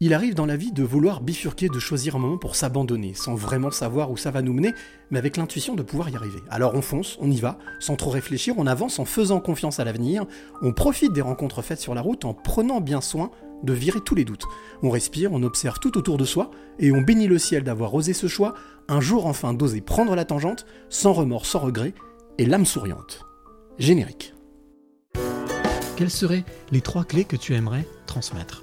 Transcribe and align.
Il 0.00 0.14
arrive 0.14 0.36
dans 0.36 0.46
la 0.46 0.56
vie 0.56 0.70
de 0.70 0.84
vouloir 0.84 1.20
bifurquer, 1.20 1.68
de 1.68 1.80
choisir 1.80 2.14
un 2.14 2.20
moment 2.20 2.38
pour 2.38 2.54
s'abandonner, 2.54 3.14
sans 3.14 3.34
vraiment 3.34 3.72
savoir 3.72 4.12
où 4.12 4.16
ça 4.16 4.30
va 4.30 4.42
nous 4.42 4.52
mener, 4.52 4.72
mais 5.10 5.18
avec 5.18 5.36
l'intuition 5.36 5.74
de 5.74 5.82
pouvoir 5.82 6.08
y 6.08 6.14
arriver. 6.14 6.38
Alors 6.50 6.76
on 6.76 6.82
fonce, 6.82 7.18
on 7.20 7.28
y 7.28 7.40
va, 7.40 7.58
sans 7.80 7.96
trop 7.96 8.10
réfléchir, 8.10 8.54
on 8.58 8.68
avance 8.68 9.00
en 9.00 9.04
faisant 9.04 9.40
confiance 9.40 9.80
à 9.80 9.84
l'avenir, 9.84 10.24
on 10.62 10.72
profite 10.72 11.12
des 11.12 11.20
rencontres 11.20 11.62
faites 11.62 11.80
sur 11.80 11.96
la 11.96 12.00
route 12.00 12.24
en 12.24 12.32
prenant 12.32 12.80
bien 12.80 13.00
soin 13.00 13.32
de 13.64 13.72
virer 13.72 13.98
tous 14.00 14.14
les 14.14 14.24
doutes. 14.24 14.44
On 14.84 14.90
respire, 14.90 15.32
on 15.32 15.42
observe 15.42 15.80
tout 15.80 15.98
autour 15.98 16.16
de 16.16 16.24
soi, 16.24 16.52
et 16.78 16.92
on 16.92 17.00
bénit 17.00 17.26
le 17.26 17.38
ciel 17.38 17.64
d'avoir 17.64 17.92
osé 17.92 18.12
ce 18.12 18.28
choix, 18.28 18.54
un 18.86 19.00
jour 19.00 19.26
enfin 19.26 19.52
d'oser 19.52 19.80
prendre 19.80 20.14
la 20.14 20.24
tangente, 20.24 20.64
sans 20.90 21.12
remords, 21.12 21.44
sans 21.44 21.58
regret, 21.58 21.92
et 22.38 22.46
l'âme 22.46 22.66
souriante. 22.66 23.24
Générique. 23.80 24.32
Quelles 25.96 26.08
seraient 26.08 26.44
les 26.70 26.82
trois 26.82 27.02
clés 27.02 27.24
que 27.24 27.34
tu 27.34 27.54
aimerais 27.54 27.84
transmettre? 28.06 28.62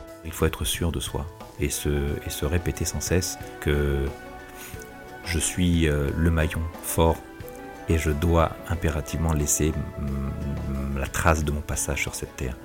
Il 0.25 0.31
faut 0.31 0.45
être 0.45 0.65
sûr 0.65 0.91
de 0.91 0.99
soi 0.99 1.25
et 1.59 1.69
se, 1.69 2.45
répéter 2.45 2.85
sans 2.85 3.01
cesse 3.01 3.37
que 3.59 4.05
je 5.25 5.39
suis 5.39 5.87
euh, 5.87 6.09
le 6.17 6.31
maillon 6.31 6.61
fort 6.83 7.17
et 7.89 7.97
je 7.97 8.11
dois 8.11 8.51
impérativement 8.69 9.33
laisser 9.33 9.71
la 10.97 11.07
trace 11.07 11.43
de 11.43 11.51
mon 11.51 11.61
passage 11.61 12.01
sur 12.01 12.15
cette 12.15 12.35
terre. 12.35 12.55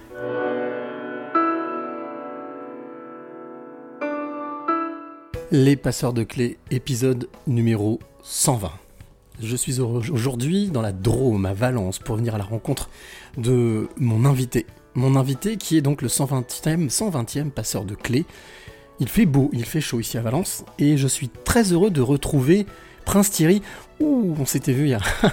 Les 5.52 5.76
passeurs 5.76 6.12
de 6.12 6.24
clés, 6.24 6.58
épisode 6.70 7.28
numéro 7.46 8.00
120. 8.22 8.70
Je 9.40 9.54
suis 9.56 9.80
au- 9.80 10.02
aujourd'hui 10.12 10.68
dans 10.70 10.82
la 10.82 10.92
Drôme 10.92 11.46
à 11.46 11.54
Valence 11.54 11.98
pour 11.98 12.16
venir 12.16 12.34
à 12.34 12.38
la 12.38 12.44
rencontre 12.44 12.88
de 13.36 13.88
mon 13.98 14.24
invité. 14.24 14.66
Mon 14.96 15.14
invité 15.14 15.58
qui 15.58 15.76
est 15.76 15.82
donc 15.82 16.00
le 16.00 16.08
120e, 16.08 16.88
120e 16.88 17.50
passeur 17.50 17.84
de 17.84 17.94
clés. 17.94 18.24
Il 18.98 19.10
fait 19.10 19.26
beau, 19.26 19.50
il 19.52 19.66
fait 19.66 19.82
chaud 19.82 20.00
ici 20.00 20.16
à 20.16 20.22
Valence 20.22 20.64
et 20.78 20.96
je 20.96 21.06
suis 21.06 21.28
très 21.28 21.64
heureux 21.72 21.90
de 21.90 22.00
retrouver 22.00 22.64
Prince 23.04 23.30
Thierry. 23.30 23.60
Ouh, 24.00 24.34
on 24.40 24.46
s'était 24.46 24.72
vu 24.72 24.84
il 24.84 24.88
y 24.88 24.94
a 24.94 25.00
à 25.22 25.32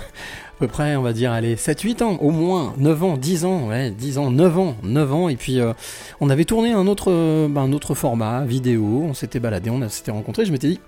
peu 0.59 0.67
près, 0.67 0.97
on 0.97 1.01
va 1.01 1.13
dire, 1.13 1.31
allez, 1.31 1.55
7-8 1.55 2.03
ans, 2.03 2.17
au 2.17 2.31
moins, 2.31 2.73
9 2.77 3.03
ans, 3.03 3.15
10 3.15 3.45
ans, 3.45 3.69
ouais, 3.69 3.91
10 3.91 4.17
ans, 4.17 4.31
9 4.31 4.59
ans, 4.59 4.75
9 4.83 5.13
ans, 5.13 5.29
et 5.29 5.37
puis 5.37 5.61
euh, 5.61 5.71
on 6.19 6.29
avait 6.29 6.43
tourné 6.43 6.73
un 6.73 6.85
autre, 6.85 7.09
euh, 7.09 7.47
un 7.55 7.71
autre 7.71 7.95
format, 7.95 8.43
vidéo, 8.43 9.03
on 9.05 9.13
s'était 9.13 9.39
baladé, 9.39 9.69
on 9.69 9.87
s'était 9.87 10.11
rencontrés, 10.11 10.45
je 10.45 10.51
m'étais 10.51 10.67
dit, 10.67 10.79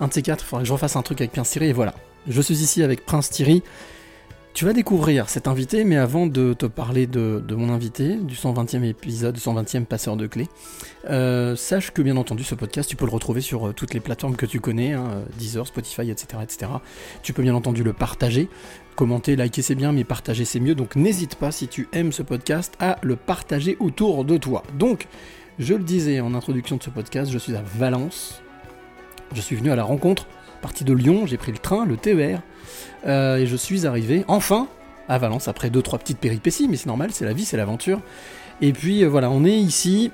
un 0.00 0.08
de 0.08 0.12
ces 0.12 0.22
quatre, 0.22 0.44
il 0.44 0.48
faudrait 0.48 0.64
que 0.64 0.68
je 0.68 0.72
refasse 0.72 0.96
un 0.96 1.02
truc 1.02 1.20
avec 1.20 1.30
Prince 1.30 1.50
Thierry, 1.50 1.68
et 1.68 1.72
voilà. 1.72 1.94
Je 2.28 2.40
suis 2.42 2.56
ici 2.56 2.82
avec 2.82 3.06
Prince 3.06 3.30
Thierry. 3.30 3.62
Tu 4.56 4.64
vas 4.64 4.72
découvrir 4.72 5.28
cet 5.28 5.48
invité, 5.48 5.84
mais 5.84 5.96
avant 5.96 6.26
de 6.26 6.54
te 6.54 6.64
parler 6.64 7.06
de, 7.06 7.42
mon 7.50 7.68
invité, 7.68 8.16
du 8.16 8.34
120e 8.34 8.84
épisode, 8.84 9.34
du 9.34 9.40
120e 9.42 9.84
passeur 9.84 10.16
de 10.16 10.26
clés, 10.26 10.48
euh, 11.10 11.54
sache 11.56 11.90
que 11.90 12.00
bien 12.00 12.16
entendu 12.16 12.42
ce 12.42 12.54
podcast, 12.54 12.88
tu 12.88 12.96
peux 12.96 13.04
le 13.04 13.10
retrouver 13.10 13.42
sur 13.42 13.68
euh, 13.68 13.72
toutes 13.74 13.92
les 13.92 14.00
plateformes 14.00 14.34
que 14.34 14.46
tu 14.46 14.60
connais, 14.60 14.94
hein, 14.94 15.24
Deezer, 15.38 15.66
Spotify, 15.66 16.10
etc., 16.10 16.42
etc. 16.42 16.72
Tu 17.22 17.34
peux 17.34 17.42
bien 17.42 17.54
entendu 17.54 17.82
le 17.82 17.92
partager, 17.92 18.48
commenter, 18.94 19.36
liker 19.36 19.60
c'est 19.60 19.74
bien, 19.74 19.92
mais 19.92 20.04
partager 20.04 20.46
c'est 20.46 20.58
mieux, 20.58 20.74
donc 20.74 20.96
n'hésite 20.96 21.34
pas 21.34 21.52
si 21.52 21.68
tu 21.68 21.86
aimes 21.92 22.12
ce 22.12 22.22
podcast 22.22 22.72
à 22.80 22.96
le 23.02 23.16
partager 23.16 23.76
autour 23.78 24.24
de 24.24 24.38
toi. 24.38 24.62
Donc, 24.78 25.06
je 25.58 25.74
le 25.74 25.84
disais 25.84 26.20
en 26.20 26.32
introduction 26.32 26.78
de 26.78 26.82
ce 26.82 26.88
podcast, 26.88 27.30
je 27.30 27.36
suis 27.36 27.56
à 27.56 27.62
Valence, 27.76 28.40
je 29.34 29.40
suis 29.42 29.56
venu 29.56 29.70
à 29.70 29.76
la 29.76 29.84
rencontre, 29.84 30.26
parti 30.60 30.84
de 30.84 30.92
Lyon, 30.92 31.26
j'ai 31.26 31.36
pris 31.36 31.52
le 31.52 31.58
train, 31.58 31.84
le 31.84 31.96
TER, 31.96 32.42
euh, 33.06 33.36
et 33.36 33.46
je 33.46 33.56
suis 33.56 33.86
arrivé 33.86 34.24
enfin 34.28 34.68
à 35.08 35.18
Valence 35.18 35.48
après 35.48 35.70
deux 35.70 35.82
trois 35.82 35.98
petites 35.98 36.18
péripéties, 36.18 36.68
mais 36.68 36.76
c'est 36.76 36.86
normal, 36.86 37.10
c'est 37.12 37.24
la 37.24 37.32
vie, 37.32 37.44
c'est 37.44 37.56
l'aventure. 37.56 38.00
Et 38.60 38.72
puis 38.72 39.04
euh, 39.04 39.08
voilà, 39.08 39.30
on 39.30 39.44
est 39.44 39.56
ici. 39.56 40.10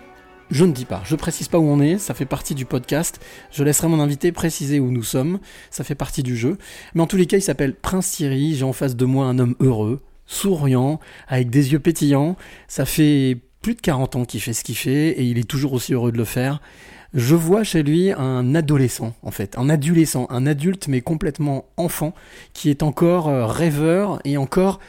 Je 0.50 0.66
ne 0.66 0.72
dis 0.72 0.84
pas, 0.84 1.00
je 1.06 1.16
précise 1.16 1.48
pas 1.48 1.58
où 1.58 1.64
on 1.64 1.80
est, 1.80 1.96
ça 1.96 2.12
fait 2.12 2.26
partie 2.26 2.54
du 2.54 2.66
podcast. 2.66 3.24
Je 3.50 3.64
laisserai 3.64 3.88
mon 3.88 4.00
invité 4.00 4.32
préciser 4.32 4.80
où 4.80 4.90
nous 4.90 5.02
sommes, 5.02 5.38
ça 5.70 5.82
fait 5.82 5.94
partie 5.94 6.22
du 6.22 6.36
jeu. 6.36 6.58
Mais 6.94 7.00
en 7.00 7.06
tous 7.06 7.16
les 7.16 7.24
cas, 7.24 7.38
il 7.38 7.42
s'appelle 7.42 7.74
Prince 7.74 8.10
Thierry. 8.10 8.54
J'ai 8.54 8.64
en 8.64 8.74
face 8.74 8.94
de 8.94 9.04
moi 9.06 9.24
un 9.24 9.38
homme 9.38 9.54
heureux, 9.60 10.02
souriant, 10.26 11.00
avec 11.26 11.48
des 11.48 11.72
yeux 11.72 11.78
pétillants. 11.78 12.36
Ça 12.68 12.84
fait 12.84 13.38
plus 13.62 13.74
de 13.74 13.80
40 13.80 14.16
ans 14.16 14.24
qu'il 14.26 14.40
fait 14.42 14.52
ce 14.52 14.62
qu'il 14.62 14.76
fait 14.76 15.10
et 15.10 15.22
il 15.22 15.38
est 15.38 15.48
toujours 15.48 15.72
aussi 15.72 15.94
heureux 15.94 16.12
de 16.12 16.18
le 16.18 16.24
faire. 16.24 16.60
Je 17.14 17.34
vois 17.34 17.62
chez 17.62 17.82
lui 17.82 18.10
un 18.10 18.54
adolescent, 18.54 19.14
en 19.22 19.30
fait, 19.30 19.58
un 19.58 19.68
adolescent, 19.68 20.26
un 20.30 20.46
adulte 20.46 20.88
mais 20.88 21.02
complètement 21.02 21.66
enfant, 21.76 22.14
qui 22.54 22.70
est 22.70 22.82
encore 22.82 23.28
euh, 23.28 23.46
rêveur 23.46 24.18
et 24.24 24.38
encore, 24.38 24.80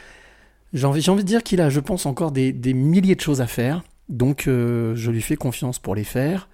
j'ai 0.72 0.86
envie, 0.86 1.02
de 1.02 1.22
dire 1.22 1.42
qu'il 1.42 1.60
a, 1.60 1.68
je 1.68 1.80
pense, 1.80 2.06
encore 2.06 2.32
des, 2.32 2.52
milliers 2.72 3.14
de 3.14 3.20
choses 3.20 3.42
à 3.42 3.46
faire. 3.46 3.82
Donc 4.08 4.48
euh, 4.48 4.94
je 4.96 5.10
lui 5.10 5.20
fais 5.20 5.36
confiance 5.36 5.78
pour 5.78 5.94
les 5.94 6.04
faire. 6.04 6.48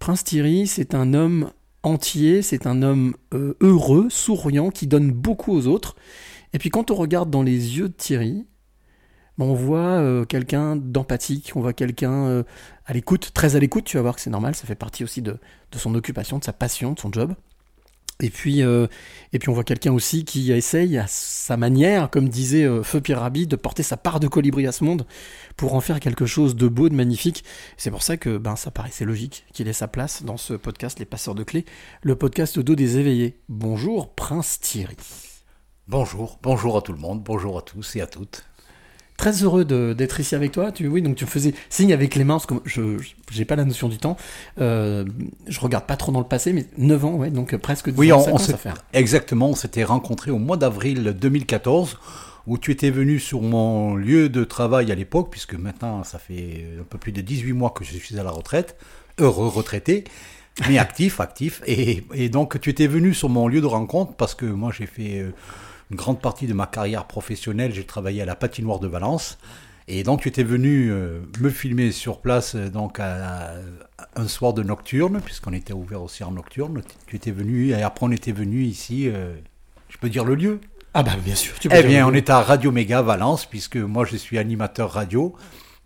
Prince 0.00 0.24
Thierry, 0.24 0.66
c'est 0.66 0.94
un 0.94 1.14
homme 1.14 1.50
entier, 1.84 2.42
c'est 2.42 2.66
un 2.66 2.82
homme 2.82 3.14
euh, 3.32 3.54
heureux, 3.60 4.08
souriant, 4.10 4.70
qui 4.70 4.88
donne 4.88 5.12
beaucoup 5.12 5.52
aux 5.52 5.68
autres. 5.68 5.94
Et 6.52 6.58
puis 6.58 6.70
quand 6.70 6.90
on 6.90 6.96
regarde 6.96 7.30
dans 7.30 7.42
les 7.42 7.78
yeux 7.78 7.88
de 7.88 7.94
Thierry, 7.94 8.44
on 9.44 9.54
voit 9.54 9.78
euh, 9.78 10.24
quelqu'un 10.24 10.76
d'empathique, 10.76 11.52
on 11.54 11.60
voit 11.60 11.72
quelqu'un 11.72 12.26
euh, 12.26 12.42
à 12.86 12.92
l'écoute, 12.92 13.32
très 13.34 13.56
à 13.56 13.58
l'écoute, 13.58 13.84
tu 13.84 13.96
vas 13.96 14.02
voir 14.02 14.14
que 14.14 14.20
c'est 14.20 14.30
normal, 14.30 14.54
ça 14.54 14.66
fait 14.66 14.74
partie 14.74 15.04
aussi 15.04 15.22
de, 15.22 15.38
son 15.74 15.94
occupation, 15.94 16.38
de 16.38 16.44
sa 16.44 16.52
passion, 16.52 16.92
de 16.92 17.00
son 17.00 17.12
job. 17.12 17.34
Et 18.20 18.30
puis, 18.30 18.62
euh, 18.62 18.86
et 19.34 19.38
puis 19.38 19.50
on 19.50 19.52
voit 19.52 19.62
quelqu'un 19.62 19.92
aussi 19.92 20.24
qui 20.24 20.50
essaye 20.50 20.96
à 20.96 21.04
sa 21.06 21.58
manière, 21.58 22.08
comme 22.08 22.30
disait 22.30 22.66
Feu 22.82 23.02
Pierre 23.02 23.20
Rabhi, 23.20 23.46
de 23.46 23.56
porter 23.56 23.82
sa 23.82 23.98
part 23.98 24.20
de 24.20 24.26
colibri 24.26 24.66
à 24.66 24.72
ce 24.72 24.84
monde 24.84 25.06
pour 25.58 25.74
en 25.74 25.82
faire 25.82 26.00
quelque 26.00 26.24
chose 26.24 26.56
de 26.56 26.66
beau, 26.66 26.88
de 26.88 26.94
magnifique. 26.94 27.44
C'est 27.76 27.90
pour 27.90 28.02
ça 28.02 28.16
que 28.16 28.38
ben, 28.38 28.56
ça 28.56 28.70
paraissait 28.70 29.04
logique 29.04 29.44
qu'il 29.52 29.68
ait 29.68 29.74
sa 29.74 29.86
place 29.86 30.22
dans 30.22 30.38
ce 30.38 30.54
podcast 30.54 30.98
Les 30.98 31.04
Passeurs 31.04 31.34
de 31.34 31.42
Clés, 31.42 31.66
le 32.00 32.16
podcast 32.16 32.56
au 32.56 32.62
dos 32.62 32.74
des 32.74 32.96
éveillés. 32.96 33.38
Bonjour 33.50 34.14
Prince 34.14 34.60
Thierry. 34.60 34.96
Bonjour, 35.86 36.38
bonjour 36.42 36.78
à 36.78 36.80
tout 36.80 36.94
le 36.94 36.98
monde, 36.98 37.22
bonjour 37.22 37.58
à 37.58 37.62
tous 37.62 37.96
et 37.96 38.00
à 38.00 38.06
toutes. 38.06 38.46
Très 39.16 39.42
heureux 39.42 39.64
de- 39.64 39.94
d'être 39.96 40.20
ici 40.20 40.34
avec 40.34 40.52
toi. 40.52 40.72
Tu, 40.72 40.86
oui, 40.88 41.00
donc 41.02 41.16
tu 41.16 41.24
me 41.24 41.30
faisais 41.30 41.54
signe 41.70 41.92
avec 41.92 42.14
les 42.14 42.24
mains, 42.24 42.34
parce 42.34 42.46
que 42.46 42.54
je 42.64 42.98
j'ai 43.32 43.44
pas 43.44 43.56
la 43.56 43.64
notion 43.64 43.88
du 43.88 43.98
temps. 43.98 44.16
Euh, 44.60 45.04
je 45.48 45.58
regarde 45.60 45.86
pas 45.86 45.96
trop 45.96 46.12
dans 46.12 46.20
le 46.20 46.26
passé, 46.26 46.52
mais 46.52 46.66
9 46.78 47.04
ans, 47.04 47.14
ouais, 47.14 47.30
donc 47.30 47.56
presque 47.56 47.90
10 47.90 47.98
Oui, 47.98 48.12
ans, 48.12 48.18
on, 48.18 48.20
ça 48.20 48.24
on 48.28 48.32
commence 48.34 48.46
s'est- 48.46 48.54
à 48.54 48.58
faire. 48.58 48.84
exactement, 48.92 49.48
on 49.50 49.54
s'était 49.54 49.84
rencontrés 49.84 50.30
au 50.30 50.38
mois 50.38 50.56
d'avril 50.56 51.14
2014, 51.18 51.98
où 52.46 52.58
tu 52.58 52.70
étais 52.70 52.90
venu 52.90 53.18
sur 53.18 53.40
mon 53.42 53.94
lieu 53.96 54.28
de 54.28 54.44
travail 54.44 54.92
à 54.92 54.94
l'époque, 54.94 55.28
puisque 55.30 55.54
maintenant 55.54 56.04
ça 56.04 56.18
fait 56.18 56.66
un 56.80 56.84
peu 56.84 56.98
plus 56.98 57.12
de 57.12 57.20
18 57.20 57.52
mois 57.54 57.70
que 57.70 57.84
je 57.84 57.96
suis 57.96 58.18
à 58.18 58.22
la 58.22 58.30
retraite, 58.30 58.76
heureux 59.18 59.48
retraité, 59.48 60.04
mais 60.68 60.78
actif, 60.78 61.20
actif. 61.20 61.62
Et, 61.66 62.04
et 62.14 62.28
donc 62.28 62.60
tu 62.60 62.70
étais 62.70 62.86
venu 62.86 63.14
sur 63.14 63.28
mon 63.30 63.48
lieu 63.48 63.60
de 63.62 63.66
rencontre, 63.66 64.12
parce 64.14 64.34
que 64.34 64.44
moi 64.46 64.70
j'ai 64.76 64.86
fait 64.86 65.20
euh, 65.20 65.30
une 65.90 65.96
grande 65.96 66.20
partie 66.20 66.46
de 66.46 66.52
ma 66.54 66.66
carrière 66.66 67.06
professionnelle, 67.06 67.72
j'ai 67.72 67.84
travaillé 67.84 68.22
à 68.22 68.24
la 68.24 68.34
patinoire 68.36 68.80
de 68.80 68.88
Valence. 68.88 69.38
Et 69.88 70.02
donc 70.02 70.22
tu 70.22 70.28
étais 70.28 70.42
venu 70.42 70.90
euh, 70.90 71.20
me 71.40 71.48
filmer 71.48 71.92
sur 71.92 72.20
place 72.20 72.56
euh, 72.56 72.68
donc 72.68 72.98
à, 72.98 73.50
à- 73.50 74.08
un 74.16 74.26
soir 74.28 74.52
de 74.52 74.62
nocturne, 74.64 75.20
puisqu'on 75.24 75.52
était 75.52 75.72
ouvert 75.72 76.02
aussi 76.02 76.24
en 76.24 76.32
nocturne. 76.32 76.82
Tu 77.06 77.16
étais 77.16 77.30
venu, 77.30 77.68
et 77.70 77.82
après 77.82 78.04
on 78.06 78.10
était 78.10 78.32
venu 78.32 78.62
ici, 78.64 79.08
euh, 79.08 79.34
je 79.88 79.96
peux 79.98 80.08
dire 80.08 80.24
le 80.24 80.34
lieu? 80.34 80.60
Ah 80.92 81.02
bah 81.04 81.12
bien 81.24 81.34
sûr. 81.36 81.54
Tu 81.60 81.68
peux 81.68 81.76
Eh 81.76 81.82
dire 81.82 81.88
bien, 81.88 82.06
le 82.06 82.12
on 82.12 82.14
est 82.14 82.30
à 82.30 82.40
Radio 82.40 82.72
Méga 82.72 83.00
Valence, 83.02 83.46
puisque 83.46 83.76
moi 83.76 84.04
je 84.04 84.16
suis 84.16 84.38
animateur 84.38 84.90
radio 84.90 85.34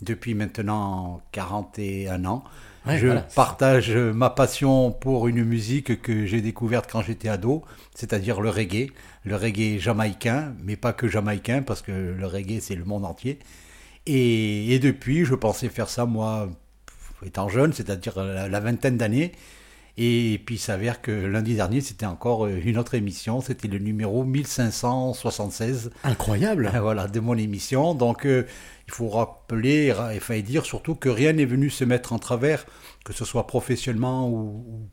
depuis 0.00 0.34
maintenant 0.34 1.20
41 1.32 2.25
ans. 2.25 2.42
Ouais, 2.86 2.96
je 2.96 3.06
voilà. 3.06 3.20
partage 3.34 3.90
ma 3.94 4.30
passion 4.30 4.90
pour 4.92 5.28
une 5.28 5.44
musique 5.44 6.00
que 6.00 6.25
j'ai 6.25 6.40
découverte 6.40 6.88
quand 6.90 7.02
j'étais 7.02 7.28
ado, 7.28 7.62
c'est-à-dire 7.94 8.40
le 8.40 8.48
reggae, 8.48 8.90
le 9.25 9.37
reggae 9.37 9.78
jamaïcain, 9.78 10.55
mais 10.62 10.76
pas 10.76 10.93
que 10.93 11.08
jamaïcain, 11.08 11.62
parce 11.62 11.82
que 11.82 11.93
le 11.93 12.26
reggae 12.26 12.61
c'est 12.61 12.75
le 12.76 12.84
monde 12.84 13.05
entier. 13.05 13.38
Et, 14.06 14.75
et 14.75 14.78
depuis, 14.78 15.25
je 15.25 15.34
pensais 15.34 15.69
faire 15.69 15.88
ça 15.90 16.06
moi, 16.06 16.49
étant 17.25 17.49
jeune, 17.49 17.72
c'est-à-dire 17.72 18.22
la, 18.22 18.49
la 18.49 18.61
vingtaine 18.61 18.96
d'années. 18.96 19.32
Et 19.99 20.40
puis 20.46 20.55
il 20.55 20.58
s'avère 20.58 21.02
que 21.02 21.11
lundi 21.11 21.55
dernier, 21.56 21.81
c'était 21.82 22.06
encore 22.06 22.46
euh, 22.46 22.58
une 22.64 22.78
autre 22.78 22.94
émission, 22.94 23.40
c'était 23.43 23.69
le 23.69 23.78
numéro 23.78 24.25
1576 24.25 25.90
Incroyable. 26.05 26.70
voilà, 26.81 27.06
de 27.08 27.20
mon 27.20 27.37
émission. 27.37 27.94
Donc, 27.94 28.25
euh, 28.25 28.44
il 28.88 28.93
faut 28.94 29.08
rappeler 29.08 29.93
ra- 29.93 30.12
enfin, 30.16 30.34
et 30.34 30.43
dire 30.43 30.64
surtout 30.64 30.94
que 30.94 31.08
rien 31.11 31.32
n'est 31.34 31.44
venu 31.44 31.69
se 31.70 31.84
mettre 31.84 32.12
en 32.12 32.19
travers, 32.19 32.64
que 33.05 33.12
ce 33.12 33.25
soit 33.25 33.46
professionnellement 33.46 34.28
ou, 34.31 34.64
ou- 34.69 34.88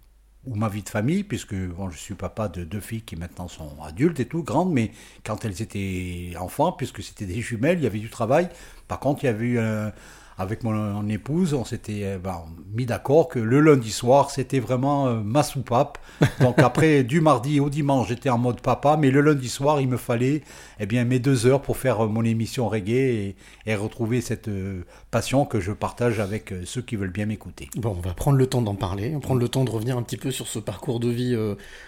ou 0.47 0.55
ma 0.55 0.69
vie 0.69 0.81
de 0.81 0.89
famille, 0.89 1.23
puisque 1.23 1.55
bon, 1.55 1.89
je 1.89 1.97
suis 1.97 2.15
papa 2.15 2.47
de 2.47 2.63
deux 2.63 2.79
filles 2.79 3.01
qui 3.01 3.15
maintenant 3.15 3.47
sont 3.47 3.81
adultes 3.83 4.19
et 4.19 4.25
tout, 4.25 4.43
grandes, 4.43 4.71
mais 4.71 4.91
quand 5.23 5.43
elles 5.45 5.61
étaient 5.61 6.33
enfants, 6.39 6.71
puisque 6.71 7.03
c'était 7.03 7.25
des 7.25 7.41
jumelles, 7.41 7.79
il 7.79 7.83
y 7.83 7.87
avait 7.87 7.99
du 7.99 8.09
travail. 8.09 8.49
Par 8.87 8.99
contre, 8.99 9.23
il 9.23 9.27
y 9.27 9.29
avait 9.29 9.45
eu 9.45 9.59
un, 9.59 9.91
avec 10.39 10.63
mon, 10.63 10.71
mon 10.73 11.07
épouse, 11.09 11.53
on 11.55 11.65
s'était 11.65 12.01
euh, 12.03 12.19
ben, 12.19 12.43
mis 12.73 12.85
d'accord 12.85 13.27
que 13.27 13.39
le 13.39 13.59
lundi 13.59 13.91
soir, 13.91 14.29
c'était 14.29 14.59
vraiment 14.59 15.07
euh, 15.07 15.21
ma 15.23 15.41
soupape. 15.41 15.97
Donc 16.41 16.59
après, 16.59 17.03
du 17.03 17.21
mardi 17.21 17.59
au 17.59 17.69
dimanche, 17.69 18.09
j'étais 18.09 18.29
en 18.29 18.37
mode 18.37 18.61
papa, 18.61 18.97
mais 18.97 19.09
le 19.09 19.21
lundi 19.21 19.49
soir, 19.49 19.81
il 19.81 19.87
me 19.87 19.97
fallait 19.97 20.43
eh 20.79 20.85
bien, 20.85 21.05
mes 21.05 21.17
deux 21.19 21.47
heures 21.47 21.61
pour 21.61 21.77
faire 21.77 22.05
euh, 22.05 22.07
mon 22.07 22.23
émission 22.23 22.69
reggae 22.69 22.89
et, 22.91 23.35
et 23.65 23.75
retrouver 23.75 24.21
cette 24.21 24.47
euh, 24.47 24.83
passion 25.09 25.45
que 25.45 25.59
je 25.59 25.71
partage 25.71 26.19
avec 26.19 26.51
euh, 26.51 26.61
ceux 26.65 26.81
qui 26.83 26.95
veulent 26.97 27.09
bien 27.11 27.25
m'écouter. 27.25 27.69
Bon, 27.75 27.95
on 27.97 28.01
va 28.07 28.13
prendre 28.13 28.37
le 28.37 28.45
temps 28.45 28.61
d'en 28.61 28.75
parler, 28.75 29.09
on 29.11 29.15
va 29.15 29.19
prendre 29.21 29.39
le 29.41 29.49
temps 29.49 29.63
de 29.65 29.71
revenir 29.71 29.97
un 29.97 30.03
petit 30.03 30.17
peu 30.17 30.29
sur 30.29 30.47
ce 30.47 30.59
parcours 30.59 30.99
de 30.99 31.09
vie 31.09 31.35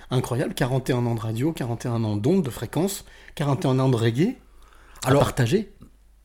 incroyable. 0.09 0.53
41 0.55 1.05
ans 1.05 1.15
de 1.15 1.19
radio, 1.19 1.53
41 1.53 2.03
ans 2.03 2.15
d'ondes, 2.17 2.43
de 2.43 2.49
fréquences, 2.49 3.05
41 3.35 3.77
ans 3.79 3.89
de 3.89 3.95
reggae 3.95 4.35
à 5.03 5.09
Alors- 5.09 5.21
partager. 5.21 5.71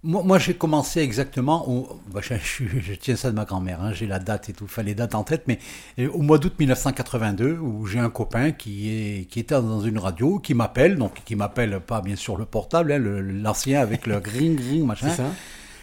Moi, 0.06 0.22
moi, 0.22 0.38
j'ai 0.38 0.52
commencé 0.54 1.00
exactement, 1.00 1.66
au- 1.68 1.88
bah, 2.12 2.20
je, 2.22 2.34
je- 2.34 2.78
je 2.78 2.92
tiens 2.94 3.16
ça 3.16 3.30
de 3.30 3.36
ma 3.36 3.46
grand-mère, 3.46 3.80
hein, 3.82 3.92
j'ai 3.94 4.06
la 4.06 4.18
date 4.18 4.50
et 4.50 4.52
tout, 4.52 4.64
enfin 4.64 4.82
les 4.82 4.94
dates 4.94 5.14
en 5.14 5.24
tête, 5.24 5.44
mais 5.46 5.58
euh, 5.98 6.10
au 6.12 6.20
mois 6.20 6.36
d'août 6.38 6.52
1982, 6.58 7.56
où 7.58 7.86
j'ai 7.86 7.98
un 8.00 8.10
copain 8.10 8.52
qui, 8.52 8.90
est, 8.90 9.24
qui 9.30 9.40
était 9.40 9.54
dans 9.54 9.80
une 9.80 9.96
radio, 9.98 10.38
qui 10.38 10.52
m'appelle, 10.52 10.96
donc 10.96 11.22
qui 11.24 11.36
m'appelle 11.36 11.80
pas 11.80 12.02
bien 12.02 12.16
sûr 12.16 12.36
le 12.36 12.44
portable, 12.44 12.92
hein, 12.92 12.98
l'ancien 13.00 13.80
avec 13.80 14.06
le 14.06 14.20
green 14.28 14.56
green 14.56 14.84
machin, 14.84 15.08
ça. 15.08 15.24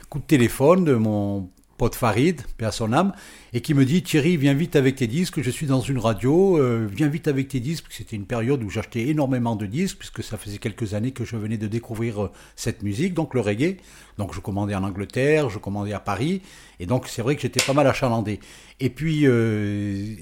Coup 0.09 0.19
de 0.19 0.25
téléphone 0.25 0.85
de 0.85 0.93
mon 0.93 1.49
pote 1.77 1.95
Farid, 1.95 2.41
paix 2.57 2.65
à 2.65 2.71
son 2.71 2.93
âme, 2.93 3.13
et 3.53 3.59
qui 3.59 3.73
me 3.73 3.83
dit 3.83 4.01
Thierry, 4.01 4.37
viens 4.37 4.53
vite 4.53 4.77
avec 4.77 4.95
tes 4.95 5.07
disques, 5.07 5.41
je 5.41 5.49
suis 5.49 5.65
dans 5.65 5.81
une 5.81 5.97
radio, 5.97 6.57
euh, 6.57 6.87
viens 6.89 7.09
vite 7.09 7.27
avec 7.27 7.49
tes 7.49 7.59
disques. 7.59 7.85
C'était 7.89 8.15
une 8.15 8.25
période 8.25 8.63
où 8.63 8.69
j'achetais 8.69 9.07
énormément 9.07 9.57
de 9.57 9.65
disques, 9.65 9.97
puisque 9.97 10.23
ça 10.23 10.37
faisait 10.37 10.57
quelques 10.57 10.93
années 10.93 11.11
que 11.11 11.25
je 11.25 11.35
venais 11.35 11.57
de 11.57 11.67
découvrir 11.67 12.23
euh, 12.23 12.31
cette 12.55 12.81
musique, 12.81 13.13
donc 13.13 13.33
le 13.33 13.41
reggae. 13.41 13.77
Donc 14.17 14.33
je 14.33 14.39
commandais 14.39 14.75
en 14.75 14.83
Angleterre, 14.83 15.49
je 15.49 15.57
commandais 15.57 15.93
à 15.93 15.99
Paris, 15.99 16.41
et 16.79 16.85
donc 16.85 17.07
c'est 17.07 17.21
vrai 17.21 17.35
que 17.35 17.41
j'étais 17.41 17.59
pas 17.65 17.73
mal 17.73 17.87
achalandé. 17.87 18.39
Et 18.79 18.89
puis, 18.89 19.21
euh, 19.25 20.15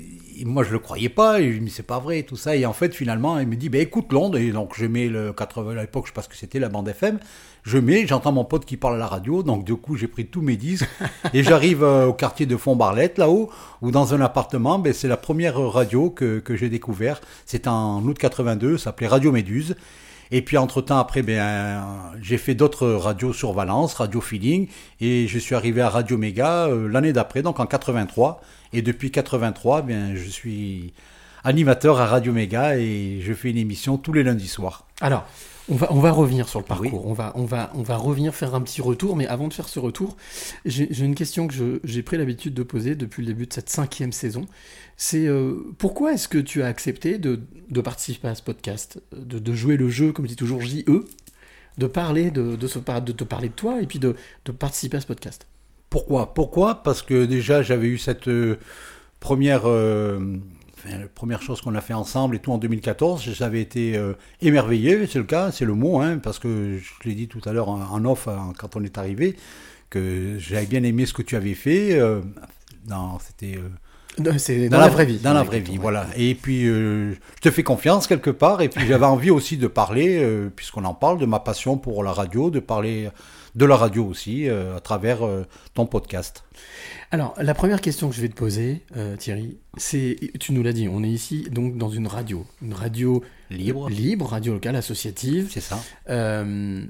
moi 0.45 0.63
je 0.63 0.71
le 0.71 0.79
croyais 0.79 1.09
pas, 1.09 1.39
et 1.41 1.53
je 1.53 1.59
me 1.59 1.65
dis 1.65 1.71
c'est 1.71 1.83
pas 1.83 1.99
vrai, 1.99 2.19
et 2.19 2.23
tout 2.23 2.35
ça. 2.35 2.55
Et 2.55 2.65
en 2.65 2.73
fait, 2.73 2.95
finalement, 2.95 3.39
il 3.39 3.47
me 3.47 3.55
dit, 3.55 3.69
ben 3.69 3.81
écoute 3.81 4.11
Londres, 4.11 4.37
et 4.37 4.51
donc 4.51 4.73
je 4.75 4.85
mets 4.85 5.07
le 5.07 5.33
80 5.33 5.77
à 5.77 5.81
l'époque, 5.81 6.07
je 6.07 6.13
pense 6.13 6.27
que 6.27 6.35
c'était 6.35 6.59
la 6.59 6.69
bande 6.69 6.87
FM. 6.87 7.19
Je 7.63 7.77
mets, 7.77 8.07
j'entends 8.07 8.31
mon 8.31 8.45
pote 8.45 8.65
qui 8.65 8.77
parle 8.77 8.95
à 8.95 8.97
la 8.97 9.07
radio, 9.07 9.43
donc 9.43 9.65
du 9.65 9.75
coup 9.75 9.97
j'ai 9.97 10.07
pris 10.07 10.25
tous 10.25 10.41
mes 10.41 10.55
disques, 10.55 10.89
et 11.33 11.43
j'arrive 11.43 11.83
euh, 11.83 12.07
au 12.07 12.13
quartier 12.13 12.45
de 12.45 12.55
Font-Barlette, 12.55 13.18
là-haut, 13.19 13.51
où 13.83 13.91
dans 13.91 14.15
un 14.15 14.21
appartement, 14.21 14.79
ben, 14.79 14.93
c'est 14.93 15.07
la 15.07 15.17
première 15.17 15.59
radio 15.59 16.09
que, 16.09 16.39
que 16.39 16.55
j'ai 16.55 16.69
découvert. 16.69 17.21
C'est 17.45 17.67
en 17.67 18.01
août 18.03 18.17
82, 18.17 18.77
ça 18.77 18.85
s'appelait 18.85 19.07
Radio 19.07 19.31
Méduse. 19.31 19.75
Et 20.31 20.41
puis 20.41 20.57
entre-temps, 20.57 20.99
après, 20.99 21.23
ben, 21.23 21.83
j'ai 22.21 22.37
fait 22.37 22.53
d'autres 22.53 22.87
radios 22.87 23.33
sur 23.33 23.53
Valence, 23.53 23.95
Radio 23.95 24.21
Feeling, 24.21 24.67
et 25.01 25.27
je 25.27 25.39
suis 25.39 25.55
arrivé 25.55 25.81
à 25.81 25.89
Radio 25.89 26.17
Méga 26.17 26.67
euh, 26.67 26.87
l'année 26.87 27.13
d'après, 27.13 27.41
donc 27.41 27.59
en 27.59 27.65
83. 27.65 28.41
Et 28.73 28.81
depuis 28.81 29.11
83, 29.11 29.81
ben, 29.81 30.15
je 30.15 30.29
suis 30.29 30.93
animateur 31.43 31.99
à 31.99 32.05
Radio 32.05 32.31
Méga 32.31 32.77
et 32.77 33.21
je 33.21 33.33
fais 33.33 33.49
une 33.49 33.57
émission 33.57 33.97
tous 33.97 34.13
les 34.13 34.23
lundis 34.23 34.47
soirs. 34.47 34.85
Alors, 35.01 35.25
on 35.69 35.75
va, 35.75 35.87
on 35.91 35.99
va 35.99 36.11
revenir 36.11 36.49
sur 36.49 36.59
le 36.59 36.65
parcours. 36.65 37.05
Oui. 37.05 37.11
On, 37.11 37.13
va, 37.13 37.31
on, 37.35 37.45
va, 37.45 37.71
on 37.75 37.81
va 37.81 37.97
revenir 37.97 38.33
faire 38.35 38.55
un 38.55 38.61
petit 38.61 38.81
retour, 38.81 39.15
mais 39.15 39.27
avant 39.27 39.47
de 39.47 39.53
faire 39.53 39.69
ce 39.69 39.79
retour, 39.79 40.17
j'ai 40.65 41.03
une 41.03 41.15
question 41.15 41.47
que 41.47 41.79
j'ai 41.83 42.03
pris 42.03 42.17
l'habitude 42.17 42.53
de 42.53 42.63
poser 42.63 42.95
depuis 42.95 43.21
le 43.23 43.27
début 43.27 43.45
de 43.45 43.53
cette 43.53 43.69
cinquième 43.69 44.11
saison. 44.11 44.45
C'est 44.97 45.27
euh, 45.27 45.55
pourquoi 45.77 46.13
est-ce 46.13 46.27
que 46.27 46.37
tu 46.37 46.61
as 46.61 46.67
accepté 46.67 47.17
de, 47.17 47.39
de 47.69 47.81
participer 47.81 48.27
à 48.27 48.35
ce 48.35 48.41
podcast, 48.41 49.01
de, 49.15 49.39
de 49.39 49.53
jouer 49.53 49.77
le 49.77 49.89
jeu, 49.89 50.11
comme 50.11 50.27
dis 50.27 50.35
toujours, 50.35 50.61
je 50.61 50.67
de 51.77 51.87
parler 51.87 52.29
de, 52.29 52.55
de, 52.55 52.67
te 52.67 53.23
parler 53.23 53.47
de 53.47 53.53
toi 53.53 53.81
et 53.81 53.87
puis 53.87 53.99
de, 53.99 54.15
de 54.45 54.51
participer 54.51 54.97
à 54.97 55.01
ce 55.01 55.07
podcast? 55.07 55.47
Pourquoi? 55.89 56.33
Pourquoi? 56.33 56.83
Parce 56.83 57.01
que 57.01 57.25
déjà 57.25 57.63
j'avais 57.63 57.87
eu 57.87 57.97
cette 57.97 58.27
euh, 58.27 58.57
première, 59.19 59.63
euh, 59.65 60.19
enfin, 60.83 60.97
la 60.97 61.07
première 61.07 61.41
chose 61.41 61.61
qu'on 61.61 61.75
a 61.75 61.81
fait 61.81 61.93
ensemble 61.93 62.35
et 62.35 62.39
tout 62.39 62.51
en 62.51 62.57
2014. 62.57 63.31
J'avais 63.33 63.61
été 63.61 63.95
euh, 63.97 64.13
émerveillé, 64.41 65.05
c'est 65.07 65.19
le 65.19 65.25
cas, 65.25 65.51
c'est 65.51 65.65
le 65.65 65.73
mot, 65.73 65.99
hein, 65.99 66.17
parce 66.17 66.39
que 66.39 66.77
je 66.77 67.07
l'ai 67.07 67.15
dit 67.15 67.27
tout 67.27 67.41
à 67.45 67.53
l'heure 67.53 67.69
en, 67.69 67.81
en 67.81 68.05
off 68.05 68.27
hein, 68.27 68.53
quand 68.57 68.75
on 68.75 68.83
est 68.83 68.97
arrivé, 68.97 69.35
que 69.89 70.37
j'avais 70.39 70.65
bien 70.65 70.83
aimé 70.83 71.05
ce 71.05 71.13
que 71.13 71.21
tu 71.21 71.35
avais 71.35 71.53
fait. 71.53 71.99
euh, 71.99 72.21
non, 72.87 73.17
c'était 73.19 73.57
euh, 73.57 74.21
Non, 74.23 74.37
C'est 74.37 74.69
dans, 74.69 74.79
la 74.79 74.87
vraie 74.87 75.05
vie. 75.05 75.19
Dans 75.19 75.33
la 75.33 75.43
vraie 75.43 75.59
vie, 75.59 75.77
voilà. 75.77 76.07
Et 76.15 76.35
puis, 76.35 76.67
euh, 76.67 77.13
je 77.13 77.41
te 77.41 77.51
fais 77.51 77.63
confiance 77.63 78.07
quelque 78.07 78.29
part. 78.29 78.61
Et 78.61 78.69
puis, 78.69 78.85
j'avais 78.87 79.05
envie 79.05 79.29
aussi 79.31 79.57
de 79.57 79.67
parler, 79.67 80.19
euh, 80.21 80.49
puisqu'on 80.53 80.85
en 80.85 80.93
parle, 80.93 81.19
de 81.19 81.25
ma 81.25 81.39
passion 81.39 81.77
pour 81.77 82.03
la 82.03 82.11
radio, 82.11 82.49
de 82.49 82.59
parler 82.59 83.09
de 83.55 83.65
la 83.65 83.75
radio 83.75 84.05
aussi, 84.05 84.49
euh, 84.49 84.77
à 84.77 84.79
travers 84.79 85.19
ton 85.73 85.85
podcast. 85.85 86.43
Alors, 87.11 87.33
la 87.41 87.55
première 87.55 87.81
question 87.81 88.07
que 88.09 88.15
je 88.15 88.21
vais 88.21 88.29
te 88.29 88.35
poser, 88.35 88.83
euh, 88.95 89.15
Thierry, 89.15 89.57
c'est, 89.77 90.15
tu 90.39 90.51
nous 90.53 90.61
l'as 90.61 90.73
dit, 90.73 90.87
on 90.87 91.03
est 91.03 91.09
ici 91.09 91.47
donc 91.51 91.75
dans 91.75 91.89
une 91.89 92.05
radio, 92.05 92.45
une 92.61 92.73
radio 92.73 93.23
Libre. 93.49 93.89
libre, 93.89 94.27
radio 94.27 94.53
locale 94.53 94.75
associative. 94.75 95.49
C'est 95.51 95.59
ça. 95.59 95.83
Euh, 96.09 96.85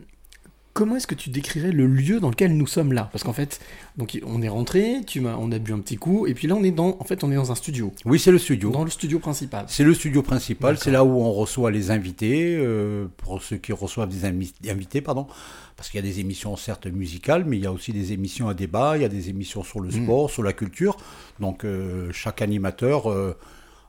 comment 0.74 0.96
est-ce 0.96 1.08
que 1.08 1.16
tu 1.16 1.30
décrirais 1.30 1.72
le 1.72 1.88
lieu 1.88 2.20
dans 2.20 2.30
lequel 2.30 2.56
nous 2.56 2.68
sommes 2.68 2.94
là? 2.94 3.10
Parce 3.12 3.24
qu'en 3.24 3.34
fait, 3.34 3.60
donc 3.98 4.18
on 4.26 4.42
est 4.42 4.48
rentré, 4.50 5.02
tu 5.06 5.20
m'as, 5.20 5.36
on 5.36 5.52
a 5.52 5.60
bu 5.60 5.74
un 5.74 5.80
petit 5.80 5.98
coup, 5.98 6.26
et 6.28 6.34
puis 6.34 6.48
là 6.48 6.56
on 6.56 6.64
est 6.64 6.72
dans, 6.72 6.96
en 7.00 7.04
fait, 7.04 7.24
on 7.24 7.32
est 7.32 7.36
dans 7.36 7.52
un 7.52 7.56
studio, 7.56 7.92
Oui, 8.06 8.20
c'est 8.20 8.32
le 8.32 8.38
studio. 8.38 8.70
dans 8.72 8.84
le 8.84 8.90
studio 8.90 9.20
principal. 9.20 9.66
C'est 9.68 9.84
le 9.84 9.94
studio 9.94 10.22
principal, 10.22 10.78
c'est 10.78 10.92
là 10.92 11.04
où 11.04 11.10
on 11.22 11.34
reçoit 11.34 11.72
les 11.72 11.92
invités, 11.92 12.56
euh, 12.58 13.08
pour 13.18 13.42
ceux 13.42 13.58
qui 13.58 13.74
reçoivent 13.74 14.10
des 14.10 14.26
invi- 14.28 14.54
invités, 14.70 15.02
pardon, 15.02 15.28
parce 15.76 15.90
qu'il 15.90 16.00
y 16.00 16.04
a 16.04 16.10
des 16.10 16.20
émissions 16.20 16.56
certes 16.56 16.88
musicales, 16.88 17.44
mais 17.46 17.58
il 17.58 17.64
y 17.64 17.68
a 17.68 17.72
aussi 17.72 17.92
des 17.92 18.14
émissions 18.14 18.48
à 18.48 18.54
débat, 18.54 18.98
il 18.98 19.02
y 19.02 19.06
a 19.06 19.10
des 19.10 19.30
émissions 19.30 19.64
sur 19.64 19.80
le 19.82 19.92
sport, 19.92 20.30
sur 20.30 20.44
la 20.44 20.54
culture, 20.54 20.98
donc 21.40 21.66
euh, 21.66 22.10
chaque 22.14 22.42
animateur 22.42 23.10
euh, 23.12 23.36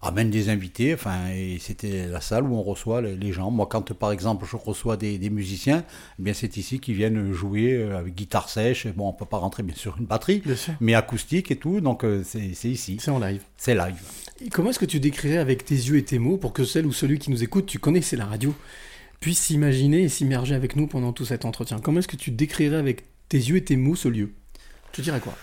amène 0.02 0.31
des 0.31 0.49
invités, 0.49 0.94
enfin, 0.94 1.29
et 1.35 1.58
c'était 1.61 2.06
la 2.06 2.23
salle 2.23 2.44
où 2.44 2.55
on 2.56 2.62
reçoit 2.62 3.02
les, 3.02 3.17
les 3.17 3.32
gens. 3.32 3.50
Moi, 3.50 3.67
quand 3.67 3.93
par 3.93 4.12
exemple 4.12 4.47
je 4.50 4.56
reçois 4.56 4.97
des, 4.97 5.19
des 5.19 5.29
musiciens, 5.29 5.85
eh 6.19 6.23
bien 6.23 6.32
c'est 6.32 6.56
ici 6.56 6.81
qu'ils 6.81 6.94
viennent 6.94 7.32
jouer 7.32 7.75
euh, 7.75 7.99
avec 7.99 8.14
guitare 8.14 8.49
sèche, 8.49 8.87
bon, 8.88 9.08
on 9.08 9.12
peut 9.12 9.26
pas 9.26 9.37
rentrer 9.37 9.62
bien 9.62 9.76
sûr 9.76 9.97
une 9.99 10.06
batterie, 10.06 10.43
sûr. 10.56 10.73
mais 10.81 10.94
acoustique 10.94 11.50
et 11.50 11.56
tout, 11.56 11.81
donc 11.82 12.05
euh, 12.05 12.23
c'est 12.25 12.41
ici, 12.41 12.97
C'est 12.99 13.11
en 13.11 13.19
live. 13.19 13.43
c'est 13.58 13.75
live. 13.75 14.00
Et 14.43 14.49
comment 14.49 14.70
est-ce 14.70 14.79
que 14.79 14.87
tu 14.87 15.00
décrirais 15.00 15.37
avec 15.37 15.67
tes 15.67 15.75
yeux 15.75 15.99
et 15.99 16.05
tes 16.05 16.19
mots 16.19 16.38
pour 16.38 16.55
que 16.55 16.64
celle 16.64 16.87
ou 16.87 16.93
celui 16.93 17.19
qui 17.19 17.31
nous 17.31 17.43
écoute, 17.43 17.67
tu 17.67 17.79
connais 17.79 18.00
c'est 18.00 18.17
la 18.17 18.25
radio, 18.25 18.55
puisse 19.20 19.38
s'imaginer 19.41 20.04
et 20.04 20.09
s'immerger 20.09 20.54
avec 20.54 20.76
nous 20.76 20.87
pendant 20.87 21.12
tout 21.12 21.26
cet 21.26 21.45
entretien? 21.45 21.78
Comment 21.78 21.99
est-ce 21.99 22.09
que 22.09 22.16
tu 22.16 22.30
décrirais 22.30 22.76
avec 22.76 23.02
tes 23.28 23.37
yeux 23.37 23.57
et 23.57 23.64
tes 23.64 23.76
mots 23.76 23.97
ce 23.97 24.09
lieu? 24.09 24.33
Tu 24.92 25.02
dirais 25.02 25.21
quoi? 25.21 25.35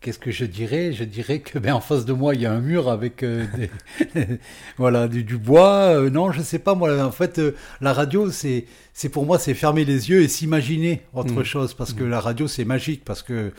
Qu'est-ce 0.00 0.18
que 0.18 0.30
je 0.30 0.46
dirais? 0.46 0.92
Je 0.94 1.04
dirais 1.04 1.40
que 1.40 1.58
ben, 1.58 1.74
en 1.74 1.80
face 1.80 2.06
de 2.06 2.14
moi, 2.14 2.34
il 2.34 2.40
y 2.40 2.46
a 2.46 2.52
un 2.52 2.60
mur 2.60 2.88
avec 2.88 3.22
euh, 3.22 3.44
des- 4.14 4.38
voilà, 4.78 5.08
du, 5.08 5.24
du 5.24 5.36
bois. 5.36 5.88
Euh, 5.94 6.08
non, 6.10 6.32
je 6.32 6.40
sais 6.40 6.58
pas, 6.58 6.74
moi, 6.74 7.04
en 7.04 7.12
fait, 7.12 7.38
euh, 7.38 7.54
la 7.82 7.92
radio, 7.92 8.30
c'est, 8.30 8.64
c'est 8.94 9.10
pour 9.10 9.26
moi, 9.26 9.38
c'est 9.38 9.52
fermer 9.52 9.84
les 9.84 10.08
yeux 10.08 10.22
et 10.22 10.28
s'imaginer 10.28 11.02
autre 11.12 11.40
Mm. 11.40 11.44
chose. 11.44 11.74
Parce 11.74 11.92
que 11.92 12.02
la 12.04 12.18
radio, 12.20 12.48
c'est 12.48 12.64
magique. 12.64 13.04
Parce 13.04 13.22
que, 13.22 13.52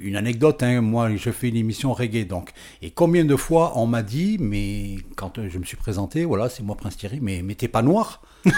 une 0.00 0.16
anecdote, 0.16 0.60
hein, 0.64 0.80
moi, 0.80 1.08
je 1.16 1.30
fais 1.30 1.48
une 1.48 1.56
émission 1.56 1.92
reggae, 1.92 2.26
donc. 2.26 2.50
Et 2.82 2.90
combien 2.90 3.24
de 3.24 3.36
fois 3.36 3.72
on 3.78 3.86
m'a 3.86 4.02
dit, 4.02 4.38
mais 4.40 4.96
quand 5.16 5.38
je 5.48 5.56
me 5.58 5.64
suis 5.64 5.76
présenté, 5.76 6.24
voilà, 6.24 6.48
c'est 6.48 6.64
moi, 6.64 6.76
Prince 6.76 6.96
Thierry, 6.96 7.20
mais, 7.22 7.42
mais 7.44 7.54
t'es 7.54 7.68
pas 7.68 7.82
noir? 7.82 8.22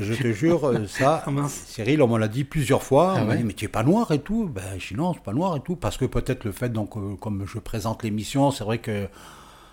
Je 0.00 0.14
te 0.14 0.32
jure, 0.32 0.66
euh, 0.66 0.86
ça, 0.86 1.22
Ah. 1.26 1.30
Cyril, 1.48 2.02
on 2.02 2.08
me 2.08 2.18
l'a 2.18 2.28
dit 2.28 2.44
plusieurs 2.44 2.82
fois. 2.82 3.14
Ah 3.16 3.20
on 3.22 3.24
m'a 3.26 3.32
ouais 3.32 3.38
dit, 3.38 3.44
mais 3.44 3.52
tu 3.52 3.64
es 3.64 3.68
pas 3.68 3.82
noir 3.84 4.10
et 4.12 4.18
tout. 4.20 4.48
Ben, 4.52 4.62
je 4.78 4.88
dis 4.88 4.94
non, 4.94 5.14
c'est 5.14 5.22
pas 5.22 5.32
noir 5.32 5.56
et 5.56 5.60
tout. 5.60 5.76
Parce 5.76 5.96
que 5.96 6.04
peut-être 6.04 6.44
le 6.44 6.52
fait, 6.52 6.68
donc, 6.70 6.96
euh, 6.96 7.14
comme 7.20 7.44
je 7.46 7.58
présente 7.58 8.02
l'émission, 8.02 8.50
c'est 8.50 8.64
vrai 8.64 8.78
que. 8.78 9.06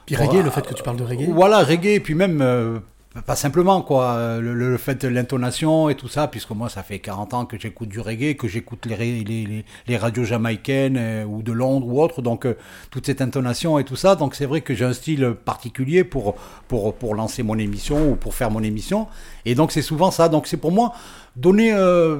Puis 0.05 0.15
reggae, 0.15 0.38
euh, 0.38 0.43
le 0.43 0.50
fait 0.51 0.65
que 0.65 0.74
tu 0.74 0.84
parles 0.84 0.98
de 0.98 1.03
reggae 1.03 1.29
Voilà, 1.31 1.63
reggae, 1.63 1.88
et 1.96 2.00
puis 2.00 2.15
même, 2.15 2.39
euh, 2.41 2.79
pas 3.25 3.35
simplement, 3.35 3.81
quoi, 3.81 4.37
le, 4.39 4.53
le 4.53 4.77
fait 4.77 5.01
de 5.01 5.07
l'intonation 5.07 5.89
et 5.89 5.95
tout 5.95 6.07
ça, 6.07 6.27
puisque 6.27 6.51
moi, 6.51 6.69
ça 6.69 6.83
fait 6.83 6.99
40 6.99 7.33
ans 7.33 7.45
que 7.45 7.59
j'écoute 7.59 7.89
du 7.89 7.99
reggae, 7.99 8.35
que 8.37 8.47
j'écoute 8.47 8.85
les, 8.85 9.23
les, 9.23 9.65
les, 9.87 9.97
radios 9.97 10.25
jamaïcaines 10.25 10.95
euh, 10.97 11.25
ou 11.25 11.41
de 11.41 11.51
Londres 11.51 11.87
ou 11.87 11.99
autres, 12.01 12.21
donc 12.21 12.45
euh, 12.45 12.55
toute 12.91 13.07
cette 13.07 13.21
intonation 13.21 13.79
et 13.79 13.83
tout 13.83 13.95
ça, 13.95 14.15
donc 14.15 14.35
c'est 14.35 14.45
vrai 14.45 14.61
que 14.61 14.75
j'ai 14.75 14.85
un 14.85 14.93
style 14.93 15.33
particulier 15.43 16.03
pour, 16.03 16.35
pour, 16.67 16.93
pour 16.93 17.15
lancer 17.15 17.41
mon 17.41 17.57
émission 17.57 18.11
ou 18.11 18.15
pour 18.15 18.35
faire 18.35 18.51
mon 18.51 18.61
émission, 18.61 19.07
et 19.43 19.55
donc 19.55 19.71
c'est 19.71 19.81
souvent 19.81 20.11
ça, 20.11 20.29
donc 20.29 20.45
c'est 20.45 20.57
pour 20.57 20.71
moi 20.71 20.93
donner... 21.35 21.73
euh, 21.73 22.19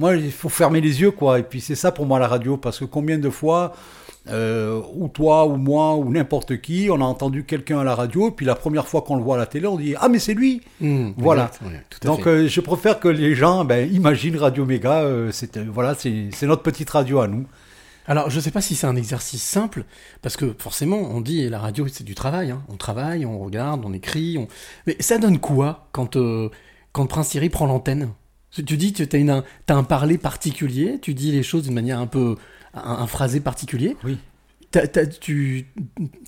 moi, 0.00 0.16
il 0.16 0.32
faut 0.32 0.48
fermer 0.48 0.80
les 0.80 1.00
yeux, 1.00 1.12
quoi, 1.12 1.38
et 1.38 1.44
puis 1.44 1.60
c'est 1.60 1.76
ça 1.76 1.92
pour 1.92 2.06
moi 2.06 2.18
la 2.18 2.26
radio, 2.26 2.56
parce 2.56 2.80
que 2.80 2.84
combien 2.84 3.18
de 3.18 3.30
fois 3.30 3.72
euh, 4.28 4.80
ou 4.94 5.08
toi, 5.08 5.46
ou 5.46 5.56
moi, 5.56 5.96
ou 5.96 6.10
n'importe 6.12 6.60
qui, 6.60 6.88
on 6.90 6.96
a 7.00 7.04
entendu 7.04 7.44
quelqu'un 7.44 7.80
à 7.80 7.84
la 7.84 7.94
radio, 7.94 8.30
puis 8.30 8.46
la 8.46 8.54
première 8.54 8.86
fois 8.86 9.02
qu'on 9.02 9.16
le 9.16 9.22
voit 9.22 9.34
à 9.34 9.38
la 9.38 9.46
télé, 9.46 9.66
on 9.66 9.76
dit 9.76 9.94
Ah, 10.00 10.08
mais 10.08 10.18
c'est 10.18 10.34
lui 10.34 10.60
Mmh, 10.80 11.10
Voilà. 11.16 11.46
exact, 11.46 11.62
ouais, 11.62 11.80
tout 11.90 11.98
à 12.02 12.06
Donc 12.06 12.26
euh, 12.26 12.46
je 12.46 12.60
préfère 12.60 13.00
que 13.00 13.08
les 13.08 13.34
gens 13.34 13.64
ben, 13.64 13.92
imaginent 13.92 14.36
Radio 14.36 14.64
Méga, 14.64 15.00
euh, 15.02 15.30
c'est, 15.32 15.56
euh, 15.56 15.64
voilà, 15.72 15.94
c'est, 15.94 16.30
notre 16.42 16.62
petite 16.62 16.90
radio 16.90 17.20
à 17.20 17.28
nous. 17.28 17.46
Alors, 18.06 18.30
je 18.30 18.40
sais 18.40 18.50
pas 18.50 18.60
si 18.60 18.74
c'est 18.74 18.86
un 18.88 18.96
exercice 18.96 19.42
simple, 19.44 19.84
parce 20.22 20.36
que 20.36 20.54
forcément, 20.58 20.96
on 20.98 21.20
dit 21.20 21.48
la 21.48 21.58
radio, 21.60 21.86
c'est 21.88 22.02
du 22.04 22.14
travail. 22.16 22.50
hein. 22.50 22.62
On 22.68 22.76
travaille, 22.76 23.24
on 23.26 23.38
regarde, 23.38 23.82
on 23.84 23.92
écrit. 23.92 24.38
on- 24.38 24.48
Mais 24.86 24.96
ça 25.00 25.18
donne 25.18 25.38
quoi 25.38 25.86
quand, 25.92 26.16
quand 26.92 27.06
Prince 27.06 27.28
Thierry 27.30 27.48
prend 27.48 27.66
l'antenne? 27.66 28.10
Tu 28.50 28.64
tu 28.64 28.76
dis 28.76 28.92
que 28.92 29.02
tu 29.04 29.30
as, 29.30 29.42
un 29.74 29.82
parler 29.84 30.18
particulier, 30.18 30.98
tu 31.00 31.14
dis 31.14 31.32
les 31.32 31.42
choses 31.42 31.62
d'une 31.62 31.74
manière 31.74 31.98
un 32.00 32.06
peu. 32.06 32.36
Un, 32.74 32.80
un 33.02 33.06
phrasé 33.06 33.40
particulier. 33.40 33.96
Oui. 34.04 34.18
T'as- 34.70 34.86
tu 35.06 35.66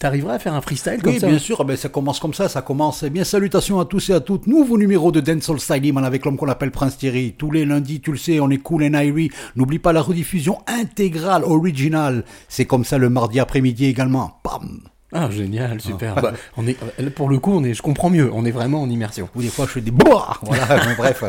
arriveras 0.02 0.34
à 0.34 0.38
faire 0.38 0.52
un 0.52 0.60
freestyle 0.60 1.00
comme 1.02 1.14
Oui, 1.14 1.18
ça 1.20 1.28
bien 1.28 1.38
sûr, 1.38 1.64
ben, 1.64 1.76
ça 1.78 1.88
commence 1.88 2.20
comme 2.20 2.34
ça, 2.34 2.46
ça 2.50 2.60
commence. 2.60 3.02
Eh 3.02 3.08
bien, 3.08 3.24
salutations 3.24 3.80
à 3.80 3.86
tous 3.86 4.10
et 4.10 4.12
à 4.12 4.20
toutes. 4.20 4.46
Nouveau 4.46 4.76
numéro 4.76 5.10
de 5.10 5.20
Dancehall 5.20 5.58
Style 5.60 5.94
Man 5.94 6.04
avec 6.04 6.26
l'homme 6.26 6.36
qu'on 6.36 6.48
appelle 6.48 6.70
Prince 6.70 6.98
Thierry. 6.98 7.34
Tous 7.38 7.50
les 7.50 7.64
lundis, 7.64 8.02
tu 8.02 8.10
le 8.12 8.18
sais, 8.18 8.40
on 8.40 8.50
est 8.50 8.58
cool 8.58 8.82
et 8.84 8.90
Nairi. 8.90 9.30
N'oublie 9.56 9.78
pas 9.78 9.94
la 9.94 10.02
rediffusion 10.02 10.58
intégrale, 10.66 11.42
originale. 11.42 12.24
C'est 12.50 12.66
comme 12.66 12.84
ça 12.84 12.98
le 12.98 13.08
mardi 13.08 13.40
après-midi 13.40 13.86
également. 13.86 14.38
Pam 14.42 14.80
Ah, 15.12 15.30
génial, 15.30 15.80
super. 15.80 16.14
Bah, 16.16 16.34
on 16.58 16.66
est, 16.66 16.76
pour 17.14 17.30
le 17.30 17.38
coup, 17.38 17.52
on 17.54 17.64
est, 17.64 17.72
je 17.72 17.80
comprends 17.80 18.10
mieux, 18.10 18.30
on 18.30 18.44
est 18.44 18.50
vraiment 18.50 18.82
en 18.82 18.90
immersion. 18.90 19.30
Ou 19.36 19.40
des 19.40 19.48
fois, 19.48 19.64
je 19.64 19.70
fais 19.70 19.80
des 19.80 19.90
bois 19.90 20.36
Voilà, 20.42 20.66
bref. 20.98 21.24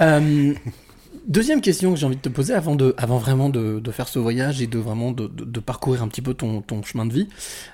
Euh, 0.00 0.52
deuxième 1.28 1.60
question 1.60 1.92
que 1.92 1.98
j'ai 1.98 2.06
envie 2.06 2.16
de 2.16 2.20
te 2.20 2.28
poser 2.28 2.54
avant, 2.54 2.74
de, 2.74 2.94
avant 2.96 3.18
vraiment 3.18 3.50
de, 3.50 3.90
faire 3.92 4.08
ce 4.08 4.18
voyage 4.18 4.60
et 4.60 4.66
de 4.66 4.78
vraiment 4.78 5.12
de, 5.12 5.60
parcourir 5.60 6.02
un 6.02 6.08
petit 6.08 6.22
peu 6.22 6.34
ton, 6.34 6.82
chemin 6.82 7.06
de 7.06 7.12
vie. 7.12 7.28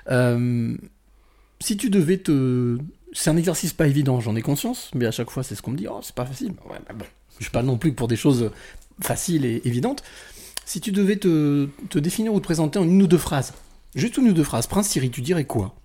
Euh, 0.09 0.75
si 1.59 1.77
tu 1.77 1.89
devais 1.89 2.17
te... 2.17 2.77
C'est 3.13 3.29
un 3.29 3.37
exercice 3.37 3.71
pas 3.71 3.87
évident, 3.87 4.19
j'en 4.19 4.35
ai 4.35 4.41
conscience, 4.41 4.91
mais 4.93 5.05
à 5.05 5.11
chaque 5.11 5.29
fois 5.29 5.41
c'est 5.41 5.55
ce 5.55 5.61
qu'on 5.61 5.71
me 5.71 5.77
dit, 5.77 5.87
oh 5.87 5.99
c'est 6.03 6.15
pas 6.15 6.25
facile. 6.25 6.49
Ouais, 6.69 6.77
bah 6.85 6.93
bon, 6.93 7.05
je 7.39 7.49
pas 7.49 7.63
non 7.63 7.77
plus 7.77 7.93
pour 7.93 8.09
des 8.09 8.17
choses 8.17 8.51
faciles 8.99 9.45
et 9.45 9.61
évidentes. 9.63 10.03
Si 10.65 10.81
tu 10.81 10.91
devais 10.91 11.15
te, 11.15 11.69
te 11.89 11.97
définir 11.97 12.33
ou 12.33 12.39
te 12.39 12.43
présenter 12.43 12.77
en 12.77 12.83
une 12.83 13.01
ou 13.01 13.07
deux 13.07 13.17
phrases, 13.17 13.53
juste 13.95 14.17
une 14.17 14.27
ou 14.27 14.33
deux 14.33 14.43
phrases, 14.43 14.67
Prince 14.67 14.89
Thierry, 14.89 15.11
tu 15.11 15.21
dirais 15.21 15.45
quoi? 15.45 15.75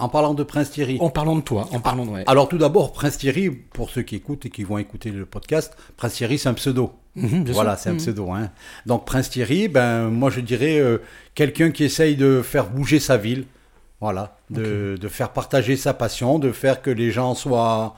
En 0.00 0.08
parlant 0.08 0.34
de 0.34 0.42
Prince 0.42 0.70
Thierry. 0.70 0.98
En 1.00 1.10
parlant 1.10 1.36
de 1.36 1.40
toi, 1.42 1.68
en 1.72 1.80
parlant 1.80 2.04
de... 2.06 2.10
ouais. 2.10 2.24
Alors 2.26 2.48
tout 2.48 2.58
d'abord, 2.58 2.92
Prince 2.92 3.18
Thierry, 3.18 3.50
pour 3.50 3.90
ceux 3.90 4.02
qui 4.02 4.16
écoutent 4.16 4.46
et 4.46 4.50
qui 4.50 4.64
vont 4.64 4.78
écouter 4.78 5.10
le 5.10 5.26
podcast, 5.26 5.76
Prince 5.96 6.14
Thierry, 6.14 6.38
c'est 6.38 6.48
un 6.48 6.54
pseudo. 6.54 6.92
Mhm, 7.16 7.44
voilà, 7.50 7.76
c'est 7.76 7.90
un 7.90 7.94
Mhm. 7.94 7.98
pseudo. 7.98 8.30
Hein. 8.30 8.50
Donc 8.86 9.04
Prince 9.04 9.30
Thierry, 9.30 9.68
ben 9.68 10.08
moi 10.08 10.30
je 10.30 10.40
dirais 10.40 10.78
euh, 10.78 10.98
quelqu'un 11.34 11.70
qui 11.70 11.84
essaye 11.84 12.16
de 12.16 12.40
faire 12.42 12.70
bouger 12.70 13.00
sa 13.00 13.16
ville, 13.16 13.44
voilà, 14.00 14.36
de, 14.48 14.96
de 14.98 15.08
faire 15.08 15.30
partager 15.30 15.76
sa 15.76 15.92
passion, 15.92 16.38
de 16.38 16.52
faire 16.52 16.80
que 16.82 16.90
les 16.90 17.10
gens 17.10 17.34
soient 17.34 17.96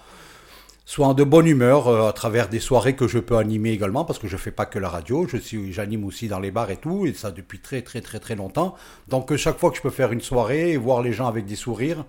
soient 0.84 1.14
de 1.14 1.24
bonne 1.24 1.46
humeur 1.46 1.88
euh, 1.88 2.08
à 2.08 2.12
travers 2.12 2.48
des 2.48 2.60
soirées 2.60 2.94
que 2.94 3.08
je 3.08 3.18
peux 3.18 3.36
animer 3.36 3.70
également 3.70 4.04
parce 4.04 4.18
que 4.18 4.28
je 4.28 4.36
fais 4.36 4.50
pas 4.50 4.66
que 4.66 4.78
la 4.78 4.88
radio, 4.88 5.26
je 5.28 5.36
suis 5.36 5.72
j'anime 5.72 6.04
aussi 6.04 6.28
dans 6.28 6.40
les 6.40 6.50
bars 6.50 6.70
et 6.70 6.76
tout 6.76 7.06
et 7.06 7.12
ça 7.12 7.30
depuis 7.30 7.60
très 7.60 7.82
très 7.82 8.00
très 8.00 8.18
très 8.18 8.34
longtemps. 8.34 8.74
Donc 9.08 9.32
euh, 9.32 9.36
chaque 9.36 9.58
fois 9.58 9.70
que 9.70 9.76
je 9.76 9.82
peux 9.82 9.90
faire 9.90 10.12
une 10.12 10.20
soirée 10.20 10.72
et 10.72 10.76
voir 10.76 11.02
les 11.02 11.12
gens 11.12 11.26
avec 11.26 11.46
des 11.46 11.56
sourires, 11.56 12.04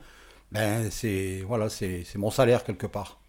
ben 0.51 0.89
c'est 0.91 1.43
voilà, 1.47 1.69
c'est 1.69 2.03
c'est 2.05 2.17
mon 2.17 2.31
salaire 2.31 2.63
quelque 2.63 2.87
part. 2.87 3.19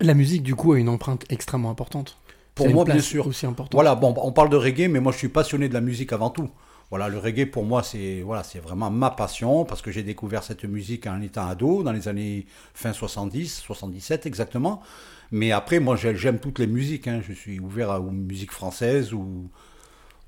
La 0.00 0.14
musique, 0.14 0.42
du 0.42 0.56
coup, 0.56 0.72
a 0.72 0.78
une 0.78 0.88
empreinte 0.88 1.24
extrêmement 1.30 1.70
importante. 1.70 2.18
Pour 2.56 2.68
moi, 2.68 2.84
bien 2.84 2.98
sûr. 2.98 3.26
aussi 3.26 3.46
importante. 3.46 3.72
Voilà, 3.74 3.94
bon, 3.94 4.14
on 4.18 4.32
parle 4.32 4.50
de 4.50 4.56
reggae, 4.56 4.88
mais 4.88 5.00
moi 5.00 5.12
je 5.12 5.18
suis 5.18 5.28
passionné 5.28 5.68
de 5.68 5.74
la 5.74 5.80
musique 5.80 6.12
avant 6.12 6.28
tout. 6.28 6.50
Voilà, 6.92 7.08
le 7.08 7.18
reggae 7.18 7.46
pour 7.50 7.64
moi 7.64 7.82
c'est 7.82 8.20
voilà, 8.20 8.42
c'est 8.44 8.58
vraiment 8.60 8.90
ma 8.90 9.10
passion 9.10 9.64
parce 9.64 9.80
que 9.80 9.90
j'ai 9.90 10.02
découvert 10.02 10.42
cette 10.44 10.64
musique 10.64 11.06
en 11.06 11.22
étant 11.22 11.46
ado 11.48 11.82
dans 11.82 11.92
les 11.92 12.06
années 12.06 12.44
fin 12.74 12.92
70, 12.92 13.48
77 13.64 14.26
exactement. 14.26 14.82
Mais 15.30 15.52
après 15.52 15.80
moi 15.80 15.96
j'ai- 15.96 16.14
j'aime 16.16 16.38
toutes 16.38 16.58
les 16.58 16.66
musiques, 16.66 17.08
hein. 17.08 17.22
je 17.26 17.32
suis 17.32 17.58
ouvert 17.60 17.90
à, 17.90 17.98
aux 18.00 18.10
musiques 18.10 18.52
françaises 18.52 19.14
ou, 19.14 19.50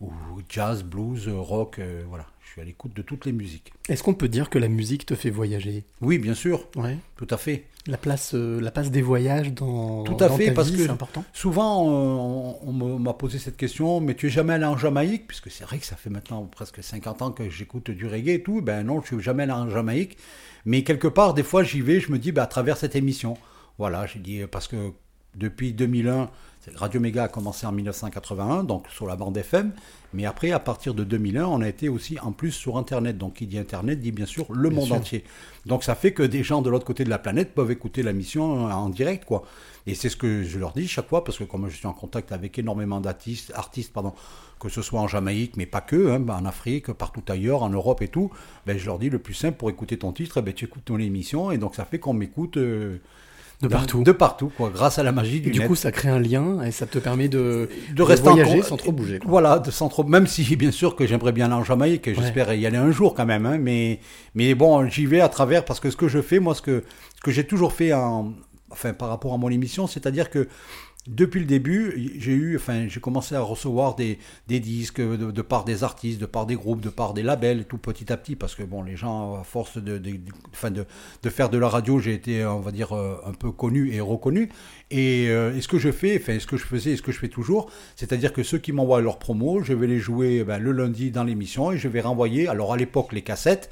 ou 0.01 0.11
jazz, 0.49 0.83
blues, 0.83 1.29
rock, 1.29 1.79
euh, 1.79 2.03
voilà, 2.09 2.27
je 2.45 2.51
suis 2.51 2.61
à 2.61 2.65
l'écoute 2.65 2.95
de 2.95 3.03
toutes 3.03 3.25
les 3.27 3.33
musiques. 3.33 3.73
Est-ce 3.89 4.03
qu'on 4.03 4.15
peut 4.15 4.29
dire 4.29 4.51
que 4.51 4.59
la 4.59 4.69
musique 4.69 5.07
te 5.07 5.15
fait 5.15 5.31
voyager? 5.31 5.85
Oui, 6.01 6.19
bien 6.19 6.35
sûr, 6.35 6.67
Ouais. 6.77 6.99
tout 7.17 7.27
à 7.31 7.37
fait. 7.37 7.65
La 7.87 7.99
place, 7.99 8.33
euh, 8.35 8.61
la 8.63 8.71
place 8.71 8.91
des 8.91 9.03
voyages 9.03 9.53
dans, 9.53 10.05
Tout 10.05 10.17
à 10.25 10.29
dans 10.29 10.37
fait, 10.39 10.47
ta 10.47 10.53
parce 10.53 10.71
vie, 10.71 10.77
que 10.79 10.83
c'est 10.85 10.89
important? 10.91 11.23
Souvent, 11.35 11.85
on, 11.87 12.73
m'a 12.99 13.13
posé 13.13 13.39
cette 13.39 13.59
question, 13.59 14.01
mais 14.01 14.15
tu 14.15 14.29
es 14.29 14.31
jamais 14.31 14.55
allé 14.55 14.65
en 14.65 14.77
Jamaïque? 14.79 15.27
Puisque 15.27 15.51
c'est 15.51 15.65
vrai 15.65 15.79
que 15.79 15.85
ça 15.87 15.97
fait 15.97 16.09
maintenant 16.11 16.43
presque 16.45 16.83
50 16.83 17.21
ans 17.23 17.31
que 17.31 17.49
j'écoute 17.51 17.91
du 17.91 18.07
reggae 18.07 18.29
et 18.31 18.43
tout. 18.43 18.63
Ben 18.63 18.85
non, 18.85 19.03
je 19.03 19.09
suis 19.09 19.21
jamais 19.23 19.43
allé 19.43 19.53
en 19.53 19.69
Jamaïque. 19.69 20.17
Mais 20.65 20.83
quelque 20.83 21.09
part, 21.09 21.35
des 21.35 21.43
fois, 21.43 21.63
j'y 21.63 21.83
vais, 21.83 22.01
je 22.01 22.11
me 22.11 22.19
dis, 22.19 22.33
ben, 22.33 22.43
à 22.43 22.47
travers 22.47 22.79
cette 22.79 22.97
émission. 22.97 23.37
Voilà, 23.77 24.07
j'ai 24.07 24.19
dit, 24.19 24.41
parce 24.51 24.67
que 24.67 24.93
depuis 25.35 25.75
2001, 25.75 26.25
c'est- 26.25 26.31
Radio 26.75 27.01
Méga 27.01 27.25
a 27.25 27.29
commencé 27.29 27.67
en 27.67 27.73
1981, 27.73 28.65
donc 28.65 28.87
sur 28.89 29.07
la 29.07 29.17
bande 29.17 29.37
FM. 29.37 29.73
Mais 30.13 30.27
après, 30.27 30.53
à 30.53 30.61
partir 30.61 30.95
de 30.95 31.03
2001, 31.05 31.45
on 31.47 31.61
a 31.61 31.69
été 31.69 31.89
aussi 31.89 32.19
en 32.21 32.33
plus 32.33 32.53
sur 32.53 32.79
Internet. 32.79 33.19
Donc, 33.19 33.35
qui 33.35 33.47
dit 33.47 33.59
Internet 33.59 34.01
dit 34.01 34.13
bien 34.13 34.27
sûr 34.27 34.47
le 34.53 34.69
Bien 34.69 34.79
monde 34.79 34.87
sûr. 34.87 34.97
entier. 34.97 35.25
Donc, 35.67 35.85
ça 35.85 35.95
fait 35.95 36.13
que 36.13 36.23
des 36.23 36.43
gens 36.43 36.63
de 36.63 36.71
l'autre 36.71 36.87
côté 36.87 37.05
de 37.05 37.11
la 37.11 37.19
planète 37.19 37.55
peuvent 37.55 37.71
écouter 37.71 38.03
la 38.03 38.13
mission 38.13 38.65
en 38.67 38.89
direct, 38.89 39.25
quoi. 39.25 39.45
Et 39.87 39.95
c'est 39.95 40.09
ce 40.09 40.17
que 40.17 40.45
je 40.45 40.59
leur 40.59 40.73
dis 40.73 40.89
chaque 40.89 41.09
fois, 41.09 41.25
parce 41.25 41.39
que 41.39 41.45
comme 41.45 41.69
je 41.69 41.77
suis 41.77 41.87
en 41.87 41.93
contact 41.93 42.33
avec 42.33 42.59
énormément 42.59 43.01
d'artistes, 43.01 43.53
artistes, 43.55 43.93
pardon, 43.93 44.15
que 44.61 44.69
ce 44.69 44.81
soit 44.81 45.01
en 45.01 45.09
Jamaïque, 45.09 45.57
mais 45.57 45.67
pas 45.67 45.83
que, 45.83 46.13
hein, 46.13 46.21
ben, 46.21 46.37
en 46.37 46.47
Afrique, 46.47 46.93
partout 46.93 47.23
ailleurs, 47.29 47.63
en 47.63 47.69
Europe 47.69 48.01
et 48.01 48.09
tout, 48.09 48.31
ben, 48.67 48.79
je 48.79 48.87
leur 48.87 48.99
dis 48.99 49.11
le 49.11 49.19
plus 49.19 49.35
simple 49.35 49.59
pour 49.59 49.69
écouter 49.69 49.99
ton 49.99 50.13
titre, 50.13 50.41
ben, 50.41 50.55
tu 50.55 50.65
écoutes 50.65 50.87
ton 50.87 50.99
émission, 50.99 51.51
et 51.51 51.59
donc 51.59 51.75
ça 51.75 51.85
fait 51.85 51.99
qu'on 51.99 52.15
m'écoute 52.15 52.57
euh, 52.57 52.99
De 53.63 53.69
partout. 53.69 54.03
De 54.03 54.13
partout, 54.13 54.51
quoi, 54.57 54.71
grâce 54.75 54.99
à 54.99 55.03
la 55.03 55.13
magie 55.13 55.37
Et 55.39 55.41
du, 55.41 55.51
du 55.53 55.59
net. 55.61 55.69
coup, 55.69 55.75
ça 55.75 55.91
crée 55.93 56.09
un 56.09 56.19
lien 56.19 56.63
et 56.63 56.71
ça 56.71 56.87
te 56.87 56.99
permet 56.99 57.29
de, 57.29 57.69
de 57.95 58.03
rester 58.03 58.29
en 58.29 58.33
voyager 58.35 58.61
con- 58.61 58.67
sans 58.67 58.77
trop 58.77 58.93
bouger. 58.93 59.19
quoi. 59.21 59.31
Voilà, 59.31 59.59
de 59.59 59.71
sans 59.71 59.89
trop, 59.89 60.05
même 60.05 60.27
si 60.27 60.57
bien 60.57 60.71
sûr 60.71 60.97
que 60.97 61.07
j'aimerais 61.07 61.33
bien 61.33 61.47
aller 61.47 61.55
en 61.55 61.65
Jamaïque, 61.65 62.09
et 62.09 62.15
j'espère 62.15 62.53
y 62.53 62.67
aller 62.67 62.77
un 62.77 62.91
jour 62.91 63.15
quand 63.15 63.25
même, 63.27 63.47
hein, 63.47 63.57
mais, 63.59 64.01
mais 64.35 64.55
bon, 64.55 64.87
j'y 64.89 65.07
vais 65.07 65.21
à 65.21 65.29
travers 65.29 65.65
parce 65.65 65.81
que 65.81 65.91
ce 65.91 65.97
que 65.97 66.09
je 66.09 66.21
fais, 66.21 66.41
moi, 66.41 66.55
ce 66.55 66.63
que, 66.63 66.85
ce 67.17 67.21
que 67.23 67.31
j'ai 67.31 67.47
toujours 67.47 67.73
fait 67.73 67.93
en, 67.95 68.33
enfin, 68.71 68.93
par 68.93 69.09
rapport 69.09 69.33
à 69.33 69.39
mon 69.39 69.49
émission, 69.49 69.87
c'est-à-dire 69.87 70.31
que 70.31 70.49
depuis 71.07 71.41
le 71.41 71.47
début, 71.47 72.13
j'ai 72.19 72.33
eu, 72.33 72.57
enfin, 72.57 72.89
j'ai 72.89 72.99
commencé 72.99 73.35
à 73.35 73.43
recevoir 73.43 73.95
des, 73.95 74.19
disques 74.49 75.03
de, 75.03 75.31
de 75.31 75.43
part 75.43 75.65
des 75.65 75.85
artistes, 75.85 76.19
de 76.19 76.25
part 76.25 76.47
des 76.47 76.55
groupes, 76.55 76.81
de 76.81 76.89
part 76.89 77.13
des 77.13 77.23
labels, 77.23 77.67
tout 77.67 77.77
petit 77.77 78.11
à 78.11 78.17
petit, 78.17 78.37
parce 78.37 78.55
que 78.55 78.63
bon, 78.63 78.83
les 78.83 78.97
gens, 78.97 79.35
à 79.35 79.45
force 79.45 79.77
de, 79.77 79.99
de, 79.99 81.31
faire 81.31 81.51
de 81.51 81.59
la 81.59 81.69
radio, 81.69 81.99
j'ai 81.99 82.15
été, 82.15 82.47
on 82.47 82.61
va 82.61 82.73
dire, 82.73 82.93
euh, 82.93 83.21
un 83.27 83.33
peu 83.33 83.53
connu 83.53 83.93
et 83.93 84.01
reconnu. 84.01 84.49
Et, 84.91 85.29
euh, 85.29 85.55
et 85.55 85.61
ce 85.61 85.69
que 85.69 85.79
je 85.79 85.93
fais, 85.93 86.19
enfin, 86.19 86.39
ce 86.39 86.47
que 86.47 86.57
je 86.57 86.65
faisais 86.65 86.93
et 86.93 86.97
ce 86.97 87.03
que 87.03 87.13
je 87.13 87.19
fais 87.19 87.29
toujours, 87.29 87.71
c'est-à-dire 87.97 88.33
que 88.33 88.43
ceux 88.43 88.59
qui 88.59 88.73
m'envoient 88.73 89.03
leurs 89.03 89.19
promos, 89.19 89.63
je 89.63 89.75
vais 89.75 89.87
les 89.87 89.99
jouer 89.99 90.43
ben, 90.43 90.59
le 90.59 90.73
lundi 90.73 91.11
dans 91.11 91.25
l'émission 91.25 91.71
et 91.71 91.77
je 91.77 91.89
vais 91.89 92.01
renvoyer, 92.01 92.49
alors 92.49 92.73
à 92.73 92.79
l'époque, 92.79 93.13
les 93.13 93.23
cassettes. 93.23 93.71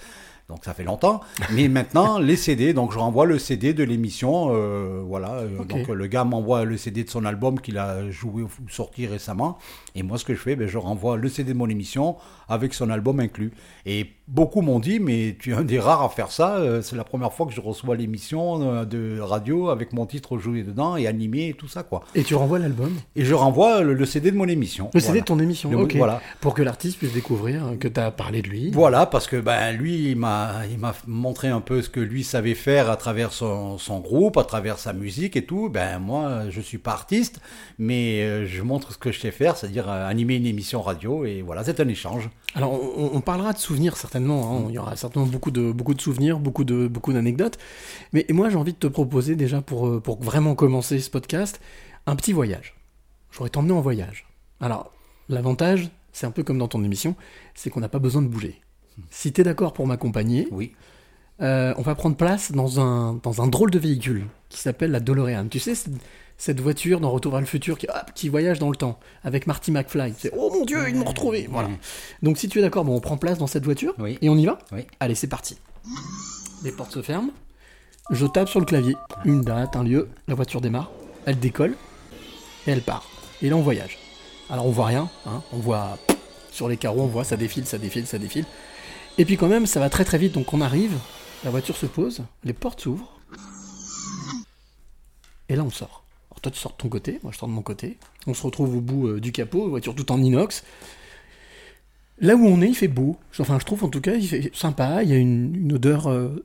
Donc 0.52 0.66
ça 0.66 0.74
fait 0.74 0.84
longtemps, 0.84 1.22
mais 1.54 1.68
maintenant 1.76 2.18
les 2.18 2.36
CD. 2.36 2.74
Donc 2.74 2.92
je 2.92 2.98
renvoie 2.98 3.24
le 3.24 3.38
CD 3.38 3.72
de 3.72 3.82
l'émission, 3.84 4.48
euh, 4.50 5.02
voilà. 5.02 5.30
euh. 5.36 5.64
Donc 5.64 5.88
le 5.88 6.06
gars 6.08 6.24
m'envoie 6.24 6.64
le 6.66 6.76
CD 6.76 7.04
de 7.04 7.08
son 7.08 7.24
album 7.24 7.58
qu'il 7.58 7.78
a 7.78 8.10
joué 8.10 8.42
ou 8.42 8.50
sorti 8.68 9.06
récemment, 9.06 9.56
et 9.94 10.02
moi 10.02 10.18
ce 10.18 10.24
que 10.24 10.34
je 10.34 10.40
fais, 10.40 10.56
ben, 10.56 10.66
je 10.68 10.78
renvoie 10.78 11.16
le 11.16 11.28
CD 11.28 11.52
de 11.52 11.58
mon 11.58 11.68
émission 11.68 12.16
avec 12.48 12.74
son 12.74 12.90
album 12.90 13.20
inclus. 13.20 13.52
Et 13.86 14.06
beaucoup 14.28 14.60
m'ont 14.62 14.78
dit, 14.78 15.00
mais 15.00 15.36
tu 15.38 15.50
es 15.50 15.54
un 15.54 15.62
des 15.64 15.78
rares 15.78 16.02
à 16.02 16.08
faire 16.08 16.30
ça. 16.30 16.56
euh, 16.56 16.82
C'est 16.82 16.96
la 16.96 17.04
première 17.04 17.32
fois 17.32 17.46
que 17.46 17.52
je 17.52 17.60
reçois 17.60 17.96
l'émission 17.96 18.62
euh, 18.62 18.84
de 18.84 19.18
radio 19.20 19.68
avec 19.70 19.92
mon 19.92 20.06
titre 20.06 20.38
joué 20.38 20.62
dedans 20.62 20.96
et 20.96 21.06
animé 21.06 21.48
et 21.48 21.54
tout 21.54 21.68
ça 21.68 21.82
quoi. 21.82 22.02
Et 22.14 22.22
tu 22.22 22.34
renvoies 22.34 22.58
l'album? 22.58 22.92
Et 23.16 23.24
je 23.24 23.34
renvoie 23.34 23.82
le, 23.82 23.94
le 23.94 24.06
CD 24.06 24.30
de 24.30 24.36
mon 24.36 24.48
émission. 24.48 24.90
Le 24.94 25.00
CD 25.00 25.20
de 25.20 25.24
ton 25.26 25.38
émission, 25.38 25.70
Le- 25.70 25.76
ok. 25.78 25.96
Voilà. 25.96 26.20
Pour 26.40 26.54
que 26.54 26.62
l'artiste 26.62 26.98
puisse 26.98 27.12
découvrir 27.12 27.62
que 27.80 27.88
tu 27.88 28.00
as 28.00 28.10
parlé 28.10 28.42
de 28.42 28.48
lui. 28.48 28.70
Voilà, 28.70 29.06
parce 29.06 29.26
que 29.26 29.36
ben, 29.36 29.72
lui, 29.72 30.10
il 30.10 30.16
m'a, 30.16 30.62
montré 31.06 31.48
un 31.48 31.60
peu 31.60 31.82
ce 31.82 31.88
que 31.90 32.00
lui 32.00 32.24
savait 32.24 32.54
faire 32.54 32.90
à 32.90 32.96
travers 32.96 33.32
son, 33.32 33.78
son 33.78 34.00
groupe, 34.00 34.36
à 34.36 34.44
travers 34.44 34.78
sa 34.78 34.92
musique 34.92 35.36
et 35.36 35.44
tout. 35.44 35.68
Ben, 35.68 35.98
moi, 35.98 36.42
je 36.50 36.60
suis 36.60 36.78
pas 36.78 36.92
artiste, 36.92 37.40
mais 37.78 38.22
euh, 38.22 38.46
je 38.46 38.62
montre 38.62 38.92
ce 38.92 38.98
que 38.98 39.10
je 39.12 39.18
sais 39.20 39.30
faire, 39.30 39.56
c'est-à-dire 39.56 39.81
euh, 39.88 40.08
animer 40.08 40.36
une 40.36 40.46
émission 40.46 40.82
radio, 40.82 41.24
et 41.24 41.42
voilà, 41.42 41.64
c'est 41.64 41.80
un 41.80 41.88
échange. 41.88 42.28
Alors, 42.54 42.72
on, 42.72 43.10
on 43.14 43.20
parlera 43.20 43.52
de 43.52 43.58
souvenirs 43.58 43.96
certainement. 43.96 44.56
hein. 44.58 44.66
Il 44.68 44.74
y 44.74 44.78
aura 44.78 44.96
certainement 44.96 45.26
beaucoup 45.28 45.50
de, 45.50 45.72
beaucoup 45.72 45.94
de 45.94 46.00
souvenirs, 46.00 46.38
beaucoup 46.38 46.64
de, 46.64 46.86
beaucoup 46.88 47.12
d'anecdotes. 47.12 47.58
Mais 48.12 48.26
moi, 48.30 48.50
j'ai 48.50 48.56
envie 48.56 48.72
de 48.72 48.78
te 48.78 48.86
proposer 48.86 49.36
déjà 49.36 49.60
pour, 49.62 49.86
euh, 49.86 50.00
pour 50.00 50.20
vraiment 50.22 50.54
commencer 50.54 50.98
ce 51.00 51.10
podcast, 51.10 51.60
un 52.06 52.16
petit 52.16 52.32
voyage. 52.32 52.74
J'aurais 53.30 53.50
t'emmener 53.50 53.72
en 53.72 53.80
voyage. 53.80 54.26
Alors, 54.60 54.92
l'avantage, 55.28 55.90
c'est 56.12 56.26
un 56.26 56.30
peu 56.30 56.42
comme 56.42 56.58
dans 56.58 56.68
ton 56.68 56.84
émission, 56.84 57.16
c'est 57.54 57.70
qu'on 57.70 57.80
n'a 57.80 57.88
pas 57.88 57.98
besoin 57.98 58.22
de 58.22 58.28
bouger. 58.28 58.60
Si 59.10 59.32
tu 59.32 59.40
es 59.40 59.44
d'accord 59.44 59.72
pour 59.72 59.86
m'accompagner, 59.86 60.48
Oui. 60.50 60.72
Euh, 61.40 61.74
on 61.76 61.82
va 61.82 61.94
prendre 61.94 62.16
place 62.16 62.52
dans 62.52 62.80
un, 62.80 63.14
dans 63.22 63.42
un 63.42 63.46
drôle 63.46 63.70
de 63.70 63.78
véhicule 63.78 64.26
qui 64.48 64.60
s'appelle 64.60 64.90
la 64.90 65.00
DeLorean. 65.00 65.48
Tu 65.48 65.58
sais, 65.58 65.74
cette, 66.36 66.60
voiture 66.60 67.00
dans 67.00 67.10
Retour 67.10 67.32
vers 67.32 67.40
le 67.40 67.46
futur 67.46 67.78
qui, 67.78 67.86
hop, 67.88 68.12
qui 68.14 68.28
voyage 68.28 68.58
dans 68.58 68.70
le 68.70 68.76
temps 68.76 68.98
avec 69.24 69.46
Marty 69.46 69.70
McFly. 69.72 70.14
C'est 70.18 70.30
oh 70.36 70.50
mon 70.52 70.64
dieu, 70.64 70.88
ils 70.88 70.94
m'ont 70.94 71.04
retrouvé. 71.04 71.48
Voilà. 71.50 71.68
Donc 72.22 72.38
si 72.38 72.48
tu 72.48 72.58
es 72.58 72.62
d'accord, 72.62 72.84
bon, 72.84 72.96
on 72.96 73.00
prend 73.00 73.16
place 73.16 73.38
dans 73.38 73.46
cette 73.46 73.64
voiture 73.64 73.94
Oui. 73.98 74.18
et 74.20 74.28
on 74.28 74.36
y 74.36 74.46
va? 74.46 74.58
Oui. 74.72 74.86
Allez, 75.00 75.14
c'est 75.14 75.26
parti. 75.28 75.56
Les 76.64 76.72
portes 76.72 76.92
se 76.92 77.02
ferment. 77.02 77.30
Je 78.10 78.26
tape 78.26 78.48
sur 78.48 78.60
le 78.60 78.66
clavier. 78.66 78.94
Une 79.24 79.40
date, 79.42 79.76
un 79.76 79.84
lieu. 79.84 80.08
La 80.28 80.34
voiture 80.34 80.60
démarre. 80.60 80.90
Elle 81.26 81.38
décolle. 81.38 81.74
Et 82.66 82.70
elle 82.72 82.82
part. 82.82 83.08
Et 83.40 83.48
là, 83.48 83.56
on 83.56 83.62
voyage. 83.62 83.98
Alors, 84.50 84.66
on 84.66 84.70
voit 84.70 84.86
rien. 84.86 85.08
hein. 85.26 85.42
On 85.52 85.58
voit 85.58 85.98
sur 86.52 86.68
les 86.68 86.76
carreaux, 86.76 87.00
on 87.02 87.06
voit, 87.06 87.24
ça 87.24 87.36
défile, 87.36 87.64
ça 87.66 87.78
défile, 87.78 88.06
ça 88.06 88.18
défile. 88.18 88.44
Et 89.18 89.24
puis 89.24 89.36
quand 89.36 89.48
même, 89.48 89.66
ça 89.66 89.80
va 89.80 89.88
très 89.90 90.04
très 90.04 90.18
vite, 90.18 90.32
donc 90.34 90.52
on 90.52 90.60
arrive, 90.60 90.92
la 91.44 91.50
voiture 91.50 91.76
se 91.76 91.86
pose, 91.86 92.22
les 92.44 92.52
portes 92.52 92.80
s'ouvrent, 92.80 93.18
et 95.48 95.56
là 95.56 95.62
on 95.64 95.70
sort. 95.70 96.04
Alors 96.30 96.40
toi 96.40 96.52
tu 96.52 96.58
sors 96.58 96.72
de 96.72 96.76
ton 96.78 96.88
côté, 96.88 97.18
moi 97.22 97.32
je 97.32 97.38
sors 97.38 97.48
de 97.48 97.52
mon 97.54 97.62
côté, 97.62 97.98
on 98.26 98.34
se 98.34 98.42
retrouve 98.42 98.76
au 98.76 98.80
bout 98.80 99.08
euh, 99.08 99.20
du 99.20 99.32
capot, 99.32 99.68
voiture 99.68 99.94
tout 99.94 100.10
en 100.12 100.22
inox. 100.22 100.64
Là 102.18 102.36
où 102.36 102.46
on 102.46 102.60
est, 102.60 102.68
il 102.68 102.74
fait 102.76 102.88
beau. 102.88 103.16
Enfin, 103.40 103.58
je 103.58 103.64
trouve 103.64 103.82
en 103.82 103.88
tout 103.88 104.00
cas, 104.00 104.14
il 104.14 104.28
fait 104.28 104.54
sympa. 104.54 105.02
Il 105.02 105.08
y 105.08 105.12
a 105.12 105.16
une, 105.16 105.72
odeur, 105.72 106.08
euh, 106.08 106.44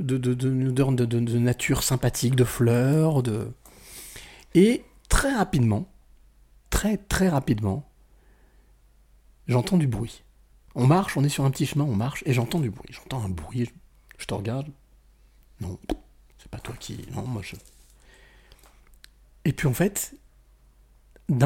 de- 0.00 0.16
de 0.18 1.38
nature 1.38 1.84
sympathique, 1.84 2.34
de 2.34 2.42
fleurs, 2.42 3.22
de. 3.22 3.46
Et 4.54 4.82
très 5.08 5.32
rapidement, 5.32 5.86
très 6.70 6.96
très 6.96 7.28
rapidement, 7.28 7.88
j'entends 9.46 9.76
du 9.76 9.86
bruit. 9.86 10.24
On 10.74 10.86
marche, 10.88 11.16
on 11.16 11.22
est 11.22 11.28
sur 11.28 11.44
un 11.44 11.50
petit 11.52 11.66
chemin, 11.66 11.84
on 11.84 11.94
marche, 11.94 12.24
et 12.26 12.32
j'entends 12.32 12.58
du 12.58 12.70
bruit. 12.70 12.90
J'entends 12.90 13.22
un 13.22 13.28
bruit, 13.28 13.70
je, 14.18 14.26
te 14.26 14.34
regarde. 14.34 14.68
Non, 15.60 15.78
c'est 16.38 16.50
pas 16.50 16.58
toi 16.58 16.74
qui. 16.78 17.06
Non, 17.12 17.22
moi 17.22 17.42
je. 17.42 17.56
Et 19.44 19.52
puis 19.52 19.68
en 19.68 19.74
fait, 19.74 20.14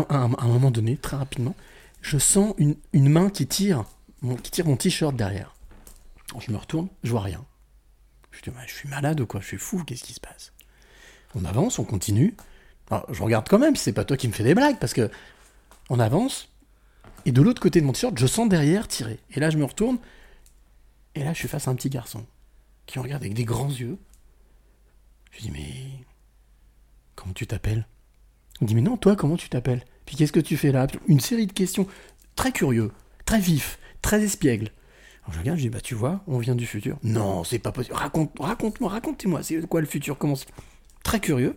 à 0.09 0.15
un, 0.17 0.29
moment 0.29 0.71
donné, 0.71 0.97
très 0.97 1.17
rapidement, 1.17 1.55
je 2.01 2.19
sens 2.19 2.55
une, 2.59 2.77
main 3.09 3.31
qui 3.31 3.47
tire, 3.47 3.85
mon, 4.23 4.37
qui 4.37 4.51
tire 4.51 4.67
mon 4.67 4.77
t-shirt 4.77 5.15
derrière. 5.15 5.55
Je 6.39 6.53
me 6.53 6.57
retourne, 6.57 6.89
je 7.03 7.11
vois 7.11 7.23
rien. 7.23 7.45
Je 8.31 8.43
dis, 8.43 8.57
je 8.67 8.75
suis 8.75 8.89
malade 8.89 9.21
ou 9.21 9.27
quoi 9.27 9.41
Je 9.41 9.47
suis 9.47 9.59
fou, 9.59 9.83
qu'est-ce 9.85 10.05
qui 10.05 10.13
se 10.13 10.21
passe? 10.21 10.53
On 11.35 11.45
avance, 11.45 11.79
on 11.79 11.85
continue. 11.85 12.37
Je 13.11 13.23
regarde 13.23 13.49
quand 13.49 13.59
même 13.59 13.77
c'est 13.77 13.93
pas 13.93 14.05
toi 14.05 14.17
qui 14.17 14.29
me 14.29 14.33
fais 14.33 14.45
des 14.45 14.55
blagues, 14.55 14.79
parce 14.79 14.95
que 14.95 15.11
on 15.91 16.01
avance, 16.01 16.49
et 17.25 17.33
de 17.33 17.43
l'autre 17.43 17.61
côté 17.61 17.81
de 17.81 17.87
mon 17.87 17.93
t-shirt, 17.93 18.17
je 18.17 18.27
sens 18.27 18.49
derrière 18.49 18.89
tirer. 18.89 19.19
Et 19.31 19.41
là, 19.41 19.51
je 19.51 19.59
me 19.59 19.65
retourne, 19.65 19.99
et 21.15 21.25
là, 21.25 21.33
je 21.33 21.39
suis 21.39 21.49
face 21.49 21.67
à 21.69 21.71
un 21.71 21.75
petit 21.75 21.91
garçon 21.91 22.25
qui 22.89 22.99
regarde 22.99 23.23
avec 23.23 23.35
des 23.35 23.45
grands 23.45 23.69
yeux. 23.69 23.99
Je 25.31 25.43
dis, 25.43 25.51
mais 25.53 26.05
comment 27.15 27.35
tu 27.35 27.47
t'appelles? 27.47 27.87
Me 28.61 28.67
dit, 28.67 28.75
mais 28.75 28.81
non, 28.81 28.97
toi, 28.97 29.15
comment 29.15 29.37
tu 29.37 29.49
t'appelles? 29.49 29.85
Puis 30.07 30.17
qu'est-ce 30.17 30.33
que 30.33 30.41
tu 30.41 30.57
fais 30.57 30.73
là? 30.73 30.89
Une 31.07 31.21
série 31.21 31.47
de 31.47 31.53
questions 31.53 31.87
très 32.35 32.51
curieux, 32.51 32.91
très 33.27 33.39
vifs, 33.39 33.79
très 34.03 34.23
espiègles. 34.23 34.73
Alors 35.23 35.35
je 35.35 35.39
regarde, 35.41 35.59
je 35.59 35.65
dis, 35.65 35.69
bah 35.69 35.83
tu 35.83 35.95
vois, 35.95 36.25
on 36.27 36.39
vient 36.39 36.55
du 36.55 36.67
futur. 36.67 36.99
Non, 37.03 37.45
c'est 37.45 37.59
pas 37.59 37.73
possible. 37.73 37.95
Raconte, 37.95 38.33
raconte-moi, 38.41 38.91
racontez-moi, 38.91 39.43
c'est 39.43 39.61
quoi 39.69 39.83
le 39.83 39.87
futur? 39.87 40.17
Comment 40.17 40.35
Très 41.05 41.21
curieux. 41.21 41.57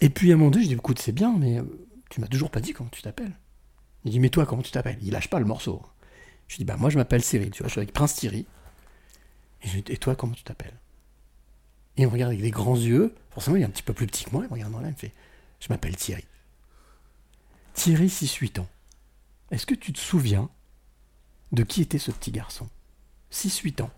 Et 0.00 0.08
puis 0.08 0.30
à 0.30 0.34
un 0.34 0.38
moment 0.38 0.50
donné, 0.50 0.64
je 0.64 0.68
dis, 0.70 0.74
écoute, 0.74 0.98
c'est 0.98 1.12
bien, 1.12 1.36
mais 1.38 1.58
euh, 1.58 1.64
tu 2.08 2.22
m'as 2.22 2.26
toujours 2.26 2.50
pas 2.50 2.60
dit 2.60 2.72
comment 2.72 2.90
tu 2.90 3.02
t'appelles. 3.02 3.36
Il 4.06 4.12
dit, 4.12 4.20
mais 4.20 4.30
toi, 4.30 4.46
comment 4.46 4.62
tu 4.62 4.70
t'appelles? 4.70 4.98
Il 5.02 5.12
lâche 5.12 5.28
pas 5.28 5.38
le 5.38 5.44
morceau. 5.44 5.82
Je 6.48 6.56
dis, 6.56 6.64
bah 6.64 6.76
moi, 6.78 6.88
je 6.88 6.96
m'appelle 6.96 7.22
Cyril, 7.22 7.50
tu 7.50 7.62
vois, 7.62 7.68
je 7.68 7.72
suis 7.72 7.80
avec 7.80 7.92
Prince 7.92 8.14
Thierry. 8.14 8.46
Et, 9.88 9.96
toi, 9.96 10.14
comment 10.14 10.34
tu 10.34 10.44
t'appelles? 10.44 10.78
Et 11.96 12.02
il 12.02 12.06
me 12.06 12.12
regarde 12.12 12.32
avec 12.32 12.42
des 12.42 12.50
grands 12.50 12.76
yeux. 12.76 13.14
Forcément, 13.30 13.56
il 13.56 13.62
est 13.62 13.66
un 13.66 13.70
petit 13.70 13.82
peu 13.82 13.92
plus 13.92 14.06
petit 14.06 14.24
que 14.24 14.30
moi. 14.30 14.42
Il 14.44 14.48
me 14.48 14.52
regarde 14.52 14.72
dans 14.72 14.80
là, 14.80 14.88
il 14.88 14.92
me 14.92 14.96
fait, 14.96 15.12
je 15.60 15.68
m'appelle 15.70 15.96
Thierry. 15.96 16.24
Thierry, 17.74 18.06
6-8 18.08 18.60
ans. 18.60 18.68
Est-ce 19.50 19.66
que 19.66 19.74
tu 19.74 19.92
te 19.92 19.98
souviens 19.98 20.48
de 21.52 21.62
qui 21.62 21.82
était 21.82 21.98
ce 21.98 22.10
petit 22.10 22.30
garçon? 22.30 22.68
6-8 23.32 23.82
ans. 23.82 23.90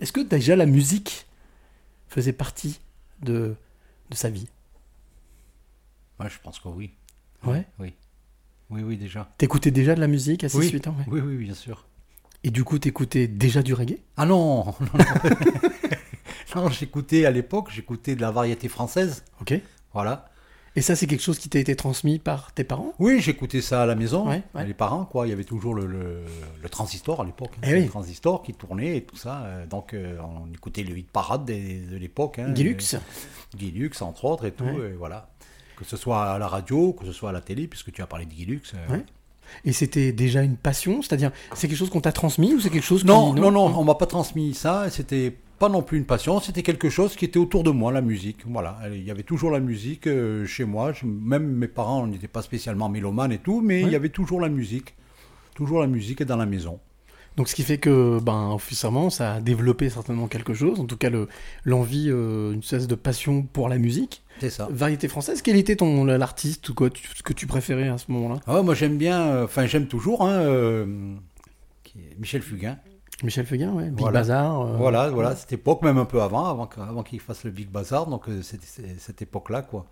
Est-ce 0.00 0.12
que 0.12 0.20
déjà 0.20 0.56
la 0.56 0.66
musique 0.66 1.26
faisait 2.08 2.32
partie 2.32 2.80
de, 3.22 3.56
de 4.10 4.14
sa 4.14 4.30
vie? 4.30 4.48
Ouais, 6.20 6.28
je 6.30 6.38
pense 6.40 6.60
que 6.60 6.68
oui. 6.68 6.92
Ouais? 7.44 7.66
Oui. 7.78 7.94
Oui, 8.70 8.82
oui, 8.82 8.96
déjà. 8.96 9.30
T'écoutais 9.38 9.70
déjà 9.70 9.94
de 9.94 10.00
la 10.00 10.08
musique 10.08 10.44
à 10.44 10.48
6-8 10.48 10.58
Oui. 10.58 10.82
ans 10.86 10.96
ouais? 10.98 11.04
Oui, 11.08 11.20
oui, 11.20 11.36
bien 11.36 11.54
sûr. 11.54 11.86
Et 12.46 12.50
du 12.50 12.62
coup, 12.64 12.78
t'écoutais 12.78 13.26
déjà 13.26 13.60
du 13.62 13.74
reggae? 13.74 13.98
Ah 14.16 14.24
non 14.24 14.64
Non, 14.64 14.74
non. 14.94 15.04
Non, 16.54 16.70
j'écoutais 16.70 17.26
à 17.26 17.30
l'époque, 17.30 17.68
j'écoutais 17.70 18.14
de 18.16 18.22
la 18.22 18.30
variété 18.30 18.68
française. 18.68 19.24
Ok. 19.42 19.60
Voilà. 19.92 20.30
Et 20.74 20.80
ça, 20.80 20.94
c'est 20.96 21.06
quelque 21.06 21.22
chose 21.22 21.38
qui 21.38 21.48
t'a 21.50 21.58
été 21.58 21.76
transmis 21.76 22.18
par 22.18 22.52
tes 22.52 22.64
parents? 22.64 22.92
Oui, 22.98 23.20
j'écoutais 23.20 23.60
ça 23.60 23.82
à 23.82 23.86
la 23.86 23.94
maison, 23.94 24.26
Ouais, 24.28 24.42
ouais. 24.54 24.64
les 24.66 24.72
parents, 24.72 25.04
quoi. 25.04 25.26
Il 25.26 25.30
y 25.30 25.32
avait 25.34 25.44
toujours 25.44 25.74
le, 25.74 25.86
le, 25.86 26.22
le 26.62 26.68
transistor 26.70 27.20
à 27.20 27.24
l'époque. 27.24 27.50
hein. 27.58 27.66
Eh 27.68 27.74
oui. 27.74 27.82
Le 27.82 27.88
transistor 27.88 28.42
qui 28.42 28.54
tournait 28.54 28.96
et 28.96 29.02
tout 29.04 29.16
ça. 29.16 29.42
euh, 29.42 29.66
Donc, 29.66 29.92
euh, 29.92 30.18
on 30.20 30.50
écoutait 30.54 30.82
le 30.82 30.96
hit 30.96 31.10
parade 31.10 31.44
de 31.44 31.96
l'époque. 31.96 32.38
Hein, 32.38 32.54
Gilux 32.54 32.76
Euh, 32.94 32.98
Gilux, 33.58 33.90
entre 34.00 34.24
autres, 34.24 34.46
et 34.46 34.52
tout. 34.52 34.64
Ouais. 34.64 34.90
et 34.90 34.92
voilà. 34.92 35.28
Que 35.76 35.84
ce 35.84 35.96
soit 35.98 36.24
à 36.24 36.38
la 36.38 36.48
radio, 36.48 36.94
que 36.94 37.04
ce 37.04 37.12
soit 37.12 37.30
à 37.30 37.32
la 37.32 37.42
télé, 37.42 37.66
puisque 37.68 37.92
tu 37.92 38.00
as 38.00 38.06
parlé 38.06 38.24
de 38.24 38.32
Gilux. 38.32 38.62
euh. 38.74 38.98
Et 39.64 39.72
c'était 39.72 40.12
déjà 40.12 40.42
une 40.42 40.56
passion 40.56 41.02
C'est-à-dire, 41.02 41.30
c'est 41.54 41.68
quelque 41.68 41.76
chose 41.78 41.90
qu'on 41.90 42.00
t'a 42.00 42.12
transmis 42.12 42.54
ou 42.54 42.60
c'est 42.60 42.70
quelque 42.70 42.84
chose 42.84 43.04
Non, 43.04 43.32
qui... 43.34 43.40
non, 43.40 43.50
non, 43.50 43.66
on 43.76 43.84
m'a 43.84 43.94
pas 43.94 44.06
transmis 44.06 44.54
ça. 44.54 44.88
C'était 44.90 45.34
pas 45.58 45.68
non 45.68 45.82
plus 45.82 45.96
une 45.98 46.04
passion. 46.04 46.40
C'était 46.40 46.62
quelque 46.62 46.90
chose 46.90 47.16
qui 47.16 47.24
était 47.24 47.38
autour 47.38 47.62
de 47.62 47.70
moi, 47.70 47.90
la 47.92 48.02
musique. 48.02 48.38
Voilà, 48.46 48.78
il 48.92 49.02
y 49.04 49.10
avait 49.10 49.22
toujours 49.22 49.50
la 49.50 49.60
musique 49.60 50.06
euh, 50.06 50.44
chez 50.46 50.64
moi. 50.64 50.92
Même 51.04 51.46
mes 51.46 51.68
parents 51.68 52.06
n'étaient 52.06 52.28
pas 52.28 52.42
spécialement 52.42 52.88
mélomanes 52.88 53.32
et 53.32 53.38
tout, 53.38 53.60
mais 53.62 53.80
il 53.82 53.88
y 53.90 53.96
avait 53.96 54.10
toujours 54.10 54.40
la 54.40 54.48
musique, 54.50 54.94
toujours 55.54 55.80
la 55.80 55.86
musique 55.86 56.22
dans 56.22 56.36
la 56.36 56.46
maison. 56.46 56.78
Donc 57.36 57.48
ce 57.48 57.54
qui 57.54 57.62
fait 57.64 57.76
que, 57.78 58.18
ben, 58.20 58.50
officiellement, 58.52 59.10
ça 59.10 59.34
a 59.34 59.40
développé 59.40 59.90
certainement 59.90 60.26
quelque 60.26 60.54
chose. 60.54 60.80
En 60.80 60.86
tout 60.86 60.96
cas, 60.96 61.10
le- 61.10 61.28
l'envie, 61.64 62.06
euh, 62.08 62.52
une 62.52 62.60
espèce 62.60 62.86
de 62.86 62.94
passion 62.94 63.42
pour 63.42 63.68
la 63.68 63.76
musique. 63.78 64.22
C'est 64.40 64.50
ça. 64.50 64.68
Variété 64.70 65.08
française, 65.08 65.40
quel 65.42 65.56
était 65.56 65.76
ton 65.76 66.04
l'artiste 66.04 66.68
ou 66.68 66.74
quoi, 66.74 66.90
tu- 66.90 67.06
ce 67.14 67.22
que 67.22 67.32
tu 67.32 67.46
préférais 67.46 67.88
à 67.88 67.98
ce 67.98 68.10
moment-là? 68.12 68.40
Ah 68.46 68.62
moi 68.62 68.74
j'aime 68.74 68.98
bien, 68.98 69.20
euh, 69.28 69.44
enfin 69.44 69.66
j'aime 69.66 69.86
toujours, 69.86 70.22
hein, 70.26 70.32
euh, 70.40 70.86
Michel 72.18 72.42
Fugain. 72.42 72.78
Michel 73.22 73.46
Fugain, 73.46 73.72
ouais. 73.72 73.88
Big 73.88 73.98
Voilà. 74.00 74.20
Bazar. 74.20 74.60
euh, 74.60 74.76
Voilà, 74.76 75.08
voilà, 75.08 75.34
cette 75.34 75.52
époque, 75.52 75.80
même 75.82 75.96
un 75.96 76.04
peu 76.04 76.20
avant, 76.20 76.46
avant, 76.46 77.02
qu'il 77.02 77.20
fasse 77.20 77.44
le 77.44 77.50
Big 77.50 77.70
Bazar, 77.70 78.06
donc 78.08 78.24
c'était 78.42 78.66
c'est- 78.66 78.96
cette 78.98 79.22
époque-là, 79.22 79.62
quoi. 79.62 79.86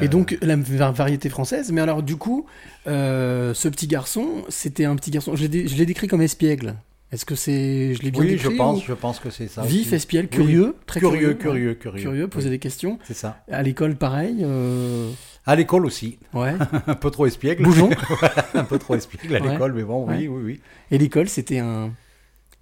Et 0.00 0.06
donc 0.08 0.36
la 0.42 0.54
va- 0.56 0.90
variété 0.92 1.28
française. 1.28 1.72
Mais 1.72 1.80
alors 1.80 2.02
du 2.04 2.16
coup, 2.16 2.46
euh, 2.86 3.52
ce 3.54 3.68
petit 3.68 3.86
garçon, 3.88 4.44
c'était 4.48 4.84
un 4.84 4.94
petit 4.96 5.10
garçon. 5.10 5.34
Je 5.34 5.46
l'ai 5.46 5.86
décrit 5.86 6.06
comme 6.06 6.22
espiègle. 6.22 6.74
Est-ce 7.10 7.24
que 7.24 7.34
c'est, 7.34 7.94
je 7.94 8.02
l'ai 8.02 8.10
bien 8.10 8.20
oui, 8.20 8.28
décrit 8.32 8.50
je 8.52 8.56
pense, 8.56 8.78
ou- 8.82 8.86
je 8.86 8.92
pense 8.92 9.18
que 9.18 9.30
c'est 9.30 9.48
ça. 9.48 9.62
Vif, 9.62 9.92
espiègle, 9.94 10.28
Oui, 10.32 10.36
curieux, 10.36 10.76
très 10.86 11.00
curieux, 11.00 11.18
curieux, 11.18 11.34
curieux, 11.34 11.74
curieux, 11.74 12.02
curieux, 12.02 12.28
poser 12.28 12.46
oui. 12.46 12.50
des 12.50 12.58
questions. 12.58 12.98
C'est 13.04 13.14
ça. 13.14 13.42
À 13.50 13.62
l'école, 13.62 13.96
pareil. 13.96 14.38
euh, 14.42 15.10
À 15.46 15.56
l'école 15.56 15.86
aussi, 15.86 16.18
Ouais. 16.34 16.54
un 16.86 16.94
peu 16.94 17.10
trop 17.10 17.24
espiègle. 17.26 17.62
Bougeon. 17.62 17.88
un 18.54 18.64
peu 18.64 18.78
trop 18.78 18.94
espiègle 18.94 19.36
à 19.36 19.40
Ouais. 19.40 19.52
l'école, 19.52 19.72
mais 19.72 19.84
bon, 19.84 20.06
Ouais. 20.06 20.16
oui, 20.18 20.28
oui, 20.28 20.42
oui. 20.44 20.60
Et 20.90 20.98
l'école, 20.98 21.30
c'était 21.30 21.60
un, 21.60 21.92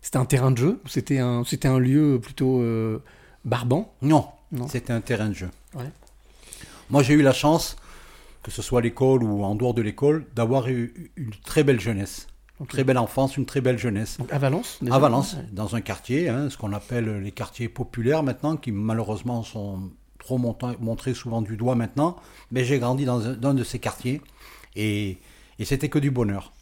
c'était 0.01 0.19
un 0.19 0.25
terrain 0.27 0.53
de 0.53 0.59
jeu. 0.59 0.81
C'était 0.87 1.19
un, 1.19 1.43
c'était 1.45 1.67
un 1.69 1.81
lieu 1.81 2.21
plutôt 2.23 2.61
euh, 2.61 3.03
barbant? 3.45 3.93
Non, 4.03 4.27
Non. 4.53 4.69
c'était 4.69 4.93
un 4.93 5.01
terrain 5.01 5.29
de 5.29 5.35
jeu. 5.35 5.49
Ouais. 5.75 5.91
Moi, 6.91 7.03
j'ai 7.03 7.15
eu 7.15 7.23
la 7.23 7.33
chance, 7.33 7.75
que 8.45 8.53
ce 8.53 8.63
soit 8.63 8.79
à 8.79 8.83
l'école 8.83 9.25
ou 9.25 9.43
en 9.43 9.57
dehors 9.57 9.75
de 9.75 9.83
l'école, 9.83 10.25
d'avoir 10.37 10.69
eu 10.69 11.11
une 11.17 11.33
très 11.45 11.65
belle 11.65 11.81
jeunesse. 11.81 12.29
Ok. 12.61 12.69
Très 12.69 12.85
belle 12.85 12.99
enfance, 12.99 13.37
une 13.37 13.45
très 13.47 13.61
belle 13.61 13.79
jeunesse. 13.79 14.17
Donc 14.19 14.33
à 14.33 14.39
Valence. 14.39 14.79
déjà 14.81 14.95
À 14.95 14.99
Valence, 14.99 15.35
Ouais. 15.35 15.45
dans 15.53 15.77
un 15.77 15.81
quartier, 15.81 16.29
hein, 16.29 16.49
ce 16.51 16.57
qu'on 16.57 16.73
appelle 16.73 17.21
les 17.21 17.33
quartiers 17.33 17.69
populaires 17.69 18.23
maintenant, 18.23 18.57
qui 18.57 18.73
malheureusement 18.73 19.43
sont 19.43 19.91
trop 20.19 20.39
montrés 20.39 21.15
souvent 21.15 21.43
du 21.43 21.57
doigt 21.57 21.75
maintenant. 21.75 22.17
Mais 22.51 22.65
j'ai 22.65 22.79
grandi 22.79 23.05
dans 23.05 23.27
un, 23.27 23.33
dans 23.35 23.51
un 23.51 23.55
de 23.55 23.63
ces 23.65 23.79
quartiers 23.79 24.23
et, 24.75 25.19
et 25.59 25.65
c'était 25.65 25.89
que 25.91 25.99
du 25.99 26.11
bonheur. 26.11 26.53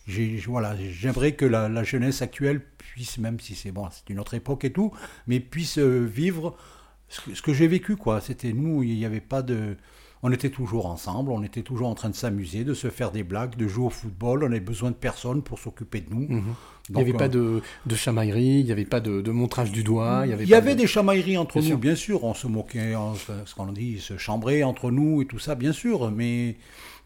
Voilà, 0.46 0.74
J'aimerais 0.76 1.32
que 1.32 1.44
la, 1.46 1.68
la 1.68 1.84
jeunesse 1.84 2.20
actuelle 2.22 2.60
puisse, 2.76 3.16
même 3.18 3.38
si 3.40 3.54
c'est 3.54 3.70
bon, 3.72 3.88
c'est 3.90 4.12
une 4.12 4.18
autre 4.20 4.34
époque 4.34 4.64
et 4.64 4.72
tout, 4.72 4.92
mais 5.26 5.40
puisse 5.40 5.78
euh, 5.78 6.04
vivre 6.04 6.56
ce 7.08 7.20
que, 7.20 7.40
que 7.40 7.54
j'ai 7.54 7.68
vécu. 7.68 7.96
quoi. 7.96 8.20
C'était 8.20 8.52
nous, 8.52 8.82
il 8.82 8.96
n'y 8.96 9.04
avait 9.06 9.20
pas 9.20 9.42
de. 9.42 9.76
On 10.26 10.32
était 10.32 10.48
toujours 10.48 10.86
ensemble, 10.86 11.30
on 11.32 11.42
était 11.42 11.60
toujours 11.60 11.86
en 11.88 11.94
train 11.94 12.08
de 12.08 12.14
s'amuser, 12.14 12.64
de 12.64 12.72
se 12.72 12.88
faire 12.88 13.10
des 13.12 13.22
blagues, 13.22 13.56
de 13.56 13.68
jouer 13.68 13.84
au 13.84 13.90
football. 13.90 14.42
On 14.42 14.46
avait 14.46 14.58
besoin 14.58 14.90
de 14.90 14.96
personne 14.96 15.42
pour 15.42 15.58
s'occuper 15.58 16.00
de 16.00 16.08
nous. 16.14 16.26
Mhm. 16.26 16.54
Il 16.88 16.92
n'y 16.92 16.94
Donc, 16.94 17.02
avait 17.02 17.14
euh, 17.14 17.18
pas 17.18 17.28
de, 17.28 17.62
de 17.84 17.94
chamaillerie, 17.94 18.60
il 18.60 18.64
n'y 18.64 18.72
avait 18.72 18.86
pas 18.86 19.00
de, 19.00 19.20
de 19.20 19.30
montrage 19.30 19.70
du 19.70 19.84
doigt. 19.84 20.22
Il 20.24 20.30
y 20.30 20.32
avait, 20.32 20.44
Il 20.44 20.48
y 20.48 20.52
pas 20.52 20.56
avait 20.56 20.74
de- 20.74 20.80
des 20.80 20.86
chamailleries 20.86 21.36
entre 21.36 21.54
Bien 21.58 21.62
nous, 21.62 21.68
sûr. 21.68 21.78
bien 21.78 21.94
sûr. 21.94 22.24
On 22.24 22.32
se 22.34 22.46
moquait, 22.46 22.96
on 22.96 23.14
ce 23.14 23.54
qu'on 23.54 23.66
dit, 23.72 24.00
se 24.00 24.16
chambrait 24.16 24.62
entre 24.62 24.90
nous 24.90 25.20
et 25.20 25.26
tout 25.26 25.38
ça, 25.38 25.54
bien 25.54 25.72
sûr. 25.72 26.10
Mais, 26.10 26.56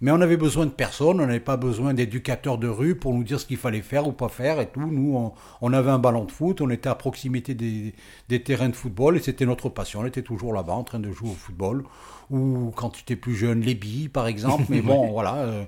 mais 0.01 0.11
on 0.11 0.21
avait 0.21 0.37
besoin 0.37 0.67
de 0.67 0.71
personne. 0.71 1.21
On 1.21 1.27
n'avait 1.27 1.41
pas 1.41 1.57
besoin 1.57 1.95
d'éducateurs 1.95 2.59
de 2.59 2.69
rue 2.69 2.95
pour 2.97 3.13
nous 3.15 3.25
dire 3.25 3.41
ce 3.41 3.47
qu'il 3.47 3.57
fallait 3.57 3.83
faire 3.83 4.07
ou 4.07 4.13
pas 4.13 4.29
faire 4.29 4.61
et 4.61 4.69
tout. 4.69 4.81
Nous, 4.81 5.17
on, 5.17 5.33
on 5.61 5.73
avait 5.73 5.91
un 5.91 5.99
ballon 5.99 6.25
de 6.25 6.33
foot. 6.33 6.61
On 6.61 6.71
était 6.71 6.89
à 6.89 6.95
proximité 6.95 7.55
des, 7.55 7.95
des 8.29 8.43
terrains 8.43 8.69
de 8.69 8.77
football 8.77 9.17
et 9.17 9.21
c'était 9.21 9.47
notre 9.47 9.69
passion. 9.69 10.01
On 10.01 10.07
était 10.07 10.23
toujours 10.23 10.53
là-bas 10.53 10.75
en 10.75 10.85
train 10.85 11.01
de 11.01 11.11
jouer 11.11 11.31
au 11.31 11.35
football. 11.35 11.85
Ou 12.31 12.73
quand 12.77 12.91
tu 12.91 13.03
étais 13.03 13.17
plus 13.17 13.35
jeune, 13.35 13.61
les 13.61 13.75
billes, 13.75 14.09
par 14.09 14.27
exemple. 14.27 14.65
Mais 14.69 14.83
bon, 14.83 15.11
voilà. 15.13 15.37
euh, 15.37 15.65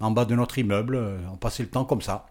en 0.00 0.10
bas 0.10 0.24
de 0.24 0.34
notre 0.34 0.58
immeuble, 0.58 0.96
euh, 0.96 1.18
on 1.32 1.36
passait 1.36 1.62
le 1.62 1.70
temps 1.70 1.84
comme 1.84 2.02
ça. 2.02 2.26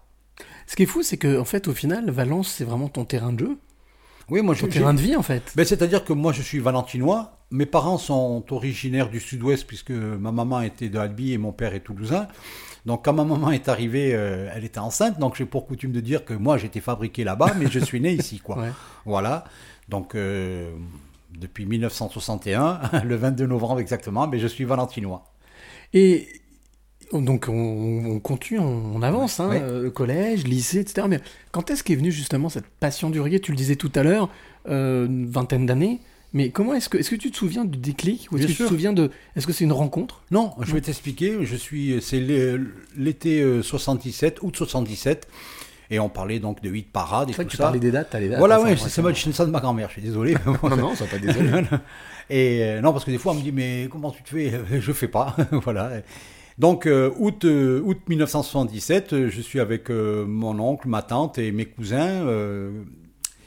Ce 0.66 0.76
qui 0.76 0.84
est 0.84 0.86
fou, 0.86 1.02
c'est 1.02 1.16
que 1.16 1.38
en 1.38 1.44
fait, 1.44 1.68
au 1.68 1.74
final, 1.74 2.10
Valence, 2.10 2.48
c'est 2.48 2.64
vraiment 2.64 2.88
ton 2.88 3.04
terrain 3.04 3.32
de 3.32 3.40
jeu. 3.40 3.58
Oui, 4.30 4.40
moi, 4.42 4.54
je- 4.54 4.66
terrain 4.66 4.94
de 4.94 5.00
vie 5.00 5.16
en 5.16 5.22
fait. 5.22 5.52
Ben, 5.56 5.64
C'est-à-dire 5.64 6.04
que 6.04 6.12
moi, 6.12 6.32
je 6.32 6.42
suis 6.42 6.58
valentinois. 6.58 7.38
Mes 7.50 7.66
parents 7.66 7.98
sont 7.98 8.44
originaires 8.50 9.08
du 9.10 9.20
sud-ouest, 9.20 9.66
puisque 9.66 9.90
ma 9.90 10.32
maman 10.32 10.60
était 10.62 10.88
de 10.88 10.98
Albi 10.98 11.32
et 11.32 11.38
mon 11.38 11.52
père 11.52 11.74
est 11.74 11.80
toulousain. 11.80 12.26
Donc, 12.86 13.04
quand 13.04 13.12
ma 13.12 13.24
maman 13.24 13.50
est 13.50 13.68
arrivée, 13.68 14.12
euh, 14.14 14.50
elle 14.54 14.64
était 14.64 14.78
enceinte. 14.80 15.18
Donc, 15.18 15.36
j'ai 15.36 15.44
pour 15.46 15.66
coutume 15.66 15.92
de 15.92 16.00
dire 16.00 16.24
que 16.24 16.34
moi, 16.34 16.58
j'étais 16.58 16.80
fabriqué 16.80 17.22
là-bas, 17.24 17.54
mais 17.58 17.70
je 17.70 17.78
suis 17.78 18.00
né 18.00 18.12
ici, 18.12 18.38
quoi. 18.40 18.56
Ouais. 18.62 18.70
Voilà. 19.06 19.44
Donc, 19.88 20.14
euh, 20.14 20.70
depuis 21.38 21.64
1961, 21.66 22.80
le 23.04 23.16
22 23.16 23.46
novembre 23.46 23.80
exactement, 23.80 24.26
mais 24.26 24.38
je 24.38 24.46
suis 24.46 24.64
valentinois. 24.64 25.24
Et 25.92 26.28
donc 27.12 27.46
on, 27.48 27.52
on 28.06 28.18
continue, 28.20 28.60
on, 28.60 29.02
avance, 29.02 29.40
hein, 29.40 29.48
Ouais. 29.50 29.60
euh, 29.62 29.90
collège, 29.90 30.44
lycée, 30.44 30.78
etc. 30.80 31.06
Mais 31.08 31.20
quand 31.52 31.70
est-ce 31.70 31.82
qu'est 31.84 31.94
venue 31.96 32.12
justement 32.12 32.48
cette 32.48 32.66
passion 32.66 33.10
du 33.10 33.20
reggae? 33.20 33.40
Tu 33.40 33.50
le 33.52 33.56
disais 33.56 33.76
tout 33.76 33.92
à 33.94 34.02
l'heure, 34.02 34.28
euh, 34.68 35.06
une 35.06 35.26
vingtaine 35.28 35.66
d'années. 35.66 36.00
Mais 36.32 36.50
comment 36.50 36.74
est-ce 36.74 36.88
que, 36.88 36.98
est-ce 36.98 37.10
que 37.10 37.14
tu 37.16 37.30
te 37.30 37.36
souviens 37.36 37.64
du 37.64 37.78
déclic? 37.78 38.26
Ou 38.32 38.38
est-ce 38.38 38.46
que 38.48 38.52
tu 38.52 38.58
te 38.58 38.66
souviens 38.68 38.92
de, 38.92 39.10
est-ce 39.36 39.46
que 39.46 39.52
c'est 39.52 39.62
une 39.64 39.72
rencontre? 39.72 40.22
Non, 40.32 40.52
je 40.60 40.72
vais 40.72 40.80
t'expliquer. 40.80 41.36
Je 41.42 41.54
suis, 41.56 42.02
c'est 42.02 42.18
l'é- 42.18 42.56
l'été 42.96 43.40
euh, 43.40 43.62
77, 43.62 44.38
août 44.42 44.56
77, 44.56 45.28
et 45.90 46.00
on 46.00 46.08
parlait 46.08 46.40
donc 46.40 46.60
de 46.60 46.68
8 46.68 46.90
parades 46.90 47.30
et 47.30 47.34
tout 47.34 47.44
que 47.44 47.48
tu 47.48 47.56
ça. 47.56 47.64
parlais 47.64 47.78
des 47.78 47.92
dates, 47.92 48.08
t'as 48.10 48.18
les 48.18 48.28
dates. 48.30 48.40
Voilà, 48.40 48.56
hein, 48.56 48.64
ouais, 48.64 48.76
ça, 48.76 48.88
c'est 48.88 49.02
c'est 49.14 49.32
ça 49.32 49.46
de 49.46 49.50
ma 49.52 49.60
grand-mère, 49.60 49.86
je 49.88 49.92
suis 49.92 50.02
désolé. 50.02 50.34
Non, 50.64 50.76
non, 50.76 50.94
ça 50.96 51.04
pas 51.04 51.18
désolé. 51.18 51.50
Et 52.30 52.64
euh, 52.64 52.80
non, 52.80 52.92
parce 52.92 53.04
que 53.04 53.10
des 53.12 53.18
fois, 53.18 53.30
on 53.32 53.36
me 53.36 53.42
dit, 53.42 53.52
mais 53.52 53.86
comment 53.88 54.10
tu 54.10 54.22
te 54.24 54.30
fais? 54.30 54.50
Je 54.80 54.92
fais 54.92 55.08
pas. 55.08 55.36
voilà. 55.62 55.90
Donc, 56.58 56.86
euh, 56.86 57.10
août, 57.18 57.44
euh, 57.44 57.80
août 57.84 57.98
1977, 58.08 59.12
euh, 59.12 59.28
je 59.30 59.40
suis 59.40 59.58
avec 59.60 59.90
mon 59.90 60.58
oncle, 60.60 60.86
ma 60.88 61.02
tante 61.02 61.38
et 61.38 61.52
mes 61.52 61.66
cousins. 61.66 62.26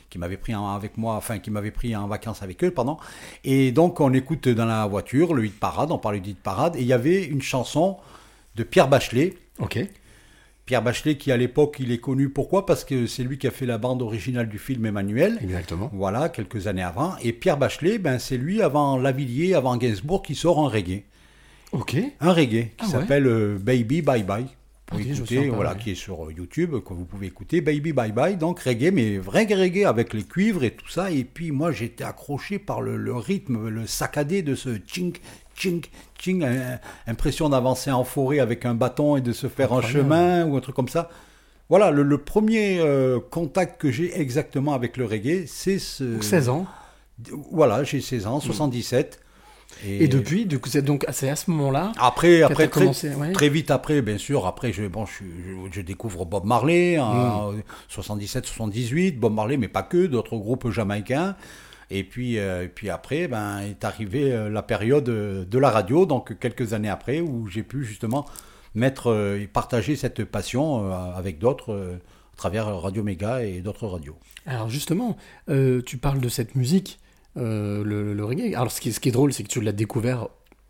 qui 0.10 0.20
m'avaient 0.20 0.38
pris 0.38 0.56
en- 0.56 0.70
avec 0.70 0.96
moi, 0.98 1.16
enfin 1.16 1.38
qui 1.38 1.52
m'avaient 1.52 1.70
pris 1.70 1.94
en 1.94 2.08
vacances 2.08 2.42
avec 2.42 2.64
eux, 2.64 2.72
pardon. 2.72 2.96
Et 3.44 3.74
donc 3.74 4.00
on 4.00 4.14
écoute 4.14 4.48
dans 4.48 4.66
la 4.66 4.86
voiture 4.88 5.34
le 5.34 5.46
hit 5.46 5.60
parade, 5.60 5.92
on 5.92 5.98
parlait 5.98 6.22
du 6.22 6.30
hit 6.30 6.40
parade, 6.40 6.78
et 6.78 6.80
il 6.80 6.88
y 6.88 6.94
avait 6.94 7.26
une 7.26 7.42
chanson 7.42 7.98
de 8.56 8.64
Pierre 8.64 8.88
Bachelet, 8.88 9.34
ok. 9.60 9.86
Pierre 10.66 10.82
Bachelet 10.82 11.18
qui 11.18 11.30
à 11.34 11.36
l'époque 11.38 11.76
il 11.82 11.92
est 11.92 11.98
connu 11.98 12.30
pourquoi? 12.30 12.66
Parce 12.66 12.86
que 12.86 13.06
c'est 13.06 13.24
lui 13.24 13.38
qui 13.38 13.48
a 13.48 13.52
fait 13.52 13.66
la 13.66 13.78
bande 13.78 14.02
originale 14.02 14.48
du 14.48 14.60
film 14.60 14.86
Emmanuel. 14.86 15.40
Exactement. 15.42 15.90
Voilà, 15.94 16.30
quelques 16.30 16.68
années 16.68 16.84
avant. 16.84 17.16
Et 17.22 17.34
Pierre 17.34 17.58
Bachelet, 17.58 17.98
ben, 17.98 18.18
c'est 18.18 18.38
lui 18.38 18.62
avant 18.62 18.98
Lavillier, 18.98 19.56
avant 19.56 19.76
Gainsbourg, 19.76 20.24
qui 20.24 20.36
sort 20.36 20.60
un 20.66 20.70
reggae. 20.70 21.04
Ok. 21.72 21.96
Un 22.22 22.32
reggae 22.34 22.70
qui 22.78 22.86
Ah 22.86 22.86
s'appelle 22.88 23.28
euh, 23.28 23.58
Baby 23.60 24.02
Bye 24.02 24.24
Bye. 24.24 24.46
Pour 24.86 25.00
Ok, 25.00 25.06
je 25.06 25.14
écouter, 25.16 25.36
sens 25.36 25.48
pas, 25.50 25.56
voilà, 25.56 25.74
ouais. 25.74 25.78
qui 25.80 25.92
est 25.92 25.96
sur 25.96 26.32
YouTube, 26.32 26.76
que 26.86 26.94
vous 26.94 27.04
pouvez 27.04 27.28
écouter. 27.28 27.60
Baby 27.60 27.92
Bye 27.92 28.14
Bye, 28.14 28.38
donc 28.38 28.62
reggae, 28.62 28.92
mais 28.94 29.18
vrai 29.18 29.46
reggae 29.50 29.84
avec 29.86 30.14
les 30.14 30.24
cuivres 30.24 30.64
et 30.64 30.72
tout 30.72 30.88
ça. 30.88 31.12
Et 31.12 31.26
puis 31.26 31.52
moi, 31.52 31.74
j'étais 31.74 32.06
accroché 32.06 32.58
par 32.58 32.80
le, 32.82 32.96
le 32.96 33.14
rythme, 33.14 33.68
le 33.68 33.86
saccadé 33.86 34.44
de 34.44 34.56
ce 34.56 34.78
chink, 34.88 35.20
chink, 35.56 35.92
chink. 36.18 36.42
euh, 36.42 36.78
impression 37.06 37.50
d'avancer 37.50 37.92
en 37.92 38.06
forêt 38.06 38.40
avec 38.40 38.66
un 38.66 38.76
bâton 38.76 39.18
et 39.18 39.22
de 39.22 39.34
se 39.34 39.48
faire 39.48 39.74
un 39.74 39.82
chemin 39.82 40.46
ou 40.46 40.56
un 40.56 40.62
truc 40.62 40.76
comme 40.76 40.88
ça. 40.88 41.10
Voilà, 41.68 41.92
le, 41.92 42.04
le 42.04 42.18
premier 42.20 42.80
euh, 42.80 43.20
contact 43.20 43.82
que 43.82 43.92
j'ai 43.92 44.18
exactement 44.18 44.74
avec 44.74 44.96
le 44.96 45.04
reggae, 45.04 45.44
c'est 45.48 45.80
ce. 45.80 46.06
Donc 46.06 46.24
16 46.24 46.48
ans. 46.48 46.66
Voilà, 47.52 47.84
j'ai 47.84 48.00
16 48.00 48.26
ans, 48.28 48.40
77. 48.40 49.20
Et, 49.86 50.08
depuis, 50.08 50.46
du 50.46 50.60
coup, 50.60 50.70
c'est 50.70 50.82
donc 50.82 51.06
c'est 51.12 51.30
à 51.30 51.36
ce 51.36 51.52
moment-là. 51.52 51.92
Après, 52.00 52.40
que 52.40 52.44
après 52.46 52.68
très, 52.68 52.82
commencé, 52.82 53.14
ouais. 53.14 53.32
très 53.32 53.50
vite 53.50 53.70
après, 53.72 54.02
bien 54.02 54.18
sûr, 54.18 54.46
après, 54.48 54.72
je, 54.74 54.86
bon, 54.88 55.06
je, 55.06 55.24
je- 55.24 55.72
je 55.76 55.82
découvre 55.82 56.26
Bob 56.26 56.46
Marley 56.46 56.98
en 57.00 57.52
Mm. 57.52 57.62
77-78, 57.90 59.20
Bob 59.20 59.34
Marley, 59.34 59.58
mais 59.58 59.68
pas 59.68 59.84
que, 59.84 60.06
d'autres 60.08 60.38
groupes 60.38 60.70
jamaïcains. 60.72 61.36
Et 61.90 62.04
puis, 62.04 62.38
euh, 62.38 62.64
et 62.66 62.68
puis 62.68 62.90
après, 62.90 63.28
ben, 63.28 63.60
est 63.60 63.84
arrivée 63.86 64.34
euh, 64.34 64.50
la 64.50 64.62
période 64.62 65.08
euh, 65.10 65.46
de 65.46 65.58
la 65.58 65.70
radio, 65.70 66.06
donc 66.06 66.38
quelques 66.40 66.74
années 66.74 66.90
après, 66.90 67.22
où 67.22 67.48
j'ai 67.48 67.64
pu 67.64 67.86
justement 67.86 68.26
mettre 68.76 69.08
euh, 69.08 69.40
et 69.42 69.48
partager 69.48 69.96
cette 69.96 70.26
passion 70.26 70.86
euh, 70.92 70.94
avec 71.16 71.40
d'autres 71.40 71.98
à 72.34 72.38
travers 72.38 72.68
Radio 72.82 73.04
Méga 73.04 73.42
et 73.44 73.62
d'autres 73.62 73.88
radios. 73.88 74.18
Alors 74.46 74.70
justement, 74.70 75.18
tu 75.48 75.98
parles 75.98 76.20
de 76.20 76.30
cette 76.30 76.54
musique, 76.56 77.00
euh, 77.38 77.84
le, 77.84 78.14
le 78.14 78.26
reggae. 78.26 78.54
Alors 78.56 78.72
ce 78.72 78.82
qui, 78.82 78.92
ce 78.92 79.00
qui 79.00 79.10
est 79.10 79.12
drôle, 79.14 79.32
c'est 79.34 79.44
que 79.44 79.50
tu 79.50 79.62
l'as 79.62 79.72
découvert 79.72 80.28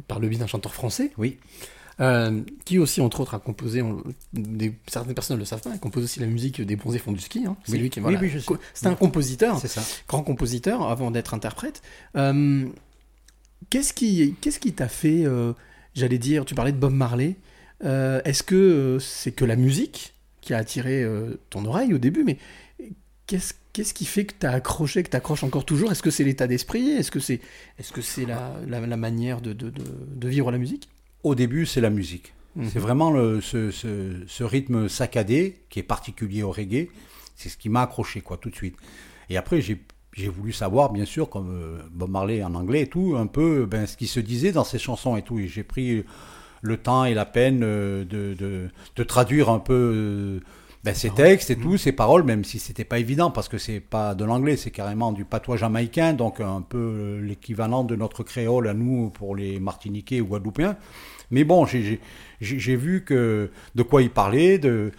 par 0.08 0.20
le 0.20 0.28
biais 0.28 0.40
d'un 0.40 0.48
chanteur 0.48 0.74
français. 0.74 1.12
Oui. 1.18 1.38
Euh, 2.00 2.42
qui 2.64 2.78
aussi, 2.78 3.02
entre 3.02 3.22
autres, 3.22 3.34
a 3.34 3.40
composé, 3.40 3.82
on- 3.82 4.04
des, 4.32 4.72
certaines 4.88 5.16
personnes 5.16 5.38
ne 5.38 5.40
le 5.42 5.46
savent 5.46 5.62
pas, 5.62 5.72
il 5.74 5.80
compose 5.80 6.04
aussi 6.04 6.20
la 6.20 6.28
musique 6.28 6.62
des 6.62 6.76
bronzés 6.76 7.00
font 7.00 7.12
du 7.12 7.20
ski. 7.20 7.46
hein. 7.48 7.58
C'est 7.66 7.72
Oui. 7.72 7.80
lui 7.80 7.90
qui 7.90 8.00
voilà. 8.00 8.20
oui. 8.20 8.32
Co- 8.46 8.58
C'est 8.76 8.86
un 8.86 8.94
compositeur, 8.94 9.60
C'est 9.60 9.68
ça. 9.68 9.82
grand 10.08 10.22
compositeur, 10.22 10.88
avant 10.88 11.10
d'être 11.10 11.34
interprète. 11.34 11.82
Euh, 12.16 12.68
qu'est-ce 13.72 13.94
qui, 13.94 14.36
qu'est-ce 14.42 14.60
qui 14.60 14.74
t'a 14.74 14.88
fait, 14.88 15.26
euh, 15.26 15.54
j'allais 15.96 16.20
dire, 16.20 16.46
tu 16.46 16.54
parlais 16.54 16.72
de 16.72 16.78
Bob 16.78 16.94
Marley. 16.94 17.36
Est-ce 17.84 18.44
que 18.44 18.98
c'est 19.02 19.32
que 19.32 19.46
la 19.46 19.56
musique 19.56 20.14
qui 20.42 20.54
a 20.54 20.58
attiré 20.58 21.04
ton 21.50 21.66
oreille 21.66 21.94
au 21.94 21.98
début, 22.00 22.24
mais 22.24 22.38
qu'est-ce 23.28 23.54
qu'est-ce 23.78 23.94
qui 23.94 24.06
fait 24.06 24.26
que 24.26 24.34
tu 24.40 24.46
as 24.48 24.52
accroché, 24.54 25.04
que 25.04 25.10
tu 25.12 25.16
accroches 25.16 25.44
encore 25.44 25.64
toujours? 25.64 25.92
Est-ce 25.92 26.02
que 26.02 26.10
c'est 26.10 26.24
l'état 26.24 26.48
d'esprit? 26.48 26.90
Est-ce 26.90 27.12
que 27.12 27.20
c'est 27.20 27.40
est 27.78 27.84
-ce 27.84 28.02
c'est 28.02 28.26
la, 28.26 28.56
la, 28.68 28.80
la 28.88 28.98
manière 28.98 29.40
de, 29.40 29.54
de, 29.54 29.70
de, 29.70 29.84
de 30.24 30.28
vivre 30.28 30.52
la 30.52 30.58
musique? 30.58 30.90
Au 31.24 31.36
début, 31.36 31.68
c'est 31.68 31.82
la 31.82 31.92
musique. 31.92 32.34
Mhm. 32.56 32.70
C'est 32.74 32.80
vraiment 32.80 33.12
le, 33.12 33.40
ce, 33.40 33.70
ce- 33.70 34.24
ce 34.28 34.44
rythme 34.44 34.90
saccadé 34.90 35.42
qui 35.70 35.78
est 35.80 35.84
particulier 35.96 36.42
au 36.42 36.52
reggae. 36.52 36.90
C'est 37.36 37.50
ce 37.50 37.58
qui 37.58 37.70
m'a 37.70 37.84
accroché, 37.84 38.22
quoi, 38.22 38.38
tout 38.38 38.50
de 38.50 38.56
suite. 38.56 38.76
Et 39.30 39.38
après, 39.38 39.62
j'ai 39.62 39.78
j'ai 40.14 40.30
voulu 40.30 40.52
savoir, 40.52 40.92
bien 40.92 41.06
sûr, 41.06 41.30
comme 41.30 41.52
euh, 41.52 41.78
Bob 41.92 42.10
Marley 42.10 42.42
en 42.44 42.56
anglais 42.56 42.82
et 42.82 42.88
tout, 42.88 43.16
un 43.16 43.28
peu 43.28 43.68
ben, 43.68 43.86
ce 43.86 43.96
qui 43.96 44.08
se 44.08 44.20
disait 44.20 44.52
dans 44.52 44.64
ses 44.64 44.80
chansons 44.80 45.16
et 45.16 45.22
tout. 45.22 45.38
Et 45.38 45.48
j'ai 45.48 45.64
pris 45.64 46.04
le 46.64 46.78
temps 46.78 47.06
et 47.06 47.14
la 47.14 47.26
peine 47.26 47.62
euh, 47.64 48.04
de, 48.04 48.34
de, 48.34 48.70
de 48.96 49.04
traduire 49.04 49.50
un 49.50 49.60
peu 49.60 49.74
euh, 49.96 50.40
ben, 50.88 50.96
ses 50.96 51.10
textes 51.10 51.50
et 51.50 51.58
tout, 51.58 51.76
ses 51.78 51.92
paroles, 51.92 52.24
même 52.24 52.46
si 52.46 52.60
c'était 52.60 52.86
pas 52.86 52.98
évident, 52.98 53.30
parce 53.30 53.50
que 53.50 53.58
c'est 53.58 53.82
pas 53.82 54.16
de 54.16 54.24
l'anglais, 54.24 54.56
c'est 54.56 54.72
carrément 54.72 55.12
du 55.12 55.26
patois 55.26 55.58
jamaïcain, 55.58 56.14
donc 56.14 56.40
un 56.40 56.62
peu 56.62 56.78
euh, 56.78 57.22
l'équivalent 57.22 57.84
de 57.84 57.98
notre 57.98 58.24
créole 58.24 58.70
à 58.70 58.74
nous 58.74 59.10
pour 59.10 59.36
les 59.36 59.60
Martiniquais 59.60 60.22
ou 60.22 60.28
Guadeloupéens. 60.28 60.78
Mais 61.30 61.44
bon, 61.44 61.66
j'ai- 61.66 62.00
vu 62.40 63.04
que 63.04 63.52
de 63.76 63.84
quoi 63.84 64.02
il 64.02 64.10
parlait, 64.10 64.60
de, 64.60 64.94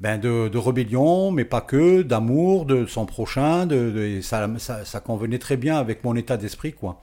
ben 0.00 0.18
de, 0.18 0.48
de 0.48 0.56
rébellion, 0.56 1.30
mais 1.32 1.44
pas 1.44 1.60
que, 1.60 2.00
d'amour, 2.00 2.64
de 2.64 2.86
son 2.86 3.04
prochain, 3.04 3.66
de, 3.66 4.20
ça, 4.22 4.48
ça, 4.56 4.86
ça 4.86 5.00
convenait 5.00 5.38
très 5.38 5.58
bien 5.58 5.76
avec 5.76 6.02
mon 6.02 6.16
état 6.16 6.38
d'esprit, 6.38 6.72
quoi. 6.72 7.02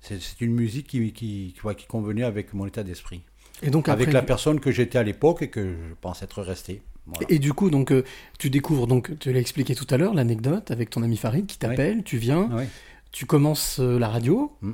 C'est 0.00 0.40
une 0.40 0.54
musique 0.54 0.86
qui, 0.86 1.12
qui, 1.12 1.52
qui, 1.60 1.74
qui 1.76 1.86
convenait 1.86 2.22
avec 2.22 2.54
mon 2.54 2.64
état 2.64 2.84
d'esprit. 2.84 3.22
Et 3.60 3.70
donc 3.70 3.88
Avec 3.88 4.12
la 4.12 4.22
personne 4.22 4.60
que 4.60 4.70
j'étais 4.70 4.98
à 4.98 5.02
l'époque 5.02 5.42
et 5.42 5.48
que 5.48 5.62
je 5.62 5.94
pense 6.00 6.22
être 6.22 6.42
resté. 6.42 6.80
Voilà. 7.06 7.26
Et 7.30 7.38
du 7.38 7.52
coup, 7.52 7.70
donc, 7.70 7.92
euh, 7.92 8.04
tu 8.38 8.50
découvres, 8.50 8.86
donc, 8.86 9.16
tu 9.18 9.32
l'as 9.32 9.38
expliqué 9.40 9.74
tout 9.74 9.86
à 9.90 9.96
l'heure, 9.96 10.12
l'anecdote 10.14 10.70
avec 10.70 10.90
ton 10.90 11.02
ami 11.02 11.16
Farid 11.16 11.46
qui 11.46 11.58
t'appelle, 11.58 12.02
tu 12.02 12.18
viens, 12.18 12.50
Ouais. 12.52 12.68
tu 13.12 13.26
commences 13.26 13.78
euh, 13.80 13.98
la 13.98 14.08
radio. 14.08 14.52
Mm. 14.62 14.72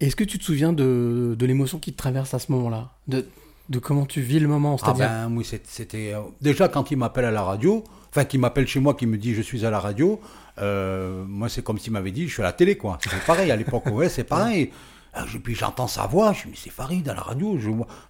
Est-ce 0.00 0.16
que 0.16 0.24
tu 0.24 0.38
te 0.38 0.44
souviens 0.44 0.72
de, 0.72 1.36
de 1.38 1.46
l'émotion 1.46 1.78
qui 1.78 1.92
te 1.92 1.98
traverse 1.98 2.32
à 2.32 2.38
ce 2.38 2.50
moment-là? 2.52 2.92
De, 3.06 3.26
de 3.68 3.78
comment 3.78 4.06
tu 4.06 4.22
vis 4.22 4.40
le 4.40 4.48
moment 4.48 4.76
Ah 4.82 4.94
ben 4.94 5.30
oui, 5.36 5.44
c'était 5.44 6.12
euh, 6.14 6.20
déjà 6.40 6.68
quand 6.68 6.90
il 6.90 6.96
m'appelle 6.96 7.26
à 7.26 7.30
la 7.30 7.42
radio, 7.42 7.84
enfin 8.08 8.24
qu'il 8.24 8.40
m'appelle 8.40 8.66
chez 8.66 8.80
moi, 8.80 8.94
qui 8.94 9.06
me 9.06 9.18
dit 9.18 9.34
je 9.34 9.42
suis 9.42 9.66
à 9.66 9.70
la 9.70 9.78
radio, 9.78 10.18
moi 10.58 11.48
c'est 11.48 11.62
comme 11.62 11.78
s'il 11.78 11.92
m'avait 11.92 12.10
dit 12.12 12.26
je 12.28 12.32
suis 12.32 12.42
à 12.42 12.46
la 12.46 12.52
télé 12.52 12.76
quoi. 12.76 12.98
C'est 13.02 13.24
pareil 13.26 13.50
à 13.50 13.56
l'époque, 13.56 13.86
ouais, 13.86 14.08
c'est 14.08 14.24
pareil. 14.36 14.70
Ah, 15.12 15.24
je- 15.26 15.38
puis 15.38 15.54
j'entends 15.54 15.88
sa 15.88 16.06
voix, 16.06 16.32
je 16.32 16.46
me 16.48 16.52
dis 16.54 16.60
c'est 16.62 16.70
Farid 16.70 17.08
à 17.08 17.14
la 17.14 17.20
radio, 17.20 17.58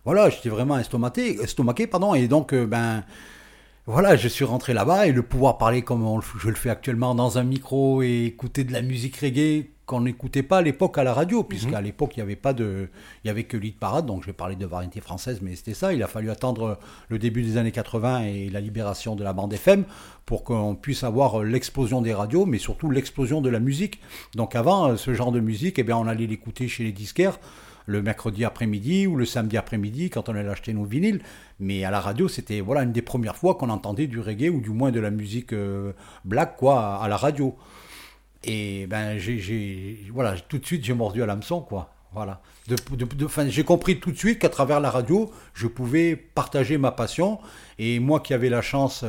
voilà, 0.05 0.29
j'étais 0.31 0.51
vraiment 0.51 0.79
estomaqué, 0.79 1.87
pardon, 1.87 2.15
et 2.15 2.29
donc 2.29 2.53
euh, 2.53 2.67
ben 2.67 3.03
voilà, 3.87 4.17
je 4.17 4.29
suis 4.29 4.45
rentré 4.45 4.75
là-bas 4.75 5.07
et 5.07 5.13
le 5.13 5.23
pouvoir 5.23 5.59
parler 5.59 5.83
comme 5.83 6.21
je 6.39 6.49
le 6.49 6.55
fais 6.55 6.71
actuellement 6.71 7.15
dans 7.15 7.39
un 7.39 7.43
micro 7.45 8.03
et 8.03 8.27
écouter 8.27 8.65
de 8.65 8.73
la 8.73 8.83
musique 8.83 9.17
reggae 9.17 9.67
qu'on 9.91 10.03
n'écoutait 10.03 10.45
pas 10.45 10.59
à 10.59 10.63
l'époque 10.63 10.99
à 10.99 11.03
la 11.03 11.13
radio, 11.13 11.43
puisqu'à 11.43 11.81
l'époque 11.81 12.13
il 12.17 12.21
n'y 12.21 12.23
avait 12.23 12.37
pas 12.37 12.53
de, 12.53 12.89
il 13.25 13.27
y 13.27 13.31
avait 13.31 13.43
que 13.43 13.57
l'hit 13.57 13.77
parade, 13.77 14.07
donc 14.07 14.23
je 14.23 14.29
vais 14.29 14.33
parler 14.33 14.55
de 14.55 14.65
variété 14.65 15.01
française, 15.01 15.41
mais 15.43 15.57
c'était 15.57 15.75
ça. 15.75 15.93
Il 15.93 16.01
a 16.05 16.07
fallu 16.07 16.31
attendre 16.31 16.79
le 17.09 17.19
début 17.19 17.43
des 17.43 17.57
années 17.57 17.73
80 17.73 18.23
et 18.23 18.51
la 18.51 18.61
libération 18.61 19.17
de 19.17 19.25
la 19.25 19.33
bande 19.33 19.53
FM 19.53 19.83
pour 20.27 20.45
qu'on 20.45 20.77
puisse 20.77 21.03
avoir 21.03 21.43
l'explosion 21.43 22.03
des 22.03 22.15
radios, 22.15 22.47
mais 22.47 22.59
surtout 22.59 22.89
l'explosion 22.89 23.41
de 23.41 23.51
la 23.51 23.59
musique. 23.59 24.01
Donc 24.37 24.55
avant, 24.55 24.97
ce 24.97 25.13
genre 25.13 25.33
de 25.33 25.41
musique, 25.41 25.81
eh 25.81 25.83
bien 25.83 25.97
on 25.97 26.07
allait 26.07 26.29
l'écouter 26.29 26.69
chez 26.69 26.85
les 26.85 26.93
disquaires 26.93 27.41
le 27.87 28.03
mercredi 28.03 28.45
après-midi 28.45 29.09
ou 29.09 29.17
le 29.17 29.25
samedi 29.25 29.57
après-midi 29.57 30.11
quand 30.11 30.29
on 30.29 30.37
allait 30.37 30.49
acheter 30.49 30.73
nos 30.73 30.85
vinyles. 30.85 31.21
Mais 31.59 31.83
à 31.83 31.91
la 31.91 31.99
radio, 31.99 32.29
c'était 32.29 32.61
voilà 32.61 32.85
une 32.85 32.93
des 32.93 33.03
premières 33.03 33.37
fois 33.37 33.57
qu'on 33.57 33.71
entendait 33.71 34.07
du 34.07 34.21
reggae 34.21 34.51
ou 34.51 34.61
du 34.61 34.71
moins 34.71 34.93
de 34.93 35.01
la 35.01 35.11
musique 35.11 35.53
euh, 35.53 35.93
black 36.25 36.57
quoi 36.57 37.03
à 37.03 37.09
la 37.09 37.17
radio. 37.17 37.57
Et 38.45 38.87
ben 38.87 39.19
j'ai, 39.19 40.07
voilà 40.13 40.39
tout 40.39 40.59
de 40.59 40.65
suite 40.65 40.85
j'ai 40.85 40.95
mordu 40.95 41.23
à 41.23 41.27
l'hameçon 41.27 41.61
quoi. 41.61 41.93
Voilà. 42.13 42.41
De, 42.67 42.77
j'ai 43.49 43.65
compris 43.65 44.01
tout 44.01 44.11
de 44.11 44.17
suite 44.17 44.41
qu'à 44.41 44.49
travers 44.49 44.81
la 44.81 44.91
radio, 44.91 45.31
je 45.55 45.69
pouvais 45.69 46.17
partager 46.17 46.77
ma 46.77 46.91
passion. 46.91 47.39
Et 47.79 48.01
moi 48.01 48.21
qui 48.21 48.35
avais 48.35 48.49
la 48.49 48.63
chance 48.63 49.05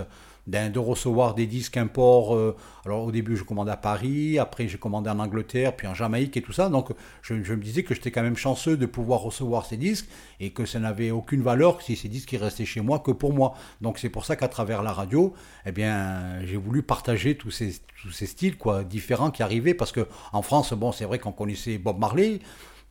de 0.48 0.80
recevoir 0.80 1.36
des 1.36 1.46
disques 1.46 1.78
imports. 1.78 2.36
euh, 2.36 2.56
alors 2.86 3.06
au 3.06 3.12
début, 3.12 3.38
je 3.38 3.44
commandais 3.44 3.72
à 3.72 3.78
Paris, 3.78 4.40
après 4.40 4.68
j'ai 4.68 4.78
commandé 4.78 5.10
en 5.10 5.20
Angleterre, 5.20 5.76
puis 5.76 5.88
en 5.88 5.94
Jamaïque 5.94 6.36
et 6.38 6.42
tout 6.42 6.52
ça. 6.52 6.70
Donc 6.70 6.90
je, 7.22 7.34
me 7.34 7.62
disais 7.62 7.84
que 7.84 7.94
j'étais 7.94 8.12
quand 8.12 8.24
même 8.24 8.36
chanceux 8.36 8.78
de 8.78 8.86
pouvoir 8.86 9.22
recevoir 9.22 9.66
ces 9.66 9.78
disques 9.78 10.08
et 10.40 10.52
que 10.52 10.66
ça 10.66 10.80
n'avait 10.80 11.12
aucune 11.12 11.42
valeur 11.42 11.82
si 11.82 11.96
ces 11.96 12.10
disques 12.10 12.36
restaient 12.40 12.66
chez 12.66 12.82
moi 12.82 13.00
que 13.00 13.12
pour 13.12 13.34
moi. 13.34 13.54
Donc 13.82 14.00
c'est 14.00 14.10
pour 14.10 14.26
ça 14.26 14.36
qu'à 14.36 14.48
travers 14.48 14.82
la 14.84 14.94
radio, 14.94 15.34
eh 15.66 15.72
bien, 15.72 16.44
j'ai 16.44 16.58
voulu 16.58 16.82
partager 16.82 17.38
tous 17.38 17.52
ces, 17.52 17.76
tous 18.02 18.12
ces 18.12 18.26
styles 18.26 18.58
quoi, 18.58 18.84
différents 18.84 19.32
qui 19.32 19.44
arrivaient 19.44 19.74
parce 19.74 19.92
que 19.92 20.08
en 20.34 20.42
France, 20.42 20.74
bon, 20.74 20.92
c'est 20.92 21.06
vrai 21.06 21.20
qu'on 21.20 21.32
connaissait 21.32 21.78
Bob 21.78 22.00
Marley, 22.00 22.40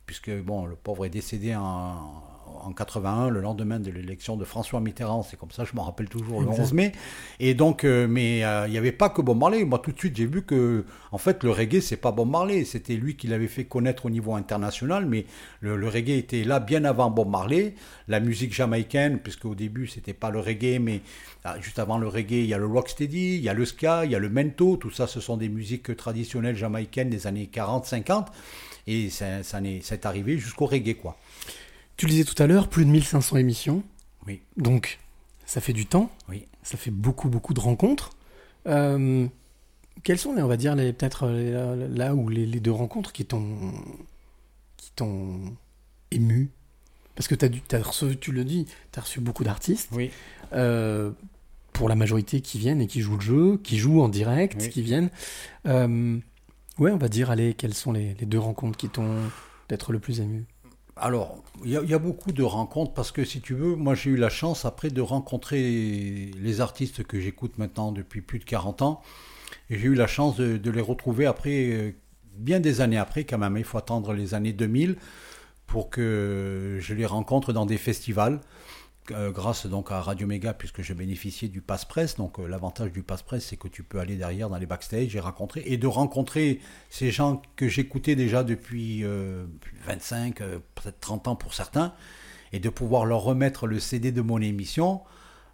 puisque 0.05 0.31
bon, 0.31 0.65
le 0.65 0.75
pauvre 0.75 1.05
est 1.05 1.09
décédé 1.09 1.55
en, 1.55 2.30
en 2.65 2.73
81, 2.73 3.29
le 3.29 3.41
lendemain 3.41 3.79
de 3.79 3.89
l'élection 3.91 4.37
de 4.37 4.45
François 4.45 4.79
Mitterrand. 4.79 5.23
C'est 5.23 5.37
comme 5.37 5.51
ça, 5.51 5.63
je 5.65 5.75
m'en 5.75 5.83
rappelle 5.83 6.09
toujours, 6.09 6.41
le 6.41 6.47
Exact. 6.49 6.61
11 6.63 6.73
mai. 6.73 6.91
Et 7.39 7.53
donc, 7.53 7.83
euh, 7.83 8.07
mais 8.07 8.43
euh, 8.43 8.67
il 8.67 8.71
n'y 8.71 8.77
avait 8.77 8.91
pas 8.91 9.09
que 9.09 9.21
Bob 9.21 9.37
Marley. 9.37 9.63
Moi, 9.65 9.79
tout 9.79 9.91
de 9.91 9.97
suite, 9.99 10.15
j'ai 10.15 10.25
vu 10.25 10.43
que, 10.43 10.85
en 11.11 11.17
fait, 11.17 11.43
le 11.43 11.51
reggae, 11.51 11.81
c'est 11.81 11.97
pas 11.97 12.11
Bob 12.11 12.29
Marley. 12.29 12.65
C'était 12.65 12.95
lui 12.95 13.15
qui 13.15 13.27
l'avait 13.27 13.47
fait 13.47 13.65
connaître 13.65 14.05
au 14.05 14.09
niveau 14.09 14.33
international, 14.35 15.05
mais 15.05 15.25
le, 15.59 15.75
le 15.75 15.87
reggae 15.87 16.17
était 16.17 16.43
là 16.43 16.59
bien 16.59 16.85
avant 16.85 17.09
Bob 17.11 17.29
Marley. 17.29 17.75
La 18.07 18.19
musique 18.19 18.53
jamaïcaine, 18.53 19.19
puisque 19.19 19.45
au 19.45 19.55
début, 19.55 19.87
c'était 19.87 20.13
pas 20.13 20.29
le 20.29 20.39
reggae, 20.39 20.79
mais 20.79 21.01
ah, 21.43 21.55
juste 21.59 21.79
avant 21.79 21.97
le 21.97 22.07
reggae, 22.07 22.31
il 22.43 22.45
y 22.45 22.53
a 22.53 22.57
le 22.57 22.67
rocksteady, 22.67 23.35
il 23.37 23.41
y 23.41 23.49
a 23.49 23.53
le 23.53 23.65
ska, 23.65 24.05
il 24.05 24.11
y 24.11 24.15
a 24.15 24.19
le 24.19 24.29
mento. 24.29 24.77
Tout 24.77 24.91
ça, 24.91 25.07
ce 25.07 25.19
sont 25.19 25.37
des 25.37 25.49
musiques 25.49 25.95
traditionnelles 25.97 26.55
jamaïcaines 26.55 27.09
des 27.09 27.25
années 27.27 27.49
40-50. 27.53 28.27
Et 28.87 29.09
ça, 29.09 29.43
ça, 29.43 29.61
n'est- 29.61 29.79
c'est 29.83 30.05
arrivé 30.05 30.37
jusqu'au 30.37 30.65
reggae, 30.65 30.95
quoi. 30.95 31.17
Tu 31.97 32.05
le 32.07 32.11
disais 32.11 32.23
tout 32.23 32.41
à 32.41 32.47
l'heure, 32.47 32.67
plus 32.67 32.85
de 32.85 32.89
1500 32.89 33.37
émissions. 33.37 33.83
Oui. 34.27 34.41
Donc, 34.57 34.99
ça 35.45 35.61
fait 35.61 35.73
du 35.73 35.85
temps. 35.85 36.11
Oui. 36.29 36.45
Ça 36.63 36.77
fait 36.77 36.91
beaucoup, 36.91 37.29
beaucoup 37.29 37.53
de 37.53 37.59
rencontres. 37.59 38.11
Euh, 38.67 39.27
quelles 40.03 40.17
sont, 40.17 40.29
on 40.31 40.47
va 40.47 40.57
dire, 40.57 40.75
les- 40.75 40.93
peut-être 40.93 41.23
euh, 41.27 41.75
là, 41.75 41.87
là 42.07 42.15
où 42.15 42.29
les, 42.29 42.45
les 42.45 42.59
deux 42.59 42.71
rencontres 42.71 43.11
qui 43.13 43.25
t'ont 43.25 43.73
qui 44.77 44.91
t'ont 44.95 45.55
ému? 46.11 46.49
Parce 47.15 47.27
que 47.27 47.35
tu 47.35 47.75
as 47.75 47.81
reçu, 47.83 48.17
tu 48.17 48.31
le 48.31 48.43
dis, 48.45 48.65
tu 48.91 48.99
as 48.99 49.01
reçu 49.03 49.19
beaucoup 49.19 49.43
d'artistes. 49.43 49.89
Oui. 49.91 50.09
Euh, 50.53 51.11
pour 51.73 51.87
la 51.87 51.95
majorité 51.95 52.41
qui 52.41 52.57
viennent 52.59 52.81
et 52.81 52.87
qui 52.87 53.01
jouent 53.01 53.15
le 53.15 53.21
jeu, 53.21 53.57
qui 53.63 53.77
jouent 53.77 54.01
en 54.01 54.09
direct, 54.09 54.57
Oui. 54.59 54.69
qui 54.69 54.81
viennent. 54.81 55.09
Euh, 55.67 56.17
ouais, 56.79 56.91
on 56.91 56.97
va 56.97 57.07
dire, 57.09 57.29
allez, 57.31 57.53
quelles 57.53 57.73
sont 57.73 57.91
les, 57.91 58.13
les 58.15 58.25
deux 58.25 58.39
rencontres 58.39 58.77
qui 58.77 58.89
t'ont 58.89 59.15
peut-être 59.67 59.91
le 59.91 59.99
plus 59.99 60.19
ému? 60.19 60.45
Alors, 61.03 61.43
il 61.65 61.71
y, 61.71 61.93
a- 61.95 61.99
beaucoup 61.99 62.31
de 62.31 62.43
rencontres 62.43 62.93
parce 62.93 63.11
que 63.11 63.25
si 63.25 63.41
tu 63.41 63.55
veux, 63.55 63.75
moi 63.75 63.95
j'ai 63.95 64.11
eu 64.11 64.17
la 64.17 64.29
chance 64.29 64.65
après 64.65 64.89
de 64.91 65.01
rencontrer 65.01 66.31
les 66.39 66.61
artistes 66.61 67.03
que 67.03 67.19
j'écoute 67.19 67.57
maintenant 67.57 67.91
depuis 67.91 68.21
plus 68.21 68.37
de 68.37 68.43
40 68.45 68.83
ans. 68.83 69.01
Et 69.69 69.79
j'ai 69.79 69.87
eu 69.87 69.95
la 69.95 70.07
chance 70.07 70.35
de, 70.37 70.57
de 70.57 70.71
les 70.71 70.81
retrouver 70.81 71.25
après, 71.25 71.71
euh, 71.71 71.91
bien 72.37 72.59
des 72.59 72.81
années 72.81 72.97
après 72.99 73.23
quand 73.25 73.39
même. 73.39 73.57
Il 73.57 73.63
faut 73.63 73.79
attendre 73.79 74.13
les 74.13 74.35
années 74.35 74.53
2000 74.53 74.97
pour 75.67 75.89
que 75.89 76.77
je 76.81 76.93
les 76.93 77.05
rencontre 77.07 77.53
dans 77.53 77.65
des 77.65 77.77
festivals. 77.77 78.41
Euh, 79.09 79.31
grâce 79.31 79.65
donc 79.65 79.91
à 79.91 79.99
Radio 79.99 80.27
Méga, 80.27 80.53
puisque 80.53 80.83
je 80.83 80.93
bénéficiais 80.93 81.47
du 81.47 81.61
passe 81.61 81.85
presse. 81.85 82.17
Donc 82.17 82.39
euh, 82.39 82.47
l'avantage 82.47 82.91
du 82.91 83.01
passe 83.01 83.23
presse, 83.23 83.45
c'est 83.45 83.57
que 83.57 83.67
tu 83.67 83.81
peux 83.83 83.99
aller 83.99 84.15
derrière 84.15 84.49
dans 84.49 84.57
les 84.57 84.67
backstage 84.67 85.15
et 85.15 85.19
rencontrer 85.19 85.63
et 85.65 85.77
de 85.77 85.87
rencontrer 85.87 86.59
ces 86.89 87.09
gens 87.09 87.41
que 87.55 87.67
j'écoutais 87.67 88.15
déjà 88.15 88.43
depuis 88.43 89.03
euh, 89.03 89.45
25, 89.87 90.41
euh, 90.41 90.59
peut-être 90.75 90.99
30 90.99 91.27
ans 91.29 91.35
pour 91.35 91.53
certains, 91.53 91.93
et 92.53 92.59
de 92.59 92.69
pouvoir 92.69 93.05
leur 93.05 93.21
remettre 93.21 93.65
le 93.65 93.79
CD 93.79 94.11
de 94.11 94.21
mon 94.21 94.39
émission. 94.39 95.01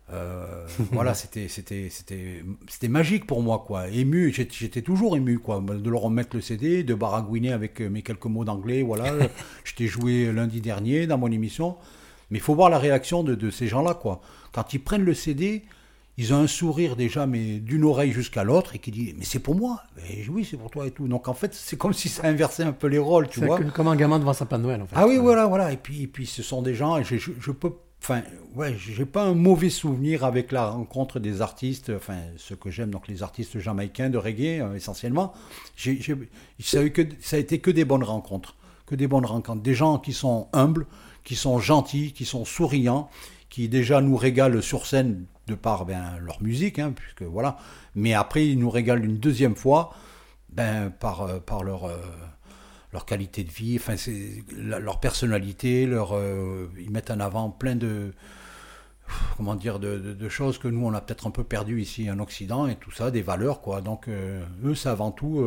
voilà, 0.94 1.14
c'était 1.14 1.50
c'était 1.50 1.90
c'était 1.90 2.42
c'était 2.70 2.88
magique 2.88 3.28
pour 3.28 3.44
moi 3.44 3.66
quoi, 3.68 3.90
ému. 3.90 4.32
J'étais 4.32 4.82
toujours 4.82 5.18
ému 5.18 5.38
quoi, 5.38 5.60
de 5.62 5.90
leur 5.90 6.00
remettre 6.00 6.38
le 6.38 6.42
CD, 6.42 6.84
de 6.84 6.94
baragouiner 6.94 7.52
avec 7.52 7.82
mes 7.82 8.04
quelques 8.04 8.28
mots 8.28 8.46
d'anglais. 8.46 8.84
Voilà, 8.84 9.14
je 9.66 9.76
t'ai 9.76 9.88
joué 9.88 10.32
lundi 10.32 10.62
dernier 10.62 11.08
dans 11.08 11.18
mon 11.18 11.30
émission. 11.30 11.76
Mais 12.30 12.38
il 12.40 12.42
faut 12.42 12.56
voir 12.56 12.70
la 12.70 12.80
réaction 12.80 13.24
de, 13.24 13.36
de 13.36 13.50
ces 13.50 13.68
gens-là, 13.68 13.94
quoi. 13.94 14.22
Quand 14.52 14.74
ils 14.74 14.80
prennent 14.80 15.04
le 15.06 15.14
CD, 15.14 15.64
ils 16.18 16.34
ont 16.34 16.38
un 16.38 16.48
sourire 16.48 16.96
déjà, 16.96 17.28
mais 17.28 17.60
d'une 17.60 17.84
oreille 17.84 18.12
jusqu'à 18.12 18.44
l'autre, 18.44 18.76
et 18.76 18.80
qui 18.80 18.92
dit 18.92 19.14
Mais 19.18 19.24
c'est 19.26 19.40
pour 19.40 19.56
moi 19.56 19.84
Et 20.10 20.28
Oui, 20.30 20.46
c'est 20.50 20.58
pour 20.58 20.72
toi 20.72 20.88
et 20.88 20.92
tout. 20.92 21.08
Donc 21.08 21.28
en 21.28 21.34
fait, 21.34 21.54
c'est 21.54 21.78
comme 21.78 21.94
si 21.94 22.10
ça 22.10 22.28
inversait 22.28 22.64
un 22.64 22.72
peu 22.72 22.88
les 22.88 22.98
rôles, 22.98 23.28
tu 23.28 23.40
vois. 23.46 23.60
comme 23.72 23.88
un 23.88 23.96
gamin 23.96 24.18
devant 24.20 24.32
un 24.32 24.34
sapin 24.34 24.58
de 24.58 24.64
Noël, 24.64 24.82
en 24.82 24.88
fait. 24.88 24.96
Ah 24.98 25.08
oui, 25.08 25.18
voilà, 25.18 25.46
voilà. 25.46 25.72
Et 25.72 25.78
puis, 25.78 26.04
et 26.04 26.08
puis 26.08 26.26
ce 26.26 26.42
sont 26.44 26.62
des 26.62 26.74
gens, 26.74 26.98
et 26.98 27.04
je, 27.04 27.18
je, 27.18 27.32
je 27.40 27.52
peux. 27.52 27.72
Enfin, 28.02 28.22
ouais, 28.56 28.76
j'ai 28.78 29.06
pas 29.06 29.24
un 29.24 29.34
mauvais 29.34 29.70
souvenir 29.72 30.24
avec 30.24 30.52
la 30.52 30.70
rencontre 30.70 31.20
des 31.20 31.42
artistes, 31.42 31.92
enfin, 31.96 32.18
ceux 32.38 32.56
que 32.56 32.70
j'aime, 32.70 32.92
donc 32.92 33.08
les 33.08 33.24
artistes 33.24 33.58
jamaïcains 33.60 34.10
de 34.12 34.18
reggae, 34.20 34.60
euh, 34.62 34.76
essentiellement. 34.76 35.34
J'ai- 35.76 36.00
ça, 36.60 36.80
a 36.80 36.84
eu 36.84 36.92
que, 36.92 37.02
ça 37.22 37.38
a 37.38 37.40
été 37.40 37.60
que 37.60 37.72
des 37.72 37.86
bonnes 37.86 38.04
rencontres. 38.04 38.56
Que 38.86 38.96
des 38.96 39.08
bonnes 39.08 39.26
rencontres. 39.26 39.62
Des 39.64 39.74
gens 39.74 39.98
qui 39.98 40.14
sont 40.14 40.48
humbles, 40.54 40.86
qui 41.28 41.36
sont 41.36 41.60
gentils, 41.60 42.14
qui 42.14 42.24
sont 42.24 42.46
souriants, 42.46 43.10
qui 43.50 43.68
déjà 43.68 44.00
nous 44.00 44.16
régalent 44.16 44.62
sur 44.62 44.86
scène 44.86 45.26
de 45.48 45.56
par 45.56 45.84
ben, 45.86 46.18
leur 46.22 46.42
musique, 46.42 46.80
hein, 46.80 46.94
puisque 46.96 47.24
voilà. 47.24 47.58
Mais 47.96 48.14
après, 48.14 48.48
ils 48.48 48.58
nous 48.58 48.70
régalent 48.70 49.04
une 49.04 49.18
deuxième 49.18 49.58
fois 49.58 49.94
ben, 50.48 50.90
par, 50.90 51.24
euh, 51.24 51.40
euh, 51.52 51.98
leur 52.94 53.06
qualité 53.06 53.44
de 53.44 53.52
vie, 53.52 53.76
enfin, 53.76 53.98
c'est 53.98 54.42
leur 54.56 55.02
personnalité, 55.02 55.86
leur, 55.86 56.16
euh, 56.16 56.72
ils 56.80 56.92
mettent 56.92 57.12
en 57.12 57.20
avant 57.20 57.50
plein 57.50 57.76
de 57.76 58.14
comment 59.36 59.56
dire 59.56 59.80
de, 59.80 60.30
choses 60.30 60.58
que 60.58 60.70
nous 60.70 60.86
on 60.86 60.94
a 60.94 61.02
peut-être 61.02 61.28
un 61.28 61.32
peu 61.32 61.44
perdu 61.44 61.82
ici 61.82 62.10
en 62.10 62.20
Occident 62.20 62.68
et 62.68 62.76
tout 62.76 62.92
ça, 62.92 63.12
des 63.12 63.22
valeurs 63.22 63.60
quoi. 63.60 63.82
Donc 63.82 64.08
eux 64.08 64.76
c'est 64.76 64.90
avant 64.90 65.12
tout, 65.12 65.46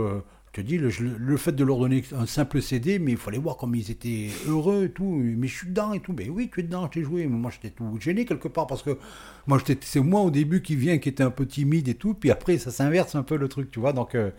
te 0.53 0.61
dis, 0.61 0.79
le, 0.79 0.91
le 1.19 1.37
fait 1.37 1.53
de 1.53 1.63
leur 1.65 1.79
donner 1.79 2.03
un 2.17 2.27
simple 2.27 2.61
CD, 2.61 2.99
mais 2.99 3.13
il 3.13 3.17
fallait 3.17 3.39
voir 3.39 3.57
comme 3.57 3.75
ils 3.75 3.91
étaient 3.91 4.29
heureux 4.49 4.85
et 4.87 4.91
tout. 4.91 5.21
Mais 5.23 5.47
je 5.47 5.57
suis 5.57 5.69
dedans 5.69 5.93
et 5.93 6.01
tout. 6.01 6.13
Mais 6.17 6.29
oui, 6.29 6.51
tu 6.53 6.61
es 6.61 6.63
dedans, 6.65 6.89
j'ai 6.93 7.03
joué. 7.05 7.27
Mais 7.27 7.37
moi 7.37 7.51
j'étais 7.53 7.71
tout 7.75 7.97
gêné 8.01 8.25
quelque 8.25 8.49
part 8.49 8.67
parce 8.67 8.83
que 8.83 8.99
moi 9.47 9.59
c'est 9.81 10.01
moi 10.01 10.23
au 10.23 10.31
début 10.31 10.61
qui 10.63 10.75
vient 10.77 10.99
qui 10.99 11.09
était 11.09 11.23
un 11.23 11.31
peu 11.31 11.47
timide 11.47 11.89
et 11.89 11.95
tout. 11.95 12.15
Puis 12.15 12.31
après 12.31 12.59
ça 12.59 12.71
s'inverse 12.71 13.15
un 13.15 13.23
peu 13.23 13.37
le 13.37 13.49
truc, 13.49 13.71
tu 13.71 13.79
vois. 13.81 13.93
Donc 13.93 14.15
euh, 14.15 14.31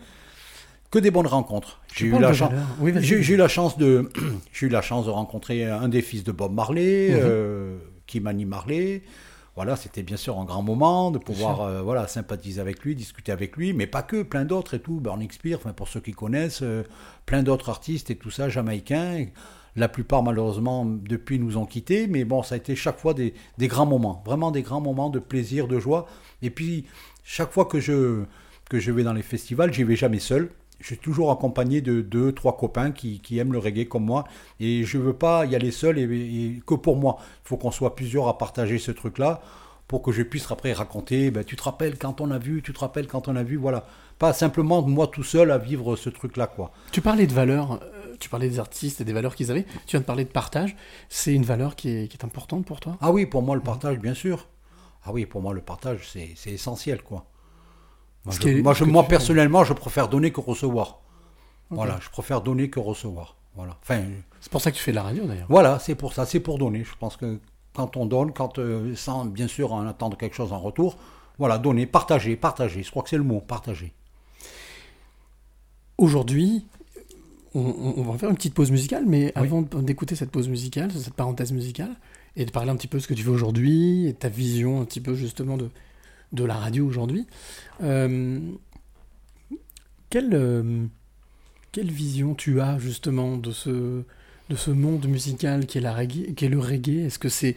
que 0.90 0.98
des 0.98 1.10
bonnes 1.10 1.26
rencontres. 1.26 1.80
J'ai 1.94 2.06
eu 2.08 2.18
la 2.18 2.34
chance. 2.34 2.52
Oui, 2.78 2.92
j'ai, 2.98 3.16
eu 3.32 3.36
la 3.36 3.48
chance 3.48 3.78
de, 3.78 4.10
j'ai 4.52 4.66
eu 4.66 4.68
la 4.68 4.82
chance 4.82 5.06
de 5.06 5.10
rencontrer 5.10 5.64
un 5.64 5.88
des 5.88 6.02
fils 6.02 6.22
de 6.24 6.32
Bob 6.32 6.52
Marley, 6.52 7.08
Mhm. 7.12 7.18
euh, 7.22 7.78
Kimani 8.06 8.44
Marley. 8.44 9.02
Voilà, 9.54 9.76
c'était 9.76 10.02
bien 10.02 10.16
sûr 10.16 10.38
un 10.38 10.44
grand 10.46 10.62
moment 10.62 11.10
de 11.10 11.18
pouvoir 11.18 11.60
euh, 11.60 11.82
voilà 11.82 12.06
sympathiser 12.06 12.60
avec 12.60 12.82
lui, 12.82 12.94
discuter 12.94 13.32
avec 13.32 13.56
lui, 13.56 13.74
mais 13.74 13.86
pas 13.86 14.02
que, 14.02 14.22
plein 14.22 14.46
d'autres 14.46 14.74
et 14.74 14.80
tout. 14.80 14.98
Burning 14.98 15.30
Spear, 15.30 15.58
enfin 15.58 15.74
pour 15.74 15.88
ceux 15.88 16.00
qui 16.00 16.12
connaissent, 16.12 16.62
euh, 16.62 16.84
plein 17.26 17.42
d'autres 17.42 17.68
artistes 17.68 18.10
et 18.10 18.16
tout 18.16 18.30
ça, 18.30 18.48
jamaïcains. 18.48 19.26
La 19.76 19.88
plupart 19.88 20.22
malheureusement 20.22 20.86
depuis 20.86 21.38
nous 21.38 21.58
ont 21.58 21.66
quittés, 21.66 22.06
mais 22.06 22.24
bon, 22.24 22.42
ça 22.42 22.54
a 22.54 22.58
été 22.58 22.74
chaque 22.76 22.98
fois 22.98 23.12
des, 23.12 23.34
des 23.58 23.68
grands 23.68 23.86
moments, 23.86 24.22
vraiment 24.24 24.50
des 24.50 24.62
grands 24.62 24.80
moments 24.80 25.10
de 25.10 25.18
plaisir, 25.18 25.68
de 25.68 25.78
joie. 25.78 26.06
Et 26.40 26.50
puis 26.50 26.86
chaque 27.22 27.52
fois 27.52 27.66
que 27.66 27.78
je 27.80 28.24
que 28.70 28.80
je 28.80 28.90
vais 28.90 29.02
dans 29.02 29.12
les 29.12 29.22
festivals, 29.22 29.72
j'y 29.72 29.84
vais 29.84 29.96
jamais 29.96 30.18
seul. 30.18 30.50
Je 30.82 30.88
suis 30.88 30.98
toujours 30.98 31.30
accompagné 31.30 31.80
de 31.80 32.00
deux, 32.00 32.32
trois 32.32 32.56
copains 32.56 32.90
qui, 32.90 33.20
qui 33.20 33.38
aiment 33.38 33.52
le 33.52 33.58
reggae 33.58 33.86
comme 33.88 34.04
moi. 34.04 34.24
Et 34.58 34.82
je 34.82 34.98
veux 34.98 35.12
pas 35.14 35.46
y 35.46 35.54
aller 35.54 35.70
seul 35.70 35.96
et, 35.96 36.02
et 36.02 36.62
que 36.66 36.74
pour 36.74 36.96
moi. 36.96 37.18
Il 37.44 37.48
faut 37.48 37.56
qu'on 37.56 37.70
soit 37.70 37.94
plusieurs 37.94 38.26
à 38.26 38.36
partager 38.36 38.78
ce 38.78 38.90
truc-là 38.90 39.40
pour 39.86 40.02
que 40.02 40.10
je 40.10 40.22
puisse 40.22 40.50
après 40.50 40.72
raconter. 40.72 41.30
Ben, 41.30 41.44
tu 41.44 41.54
te 41.54 41.62
rappelles 41.62 41.98
quand 41.98 42.20
on 42.20 42.32
a 42.32 42.38
vu, 42.38 42.62
tu 42.62 42.72
te 42.72 42.80
rappelles 42.80 43.06
quand 43.06 43.28
on 43.28 43.36
a 43.36 43.44
vu, 43.44 43.56
voilà. 43.56 43.86
Pas 44.18 44.32
simplement 44.32 44.82
moi 44.82 45.06
tout 45.06 45.22
seul 45.22 45.52
à 45.52 45.58
vivre 45.58 45.94
ce 45.94 46.10
truc-là, 46.10 46.48
quoi. 46.48 46.72
Tu 46.90 47.00
parlais 47.00 47.28
de 47.28 47.32
valeurs, 47.32 47.80
euh, 47.82 48.16
tu 48.18 48.28
parlais 48.28 48.48
des 48.48 48.58
artistes 48.58 49.00
et 49.00 49.04
des 49.04 49.12
valeurs 49.12 49.36
qu'ils 49.36 49.52
avaient. 49.52 49.64
Tu 49.86 49.92
viens 49.92 50.00
de 50.00 50.04
parler 50.04 50.24
de 50.24 50.30
partage. 50.30 50.76
C'est 51.08 51.32
une 51.32 51.44
valeur 51.44 51.76
qui 51.76 51.90
est, 51.90 52.08
qui 52.08 52.16
est 52.16 52.24
importante 52.24 52.66
pour 52.66 52.80
toi? 52.80 52.96
Ah 53.00 53.12
oui, 53.12 53.26
pour 53.26 53.42
moi 53.42 53.54
le 53.54 53.62
partage, 53.62 53.98
bien 53.98 54.14
sûr. 54.14 54.48
Ah 55.04 55.12
oui, 55.12 55.26
pour 55.26 55.42
moi 55.42 55.54
le 55.54 55.60
partage, 55.60 56.08
c'est 56.12 56.30
c'est 56.36 56.50
essentiel, 56.50 57.02
quoi. 57.02 57.26
Moi, 58.24 58.34
je- 58.34 58.40
je- 58.84 59.08
personnellement, 59.08 59.64
je 59.64 59.72
préfère 59.72 60.08
donner 60.08 60.30
que 60.32 60.40
recevoir. 60.40 61.00
Voilà, 61.70 61.98
je 62.02 62.08
préfère 62.10 62.40
donner 62.42 62.68
que 62.70 62.78
recevoir. 62.80 63.36
Voilà. 63.56 63.76
Enfin, 63.82 64.02
C'est 64.40 64.50
pour 64.50 64.60
ça 64.60 64.70
que 64.70 64.76
tu 64.76 64.82
fais 64.82 64.92
de 64.92 64.96
la 64.96 65.02
radio 65.02 65.24
d'ailleurs. 65.24 65.46
Voilà, 65.48 65.78
c'est 65.78 65.94
pour 65.94 66.12
ça, 66.12 66.26
c'est 66.26 66.40
pour 66.40 66.58
donner. 66.58 66.84
Je 66.84 66.94
pense 66.98 67.16
que 67.16 67.38
quand 67.74 67.96
on 67.96 68.06
donne, 68.06 68.32
quand 68.32 68.58
euh, 68.58 68.94
sans 68.94 69.24
bien 69.24 69.48
sûr 69.48 69.72
en 69.72 69.86
attendre 69.86 70.16
quelque 70.16 70.34
chose 70.36 70.52
en 70.52 70.58
retour, 70.58 70.96
voilà, 71.38 71.58
donner, 71.58 71.86
partager, 71.86 72.36
partager. 72.36 72.82
Je 72.82 72.90
crois 72.90 73.02
que 73.02 73.08
c'est 73.08 73.16
le 73.16 73.22
mot, 73.24 73.40
partager. 73.40 73.92
Aujourd'hui, 75.98 76.66
on, 77.54 78.02
va 78.02 78.18
faire 78.18 78.30
une 78.30 78.36
petite 78.36 78.54
pause 78.54 78.70
musicale, 78.70 79.04
mais 79.06 79.32
avant 79.34 79.62
d'écouter 79.62 80.16
cette 80.16 80.30
pause 80.30 80.48
musicale, 80.48 80.90
cette 80.92 81.14
parenthèse 81.14 81.52
musicale, 81.52 81.94
et 82.34 82.44
de 82.46 82.50
parler 82.50 82.70
un 82.70 82.76
petit 82.76 82.88
peu 82.88 82.98
de 82.98 83.02
ce 83.02 83.08
que 83.08 83.14
tu 83.14 83.22
fais 83.22 83.28
aujourd'hui, 83.30 84.06
et 84.06 84.12
de 84.12 84.16
ta 84.18 84.28
vision 84.28 84.80
un 84.80 84.84
petit 84.84 85.00
peu 85.00 85.14
justement 85.14 85.56
de, 85.56 85.68
de 86.32 86.44
la 86.44 86.54
radio 86.54 86.86
aujourd'hui, 86.86 87.26
euh, 87.82 88.40
quelle, 90.10 90.34
euh, 90.34 90.86
quelle 91.72 91.90
vision 91.90 92.34
tu 92.34 92.60
as 92.60 92.78
justement 92.78 93.36
de 93.36 93.50
ce, 93.50 94.02
de 94.48 94.56
ce 94.56 94.70
monde 94.70 95.06
musical 95.06 95.66
qui 95.66 95.78
est, 95.78 95.80
le 95.80 96.58
reggae? 96.58 97.06
Est-ce 97.06 97.18
que 97.18 97.28
c'est 97.28 97.56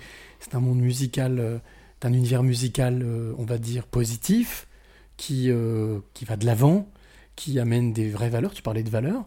un 0.54 0.60
monde 0.60 0.80
musical 0.80 1.40
euh, 1.40 1.58
d'un 2.02 2.14
univers 2.14 2.44
musical, 2.44 3.06
on 3.38 3.46
va 3.46 3.58
dire, 3.58 3.88
positif, 3.88 4.68
qui, 5.16 5.50
qui 6.14 6.26
va 6.26 6.36
de 6.36 6.46
l'avant, 6.46 6.90
qui 7.38 7.58
amène 7.58 7.94
des 7.94 8.10
vraies 8.10 8.30
valeurs, 8.30 8.54
tu 8.54 8.62
parlais 8.62 8.84
de 8.84 8.90
valeurs, 8.90 9.26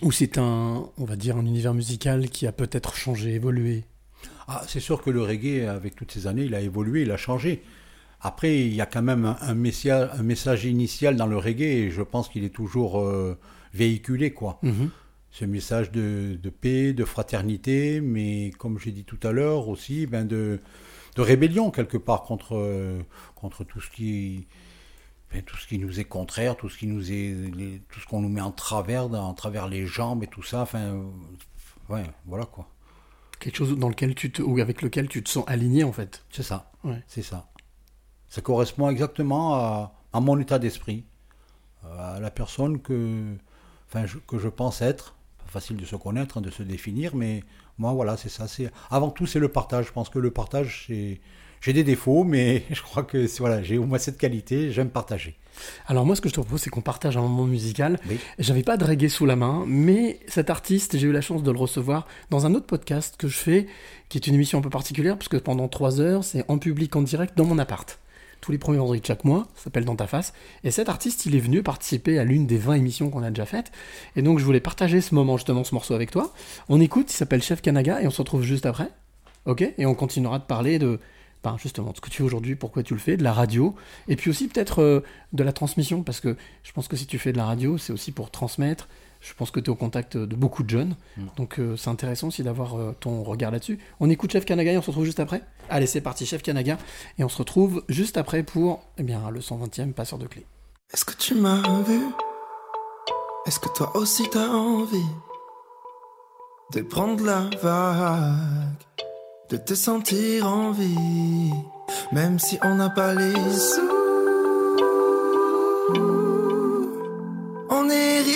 ou 0.00 0.10
c'est 0.10 0.38
un, 0.38 0.88
on 0.96 1.04
va 1.04 1.14
dire, 1.14 1.36
un 1.36 1.44
univers 1.44 1.74
musical 1.74 2.30
qui 2.30 2.46
a 2.46 2.52
peut-être 2.52 2.96
changé, 2.96 3.34
évolué? 3.34 3.84
Ah, 4.48 4.62
c'est 4.66 4.80
sûr 4.80 5.02
que 5.02 5.10
le 5.10 5.22
reggae, 5.22 5.68
avec 5.68 5.94
toutes 5.94 6.10
ces 6.10 6.26
années, 6.26 6.44
il 6.44 6.54
a 6.54 6.60
évolué, 6.62 7.02
il 7.02 7.10
a 7.10 7.18
changé. 7.18 7.62
Après, 8.20 8.58
il 8.58 8.74
y 8.74 8.80
a 8.80 8.86
quand 8.86 9.02
même 9.02 9.24
un, 9.24 9.36
un 9.40 9.54
message, 9.54 10.10
un 10.12 10.22
message 10.22 10.64
initial 10.64 11.16
dans 11.16 11.26
le 11.26 11.36
reggae 11.38 11.62
et 11.62 11.90
je 11.90 12.02
pense 12.02 12.28
qu'il 12.28 12.42
est 12.44 12.50
toujours 12.54 13.00
euh, 13.00 13.38
véhiculé, 13.72 14.32
quoi. 14.32 14.58
Mhm. 14.62 14.90
Ce 15.30 15.44
message 15.44 15.92
de, 15.92 16.36
de 16.42 16.50
paix, 16.50 16.92
de 16.94 17.04
fraternité, 17.04 18.00
mais 18.00 18.50
comme 18.58 18.78
j'ai 18.78 18.90
dit 18.92 19.04
tout 19.04 19.20
à 19.22 19.30
l'heure 19.30 19.68
aussi, 19.68 20.06
ben 20.06 20.24
de, 20.26 20.58
de 21.16 21.22
rébellion 21.22 21.70
quelque 21.70 21.98
part 21.98 22.22
contre, 22.22 22.56
euh, 22.56 23.00
contre 23.36 23.62
tout 23.62 23.80
ce 23.80 23.90
qui 23.90 24.46
ben, 25.30 25.42
tout 25.42 25.56
ce 25.58 25.66
qui 25.68 25.78
nous 25.78 26.00
est 26.00 26.04
contraire, 26.04 26.56
tout 26.56 26.70
ce 26.70 26.78
qui 26.78 26.86
nous 26.86 27.12
est 27.12 27.34
les- 27.54 27.82
tout 27.90 28.00
ce 28.00 28.06
qu'on 28.06 28.20
nous 28.20 28.30
met 28.30 28.40
en 28.40 28.50
travers, 28.50 29.04
en 29.12 29.34
travers 29.34 29.68
les 29.68 29.86
jambes 29.86 30.24
et 30.24 30.26
tout 30.26 30.42
ça. 30.42 30.62
Enfin, 30.62 31.04
ouais, 31.90 32.04
voilà 32.26 32.46
quoi. 32.46 32.66
Quelque 33.38 33.56
chose 33.58 33.76
dans 33.78 33.90
lequel 33.90 34.14
tu 34.14 34.32
te, 34.32 34.40
ou 34.42 34.58
avec 34.58 34.80
lequel 34.82 35.06
tu 35.06 35.22
te 35.22 35.28
sens 35.28 35.44
aligné, 35.46 35.84
en 35.84 35.92
fait. 35.92 36.24
C'est 36.30 36.42
ça. 36.42 36.72
Ouais. 36.82 37.02
C'est 37.06 37.22
ça. 37.22 37.48
Ça 38.28 38.40
correspond 38.40 38.90
exactement 38.90 39.54
à, 39.54 39.94
à 40.12 40.20
mon 40.20 40.38
état 40.38 40.58
d'esprit, 40.58 41.04
à 41.98 42.20
la 42.20 42.30
personne 42.30 42.80
que, 42.80 43.34
enfin, 43.88 44.06
je, 44.06 44.18
que 44.18 44.38
je 44.38 44.48
pense 44.48 44.82
être. 44.82 45.14
Pas 45.38 45.50
facile 45.50 45.76
de 45.76 45.84
se 45.84 45.96
connaître, 45.96 46.38
hein, 46.38 46.40
de 46.40 46.50
se 46.50 46.62
définir, 46.62 47.16
mais 47.16 47.42
moi, 47.78 47.92
voilà, 47.92 48.16
c'est 48.16 48.28
ça. 48.28 48.48
C'est 48.48 48.70
avant 48.90 49.10
tout, 49.10 49.26
c'est 49.26 49.38
le 49.38 49.48
partage. 49.48 49.86
Je 49.86 49.92
pense 49.92 50.08
que 50.08 50.18
le 50.18 50.30
partage, 50.30 50.84
c'est 50.88 51.20
j'ai 51.60 51.72
des 51.72 51.84
défauts, 51.84 52.24
mais 52.24 52.64
je 52.70 52.82
crois 52.82 53.02
que 53.02 53.26
voilà, 53.38 53.62
j'ai 53.62 53.78
au 53.78 53.84
moins 53.84 53.98
cette 53.98 54.18
qualité. 54.18 54.72
J'aime 54.72 54.90
partager. 54.90 55.36
Alors 55.86 56.06
moi, 56.06 56.14
ce 56.14 56.20
que 56.20 56.28
je 56.28 56.34
te 56.34 56.40
propose, 56.40 56.60
c'est 56.60 56.70
qu'on 56.70 56.82
partage 56.82 57.16
un 57.16 57.22
moment 57.22 57.44
musical. 57.44 57.98
Oui. 58.08 58.18
J'avais 58.38 58.62
pas 58.62 58.76
de 58.76 58.84
reggae 58.84 59.08
sous 59.08 59.26
la 59.26 59.36
main, 59.36 59.64
mais 59.66 60.20
cet 60.28 60.50
artiste, 60.50 60.96
j'ai 60.96 61.08
eu 61.08 61.12
la 61.12 61.20
chance 61.20 61.42
de 61.42 61.50
le 61.50 61.58
recevoir 61.58 62.06
dans 62.30 62.46
un 62.46 62.54
autre 62.54 62.66
podcast 62.66 63.16
que 63.18 63.26
je 63.26 63.36
fais, 63.36 63.66
qui 64.08 64.18
est 64.18 64.26
une 64.26 64.34
émission 64.34 64.58
un 64.58 64.62
peu 64.62 64.70
particulière, 64.70 65.16
parce 65.16 65.28
que 65.28 65.36
pendant 65.36 65.66
trois 65.68 66.00
heures, 66.00 66.22
c'est 66.22 66.44
en 66.48 66.58
public, 66.58 66.94
en 66.94 67.02
direct, 67.02 67.36
dans 67.36 67.44
mon 67.44 67.58
appart. 67.58 67.98
Tous 68.40 68.52
les 68.52 68.58
premiers 68.58 68.78
vendredis 68.78 69.00
de 69.00 69.06
chaque 69.06 69.24
mois, 69.24 69.48
ça 69.56 69.64
s'appelle 69.64 69.84
Dans 69.84 69.96
ta 69.96 70.06
face. 70.06 70.32
Et 70.64 70.70
cet 70.70 70.88
artiste, 70.88 71.26
il 71.26 71.34
est 71.34 71.40
venu 71.40 71.62
participer 71.62 72.18
à 72.18 72.24
l'une 72.24 72.46
des 72.46 72.56
20 72.56 72.74
émissions 72.74 73.10
qu'on 73.10 73.22
a 73.22 73.30
déjà 73.30 73.46
faites. 73.46 73.72
Et 74.16 74.22
donc, 74.22 74.38
je 74.38 74.44
voulais 74.44 74.60
partager 74.60 75.00
ce 75.00 75.14
moment, 75.14 75.36
justement, 75.36 75.64
ce 75.64 75.74
morceau 75.74 75.94
avec 75.94 76.10
toi. 76.10 76.32
On 76.68 76.80
écoute, 76.80 77.12
il 77.12 77.16
s'appelle 77.16 77.42
Chef 77.42 77.60
Kanaga, 77.62 78.00
et 78.00 78.06
on 78.06 78.10
se 78.10 78.18
retrouve 78.18 78.42
juste 78.42 78.66
après. 78.66 78.88
Ok? 79.46 79.62
Et 79.76 79.86
on 79.86 79.94
continuera 79.94 80.38
de 80.38 80.44
parler 80.44 80.78
de, 80.78 81.00
ben, 81.42 81.56
justement, 81.58 81.92
ce 81.94 82.00
que 82.00 82.10
tu 82.10 82.18
fais 82.18 82.24
aujourd'hui, 82.24 82.54
pourquoi 82.54 82.82
tu 82.82 82.94
le 82.94 83.00
fais, 83.00 83.16
de 83.16 83.22
la 83.22 83.32
radio, 83.32 83.74
et 84.08 84.16
puis 84.16 84.30
aussi 84.30 84.48
peut-être 84.48 84.82
euh, 84.82 85.00
de 85.32 85.42
la 85.42 85.52
transmission, 85.52 86.02
parce 86.02 86.20
que 86.20 86.36
je 86.62 86.72
pense 86.72 86.88
que 86.88 86.96
si 86.96 87.06
tu 87.06 87.18
fais 87.18 87.32
de 87.32 87.38
la 87.38 87.46
radio, 87.46 87.78
c'est 87.78 87.92
aussi 87.92 88.12
pour 88.12 88.30
transmettre. 88.30 88.88
Je 89.20 89.34
pense 89.34 89.50
que 89.50 89.58
tu 89.60 89.66
es 89.66 89.70
au 89.70 89.74
contact 89.74 90.16
de 90.16 90.36
beaucoup 90.36 90.62
de 90.62 90.70
jeunes, 90.70 90.94
Mm. 91.16 91.22
donc 91.36 91.58
euh, 91.58 91.76
c'est 91.76 91.90
intéressant 91.90 92.28
aussi 92.28 92.42
d'avoir 92.42 92.78
euh, 92.78 92.94
ton 93.00 93.22
regard 93.24 93.50
là-dessus. 93.50 93.78
On 94.00 94.08
écoute 94.10 94.30
Chef 94.32 94.44
Kanaga 94.44 94.72
et 94.72 94.78
on 94.78 94.82
se 94.82 94.86
retrouve 94.90 95.04
juste 95.04 95.20
après 95.20 95.42
Allez, 95.70 95.86
c'est 95.86 96.00
parti, 96.00 96.24
Chef 96.24 96.42
Kanaga, 96.42 96.78
et 97.18 97.24
on 97.24 97.28
se 97.28 97.36
retrouve 97.38 97.82
juste 97.88 98.16
après 98.16 98.42
pour 98.42 98.80
eh 98.96 99.02
bien, 99.02 99.28
le 99.30 99.40
120e 99.40 99.92
passeur 99.92 100.18
de 100.18 100.26
clé. 100.26 100.46
Est-ce 100.92 101.04
que 101.04 101.14
tu 101.14 101.34
m'as 101.34 101.60
vu? 101.82 102.00
Est-ce 103.46 103.58
que 103.60 103.68
toi 103.74 103.96
aussi 103.96 104.28
t'as 104.30 104.48
envie 104.48 105.04
de 106.74 106.82
prendre 106.82 107.24
la 107.24 107.48
vague, 107.62 108.84
de 109.50 109.56
te 109.56 109.74
sentir 109.74 110.46
en 110.46 110.70
vie, 110.72 111.50
même 112.12 112.38
si 112.38 112.58
on 112.62 112.74
n'a 112.76 112.90
pas 112.90 113.14
les 113.14 113.32
sous? 113.34 113.97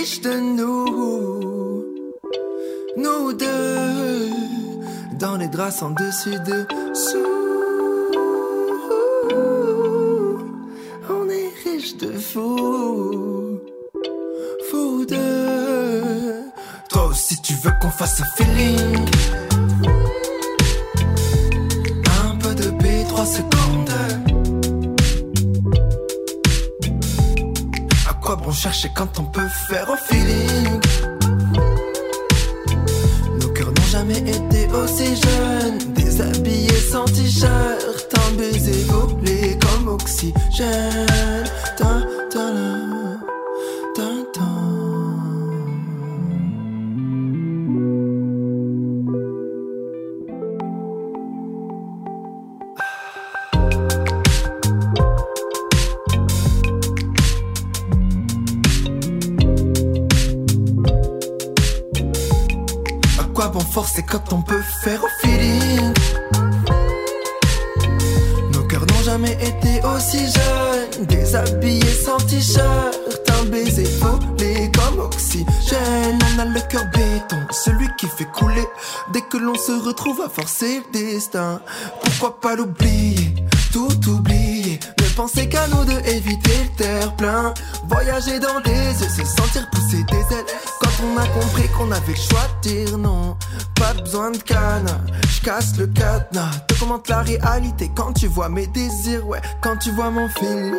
Riche 0.03 0.21
de 0.23 0.35
nous, 0.59 1.85
nous 2.97 3.33
deux, 3.33 4.31
dans 5.21 5.37
les 5.37 5.47
draps 5.47 5.81
en 5.83 5.91
dessus 5.91 6.38
dessous. 6.41 7.19
On 11.09 11.29
est 11.29 11.51
riche 11.65 11.97
de 11.99 12.11
fou, 12.19 13.61
fou 14.71 15.05
de. 15.07 16.51
Toi 16.91 17.07
aussi 17.07 17.41
tu 17.43 17.55
veux 17.62 17.73
qu'on 17.81 17.91
fasse 17.91 18.21
un 18.23 18.25
feeling. 18.37 19.07
Un 22.27 22.35
peu 22.43 22.55
de 22.57 22.71
paix, 22.83 23.05
3 23.09 23.25
secondes. 23.25 23.91
À 28.11 28.15
quoi 28.15 28.35
bon 28.35 28.51
chercher 28.51 28.91
quand 28.97 29.12
tu 98.22 98.28
vois 98.28 98.48
mes 98.48 98.68
désirs 98.68 99.26
Ouais 99.26 99.40
Quand 99.61 99.76
tu 99.78 99.90
vois 99.90 100.08
mon 100.11 100.28
feeling. 100.28 100.74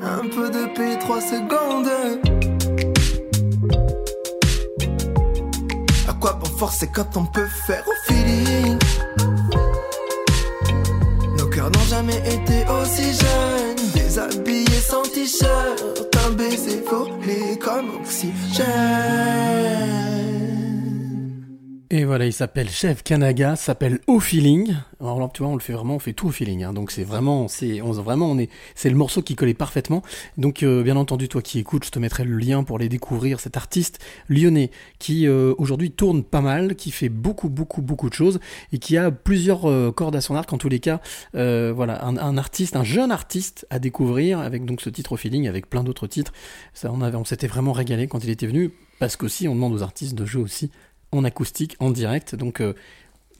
Un 0.00 0.28
peu 0.34 0.48
de 0.48 0.74
paix 0.74 0.98
3 0.98 1.20
secondes. 1.20 1.90
À 6.08 6.12
quoi 6.14 6.32
bon 6.32 6.46
forcer 6.56 6.86
quand 6.86 7.18
on 7.18 7.26
peut 7.26 7.46
faire 7.66 7.84
il 22.26 22.32
s'appelle 22.32 22.68
Chef 22.68 23.02
Kanaga, 23.02 23.56
s'appelle 23.56 24.00
Au 24.06 24.20
Feeling. 24.20 24.74
Alors 25.00 25.30
tu 25.32 25.42
vois, 25.42 25.50
on 25.52 25.54
le 25.54 25.60
fait 25.60 25.72
vraiment, 25.72 25.96
on 25.96 25.98
fait 25.98 26.12
tout 26.12 26.28
au 26.28 26.30
feeling. 26.30 26.62
hein. 26.64 26.72
donc 26.72 26.90
c'est 26.90 27.04
vraiment, 27.04 27.48
c'est, 27.48 27.80
vraiment, 27.80 28.30
on 28.30 28.38
est, 28.38 28.48
c'est 28.74 28.90
le 28.90 28.96
morceau 28.96 29.22
qui 29.22 29.34
collait 29.34 29.54
parfaitement. 29.54 30.02
Donc 30.38 30.62
euh, 30.62 30.82
bien 30.82 30.96
entendu, 30.96 31.28
toi 31.28 31.42
qui 31.42 31.58
écoutes, 31.58 31.84
je 31.84 31.90
te 31.90 31.98
mettrai 31.98 32.24
le 32.24 32.36
lien 32.36 32.64
pour 32.64 32.78
les 32.78 32.88
découvrir. 32.88 33.40
Cet 33.40 33.56
artiste 33.56 33.98
lyonnais 34.28 34.70
qui 34.98 35.26
euh, 35.26 35.54
aujourd'hui 35.58 35.90
tourne 35.90 36.22
pas 36.22 36.40
mal, 36.40 36.76
qui 36.76 36.90
fait 36.90 37.08
beaucoup, 37.08 37.48
beaucoup, 37.48 37.82
beaucoup 37.82 38.08
de 38.08 38.14
choses 38.14 38.40
et 38.72 38.78
qui 38.78 38.96
a 38.96 39.10
plusieurs 39.10 39.68
euh, 39.68 39.92
cordes 39.92 40.16
à 40.16 40.20
son 40.20 40.34
arc. 40.34 40.52
En 40.52 40.58
tous 40.58 40.68
les 40.68 40.80
cas, 40.80 41.00
voilà, 41.32 42.04
un, 42.04 42.16
un 42.16 42.36
artiste, 42.38 42.76
un 42.76 42.84
jeune 42.84 43.10
artiste 43.10 43.66
à 43.70 43.78
découvrir 43.78 44.38
avec 44.40 44.64
donc 44.64 44.80
ce 44.80 44.90
titre 44.90 45.12
au 45.12 45.16
feeling, 45.16 45.48
avec 45.48 45.68
plein 45.68 45.84
d'autres 45.84 46.06
titres. 46.06 46.32
Ça, 46.72 46.90
on 46.92 47.00
avait, 47.00 47.16
on 47.16 47.24
s'était 47.24 47.46
vraiment 47.48 47.72
régalé 47.72 48.06
quand 48.06 48.22
il 48.24 48.30
était 48.30 48.46
venu 48.46 48.72
parce 48.98 49.16
qu'aussi 49.16 49.48
on 49.48 49.54
demande 49.54 49.72
aux 49.74 49.82
artistes 49.82 50.14
de 50.14 50.24
jouer 50.24 50.42
aussi 50.42 50.70
en 51.16 51.24
acoustique, 51.24 51.76
en 51.80 51.90
direct. 51.90 52.34
Donc, 52.34 52.60
euh, 52.60 52.74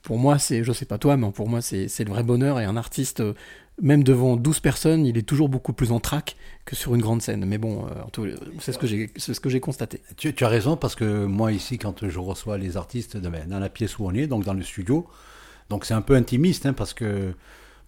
pour 0.03 0.19
moi, 0.19 0.39
c'est, 0.39 0.65
je 0.65 0.73
sais 0.73 0.85
pas 0.85 0.99
toi, 0.99 1.17
mais 1.17 1.31
pour 1.31 1.49
moi, 1.49 1.61
c'est, 1.63 1.87
le 1.99 2.11
vrai 2.11 2.23
bonheur. 2.23 2.61
Et 2.61 2.65
un 2.65 2.77
artiste, 2.77 3.21
euh, 3.21 3.35
même 3.81 4.05
devant 4.05 4.37
12 4.37 4.61
personnes, 4.61 5.07
il 5.07 5.17
est 5.19 5.23
toujours 5.23 5.49
beaucoup 5.49 5.73
plus 5.73 5.93
en 5.93 6.01
track 6.01 6.37
que 6.65 6.77
sur 6.77 6.95
une 6.95 7.01
grande 7.01 7.23
scène. 7.23 7.45
Mais 7.45 7.59
bon, 7.59 7.87
euh, 7.87 8.37
c'est 8.61 8.73
ce 8.73 8.79
que 8.79 8.87
j'ai, 8.87 9.11
ce 9.17 9.33
que 9.33 9.49
j'ai 9.49 9.61
constaté. 9.61 10.01
Tu, 10.17 10.35
as 10.45 10.49
raison 10.49 10.77
parce 10.77 10.95
que 10.95 11.25
moi 11.25 11.53
ici, 11.53 11.79
quand 11.79 12.09
je 12.09 12.19
reçois 12.19 12.59
les 12.59 12.77
artistes 12.77 13.17
ben, 13.17 13.49
dans 13.49 13.59
la 13.59 13.69
pièce 13.69 13.99
où 13.99 14.07
on 14.07 14.15
est, 14.15 14.27
donc 14.27 14.45
dans 14.45 14.55
le 14.55 14.63
studio, 14.63 15.07
Donc 15.71 15.85
c'est 15.87 15.95
un 15.95 16.03
peu 16.03 16.15
intimiste, 16.15 16.67
hein, 16.67 16.75
parce 16.75 16.95
que 16.95 17.35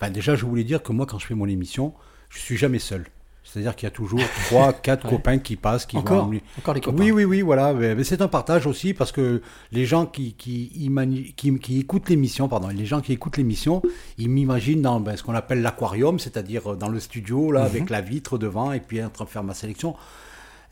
ben, 0.00 0.10
déjà 0.10 0.34
je 0.34 0.44
voulais 0.44 0.64
dire 0.64 0.82
que 0.82 0.92
moi 0.92 1.06
quand 1.06 1.18
je 1.18 1.26
fais 1.26 1.34
mon 1.34 1.46
émission, 1.46 1.94
je 2.30 2.38
suis 2.38 2.56
jamais 2.56 2.78
seul. 2.78 3.04
C'est-à-dire 3.48 3.76
qu'il 3.76 3.86
y 3.86 3.88
a 3.88 3.90
toujours 3.92 4.20
trois, 4.46 4.72
quatre 4.72 5.04
Ouais. 5.06 5.12
copains 5.12 5.38
qui 5.38 5.56
passent, 5.56 5.86
qui 5.86 5.96
Encore, 5.96 6.28
vont. 6.28 6.40
encore 6.58 6.74
les 6.74 6.80
copains. 6.80 7.02
Oui, 7.02 7.10
oui, 7.12 7.24
oui, 7.24 7.40
voilà. 7.42 7.72
Mais, 7.72 7.94
mais 7.94 8.04
c'est 8.04 8.20
un 8.20 8.28
partage 8.28 8.66
aussi 8.66 8.92
parce 8.92 9.12
que 9.12 9.40
les 9.72 9.84
gens 9.86 10.04
qui, 10.04 10.34
qui, 10.34 10.72
imani- 10.76 11.32
qui, 11.36 11.56
qui 11.58 11.78
écoutent 11.80 12.08
l'émission, 12.10 12.48
pardon, 12.48 12.68
les 12.68 12.84
gens 12.86 13.00
qui 13.00 13.12
écoutent 13.12 13.36
l'émission, 13.36 13.80
ils 14.18 14.28
m'imaginent 14.28 14.82
dans 14.82 15.00
ben, 15.00 15.16
ce 15.16 15.22
qu'on 15.22 15.34
appelle 15.34 15.62
l'aquarium, 15.62 16.18
c'est-à-dire 16.18 16.72
euh, 16.72 16.76
dans 16.76 16.88
le 16.88 17.00
studio, 17.00 17.52
là, 17.52 17.60
Mhm. 17.60 17.66
avec 17.66 17.90
la 17.90 18.00
vitre 18.00 18.36
devant 18.36 18.72
et 18.72 18.80
puis 18.80 19.02
en 19.02 19.08
train 19.10 19.24
de 19.24 19.30
faire 19.30 19.44
ma 19.44 19.54
sélection. 19.54 19.94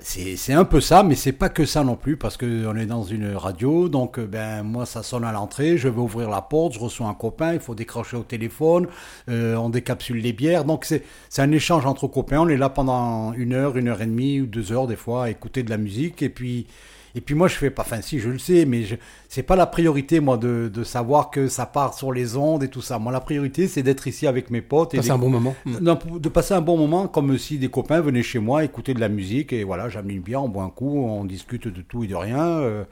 C'est 0.01 0.53
un 0.53 0.65
peu 0.65 0.81
ça, 0.81 1.05
mais 1.05 1.15
c'est 1.15 1.33
pas 1.33 1.49
que 1.49 1.65
ça 1.65 1.85
non 1.85 1.95
plus, 1.95 2.17
parce 2.17 2.37
qu'on 2.37 2.77
est 2.77 2.87
dans 2.87 3.05
une 3.05 3.37
radio, 3.37 3.89
donc 3.89 4.19
euh, 4.19 4.27
ben 4.27 4.65
moi 4.65 4.87
ça 4.87 5.05
sonne 5.05 5.23
à 5.23 5.31
l'entrée, 5.31 5.79
je 5.79 5.89
vais 5.89 6.01
ouvrir 6.01 6.29
la 6.29 6.43
porte, 6.43 6.73
je 6.75 6.81
reçois 6.81 7.07
un 7.07 7.15
copain, 7.15 7.55
il 7.55 7.61
faut 7.61 7.77
décrocher 7.77 8.17
au 8.17 8.25
téléphone, 8.25 8.89
euh, 9.29 9.55
on 9.55 9.71
décapsule 9.71 10.17
les 10.17 10.33
bières, 10.33 10.65
donc 10.65 10.85
c'est 10.85 11.05
c'est 11.29 11.43
un 11.43 11.53
échange 11.53 11.87
entre 11.87 12.09
copains, 12.09 12.41
on 12.41 12.49
est 12.49 12.57
là 12.57 12.71
pendant 12.71 13.33
une 13.35 13.53
heure, 13.53 13.77
une 13.77 13.87
heure 13.87 14.03
et 14.03 14.07
demie 14.07 14.41
ou 14.41 14.47
deux 14.47 14.73
heures 14.73 14.89
des 14.89 14.97
fois 14.97 15.25
à 15.27 15.31
écouter 15.31 15.63
de 15.63 15.71
la 15.71 15.79
musique, 15.79 16.23
et 16.23 16.29
puis 16.29 16.67
et 17.15 17.21
puis 17.21 17.35
moi 17.35 17.49
je 17.49 17.55
fais 17.55 17.71
pas, 17.71 17.83
enfin 17.83 18.01
si 18.03 18.19
je 18.19 18.29
le 18.29 18.39
sais, 18.39 18.65
mais 18.65 18.83
je, 18.85 18.97
c'est 19.29 19.43
pas 19.43 19.57
la 19.57 19.67
priorité 19.67 20.21
moi 20.21 20.37
de, 20.37 20.71
de 20.73 20.85
savoir 20.85 21.31
que 21.31 21.49
ça 21.49 21.67
part 21.67 21.95
sur 21.95 22.13
les 22.13 22.37
ondes 22.37 22.63
et 22.63 22.69
tout 22.69 22.83
ça. 22.83 22.99
Moi 22.99 23.13
la 23.13 23.21
priorité 23.21 23.69
c'est 23.69 23.83
d'être 23.83 24.07
ici 24.07 24.27
avec 24.27 24.51
mes 24.51 24.63
potes 24.63 24.95
et 24.95 24.99
Passer 24.99 25.11
un 25.11 25.19
bon 25.19 25.31
moment. 25.31 25.55
De 25.67 26.29
passer 26.29 26.55
un 26.55 26.61
bon 26.61 26.77
moment, 26.77 27.07
comme 27.09 27.39
si 27.39 27.59
des 27.59 27.69
copains 27.69 28.01
venaient 28.01 28.23
chez 28.23 28.39
moi 28.39 28.65
écouter 28.65 28.95
de 28.95 29.01
la 29.01 29.09
musique, 29.09 29.53
et 29.53 29.65
voilà, 29.65 29.89
j'amène 29.89 30.17
une 30.17 30.23
bière, 30.23 30.43
on 30.43 30.49
boit 30.49 30.65
un 30.65 30.71
coup, 30.71 31.05
on 31.05 31.25
discute 31.25 31.69
de 31.69 31.83
tout 31.83 32.05
et 32.05 32.07
de 32.07 32.15
rien. 32.15 32.41
euh, 32.61 32.85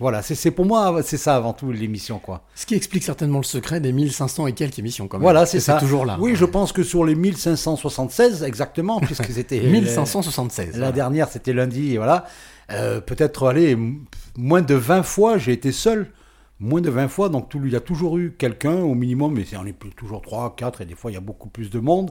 voilà, 0.00 0.22
c'est 0.22 0.34
c'est 0.34 0.50
pour 0.50 0.66
moi, 0.66 1.02
c'est 1.04 1.16
ça 1.16 1.36
avant 1.36 1.52
tout 1.52 1.70
l'émission, 1.70 2.18
quoi. 2.18 2.42
Ce 2.56 2.66
qui 2.66 2.74
explique 2.74 3.04
certainement 3.04 3.38
le 3.38 3.44
secret 3.44 3.78
des 3.80 3.92
1500 3.92 4.48
et 4.48 4.52
quelques 4.52 4.80
émissions 4.80 5.06
quand 5.06 5.18
même. 5.18 5.22
Voilà, 5.22 5.46
c'est 5.46 5.60
ça. 5.60 5.78
toujours 5.78 6.04
là. 6.04 6.16
Oui, 6.20 6.34
je 6.34 6.44
pense 6.44 6.72
que 6.72 6.82
sur 6.82 7.04
les 7.04 7.14
1576, 7.14 8.42
exactement, 8.42 9.00
puisque 9.00 9.24
c'était. 9.30 9.60
1576. 9.60 10.76
La 10.78 10.90
dernière, 10.92 11.28
c'était 11.28 11.52
lundi, 11.52 11.94
et 11.94 11.96
voilà. 11.98 12.26
Euh, 12.70 13.00
Peut-être, 13.00 13.46
allez, 13.46 13.76
moins 14.36 14.62
de 14.62 14.74
20 14.74 15.02
fois, 15.02 15.38
j'ai 15.38 15.52
été 15.52 15.72
seul. 15.72 16.10
Moins 16.60 16.80
de 16.80 16.88
20 16.88 17.08
fois, 17.08 17.28
donc 17.28 17.48
tout- 17.48 17.60
il 17.64 17.72
y 17.72 17.76
a 17.76 17.80
toujours 17.80 18.16
eu 18.16 18.32
quelqu'un 18.38 18.76
au 18.76 18.94
minimum, 18.94 19.34
mais 19.34 19.44
on 19.58 19.66
est 19.66 19.74
toujours 19.96 20.22
3, 20.22 20.54
4, 20.56 20.80
et 20.82 20.86
des 20.86 20.94
fois 20.94 21.10
il 21.10 21.14
y 21.14 21.16
a 21.16 21.20
beaucoup 21.20 21.48
plus 21.48 21.68
de 21.68 21.80
monde. 21.80 22.10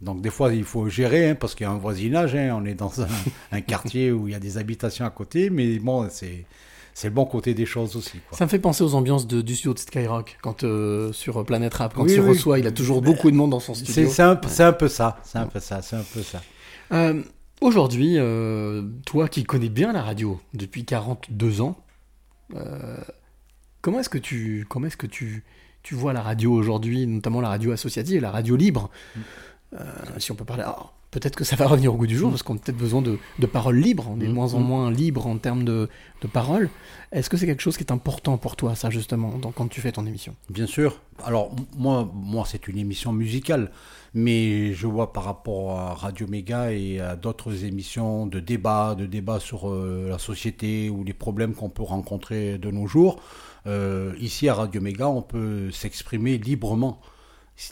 Donc 0.00 0.20
des 0.22 0.30
fois 0.30 0.54
il 0.54 0.64
faut 0.64 0.88
gérer, 0.88 1.30
hein, 1.30 1.34
parce 1.34 1.54
qu'il 1.54 1.64
y 1.66 1.68
a 1.68 1.72
un 1.72 1.78
voisinage, 1.78 2.34
hein, 2.36 2.56
on 2.60 2.64
est 2.64 2.74
dans 2.74 3.02
un, 3.02 3.06
un 3.52 3.60
quartier 3.60 4.12
où 4.12 4.28
il 4.28 4.32
y 4.32 4.34
a 4.36 4.40
des 4.40 4.56
habitations 4.56 5.04
à 5.04 5.10
côté, 5.10 5.50
mais 5.50 5.78
bon, 5.80 6.06
c'est 6.10 6.46
c'est 6.94 7.08
le 7.08 7.14
bon 7.14 7.24
côté 7.24 7.54
des 7.54 7.64
choses 7.66 7.96
aussi. 7.96 8.18
Quoi. 8.28 8.36
Ça 8.38 8.44
me 8.44 8.50
fait 8.50 8.58
penser 8.60 8.84
aux 8.84 8.94
ambiances 8.94 9.26
de, 9.26 9.40
du 9.40 9.54
studio 9.56 9.74
de 9.74 9.78
Skyrock, 9.80 10.38
quand 10.42 10.62
euh, 10.62 11.10
sur 11.12 11.44
Planète 11.44 11.74
Rap, 11.74 11.94
quand 11.94 12.04
Oui, 12.04 12.12
il 12.14 12.20
oui. 12.20 12.28
reçoit, 12.28 12.58
il 12.60 12.66
a 12.66 12.72
toujours 12.72 13.00
beaucoup 13.02 13.30
de 13.30 13.36
monde 13.36 13.50
dans 13.50 13.60
son 13.60 13.74
studio. 13.74 14.08
c'est 14.10 14.22
un, 14.22 14.36
peu 14.36 14.48
ça, 14.88 15.18
c'est 15.24 15.38
un 15.38 15.46
peu 15.46 15.58
ça, 15.58 15.82
c'est 15.82 15.96
un 15.96 16.04
peu 16.14 16.22
ça. 16.22 16.40
Euh, 16.92 17.22
Aujourd'hui, 17.62 18.18
euh, 18.18 18.82
toi 19.06 19.28
qui 19.28 19.44
connais 19.44 19.68
bien 19.68 19.92
la 19.92 20.02
radio 20.02 20.40
depuis 20.52 20.84
42 20.84 21.60
ans, 21.60 21.76
euh, 22.56 22.96
comment 23.80 24.00
est-ce 24.00 24.08
que 24.08 24.18
tu, 24.18 24.66
comment 24.68 24.88
est-ce 24.88 24.96
que 24.96 25.06
tu, 25.06 25.44
tu 25.84 25.94
vois 25.94 26.12
la 26.12 26.22
radio 26.22 26.52
aujourd'hui, 26.52 27.06
notamment 27.06 27.40
la 27.40 27.50
radio 27.50 27.70
associative, 27.70 28.20
la 28.20 28.32
radio 28.32 28.56
libre? 28.56 28.90
Euh, 29.74 29.84
Si 30.18 30.32
on 30.32 30.34
peut 30.34 30.44
parler, 30.44 30.64
alors, 30.64 30.92
peut-être 31.12 31.36
que 31.36 31.44
ça 31.44 31.54
va 31.56 31.66
revenir 31.68 31.94
au 31.94 31.96
goût 31.96 32.06
du 32.08 32.16
jour 32.16 32.30
parce 32.30 32.42
qu'on 32.42 32.56
a 32.56 32.58
peut-être 32.58 32.76
besoin 32.76 33.02
de, 33.02 33.18
de 33.38 33.46
paroles 33.46 33.76
libres. 33.78 34.08
On 34.10 34.18
est 34.20 34.26
de 34.26 34.30
Mm. 34.32 34.34
moins 34.34 34.54
en 34.54 34.60
Mm. 34.60 34.64
moins 34.66 34.90
libre 34.90 35.26
en 35.28 35.36
termes 35.38 35.62
de, 35.62 35.88
de 36.22 36.26
paroles. 36.26 36.68
Est-ce 37.12 37.30
que 37.30 37.36
c'est 37.36 37.46
quelque 37.46 37.62
chose 37.62 37.76
qui 37.76 37.84
est 37.84 37.92
important 37.92 38.38
pour 38.38 38.56
toi, 38.56 38.74
ça 38.74 38.90
justement, 38.90 39.38
dans- 39.38 39.52
quand 39.52 39.68
tu 39.68 39.80
fais 39.80 39.92
ton 39.92 40.04
émission? 40.06 40.34
Bien 40.50 40.66
sûr. 40.66 41.00
Alors, 41.24 41.54
moi, 41.76 42.10
moi 42.14 42.44
c'est 42.46 42.66
une 42.66 42.78
émission 42.78 43.12
musicale, 43.12 43.70
mais 44.14 44.72
je 44.72 44.86
vois 44.86 45.12
par 45.12 45.24
rapport 45.24 45.78
à 45.78 45.94
Radio 45.94 46.26
Méga 46.26 46.72
et 46.72 46.98
à 47.00 47.14
d'autres 47.16 47.64
émissions 47.64 48.26
de 48.26 48.40
débat, 48.40 48.94
de 48.94 49.06
débat 49.06 49.38
sur 49.38 49.68
euh, 49.70 50.08
la 50.08 50.18
société 50.18 50.88
ou 50.90 51.04
les 51.04 51.12
problèmes 51.14 51.54
qu'on 51.54 51.68
peut 51.68 51.82
rencontrer 51.82 52.56
de 52.58 52.70
nos 52.70 52.86
jours, 52.86 53.20
euh, 53.66 54.12
ici 54.18 54.48
à 54.48 54.54
Radio 54.54 54.80
Méga, 54.80 55.08
on 55.08 55.22
peut 55.22 55.70
s'exprimer 55.70 56.38
librement. 56.38 56.98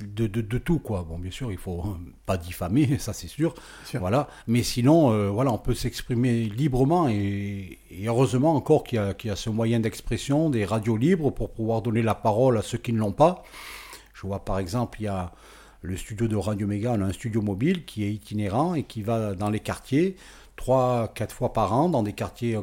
De, 0.02 0.26
de, 0.26 0.40
de 0.40 0.58
tout 0.58 0.78
quoi. 0.78 1.04
Bon 1.08 1.18
bien 1.18 1.30
sûr 1.30 1.50
il 1.50 1.58
faut 1.58 1.80
euh, 1.80 2.12
pas 2.26 2.36
diffamer 2.36 2.98
ça 3.00 3.12
c'est 3.12 3.26
sûr. 3.28 3.54
Sûr. 3.84 4.00
voilà. 4.00 4.28
Mais 4.46 4.62
sinon 4.62 5.10
euh, 5.10 5.30
voilà 5.30 5.52
on 5.52 5.58
peut 5.58 5.74
s'exprimer 5.74 6.44
librement 6.44 7.08
et, 7.08 7.78
et 7.90 8.06
heureusement 8.06 8.54
encore 8.54 8.84
qu'il 8.84 9.00
y, 9.00 9.26
y 9.26 9.30
a 9.30 9.36
ce 9.36 9.50
moyen 9.50 9.80
d'expression 9.80 10.50
des 10.50 10.64
radios 10.64 10.96
libres 10.96 11.30
pour 11.30 11.50
pouvoir 11.50 11.82
donner 11.82 12.02
la 12.02 12.14
parole 12.14 12.58
à 12.58 12.62
ceux 12.62 12.78
qui 12.78 12.92
ne 12.92 12.98
l'ont 12.98 13.12
pas. 13.12 13.42
Je 14.14 14.26
vois 14.26 14.44
par 14.44 14.58
exemple, 14.58 15.00
il 15.00 15.04
y 15.04 15.08
a 15.08 15.32
le 15.82 15.96
studio 15.96 16.28
de 16.28 16.36
Radio 16.36 16.66
Méga, 16.66 16.92
on 16.96 17.00
a 17.00 17.06
un 17.06 17.12
studio 17.12 17.40
mobile 17.40 17.84
qui 17.84 18.04
est 18.04 18.12
itinérant 18.12 18.74
et 18.74 18.82
qui 18.82 19.02
va 19.02 19.34
dans 19.34 19.50
les 19.50 19.60
quartiers, 19.60 20.16
trois, 20.56 21.08
quatre 21.08 21.34
fois 21.34 21.52
par 21.52 21.72
an, 21.72 21.88
dans 21.88 22.02
des 22.02 22.12
quartiers, 22.12 22.58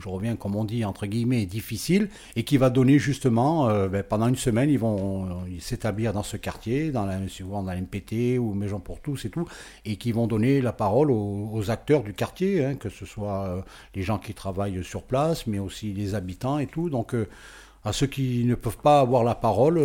je 0.00 0.08
reviens 0.08 0.36
comme 0.36 0.56
on 0.56 0.64
dit, 0.64 0.84
entre 0.84 1.06
guillemets, 1.06 1.46
difficiles, 1.46 2.08
et 2.36 2.44
qui 2.44 2.56
va 2.56 2.70
donner 2.70 2.98
justement, 2.98 3.68
euh, 3.68 3.88
ben, 3.88 4.02
pendant 4.02 4.28
une 4.28 4.36
semaine, 4.36 4.70
ils 4.70 4.78
vont 4.78 5.24
euh, 5.24 5.28
s'établir 5.60 6.12
dans 6.12 6.22
ce 6.22 6.36
quartier, 6.36 6.90
dans 6.90 7.06
la, 7.06 7.26
souvent 7.28 7.62
dans 7.62 7.72
la 7.72 7.80
MPT 7.80 8.38
ou 8.38 8.54
Maison 8.54 8.80
pour 8.80 9.00
tous 9.00 9.24
et 9.24 9.30
tout, 9.30 9.46
et 9.84 9.96
qui 9.96 10.12
vont 10.12 10.26
donner 10.26 10.60
la 10.60 10.72
parole 10.72 11.10
aux, 11.10 11.70
acteurs 11.70 12.02
du 12.02 12.12
quartier, 12.12 12.64
hein, 12.64 12.74
que 12.74 12.90
ce 12.90 13.06
soit 13.06 13.44
euh, 13.44 13.62
les 13.94 14.02
gens 14.02 14.18
qui 14.18 14.34
travaillent 14.34 14.84
sur 14.84 15.02
place, 15.02 15.46
mais 15.46 15.58
aussi 15.58 15.92
les 15.92 16.14
habitants 16.14 16.58
et 16.58 16.66
tout. 16.66 16.90
Donc, 16.90 17.14
à 17.84 17.92
ceux 17.92 18.06
qui 18.06 18.44
ne 18.44 18.54
peuvent 18.54 18.78
pas 18.78 19.00
avoir 19.00 19.24
la 19.24 19.34
parole, 19.34 19.80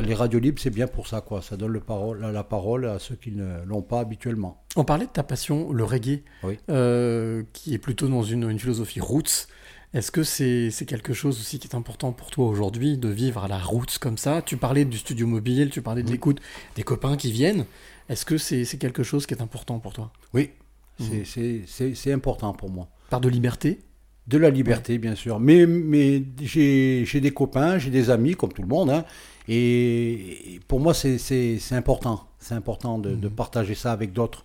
les 0.00 0.14
radios 0.14 0.38
libres, 0.40 0.60
c'est 0.60 0.70
bien 0.70 0.86
pour 0.86 1.06
ça, 1.06 1.20
quoi. 1.20 1.42
Ça 1.42 1.56
donne 1.56 1.72
le 1.72 1.80
parole, 1.80 2.20
la 2.20 2.44
parole 2.44 2.86
à 2.86 2.98
ceux 2.98 3.14
qui 3.16 3.30
ne 3.32 3.62
l'ont 3.66 3.82
pas 3.82 4.00
habituellement. 4.00 4.62
On 4.76 4.84
parlait 4.84 5.06
de 5.06 5.10
ta 5.10 5.22
passion, 5.22 5.72
le 5.72 5.84
reggae, 5.84 6.22
Oui. 6.44 6.58
euh, 6.70 7.42
qui 7.52 7.74
est 7.74 7.78
plutôt 7.78 8.08
dans 8.08 8.22
une, 8.22 8.48
une 8.50 8.58
philosophie 8.58 9.00
roots. 9.00 9.48
Est-ce 9.92 10.10
que 10.10 10.22
c'est 10.22 10.70
quelque 10.86 11.12
chose 11.12 11.38
aussi 11.38 11.58
qui 11.58 11.68
est 11.68 11.74
important 11.74 12.12
pour 12.12 12.30
toi 12.30 12.46
aujourd'hui, 12.46 12.96
de 12.96 13.08
vivre 13.08 13.44
à 13.44 13.48
la 13.48 13.58
roots 13.58 13.98
comme 14.00 14.16
ça? 14.16 14.40
Tu 14.40 14.56
parlais 14.56 14.86
du 14.86 14.96
studio 14.96 15.26
mobile, 15.26 15.68
tu 15.68 15.82
parlais 15.82 16.02
de 16.02 16.06
Oui. 16.06 16.12
l'écoute 16.14 16.40
des 16.76 16.82
copains 16.82 17.18
qui 17.18 17.30
viennent. 17.30 17.66
Est-ce 18.08 18.24
que 18.24 18.38
c'est 18.38 18.64
quelque 18.78 19.02
chose 19.02 19.26
qui 19.26 19.34
est 19.34 19.42
important 19.42 19.78
pour 19.80 19.92
toi? 19.92 20.10
Oui, 20.32 20.50
c'est- 20.98 21.24
c'est- 21.66 21.94
c'est 21.94 22.12
important 22.12 22.54
pour 22.54 22.70
moi. 22.70 22.88
Par 23.10 23.20
de 23.20 23.28
liberté? 23.28 23.80
De 24.28 24.38
la 24.38 24.50
liberté, 24.50 24.98
bien 24.98 25.16
sûr. 25.16 25.40
Mais, 25.40 25.66
mais 25.66 26.22
j'ai 26.40 27.04
j'ai 27.04 27.20
des 27.20 27.32
copains, 27.32 27.78
j'ai 27.78 27.90
des 27.90 28.08
amis, 28.08 28.34
comme 28.36 28.52
tout 28.52 28.62
le 28.62 28.68
monde. 28.68 28.90
hein, 28.90 29.04
et 29.48 30.60
pour 30.68 30.78
moi, 30.80 30.94
c'est- 30.94 31.18
c'est 31.18 31.58
c'est 31.58 31.74
important. 31.74 32.28
C'est 32.38 32.54
important 32.54 32.98
de, 32.98 33.16
de 33.16 33.28
partager 33.28 33.74
ça 33.74 33.90
avec 33.92 34.12
d'autres. 34.12 34.44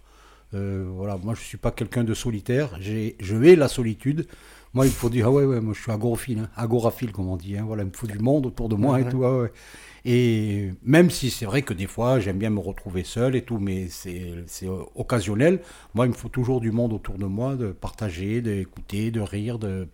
Euh, 0.55 0.85
voilà, 0.95 1.17
moi, 1.17 1.35
je 1.35 1.41
suis 1.41 1.57
pas 1.57 1.71
quelqu'un 1.71 2.03
de 2.03 2.13
solitaire. 2.15 2.75
J'ai- 2.81 3.15
Je 3.19 3.35
vais 3.35 3.55
la 3.55 3.67
solitude. 3.67 4.27
Moi, 4.73 4.85
il 4.85 4.89
me 4.89 4.93
faut 4.93 5.09
dire, 5.09 5.27
ah 5.27 5.31
ouais, 5.31 5.45
ouais, 5.45 5.59
moi, 5.61 5.73
je 5.73 5.81
suis 5.81 5.91
agoraphile, 5.91 6.39
hein, 6.39 6.49
agoraphile, 6.55 7.11
comme 7.11 7.27
on 7.29 7.37
dit. 7.37 7.57
hein, 7.57 7.63
voilà, 7.65 7.83
il 7.83 7.89
me 7.89 7.93
faut 7.95 8.07
du 8.07 8.19
monde 8.19 8.45
autour 8.45 8.69
de 8.69 8.75
moi 8.75 8.95
Ouais, 8.95 9.01
et 9.01 9.03
ouais. 9.05 9.11
tout. 9.11 9.23
ah 9.23 9.37
ouais. 9.41 9.51
Et 10.05 10.71
même 10.83 11.09
si 11.09 11.29
c'est 11.31 11.45
vrai 11.45 11.63
que 11.63 11.73
des 11.73 11.87
fois, 11.87 12.19
j'aime 12.19 12.37
bien 12.37 12.49
me 12.49 12.59
retrouver 12.59 13.03
seul 13.03 13.35
et 13.35 13.41
tout, 13.41 13.57
mais 13.59 13.87
c'est 13.89 14.33
occasionnel. 14.95 15.61
Moi, 15.95 16.05
il 16.05 16.09
me 16.09 16.13
faut 16.15 16.29
toujours 16.29 16.61
du 16.61 16.71
monde 16.71 16.93
autour 16.93 17.17
de 17.17 17.25
moi, 17.25 17.55
de 17.55 17.71
partager, 17.71 18.41
d'écouter, 18.41 19.11
de 19.11 19.19
rire, 19.19 19.59
de, 19.59 19.87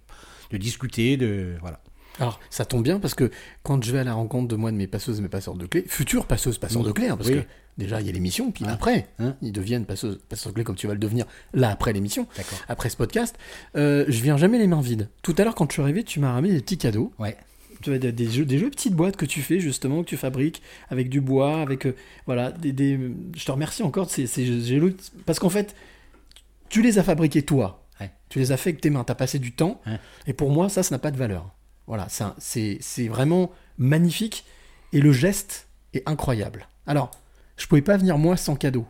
de 0.51 0.57
discuter, 0.57 1.17
de 1.17 1.55
voilà. 1.61 1.79
Alors, 2.19 2.39
ça 2.51 2.63
tombe 2.65 2.83
bien 2.83 2.99
parce 2.99 3.15
que 3.15 3.31
quand 3.63 3.83
je 3.83 3.91
vais 3.91 3.99
à 3.99 4.03
la 4.03 4.13
rencontre 4.13 4.47
de 4.47 4.55
moi 4.55 4.71
de 4.71 4.77
mes 4.77 4.85
passeuses 4.85 5.17
et 5.17 5.21
mes 5.23 5.29
passeurs 5.29 5.55
de 5.55 5.65
clés, 5.65 5.83
futures 5.87 6.27
passeuses, 6.27 6.59
passeurs 6.59 6.83
Mm. 6.83 6.85
de 6.85 6.91
clés, 6.91 7.07
hein, 7.07 7.17
parce 7.17 7.29
Oui. 7.29 7.35
que 7.41 7.45
déjà 7.77 8.01
il 8.01 8.07
y 8.07 8.09
a 8.09 8.13
l'émission, 8.13 8.51
puis 8.51 8.65
après, 8.65 9.07
Hein. 9.19 9.35
ils 9.41 9.51
deviennent 9.51 9.85
passeuses, 9.85 10.19
passeurs 10.29 10.51
de 10.51 10.55
clés 10.55 10.63
comme 10.63 10.75
tu 10.75 10.87
vas 10.87 10.93
le 10.93 10.99
devenir 10.99 11.25
là 11.53 11.69
après 11.69 11.93
l'émission, 11.93 12.27
après 12.67 12.89
ce 12.89 12.97
podcast. 12.97 13.37
Euh, 13.75 14.05
je 14.07 14.21
viens 14.21 14.37
jamais 14.37 14.57
les 14.59 14.67
mains 14.67 14.81
vides. 14.81 15.09
Tout 15.21 15.35
à 15.37 15.43
l'heure, 15.43 15.55
quand 15.55 15.67
je 15.69 15.73
suis 15.73 15.81
arrivé, 15.81 16.03
tu 16.03 16.19
m'as 16.19 16.33
ramené 16.33 16.53
des 16.53 16.61
petits 16.61 16.77
cadeaux. 16.77 17.11
Ouais. 17.19 17.35
Tu 17.81 17.91
as 17.93 17.97
des, 17.99 18.11
des 18.13 18.29
jeux, 18.31 18.45
des 18.45 18.59
jeux 18.59 18.69
petites 18.69 18.93
boîtes 18.93 19.17
que 19.17 19.25
tu 19.25 19.41
fais 19.41 19.59
justement, 19.59 20.03
que 20.03 20.07
tu 20.09 20.15
fabriques 20.17 20.61
avec 20.89 21.09
du 21.09 21.19
bois, 21.19 21.61
avec 21.61 21.85
euh, 21.85 21.95
voilà, 22.25 22.51
des, 22.51 22.71
des- 22.71 22.97
Je 23.35 23.43
te 23.45 23.51
remercie 23.51 23.83
encore 23.83 24.05
de 24.05 24.11
ces, 24.11 24.25
ces 24.27 24.45
jeux 24.45 24.95
parce 25.25 25.39
qu'en 25.39 25.49
fait, 25.49 25.75
tu 26.69 26.81
les 26.81 26.97
as 26.99 27.03
fabriqués 27.03 27.41
toi. 27.43 27.85
Ouais. 27.99 28.11
Tu 28.29 28.39
les 28.39 28.51
as 28.51 28.57
fait 28.57 28.69
avec 28.69 28.81
tes 28.81 28.89
mains. 28.89 29.03
Tu 29.03 29.11
as 29.11 29.15
passé 29.15 29.37
du 29.37 29.51
temps. 29.51 29.81
Ouais. 29.85 29.99
Et 30.27 30.33
pour 30.33 30.49
moi, 30.49 30.69
ça, 30.69 30.81
ça 30.83 30.95
n'a 30.95 30.99
pas 30.99 31.11
de 31.11 31.17
valeur. 31.17 31.51
Voilà, 31.87 32.07
c'est 32.09 32.23
c'est 32.37 32.77
c'est 32.79 33.07
vraiment 33.09 33.51
magnifique 33.77 34.45
et 34.93 35.01
le 35.01 35.11
geste 35.11 35.67
est 35.93 36.07
incroyable. 36.07 36.67
Alors, 36.87 37.11
je 37.57 37.67
pouvais 37.67 37.81
pas 37.81 37.97
venir 37.97 38.17
moi 38.17 38.37
sans 38.37 38.55
cadeau. 38.55 38.85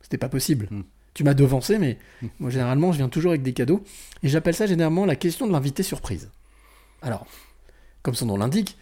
C'était 0.00 0.18
pas 0.18 0.28
possible. 0.28 0.68
Mm. 0.70 0.82
Tu 1.14 1.24
m'as 1.24 1.34
devancé, 1.34 1.78
mais 1.78 1.98
Mm. 2.22 2.26
moi 2.40 2.50
généralement, 2.50 2.92
je 2.92 2.98
viens 2.98 3.08
toujours 3.08 3.30
avec 3.30 3.42
des 3.42 3.52
cadeaux 3.52 3.82
et 4.22 4.28
j'appelle 4.28 4.54
ça 4.54 4.66
généralement 4.66 5.06
la 5.06 5.16
question 5.16 5.46
de 5.46 5.52
l'invité 5.52 5.82
surprise. 5.82 6.30
Alors, 7.02 7.26
comme 8.02 8.14
son 8.14 8.26
nom 8.26 8.36
l'indique, 8.36 8.76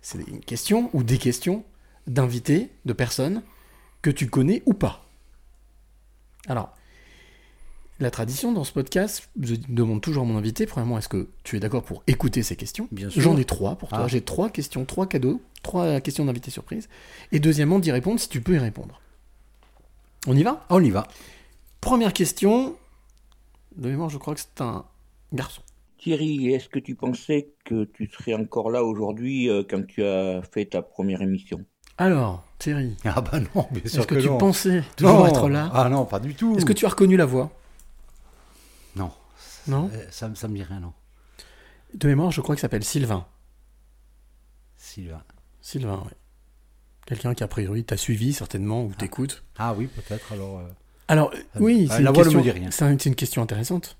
c'est 0.00 0.18
une 0.28 0.40
question 0.40 0.90
ou 0.92 1.02
des 1.02 1.18
questions 1.18 1.64
d'invités, 2.06 2.70
de 2.84 2.92
personnes 2.92 3.42
que 4.02 4.10
tu 4.10 4.28
connais 4.28 4.62
ou 4.66 4.74
pas. 4.74 5.04
Alors, 6.46 6.74
La 8.00 8.12
tradition 8.12 8.52
dans 8.52 8.62
ce 8.62 8.72
podcast, 8.72 9.28
je 9.42 9.56
demande 9.68 10.00
toujours 10.00 10.22
à 10.22 10.26
mon 10.26 10.36
invité, 10.38 10.66
premièrement, 10.66 10.98
est-ce 10.98 11.08
que 11.08 11.28
tu 11.42 11.56
es 11.56 11.60
d'accord 11.60 11.82
pour 11.82 12.04
écouter 12.06 12.44
ces 12.44 12.54
questions 12.54 12.86
Bien 12.92 13.10
sûr. 13.10 13.20
J'en 13.22 13.36
ai 13.36 13.44
trois 13.44 13.74
pour 13.74 13.88
toi. 13.88 14.02
Ah. 14.04 14.08
J'ai 14.08 14.20
trois 14.20 14.50
questions, 14.50 14.84
trois 14.84 15.08
cadeaux, 15.08 15.40
trois 15.64 16.00
questions 16.00 16.24
d'invité 16.24 16.52
surprise. 16.52 16.88
Et 17.32 17.40
deuxièmement, 17.40 17.80
d'y 17.80 17.90
répondre 17.90 18.20
si 18.20 18.28
tu 18.28 18.40
peux 18.40 18.54
y 18.54 18.58
répondre. 18.58 19.00
On 20.28 20.36
y 20.36 20.44
va? 20.44 20.64
On 20.70 20.82
y 20.82 20.90
va. 20.90 21.08
Première 21.80 22.12
question. 22.12 22.76
De 23.76 23.88
mémoire, 23.88 24.10
je 24.10 24.18
crois 24.18 24.34
que 24.34 24.40
c'est 24.40 24.60
un 24.62 24.84
garçon. 25.32 25.62
Thierry, 25.98 26.52
est-ce 26.52 26.68
que 26.68 26.78
tu 26.78 26.94
pensais 26.94 27.48
que 27.64 27.82
tu 27.84 28.08
serais 28.16 28.34
encore 28.34 28.70
là 28.70 28.84
aujourd'hui 28.84 29.50
euh, 29.50 29.64
quand 29.68 29.84
tu 29.84 30.04
as 30.04 30.40
fait 30.42 30.66
ta 30.66 30.82
première 30.82 31.20
émission? 31.20 31.64
Alors, 31.96 32.44
Thierry, 32.60 32.96
Ah 33.04 33.20
bah 33.20 33.40
non, 33.40 33.66
bien 33.72 33.82
sûr 33.86 33.98
est-ce 34.00 34.06
que, 34.06 34.14
tu 34.20 34.28
non. 34.28 34.38
pensais 34.38 34.84
toujours 34.96 35.18
Non. 35.18 35.26
être 35.26 35.48
là? 35.48 35.68
Ah 35.74 35.88
non, 35.88 36.04
pas 36.04 36.20
du 36.20 36.34
tout. 36.36 36.54
Est-ce 36.56 36.64
que 36.64 36.72
tu 36.72 36.86
as 36.86 36.90
reconnu 36.90 37.16
la 37.16 37.26
voix? 37.26 37.50
Non 39.68 39.90
Ça, 40.10 40.30
ça 40.34 40.48
me 40.48 40.54
dit 40.56 40.62
rien, 40.62 40.80
non. 40.80 40.92
De 41.94 42.08
mémoire, 42.08 42.30
je 42.30 42.40
crois 42.40 42.54
qu'il 42.54 42.60
s'appelle 42.60 42.84
Sylvain. 42.84 43.26
Sylvain. 44.76 45.22
Sylvain, 45.60 46.02
oui. 46.06 46.12
Quelqu'un 47.06 47.34
qui, 47.34 47.42
a 47.42 47.48
priori, 47.48 47.84
t'a 47.84 47.96
suivi 47.96 48.32
certainement 48.32 48.84
ou 48.84 48.92
t'écoute. 48.92 49.42
Ah 49.58 49.74
oui, 49.76 49.86
peut-être 49.88 50.32
alors. 50.32 50.58
euh, 50.58 50.68
Alors, 51.08 51.30
Ah, 51.34 51.58
oui, 51.60 51.86
ah, 51.90 51.96
c'est 51.96 52.02
la 52.02 52.10
une, 52.10 52.14
voix 52.14 52.24
ne 52.24 52.28
question- 52.30 52.38
me 52.40 52.44
dit 52.44 52.50
rien. 52.50 52.70
c'est 52.70 52.84
un- 52.84 52.98
c'est 52.98 53.08
une 53.08 53.14
question 53.14 53.42
intéressante. 53.42 53.96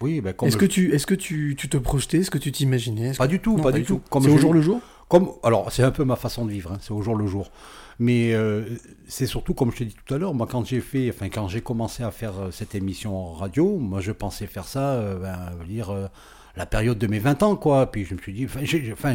Oui, 0.00 0.20
ben 0.20 0.34
Est-ce 0.42 0.56
que, 0.56 0.66
tu, 0.66 0.94
est-ce 0.94 1.06
que 1.06 1.14
tu, 1.14 1.56
tu 1.58 1.68
te 1.68 1.76
projetais 1.78 2.18
Est-ce 2.18 2.30
que 2.30 2.38
tu 2.38 2.52
t'imaginais 2.52 3.12
Pas 3.14 3.26
que- 3.26 3.30
du 3.32 3.40
tout, 3.40 3.56
Non, 3.56 3.62
pas, 3.62 3.72
du 3.72 3.82
tout. 3.82 4.00
Comme 4.10 4.22
C'est 4.24 4.28
au 4.30 4.36
jour 4.38 4.52
le 4.54 4.60
jour? 4.60 4.80
Comme, 5.08 5.30
alors, 5.42 5.72
c'est 5.72 5.82
un 5.82 5.90
peu 5.90 6.04
ma 6.04 6.16
façon 6.16 6.44
de 6.44 6.50
vivre, 6.52 6.72
hein, 6.72 6.78
c'est 6.82 6.92
au 6.92 7.00
jour 7.02 7.16
le 7.16 7.26
jour. 7.26 7.50
Mais 7.98 8.34
euh, 8.34 8.64
c'est 9.08 9.26
surtout, 9.26 9.54
comme 9.54 9.72
je 9.72 9.78
t'ai 9.78 9.84
dit 9.86 9.96
tout 10.04 10.14
à 10.14 10.18
l'heure, 10.18 10.34
moi, 10.34 10.46
quand 10.50 10.64
j'ai 10.66 10.80
fait, 10.80 11.08
enfin, 11.10 11.28
quand 11.30 11.48
j'ai 11.48 11.62
commencé 11.62 12.02
à 12.02 12.10
faire 12.10 12.32
euh, 12.38 12.50
cette 12.50 12.74
émission 12.74 13.16
en 13.16 13.32
radio, 13.32 13.78
moi, 13.78 14.00
je 14.00 14.12
pensais 14.12 14.46
faire 14.46 14.66
ça, 14.66 14.92
euh, 14.94 15.18
ben, 15.18 15.64
dire, 15.66 15.90
euh, 15.90 16.06
la 16.56 16.66
période 16.66 16.98
de 16.98 17.06
mes 17.06 17.18
20 17.18 17.42
ans, 17.42 17.56
quoi. 17.56 17.90
Puis 17.90 18.04
je 18.04 18.14
me 18.14 18.20
suis 18.20 18.32
dit, 18.34 18.46
enfin, 18.92 19.14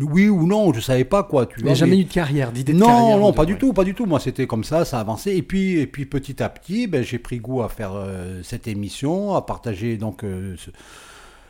oui 0.00 0.28
ou 0.28 0.46
non, 0.46 0.72
je 0.72 0.80
savais 0.80 1.04
pas, 1.04 1.22
quoi. 1.22 1.46
Tu 1.46 1.60
vois, 1.60 1.74
jamais 1.74 1.92
mais- 1.96 2.00
eu 2.02 2.04
de 2.04 2.12
carrière, 2.12 2.50
d'idée 2.52 2.72
de 2.72 2.78
non, 2.78 2.86
carrière 2.86 3.18
non, 3.18 3.30
de- 3.30 3.36
pas 3.36 3.44
du 3.44 3.56
tout, 3.56 3.72
pas 3.72 3.84
du 3.84 3.94
tout. 3.94 4.06
Moi, 4.06 4.20
c'était 4.20 4.46
comme 4.46 4.64
ça, 4.64 4.84
ça 4.84 5.00
avançait. 5.00 5.36
Et 5.36 5.42
puis, 5.42 5.78
et 5.78 5.86
puis 5.86 6.06
petit 6.06 6.42
à 6.42 6.48
petit, 6.48 6.86
ben, 6.86 7.02
j'ai 7.04 7.18
pris 7.18 7.38
goût 7.38 7.62
à 7.62 7.68
faire 7.68 7.92
euh, 7.94 8.40
cette 8.42 8.66
émission, 8.68 9.34
à 9.34 9.42
partager 9.42 9.96
donc 9.96 10.24
euh, 10.24 10.54
ce, 10.56 10.70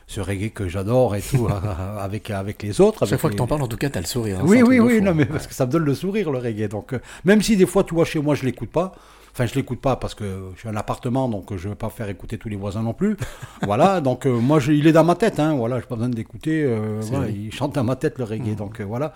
ce 0.07 0.21
reggae 0.21 0.49
que 0.51 0.67
j'adore 0.67 1.15
et 1.15 1.21
tout 1.21 1.47
avec 1.99 2.29
avec 2.29 2.61
les 2.63 2.81
autres. 2.81 3.05
Chaque 3.05 3.19
fois 3.19 3.29
que 3.29 3.33
les- 3.35 3.37
t'en 3.37 3.47
parles, 3.47 3.61
en 3.63 3.67
tout 3.67 3.77
cas, 3.77 3.89
t'as 3.89 3.99
le 4.01 4.05
sourire. 4.05 4.39
hein, 4.39 4.45
oui, 4.45 4.61
oui, 4.61 4.79
oui, 4.79 5.01
non, 5.01 5.13
mais 5.13 5.25
parce 5.25 5.47
que 5.47 5.53
ça 5.53 5.65
me 5.65 5.71
donne 5.71 5.85
le 5.85 5.95
sourire, 5.95 6.31
le 6.31 6.39
reggae. 6.39 6.67
Donc, 6.67 6.93
euh, 6.93 6.99
même 7.25 7.41
si 7.41 7.55
des 7.57 7.65
fois, 7.65 7.83
tu 7.83 7.93
vois, 7.95 8.05
chez 8.05 8.19
moi, 8.19 8.35
je 8.35 8.43
l'écoute 8.45 8.69
pas. 8.69 8.93
Enfin, 9.35 9.47
je 9.47 9.55
l'écoute 9.55 9.81
pas 9.81 9.95
parce 9.95 10.13
que 10.13 10.25
je 10.53 10.59
suis 10.59 10.69
un 10.69 10.75
appartement, 10.75 11.27
donc 11.27 11.51
euh, 11.51 11.57
je 11.57 11.67
veux 11.69 11.73
pas 11.73 11.89
faire 11.89 12.07
écouter 12.07 12.37
tous 12.37 12.49
les 12.49 12.55
voisins 12.55 12.83
non 12.83 12.93
plus. 12.93 13.17
voilà, 13.63 13.99
donc 13.99 14.27
euh, 14.27 14.31
moi, 14.39 14.59
je- 14.59 14.71
il 14.73 14.85
est 14.85 14.91
dans 14.91 15.03
ma 15.03 15.15
tête, 15.15 15.39
hein. 15.39 15.55
Voilà, 15.55 15.79
j'ai 15.79 15.87
pas 15.87 15.95
besoin 15.95 16.09
d'écouter. 16.09 16.63
euh, 16.63 16.99
voilà, 17.01 17.29
il 17.29 17.51
chante 17.51 17.73
dans 17.73 17.83
ma 17.83 17.95
tête 17.95 18.19
le 18.19 18.25
reggae, 18.25 18.49
Mhm. 18.49 18.55
donc 18.55 18.79
euh, 18.79 18.83
voilà. 18.83 19.11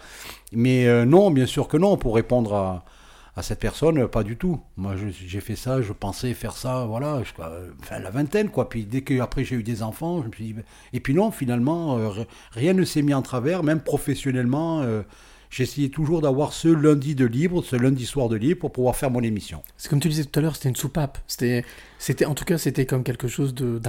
Mais 0.54 0.88
euh, 0.88 1.06
non, 1.06 1.30
bien 1.30 1.46
sûr 1.46 1.68
que 1.68 1.78
non. 1.78 1.98
Pour 1.98 2.16
répondre 2.16 2.56
à, 2.56 2.84
à 3.38 3.44
cette 3.44 3.60
personne, 3.60 4.08
pas 4.08 4.24
du 4.24 4.36
tout. 4.36 4.60
Moi, 4.76 4.96
j'ai 4.98 5.40
fait 5.42 5.56
ça, 5.56 5.82
je 5.82 5.94
pensais 5.94 6.34
faire 6.34 6.58
ça, 6.58 6.86
voilà, 6.86 7.22
je, 7.24 7.32
enfin, 7.82 8.00
la 8.00 8.10
vingtaine, 8.10 8.50
quoi. 8.50 8.68
Puis 8.68 8.84
dès 8.86 9.02
que 9.02 9.20
après 9.22 9.44
j'ai 9.44 9.56
eu 9.56 9.64
des 9.64 9.84
enfants, 9.84 10.24
je 10.24 10.28
me 10.28 10.34
suis 10.34 10.44
dit, 10.46 10.54
ben- 10.54 10.64
et 10.92 11.00
puis 11.00 11.14
non, 11.14 11.30
finalement, 11.32 11.98
euh, 12.00 12.10
rien 12.52 12.74
ne 12.74 12.84
s'est 12.84 13.04
mis 13.04 13.14
en 13.14 13.22
travers, 13.22 13.64
même 13.64 13.80
professionnellement. 13.80 14.82
euh, 14.82 15.04
J'essayais 15.50 15.88
toujours 15.88 16.20
d'avoir 16.22 16.52
ce 16.52 16.68
lundi 16.68 17.16
de 17.16 17.24
libre, 17.26 17.64
ce 17.64 17.78
lundi 17.78 18.06
soir 18.06 18.28
de 18.28 18.36
libre 18.36 18.60
pour 18.60 18.74
pouvoir 18.74 18.98
faire 18.98 19.10
mon 19.10 19.22
émission. 19.24 19.64
C'est 19.78 19.88
comme 19.88 20.02
tu 20.02 20.10
disais 20.10 20.26
tout 20.26 20.38
à 20.40 20.42
l'heure, 20.42 20.58
c'était 20.58 20.68
une 20.68 20.76
soupape. 20.76 21.20
C'était, 21.26 21.64
c'était, 22.00 22.26
en 22.26 22.34
tout 22.34 22.44
cas, 22.44 22.58
c'était 22.58 22.86
comme 22.86 23.04
quelque 23.04 23.30
chose 23.30 23.54
de, 23.54 23.80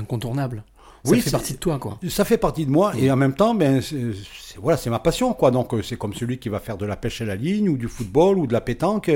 d'incontournable. 1.05 1.05
Ça 1.05 1.11
Oui, 1.11 1.20
fait 1.20 1.30
partie 1.30 1.53
de 1.55 1.59
toi, 1.59 1.78
quoi. 1.78 1.99
Ça 2.09 2.24
fait 2.24 2.38
partie 2.38 2.66
de 2.66 2.70
moi 2.70 2.92
et 2.96 3.11
en 3.11 3.16
même 3.16 3.34
temps, 3.34 3.55
ben, 3.55 3.80
c'est, 3.80 3.96
voilà, 4.61 4.76
c'est 4.76 4.90
ma 4.90 4.99
passion, 4.99 5.32
quoi. 5.34 5.51
Donc 5.51 5.72
euh, 5.74 5.82
c'est 5.82 5.96
comme 5.96 6.14
celui 6.14 6.38
qui 6.38 6.49
va 6.49 6.61
faire 6.61 6.76
de 6.76 6.86
la 6.86 6.96
pêche 6.96 7.20
à 7.20 7.24
la 7.24 7.36
ligne 7.36 7.68
ou 7.68 7.76
du 7.76 7.88
football 7.88 8.38
ou 8.38 8.46
de 8.46 8.53
la 8.53 8.61
pétanque. 8.61 9.11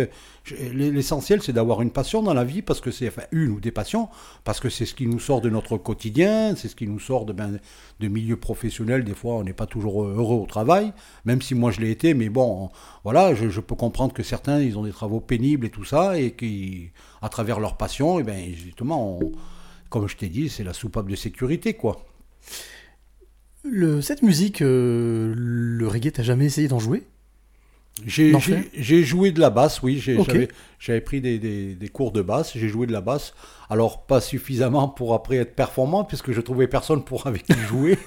L'essentiel, 0.73 1.41
c'est 1.43 1.53
d'avoir 1.53 1.83
une 1.83 1.91
passion 1.91 2.23
dans 2.23 2.35
la 2.35 2.45
vie 2.45 2.63
parce 2.63 2.81
que 2.81 2.91
c'est 2.91 3.07
enfin, 3.09 3.23
une 3.31 3.51
ou 3.51 3.61
des 3.61 3.71
passions 3.71 4.09
parce 4.45 4.59
que 4.61 4.69
c'est 4.69 4.87
ce 4.87 4.95
qui 4.95 5.07
nous 5.07 5.21
sort 5.21 5.41
de 5.41 5.49
notre 5.51 5.77
quotidien, 5.77 6.55
c'est 6.57 6.69
ce 6.69 6.75
qui 6.77 6.89
nous 6.89 6.99
sort 6.99 7.25
de 7.25 7.33
ben, 7.33 7.59
de 8.01 8.09
milieux 8.09 8.37
professionnels. 8.37 9.05
Des 9.05 9.15
fois, 9.15 9.35
on 9.35 9.45
n'est 9.45 9.53
pas 9.53 9.67
toujours 9.67 10.05
heureux 10.05 10.37
au 10.37 10.47
travail, 10.47 10.93
même 11.25 11.41
si 11.43 11.55
moi 11.55 11.71
je 11.71 11.81
l'ai 11.81 11.91
été. 11.91 12.15
Mais 12.15 12.29
bon, 12.29 12.71
voilà, 13.05 13.35
je, 13.35 13.49
je 13.51 13.61
peux 13.61 13.77
comprendre 13.77 14.13
que 14.13 14.23
certains, 14.23 14.61
ils 14.61 14.77
ont 14.79 14.83
des 14.83 14.91
travaux 14.93 15.21
pénibles 15.21 15.67
et 15.67 15.71
tout 15.71 15.85
ça 15.85 16.19
et 16.19 16.33
qui, 16.33 16.91
à 17.21 17.29
travers 17.29 17.61
leur 17.61 17.77
passion, 17.77 18.19
et 18.19 18.23
ben 18.25 18.53
justement, 18.55 19.19
on- 19.21 19.33
comme 19.93 20.09
je 20.09 20.17
t'ai 20.17 20.29
dit, 20.29 20.49
c'est 20.49 20.65
la 20.65 20.73
soupape 20.73 21.09
de 21.09 21.15
sécurité, 21.17 21.75
quoi. 21.75 22.05
Le, 23.65 24.01
cette 24.01 24.23
musique, 24.23 24.61
euh, 24.63 25.33
le 25.37 25.87
reggae, 25.87 26.11
t'as 26.13 26.23
jamais 26.25 26.47
essayé 26.47 26.67
d'en 26.67 26.81
jouer? 26.81 27.05
J'ai 28.07 29.05
joué 29.05 29.33
de 29.33 29.39
la 29.41 29.51
basse, 29.51 29.83
oui. 29.83 29.99
j'ai-. 29.99 30.17
J'avais 30.25 30.49
j'avais 30.79 31.01
pris 31.03 31.21
des, 31.21 31.39
des- 31.39 31.75
des 31.75 31.89
cours 31.89 32.11
de 32.11 32.23
basse, 32.23 32.53
j'ai 32.57 32.69
joué 32.69 32.87
de 32.87 32.93
la 32.93 33.03
basse. 33.03 33.35
Alors, 33.69 34.07
pas 34.07 34.21
suffisamment 34.21 34.89
pour 34.89 35.15
après 35.15 35.37
être 35.37 35.55
performant, 35.55 36.03
puisque 36.03 36.33
je 36.33 36.41
trouvais 36.41 36.67
personne 36.67 37.05
pour 37.05 37.27
avec 37.29 37.45
qui 37.45 37.53
jouer. 37.69 37.99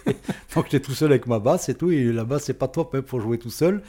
Donc, 0.56 0.66
j'étais 0.66 0.80
tout 0.82 0.94
seul 0.94 1.12
avec 1.12 1.28
ma 1.28 1.40
basse 1.40 1.70
et 1.70 1.76
tout. 1.76 1.92
Et 1.92 2.12
la 2.12 2.26
basse, 2.26 2.46
c'est 2.46 2.56
pas 2.58 2.68
top 2.68 2.96
hein, 2.96 3.02
pour 3.04 3.22
jouer 3.22 3.38
tout 3.38 3.52
seul. 3.52 3.82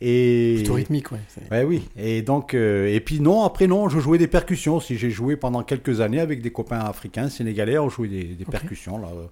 Et... 0.00 0.54
Plutôt 0.56 0.74
rythmique, 0.74 1.12
ouais. 1.12 1.20
Ouais, 1.50 1.62
oui. 1.62 1.82
Et 1.96 2.22
donc, 2.22 2.54
euh, 2.54 2.86
et 2.86 3.00
puis 3.00 3.20
non, 3.20 3.44
après 3.44 3.66
non, 3.66 3.88
je 3.88 3.98
jouais 3.98 4.18
des 4.18 4.28
percussions. 4.28 4.76
aussi. 4.76 4.96
j'ai 4.96 5.10
joué 5.10 5.36
pendant 5.36 5.62
quelques 5.62 6.00
années 6.00 6.20
avec 6.20 6.40
des 6.40 6.50
copains 6.50 6.80
africains, 6.80 7.28
sénégalais, 7.28 7.78
on 7.78 7.88
jouait 7.88 8.08
des, 8.08 8.44
percussions 8.50 8.98
là, 8.98 9.08
euh, 9.08 9.26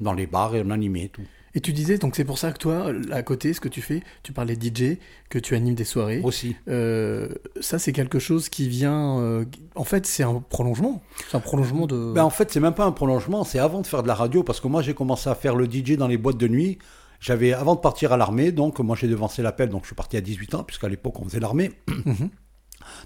dans 0.00 0.12
les 0.12 0.26
bars 0.26 0.54
et 0.54 0.62
on 0.64 0.70
animait 0.70 1.08
tout. 1.08 1.22
Et 1.54 1.60
tu 1.60 1.72
disais, 1.72 1.98
donc 1.98 2.16
c'est 2.16 2.24
pour 2.24 2.38
ça 2.38 2.50
que 2.50 2.58
toi, 2.58 2.92
à 3.10 3.22
côté, 3.22 3.52
ce 3.52 3.60
que 3.60 3.68
tu 3.68 3.82
fais, 3.82 4.02
tu 4.22 4.32
parlais 4.32 4.54
DJ, 4.54 4.96
que 5.28 5.38
tu 5.38 5.54
animes 5.54 5.74
des 5.74 5.84
soirées. 5.84 6.22
Aussi. 6.24 6.56
Euh, 6.68 7.28
ça, 7.60 7.78
c'est 7.78 7.92
quelque 7.92 8.18
chose 8.18 8.48
qui 8.48 8.68
vient. 8.68 9.18
euh, 9.20 9.44
en 9.74 9.84
fait, 9.84 10.06
c'est 10.06 10.22
un 10.22 10.42
prolongement. 10.48 11.02
C'est 11.30 11.36
un 11.36 11.40
prolongement 11.40 11.86
de. 11.86 12.12
Ben, 12.14 12.24
en 12.24 12.30
fait, 12.30 12.50
c'est 12.50 12.60
même 12.60 12.74
pas 12.74 12.86
un 12.86 12.92
prolongement, 12.92 13.44
c'est 13.44 13.58
avant 13.58 13.82
de 13.82 13.86
faire 13.86 14.02
de 14.02 14.08
la 14.08 14.14
radio, 14.14 14.42
parce 14.42 14.60
que 14.60 14.68
moi, 14.68 14.80
j'ai 14.80 14.94
commencé 14.94 15.28
à 15.28 15.34
faire 15.34 15.54
le 15.54 15.66
DJ 15.66 15.96
dans 15.96 16.08
les 16.08 16.16
boîtes 16.16 16.38
de 16.38 16.48
nuit. 16.48 16.78
J'avais, 17.22 17.52
avant 17.52 17.76
de 17.76 17.80
partir 17.80 18.12
à 18.12 18.16
l'armée, 18.16 18.50
donc 18.50 18.80
moi, 18.80 18.96
j'ai 18.98 19.06
devancé 19.06 19.42
l'appel, 19.42 19.68
donc 19.68 19.82
je 19.82 19.86
suis 19.86 19.94
parti 19.94 20.16
à 20.16 20.20
18 20.20 20.56
ans, 20.56 20.64
puisqu'à 20.64 20.88
l'époque, 20.88 21.20
on 21.20 21.24
faisait 21.24 21.40
l'armée. 21.40 21.70
Mhm. 22.04 22.30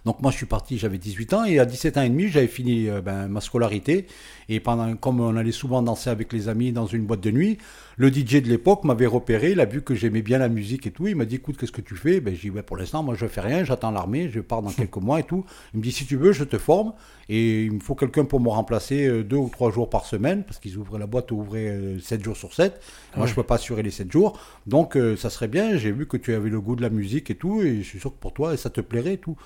Donc 0.06 0.22
moi 0.22 0.30
je 0.30 0.38
suis 0.38 0.46
parti, 0.46 0.78
j'avais 0.78 0.96
18 0.96 1.34
ans 1.34 1.44
et 1.44 1.58
à 1.58 1.66
17 1.66 1.98
ans 1.98 2.02
et 2.02 2.08
demi 2.08 2.28
j'avais 2.28 2.46
fini 2.46 2.88
euh, 2.88 3.02
ben, 3.02 3.28
ma 3.28 3.42
scolarité 3.42 4.06
et 4.48 4.58
pendant 4.58 4.96
comme 4.96 5.20
on 5.20 5.36
allait 5.36 5.52
souvent 5.52 5.82
danser 5.82 6.08
avec 6.08 6.32
les 6.32 6.48
amis 6.48 6.72
dans 6.72 6.86
une 6.86 7.04
boîte 7.04 7.20
de 7.20 7.30
nuit, 7.30 7.58
le 7.98 8.08
DJ 8.08 8.42
de 8.42 8.48
l'époque 8.48 8.84
m'avait 8.84 9.06
repéré, 9.06 9.52
il 9.52 9.60
a 9.60 9.64
vu 9.64 9.80
que 9.80 9.94
j'aimais 9.94 10.20
bien 10.20 10.38
la 10.38 10.50
musique 10.50 10.86
et 10.86 10.90
tout, 10.90 11.06
il 11.06 11.16
m'a 11.16 11.24
dit 11.24 11.36
écoute 11.36 11.56
qu'est-ce 11.56 11.72
que 11.72 11.80
tu 11.80 11.94
fais? 11.94 12.20
Ben 12.20 12.34
j'ai 12.34 12.50
dit 12.50 12.62
pour 12.62 12.76
l'instant 12.76 13.02
moi 13.02 13.14
je 13.14 13.26
fais 13.26 13.40
rien, 13.40 13.64
j'attends 13.64 13.90
l'armée, 13.90 14.28
je 14.30 14.40
pars 14.40 14.60
dans 14.60 14.70
quelques 14.72 14.96
mois 14.96 15.20
et 15.20 15.22
tout. 15.22 15.46
Il 15.72 15.78
me 15.78 15.82
dit 15.82 15.92
si 15.92 16.04
tu 16.04 16.16
veux 16.16 16.32
je 16.32 16.44
te 16.44 16.58
forme 16.58 16.92
et 17.30 17.64
il 17.64 17.72
me 17.72 17.80
faut 17.80 17.94
quelqu'un 17.94 18.26
pour 18.26 18.40
me 18.40 18.50
remplacer 18.50 19.06
euh, 19.06 19.24
deux 19.24 19.36
ou 19.36 19.48
trois 19.48 19.70
jours 19.70 19.88
par 19.88 20.04
semaine 20.04 20.44
parce 20.44 20.58
qu'ils 20.58 20.76
ouvraient 20.76 20.98
la 20.98 21.06
boîte 21.06 21.32
ouvrait 21.32 21.68
euh, 21.68 21.98
7 21.98 22.22
jours 22.22 22.36
sur 22.36 22.52
7. 22.52 22.74
Ah 22.76 23.16
Moi 23.16 23.24
ouais. 23.24 23.30
je 23.30 23.34
peux 23.34 23.42
pas 23.42 23.54
assurer 23.54 23.82
les 23.82 23.90
7 23.90 24.12
jours. 24.12 24.38
Donc 24.66 24.96
euh, 24.96 25.16
ça 25.16 25.30
serait 25.30 25.48
bien, 25.48 25.78
j'ai 25.78 25.90
vu 25.90 26.06
que 26.06 26.18
tu 26.18 26.34
avais 26.34 26.50
le 26.50 26.60
goût 26.60 26.76
de 26.76 26.82
la 26.82 26.90
musique 26.90 27.30
et 27.30 27.34
tout 27.36 27.62
et 27.62 27.78
je 27.78 27.88
suis 27.88 27.98
sûr 28.00 28.10
que 28.10 28.20
pour 28.20 28.34
toi 28.34 28.56
ça 28.58 28.68
te 28.68 28.82
plairait 28.82 29.14
et 29.14 29.18
tout. 29.18 29.36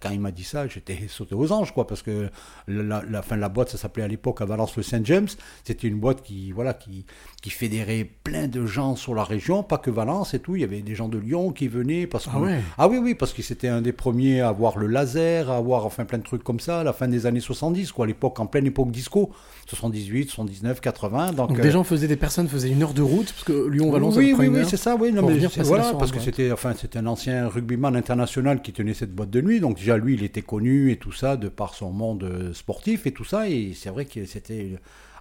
Quand 0.00 0.10
il 0.10 0.18
m'a 0.20 0.32
dit 0.32 0.42
ça, 0.42 0.66
j'étais 0.66 0.98
sauté 1.08 1.34
aux 1.36 1.52
anges, 1.52 1.72
quoi, 1.72 1.86
parce 1.86 2.02
que 2.02 2.28
la, 2.66 3.02
la 3.08 3.22
fin 3.22 3.36
de 3.36 3.40
la 3.40 3.48
boîte, 3.48 3.68
ça 3.70 3.78
s'appelait 3.78 4.02
à 4.02 4.08
l'époque 4.08 4.40
à 4.40 4.44
Valence 4.44 4.76
le 4.76 4.82
Saint 4.82 5.00
James. 5.04 5.28
C'était 5.62 5.86
une 5.86 6.00
boîte 6.00 6.22
qui, 6.22 6.50
voilà, 6.50 6.74
qui, 6.74 7.06
qui 7.40 7.50
fédérait 7.50 8.10
plein 8.24 8.48
de 8.48 8.66
gens 8.66 8.96
sur 8.96 9.14
la 9.14 9.22
région, 9.22 9.62
pas 9.62 9.78
que 9.78 9.90
Valence 9.90 10.34
et 10.34 10.40
tout. 10.40 10.56
Il 10.56 10.62
y 10.62 10.64
avait 10.64 10.80
des 10.82 10.96
gens 10.96 11.08
de 11.08 11.18
Lyon 11.18 11.52
qui 11.52 11.68
venaient 11.68 12.08
parce 12.08 12.24
que 12.26 12.30
Ah 12.34 12.40
ouais. 12.40 12.60
ah 12.78 12.88
oui, 12.88 12.98
oui, 12.98 13.14
parce 13.14 13.32
que 13.32 13.42
c'était 13.42 13.68
un 13.68 13.80
des 13.80 13.92
premiers 13.92 14.40
à 14.40 14.48
avoir 14.48 14.76
le 14.76 14.88
laser, 14.88 15.50
à 15.50 15.56
avoir 15.56 15.86
enfin 15.86 16.04
plein 16.04 16.18
de 16.18 16.24
trucs 16.24 16.42
comme 16.42 16.58
ça, 16.60 16.80
à 16.80 16.84
la 16.84 16.92
fin 16.92 17.06
des 17.06 17.26
années 17.26 17.38
70, 17.40 17.92
quoi, 17.92 18.06
à 18.06 18.08
l'époque, 18.08 18.40
en 18.40 18.46
pleine 18.46 18.66
époque 18.66 18.90
disco, 18.90 19.30
78, 19.68 20.30
79, 20.30 20.80
80. 20.80 21.32
Donc, 21.32 21.48
Donc 21.48 21.58
euh, 21.58 21.62
des 21.62 21.70
gens 21.70 21.84
faisaient 21.84 22.08
des 22.08 22.16
personnes 22.16 22.48
faisaient 22.48 22.70
une 22.70 22.82
heure 22.82 22.92
de 22.94 23.02
route 23.02 23.32
parce 23.32 23.44
que 23.44 23.68
Lyon-Valence. 23.68 24.16
oui, 24.16 24.34
oui, 24.36 24.48
oui, 24.48 24.60
c'est 24.66 24.76
ça, 24.76 24.96
oui. 24.96 25.12
Non, 25.12 25.22
mais 25.28 25.38
voilà, 25.62 25.92
parce 25.94 26.10
que 26.10 26.18
c'était, 26.20 26.50
enfin, 26.50 26.72
c'était 26.76 26.98
un 26.98 27.06
ancien 27.06 27.48
rugbyman 27.48 27.94
international 27.94 28.62
qui 28.62 28.72
tenait 28.72 28.94
cette 28.94 29.14
boîte 29.14 29.30
de 29.30 29.40
nuit. 29.40 29.60
Donc 29.60 29.75
déjà, 29.76 29.96
lui, 29.96 30.14
il 30.14 30.24
était 30.24 30.42
connu 30.42 30.90
et 30.90 30.96
tout 30.96 31.12
ça 31.12 31.36
de 31.36 31.48
par 31.48 31.74
son 31.74 31.90
monde 31.90 32.24
euh, 32.24 32.52
sportif 32.52 33.06
et 33.06 33.12
tout 33.12 33.24
ça. 33.24 33.48
Et 33.48 33.72
c'est 33.74 33.90
vrai 33.90 34.04
que 34.04 34.24
c'était, 34.24 34.72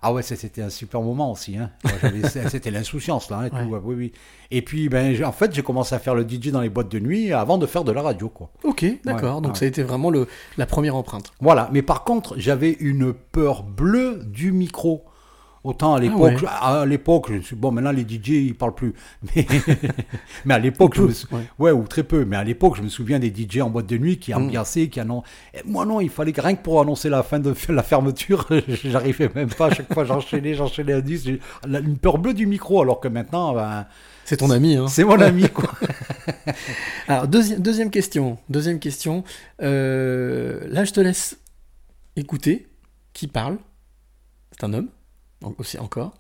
ah 0.02 0.14
ouais, 0.14 0.22
c'était 0.22 0.62
un 0.62 0.70
super 0.70 1.02
moment 1.02 1.32
aussi. 1.32 1.58
Hein. 1.58 1.72
C'était 2.50 2.72
l'insouciance 2.72 3.30
là, 3.30 3.38
hein, 3.40 3.46
et 3.46 3.50
tout, 3.50 3.56
Ouais. 3.56 3.80
oui, 3.84 3.96
oui. 3.96 4.12
Et 4.52 4.62
puis, 4.62 4.90
ben, 4.90 5.24
en 5.24 5.32
fait, 5.32 5.54
j'ai 5.54 5.64
commencé 5.64 5.96
à 5.96 6.00
faire 6.00 6.16
le 6.16 6.28
DJ 6.28 6.50
dans 6.52 6.62
les 6.62 6.70
boîtes 6.70 6.92
de 6.92 7.00
nuit 7.00 7.32
avant 7.34 7.58
de 7.58 7.66
faire 7.66 7.84
de 7.84 7.92
la 7.92 8.02
radio, 8.02 8.30
quoi. 8.30 8.52
Ok, 8.64 8.86
d'accord. 9.04 9.38
Ouais, 9.38 9.42
donc 9.42 9.54
ouais. 9.54 9.60
ça 9.60 9.66
a 9.66 9.68
été 9.68 9.82
vraiment 9.84 10.10
le, 10.10 10.28
la 10.58 10.66
première 10.66 10.96
empreinte. 10.96 11.32
Voilà, 11.40 11.70
mais 11.72 11.82
par 11.82 12.04
contre, 12.04 12.36
j'avais 12.38 12.72
une 12.80 13.14
peur 13.14 13.64
bleue 13.64 14.22
du 14.26 14.52
micro. 14.52 15.06
Autant 15.66 15.96
à 15.96 16.00
l'époque, 16.00 16.20
ouais. 16.44 16.48
à 16.48 16.86
l'époque, 16.86 17.32
je 17.34 17.40
suis 17.42 17.56
bon. 17.56 17.72
Maintenant 17.72 17.92
les 17.92 18.04
DJ 18.04 18.30
ils 18.50 18.56
parlent 18.56 18.76
plus, 18.76 18.94
mais, 19.36 19.48
mais 20.46 20.54
à 20.54 20.60
l'époque, 20.60 20.94
je 20.96 21.02
me 21.02 21.12
sou- 21.12 21.28
ouais. 21.32 21.42
ouais, 21.58 21.72
ou 21.72 21.88
très 21.88 22.04
peu. 22.04 22.24
Mais 22.24 22.36
à 22.38 22.44
l'époque, 22.44 22.76
je 22.78 22.84
me 22.84 22.88
souviens 22.90 23.18
des 23.18 23.34
DJ 23.34 23.62
en 23.62 23.72
boîte 23.72 23.88
de 23.88 23.98
nuit 23.98 24.20
qui 24.20 24.32
Mm. 24.32 24.38
ambiançaient, 24.38 24.88
qui 24.90 25.00
annon... 25.00 25.24
Et 25.56 25.62
moi 25.66 25.86
non, 25.86 26.02
il 26.02 26.10
fallait 26.10 26.34
que 26.34 26.42
rien 26.42 26.54
que 26.56 26.62
pour 26.62 26.80
annoncer 26.80 27.10
la 27.10 27.24
fin 27.24 27.40
de 27.40 27.54
la 27.70 27.82
fermeture, 27.84 28.48
j'arrivais 28.84 29.32
même 29.34 29.50
pas. 29.50 29.68
À 29.68 29.74
chaque 29.74 29.92
fois, 29.92 30.06
j'enchaînais, 30.06 30.54
j'enchaînais. 30.54 31.02
J'ai 31.08 31.40
la- 31.68 31.80
une 31.80 31.98
peur 31.98 32.20
bleue 32.20 32.36
du 32.36 32.46
micro, 32.46 32.82
alors 32.84 33.00
que 33.00 33.08
maintenant, 33.08 33.54
ben, 33.56 33.88
C'est 34.24 34.38
ton 34.38 34.52
ami, 34.52 34.76
hein. 34.76 34.88
c'est 34.88 35.04
mon 35.04 35.20
ami 35.20 35.50
quoi. 35.50 35.72
Alors, 37.08 37.28
deuxième, 37.28 37.60
deuxième 37.60 37.90
question. 37.90 38.38
Deuxième 38.50 38.80
question. 38.80 39.24
Euh, 39.64 40.60
là, 40.70 40.84
je 40.86 40.92
te 40.94 41.00
laisse 41.00 41.38
écouter 42.16 42.68
qui 43.14 43.28
parle. 43.28 43.58
C'est 44.52 44.64
un 44.64 44.74
homme, 44.74 44.88
aussi 45.58 45.78
encore. 45.80 46.14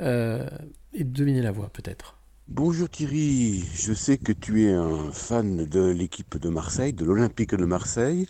Euh, 0.00 0.48
et 0.92 1.04
deviner 1.04 1.42
la 1.42 1.52
voix, 1.52 1.68
peut-être. 1.68 2.19
Bonjour 2.52 2.88
Thierry, 2.90 3.64
je 3.76 3.92
sais 3.92 4.18
que 4.18 4.32
tu 4.32 4.64
es 4.66 4.72
un 4.72 5.12
fan 5.12 5.64
de 5.66 5.88
l'équipe 5.88 6.36
de 6.36 6.48
Marseille, 6.48 6.92
de 6.92 7.04
l'Olympique 7.04 7.54
de 7.54 7.64
Marseille, 7.64 8.26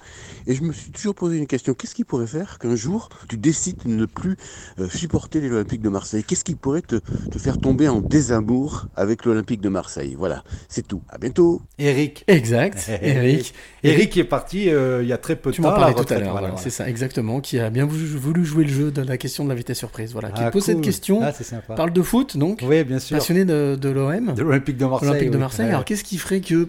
et 0.47 0.55
je 0.55 0.63
me 0.63 0.73
suis 0.75 0.91
toujours 0.91 1.15
posé 1.15 1.39
une 1.39 1.47
question. 1.47 1.73
Qu'est-ce 1.73 1.95
qui 1.95 2.05
pourrait 2.05 2.27
faire 2.27 2.59
qu'un 2.59 2.77
jour 2.77 3.09
tu 3.31 3.39
décides 3.39 3.79
de 3.87 3.89
ne 3.91 4.05
plus 4.05 4.37
euh, 4.79 4.91
supporter 4.91 5.41
l'Olympique 5.41 5.81
de 5.81 5.89
Marseille? 5.89 6.23
Qu'est-ce 6.23 6.45
qui 6.45 6.55
pourrait 6.55 6.83
te, 6.83 6.97
te 7.31 7.39
faire 7.39 7.57
tomber 7.59 7.89
en 7.89 8.03
désamour 8.03 8.89
avec 8.95 9.25
l'Olympique 9.25 9.63
de 9.63 9.71
Marseille? 9.71 10.15
Voilà, 10.19 10.45
c'est 10.69 10.87
tout. 10.87 11.01
À 11.09 11.17
bientôt. 11.17 11.63
Eric. 11.79 12.23
Exact, 12.29 12.91
Eric. 13.03 13.55
Eric 13.83 14.17
est 14.19 14.25
parti 14.25 14.69
euh, 14.69 15.03
il 15.03 15.09
y 15.09 15.15
a 15.15 15.19
très 15.19 15.35
peu 15.37 15.49
de 15.51 15.55
Tu 15.57 15.63
temps. 15.63 15.71
m'en 15.71 15.75
à 15.77 15.79
la 15.81 15.87
parlais 15.95 16.05
tout 16.07 16.13
à 16.13 16.19
l'heure, 16.19 16.33
voilà, 16.33 16.49
voilà, 16.49 16.49
voilà. 16.57 16.63
c'est 16.63 16.71
ça, 16.71 16.87
exactement, 16.91 17.41
qui 17.41 17.59
a 17.59 17.71
bien 17.71 17.87
voulu, 17.87 18.45
jouer 18.45 18.65
le 18.65 18.71
jeu 18.71 18.91
de 18.91 19.01
la 19.01 19.17
question 19.17 19.45
de 19.45 19.49
l'invité 19.49 19.73
surprise, 19.73 20.13
voilà, 20.13 20.31
qui 20.31 20.43
Ah, 20.45 20.51
pose 20.51 20.65
cette 20.65 20.83
question, 20.83 21.21
Ah, 21.23 21.33
parle 21.75 21.93
de 21.95 22.03
foot, 22.03 22.37
donc, 22.37 22.63
Oui, 22.69 22.85
bien 22.85 22.99
sûr. 22.99 23.17
passionné 23.17 23.47
de, 23.47 23.79
de 23.81 23.89
l'OM, 24.19 24.35
De 24.35 24.43
l'Olympique 24.43 24.77
de 24.77 24.87
Marseille. 24.87 25.09
Olympique 25.11 25.31
de 25.31 25.35
oui. 25.37 25.41
Marseille, 25.41 25.67
Ouais. 25.67 25.73
alors 25.73 25.85
qu'est-ce 25.85 26.05
qui 26.05 26.19
ferait 26.19 26.41
que, 26.41 26.69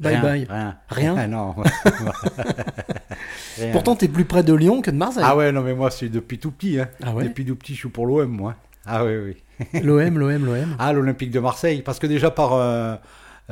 bye 0.00 0.14
Rien, 0.16 0.22
bye, 0.22 0.46
Rien. 0.48 0.76
Rien 0.88 1.14
Ah, 1.18 1.26
non. 1.26 1.54
Rien. 3.58 3.72
Pourtant, 3.72 3.96
t'es 3.96 4.08
plus 4.08 4.24
près 4.24 4.42
de 4.42 4.52
Lyon 4.52 4.82
que 4.82 4.90
de 4.90 4.96
Marseille. 4.96 5.22
Ah 5.26 5.36
ouais, 5.36 5.52
non, 5.52 5.62
mais 5.62 5.74
moi, 5.74 5.90
c'est 5.90 6.08
depuis 6.08 6.38
tout 6.38 6.50
petit. 6.50 6.80
Hein. 6.80 6.88
Ah 7.02 7.12
ouais 7.14 7.24
Depuis 7.24 7.44
tout 7.44 7.56
petit, 7.56 7.74
je 7.74 7.80
suis 7.80 7.88
pour 7.88 8.06
l'OM, 8.06 8.28
moi. 8.30 8.54
Ah 8.86 9.04
oui, 9.04 9.12
oui. 9.16 9.36
L'OM, 9.82 10.18
l'OM, 10.18 10.44
l'OM. 10.44 10.76
Ah, 10.78 10.92
l'Olympique 10.92 11.30
de 11.30 11.40
Marseille. 11.40 11.82
Parce 11.82 11.98
que 11.98 12.06
déjà, 12.06 12.30
par. 12.30 12.54
euh, 12.54 12.96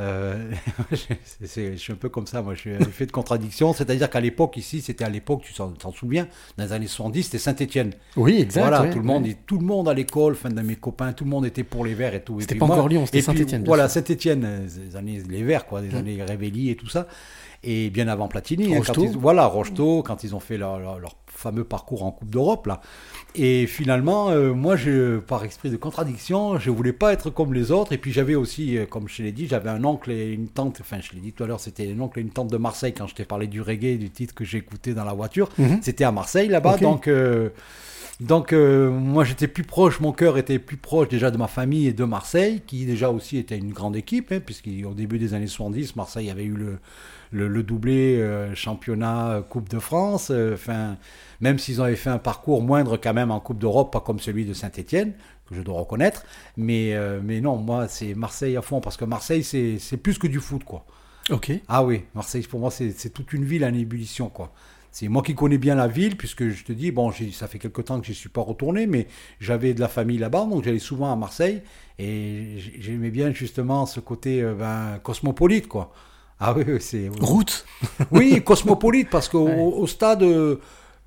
euh, 0.01 0.51
je 0.91 1.77
suis 1.77 1.93
un 1.93 1.97
peu 1.97 2.09
comme 2.09 2.27
ça, 2.27 2.43
moi, 2.43 2.55
je 2.55 2.61
suis 2.61 2.75
un 2.75 2.81
effet 2.81 3.07
de 3.07 3.13
contradiction. 3.13 3.73
C'est-à-dire 3.73 4.09
qu'à 4.11 4.21
l'époque, 4.21 4.57
ici, 4.57 4.81
c'était 4.81 5.05
à 5.05 5.09
l'époque, 5.09 5.43
tu 5.43 5.53
t'en 5.55 5.93
souviens, 5.93 6.27
dans 6.57 6.65
les 6.65 6.73
années 6.73 6.87
70, 6.87 7.23
c'était 7.25 7.39
Saint-Etienne. 7.39 7.93
Oui, 8.17 8.41
exact. 8.41 8.63
Voilà, 8.63 8.83
ouais, 8.83 8.91
tout, 8.91 8.99
le 8.99 9.05
monde, 9.05 9.25
ouais. 9.27 9.37
tout 9.47 9.59
le 9.59 9.65
monde 9.65 9.89
à 9.89 9.95
l'école, 9.95 10.33
enfin, 10.33 10.51
de 10.51 10.61
mes 10.63 10.77
copains, 10.77 11.13
tout 11.13 11.25
le 11.25 11.31
monde 11.31 11.47
était 11.47 11.65
pour 11.65 11.85
les 11.85 11.95
Verts 11.95 12.15
et 12.15 12.23
tout. 12.23 12.41
C'était 12.41 12.55
pas 12.55 12.67
moi- 12.67 12.77
encore 12.77 12.89
Lyon, 12.89 13.07
c'était 13.07 13.19
et 13.19 13.23
puis, 13.23 13.27
Saint-Étienne, 13.27 13.63
bien 13.63 13.69
Voilà. 13.69 13.89
Saint-Etienne, 13.89 14.45
euh, 14.45 14.99
années, 14.99 15.23
les 15.29 15.43
Verts, 15.43 15.67
quoi, 15.67 15.81
des 15.83 15.89
Mm. 15.89 15.97
années 15.97 16.23
Révelli 16.23 16.71
et 16.71 16.77
tout 16.77 16.89
ça. 16.89 17.07
Et 17.63 17.91
bien 17.91 18.09
avant 18.09 18.27
Platini, 18.29 18.75
hein, 18.75 18.81
quand 18.87 18.93
ils, 19.05 19.19
voilà, 19.19 19.45
Rocheteau, 19.47 20.03
quand 20.03 20.25
ils 20.25 20.35
ont 20.35 20.41
fait 20.41 20.57
leur, 20.57 20.79
leur- 20.79 20.99
leur 20.99 21.17
fameux 21.27 21.65
parcours 21.65 22.05
en 22.05 22.11
Coupe 22.11 22.31
d'Europe, 22.31 22.67
là. 22.67 22.81
Et 23.35 23.67
finalement, 23.67 24.31
euh, 24.31 24.53
moi, 24.55 24.77
je, 24.77 25.19
par 25.19 25.45
esprit 25.45 25.71
de 25.71 25.77
contradiction, 25.77 26.59
je 26.59 26.71
voulais 26.71 26.93
pas 26.95 27.13
être 27.13 27.29
comme 27.31 27.53
les 27.55 27.71
autres. 27.71 27.93
Et 27.93 27.99
puis 27.99 28.13
j'avais 28.13 28.35
aussi, 28.35 28.77
euh, 28.79 28.87
comme 28.87 29.09
je 29.09 29.23
l'ai 29.23 29.33
dit, 29.33 29.47
j'avais 29.47 29.69
un 29.71 29.85
oncle 29.85 30.11
et 30.11 30.33
une 30.33 30.49
tante. 30.49 30.79
Enfin, 30.81 30.99
je 31.01 31.13
l'ai 31.13 31.21
dit 31.21 31.33
tout 31.33 31.45
à 31.45 31.47
l'heure, 31.47 31.61
c'était 31.61 31.93
un 31.95 32.01
oncle 32.01 32.19
et 32.19 32.23
une 32.23 32.31
tante 32.31 32.51
de 32.51 32.57
Marseille 32.57 32.95
quand 32.95 33.07
je 33.07 33.15
t'ai 33.15 33.25
parlé 33.25 33.47
du 33.47 33.61
reggae, 33.61 33.99
du 33.99 34.11
titre 34.11 34.35
que 34.35 34.45
écouté 34.57 34.95
dans 34.95 35.05
la 35.05 35.13
voiture. 35.13 35.49
Mhm. 35.59 35.81
C'était 35.83 36.05
à 36.05 36.13
Marseille 36.13 36.49
là-bas, 36.49 36.77
donc. 36.79 37.09
euh, 37.09 37.51
donc 38.21 38.53
moi 38.53 39.25
j'étais 39.25 39.49
plus 39.49 39.63
proche, 39.65 39.99
mon 40.01 40.13
cœur 40.13 40.37
était 40.37 40.59
plus 40.59 40.77
proche 40.77 41.09
déjà 41.09 41.31
de 41.31 41.39
ma 41.39 41.47
famille 41.47 41.87
et 41.87 41.95
de 41.95 42.05
Marseille, 42.05 42.61
qui 42.67 42.85
déjà 42.85 43.11
aussi 43.11 43.39
était 43.39 43.57
une 43.57 43.73
grande 43.73 43.97
équipe, 43.97 44.31
hein, 44.33 44.41
puisqu'au 44.45 44.93
début 44.93 45.19
des 45.19 45.33
années 45.33 45.47
70, 45.47 45.97
Marseille 45.97 46.29
avait 46.31 46.45
eu 46.45 46.53
le, 46.55 46.79
le, 47.33 47.49
le 47.49 47.63
doublé 47.63 48.19
euh, 48.21 48.55
championnat 48.55 49.31
euh, 49.31 49.43
Coupe 49.43 49.69
de 49.69 49.79
France. 49.79 50.31
euh, 50.31 50.55
Enfin, 50.55 50.97
même 51.41 51.59
s'ils 51.59 51.81
avaient 51.81 51.97
fait 51.97 52.11
un 52.11 52.19
parcours 52.19 52.63
moindre 52.63 52.97
quand 52.97 53.15
même 53.15 53.31
en 53.31 53.41
Coupe 53.41 53.59
d'Europe, 53.59 53.93
pas 53.93 54.01
comme 54.01 54.19
celui 54.21 54.45
de 54.45 54.53
Saint-Étienne, 54.55 55.13
que 55.49 55.55
je 55.55 55.63
dois 55.63 55.79
reconnaître. 55.79 56.25
Mais, 56.57 56.95
mais 57.23 57.41
non, 57.41 57.57
moi 57.57 57.89
c'est 57.89 58.15
Marseille 58.15 58.57
à 58.57 58.63
fond, 58.63 58.81
parce 58.81 58.97
que 58.97 59.05
Marseille 59.05 59.43
c'est 59.45 59.79
c'est 59.79 59.97
plus 59.97 60.19
que 60.19 60.27
du 60.27 60.39
foot, 60.41 60.65
quoi. 60.65 60.85
Ok. 61.31 61.53
Ah 61.69 61.85
oui, 61.85 62.03
Marseille, 62.15 62.43
pour 62.49 62.61
moi, 62.61 62.71
c'est 62.71 63.11
toute 63.13 63.33
une 63.33 63.45
ville 63.45 63.65
en 63.65 63.73
ébullition, 63.73 64.29
quoi. 64.29 64.53
C'est 64.91 65.07
moi 65.09 65.23
qui 65.23 65.35
connais 65.37 65.59
bien 65.59 65.77
la 65.77 65.87
ville, 65.87 66.17
puisque 66.17 66.49
je 66.49 66.65
te 66.65 66.73
dis, 66.73 66.91
bon, 66.91 67.13
j'ai- 67.13 67.31
ça 67.31 67.47
fait 67.47 67.61
quelque 67.61 67.81
temps 67.81 68.01
que 68.01 68.07
je 68.07 68.11
n'y 68.11 68.17
suis 68.17 68.29
pas 68.29 68.41
retourné, 68.41 68.87
mais 68.89 69.07
j'avais 69.39 69.73
de 69.73 69.81
la 69.81 69.87
famille 69.89 70.19
là-bas, 70.19 70.47
donc 70.51 70.65
j'allais 70.65 70.81
souvent 70.81 71.13
à 71.13 71.17
Marseille, 71.17 71.63
et 72.01 72.57
j'aimais 72.81 73.11
bien 73.11 73.33
justement 73.33 73.87
ce 73.87 74.01
côté 74.01 74.43
ben, 74.59 74.99
cosmopolite, 75.05 75.69
quoi. 75.69 75.93
Ah 76.41 76.55
oui, 76.57 76.65
c'est... 76.81 77.11
Route. 77.21 77.65
Oui, 78.11 78.43
cosmopolite, 78.43 79.11
parce 79.11 79.29
qu'au 79.29 79.47
Ouais. 79.47 79.57
au 79.61 79.87
stade, 79.87 80.23
euh, 80.23 80.57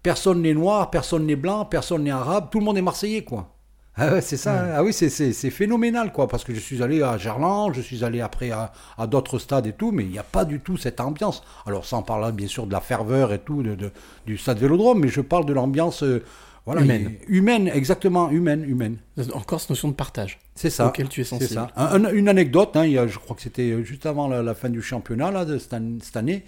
personne 0.04 0.42
n'est 0.42 0.54
noir, 0.54 0.90
personne 0.92 1.26
n'est 1.26 1.36
blanc, 1.36 1.66
personne 1.66 2.04
n'est 2.04 2.12
arabe, 2.12 2.50
tout 2.52 2.60
le 2.60 2.66
monde 2.66 2.78
est 2.78 2.82
marseillais, 2.84 3.24
quoi. 3.24 3.50
Ah 3.96 4.12
ouais, 4.12 4.22
c'est 4.22 4.38
ça. 4.38 4.54
Ouais. 4.54 4.60
hein. 4.60 4.74
Ah 4.78 4.84
oui, 4.84 4.92
c'est- 4.94 5.50
phénoménal, 5.52 6.12
quoi. 6.12 6.28
Parce 6.28 6.44
que 6.44 6.54
je 6.54 6.60
suis 6.60 6.82
allé 6.82 7.02
à 7.04 7.18
Gerland, 7.18 7.74
je 7.74 7.82
suis 7.82 8.04
allé 8.04 8.22
après 8.22 8.50
à, 8.52 8.72
à 8.98 9.06
d'autres 9.08 9.38
stades 9.40 9.68
et 9.68 9.74
tout, 9.74 9.92
mais 9.92 10.04
il 10.04 10.10
n'y 10.10 10.18
a 10.20 10.24
pas 10.24 10.46
du 10.46 10.60
tout 10.62 10.78
cette 10.78 11.00
ambiance. 11.00 11.44
Alors, 11.68 11.86
sans 11.86 12.02
parler 12.02 12.32
bien 12.32 12.48
sûr 12.48 12.66
de 12.66 12.72
la 12.72 12.80
ferveur 12.82 13.32
et 13.34 13.40
tout 13.40 13.62
de, 13.64 13.76
de- 13.76 13.92
du 14.26 14.38
stade 14.38 14.58
Vélodrome, 14.60 15.00
mais 15.00 15.10
je 15.10 15.22
parle 15.22 15.46
de 15.46 15.54
l'ambiance 15.54 16.02
euh, 16.04 16.24
voilà, 16.66 16.82
Humaine. 16.82 17.12
humaine, 17.28 17.68
exactement, 17.74 18.30
humaine, 18.32 18.64
humaine. 18.68 18.98
Encore 19.34 19.60
cette 19.60 19.72
notion 19.72 19.90
de 19.90 19.94
partage. 19.94 20.40
C'est 20.56 20.70
ça. 20.70 20.88
Auquel 20.88 21.10
tu 21.10 21.20
es 21.22 21.24
C'est 21.24 21.32
sensible. 21.32 21.50
ça. 21.54 21.68
Un- 21.76 22.06
un- 22.06 22.14
une 22.14 22.30
anecdote, 22.30 22.76
hein, 22.76 22.86
il 22.86 22.94
y 22.94 22.98
a- 22.98 23.06
je 23.08 23.18
crois 23.20 23.36
que 23.36 23.42
c'était 23.42 23.84
juste 23.84 24.06
avant 24.06 24.28
la, 24.28 24.42
la 24.42 24.54
fin 24.54 24.70
du 24.70 24.82
championnat 24.82 25.30
là, 25.32 25.44
de 25.46 25.58
cette, 25.58 25.74
an- 25.74 25.98
cette 26.02 26.16
année. 26.16 26.44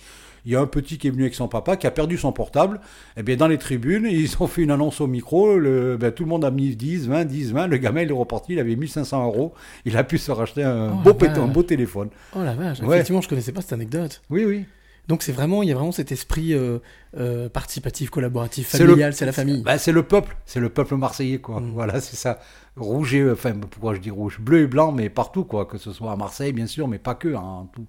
Il 0.47 0.51
y 0.51 0.55
a 0.55 0.61
un 0.61 0.68
petit 0.68 0.99
qui 0.99 1.07
est 1.07 1.09
venu 1.09 1.24
avec 1.24 1.34
son 1.34 1.47
papa 1.47 1.76
qui 1.76 1.88
a 1.88 1.91
perdu 1.91 2.18
son 2.20 2.32
portable. 2.32 2.80
Et 3.18 3.24
bien 3.24 3.36
dans 3.36 3.47
les 3.47 3.57
tribunes, 3.57 4.05
ils 4.09 4.30
ont 4.39 4.45
fait 4.47 4.61
une 4.61 4.70
annonce 4.72 5.01
au 5.01 5.07
micro. 5.07 5.57
Le, 5.57 5.97
ben, 5.97 6.11
tout 6.11 6.24
le 6.24 6.30
monde 6.30 6.45
a 6.45 6.51
mis 6.51 6.76
10, 6.76 7.07
20, 7.07 7.26
10, 7.26 7.51
20. 7.51 7.66
Le 7.68 7.78
gamin 7.78 8.03
il 8.03 8.09
est 8.09 8.13
reparti, 8.13 8.53
il 8.53 8.59
avait 8.59 8.76
1500 8.76 9.26
euros. 9.26 9.53
Il 9.86 9.97
a 9.97 10.03
pu 10.03 10.18
se 10.20 10.32
racheter 10.32 10.63
un, 10.63 10.91
Oh 10.93 11.13
beau, 11.13 11.18
un 11.26 11.63
téléphone. 11.63 12.09
Oh 12.36 12.43
la 12.43 12.53
vache, 12.53 12.80
Ouais. 12.82 12.95
effectivement, 12.97 13.22
je 13.22 13.28
connaissais 13.28 13.51
pas 13.51 13.61
cette 13.61 13.74
anecdote. 13.74 14.22
Oui, 14.30 14.45
oui. 14.45 14.66
Donc 15.08 15.22
c'est 15.22 15.32
vraiment, 15.32 15.62
il 15.62 15.70
y 15.70 15.72
a 15.72 15.76
vraiment 15.76 15.91
cet 15.91 16.12
esprit 16.12 16.53
euh, 16.53 16.80
euh, 17.16 17.47
participatif, 17.47 18.10
collaboratif, 18.10 18.70
familial, 18.70 19.14
c'est 19.14 19.26
la 19.26 19.32
famille. 19.32 19.62
Ben, 19.62 19.78
c'est 19.78 19.91
le 19.91 20.03
peuple, 20.03 20.36
c'est 20.45 20.60
le 20.60 20.70
peuple 20.70 20.95
marseillais, 20.95 21.39
quoi. 21.39 21.60
Mm. 21.60 21.72
Voilà, 21.74 22.01
c'est 22.01 22.16
ça. 22.16 22.39
Rouge 22.76 23.14
et, 23.14 23.30
enfin, 23.30 23.53
pourquoi 23.53 23.93
je 23.93 23.99
dis 23.99 24.10
rouge? 24.10 24.39
Bleu 24.39 24.62
et 24.62 24.68
blanc, 24.68 24.91
mais 24.91 25.10
partout, 25.10 25.43
quoi. 25.43 25.66
Que 25.66 25.78
ce 25.78 25.91
soit 25.91 26.12
à 26.12 26.16
Marseille, 26.16 26.53
bien 26.53 26.68
sûr, 26.68 26.88
mais 26.88 26.97
pas 26.97 27.16
que. 27.16 27.36
hein, 27.36 27.68
tout. 27.74 27.86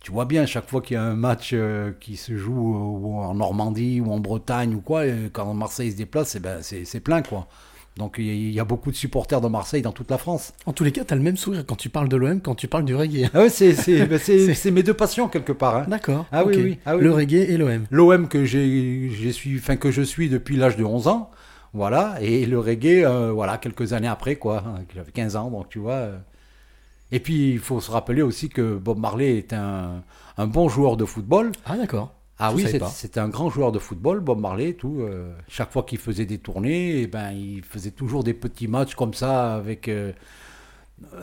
Tu 0.00 0.12
vois 0.12 0.26
bien, 0.26 0.46
chaque 0.46 0.68
fois 0.68 0.82
qu'il 0.82 0.94
y 0.94 0.98
a 0.98 1.02
un 1.02 1.16
match 1.16 1.50
euh, 1.52 1.90
qui 1.98 2.16
se 2.16 2.36
joue 2.36 2.52
ou 2.52 3.18
en 3.18 3.34
Normandie 3.34 4.00
ou 4.00 4.12
en 4.12 4.20
Bretagne 4.20 4.74
ou 4.74 4.80
quoi, 4.80 5.02
quand 5.32 5.52
Marseille 5.54 5.90
se 5.90 5.96
déplace, 5.96 6.36
eh 6.36 6.40
ben, 6.40 6.58
c'est 6.62 6.84
c'est 6.84 7.00
plein, 7.00 7.22
quoi. 7.22 7.48
Donc 7.96 8.16
il 8.18 8.50
y 8.52 8.60
a- 8.60 8.64
beaucoup 8.64 8.90
de 8.90 8.96
supporters 8.96 9.40
de 9.40 9.48
Marseille 9.48 9.80
dans 9.80 9.92
toute 9.92 10.10
la 10.10 10.18
France. 10.18 10.52
En 10.66 10.72
tous 10.72 10.84
les 10.84 10.92
cas, 10.92 11.04
t'as 11.04 11.14
le 11.14 11.22
même 11.22 11.36
sourire 11.36 11.64
quand 11.66 11.76
tu 11.76 11.88
parles 11.88 12.08
de 12.08 12.16
l'OM, 12.16 12.40
quand 12.40 12.54
tu 12.54 12.68
parles 12.68 12.84
du 12.84 12.94
reggae. 12.94 13.30
Ah 13.32 13.40
ouais, 13.40 13.48
c'est 13.48 13.74
c'est- 13.74 14.06
c'est- 14.18 14.46
C'est- 14.46 14.54
c'est 14.54 14.70
mes 14.70 14.82
deux 14.82 14.92
passions 14.94 15.28
quelque 15.28 15.52
part. 15.52 15.76
hein. 15.76 15.86
D'accord. 15.88 16.26
Ah 16.32 16.44
oui. 16.44 16.78
Ah 16.84 16.96
oui, 16.96 17.02
le 17.04 17.12
reggae 17.12 17.48
et 17.50 17.56
l'OM. 17.56 17.86
L'OM 17.90 18.28
que 18.28 18.44
suis, 19.30 19.56
enfin 19.58 19.76
que 19.76 19.90
je 19.90 20.02
suis 20.02 20.28
depuis 20.28 20.56
l'âge 20.56 20.76
de 20.76 20.84
11 20.84 21.08
ans, 21.08 21.30
voilà, 21.72 22.16
et 22.20 22.44
le 22.46 22.58
reggae, 22.58 23.04
euh, 23.04 23.32
voilà, 23.32 23.56
quelques 23.58 23.92
années 23.92 24.08
après, 24.08 24.36
quoi. 24.36 24.62
hein, 24.66 24.82
J'avais 24.94 25.12
15 25.12 25.36
ans, 25.36 25.50
donc 25.50 25.68
tu 25.68 25.78
vois. 25.78 25.92
euh. 25.94 26.18
Et 27.12 27.20
puis 27.20 27.52
il 27.52 27.60
faut 27.60 27.80
se 27.80 27.90
rappeler 27.90 28.20
aussi 28.22 28.48
que 28.48 28.76
Bob 28.76 28.98
Marley 28.98 29.38
est 29.38 29.52
un, 29.52 30.02
un 30.38 30.46
bon 30.48 30.68
joueur 30.68 30.96
de 30.96 31.04
football. 31.04 31.52
Ah 31.64 31.76
d'accord. 31.76 32.12
Ah 32.38 32.50
Je 32.50 32.56
oui, 32.56 32.66
c'était 32.92 33.20
un 33.20 33.28
grand 33.28 33.48
joueur 33.48 33.72
de 33.72 33.78
football, 33.78 34.20
Bob 34.20 34.38
Marley, 34.40 34.74
tout. 34.74 34.98
euh, 35.00 35.32
chaque 35.48 35.72
fois 35.72 35.84
qu'il 35.84 35.98
faisait 35.98 36.26
des 36.26 36.38
tournées, 36.38 37.00
eh 37.02 37.06
ben, 37.06 37.32
il 37.32 37.62
faisait 37.62 37.92
toujours 37.92 38.24
des 38.24 38.34
petits 38.34 38.68
matchs 38.68 38.94
comme 38.94 39.14
ça 39.14 39.54
avec 39.54 39.88
euh, 39.88 40.12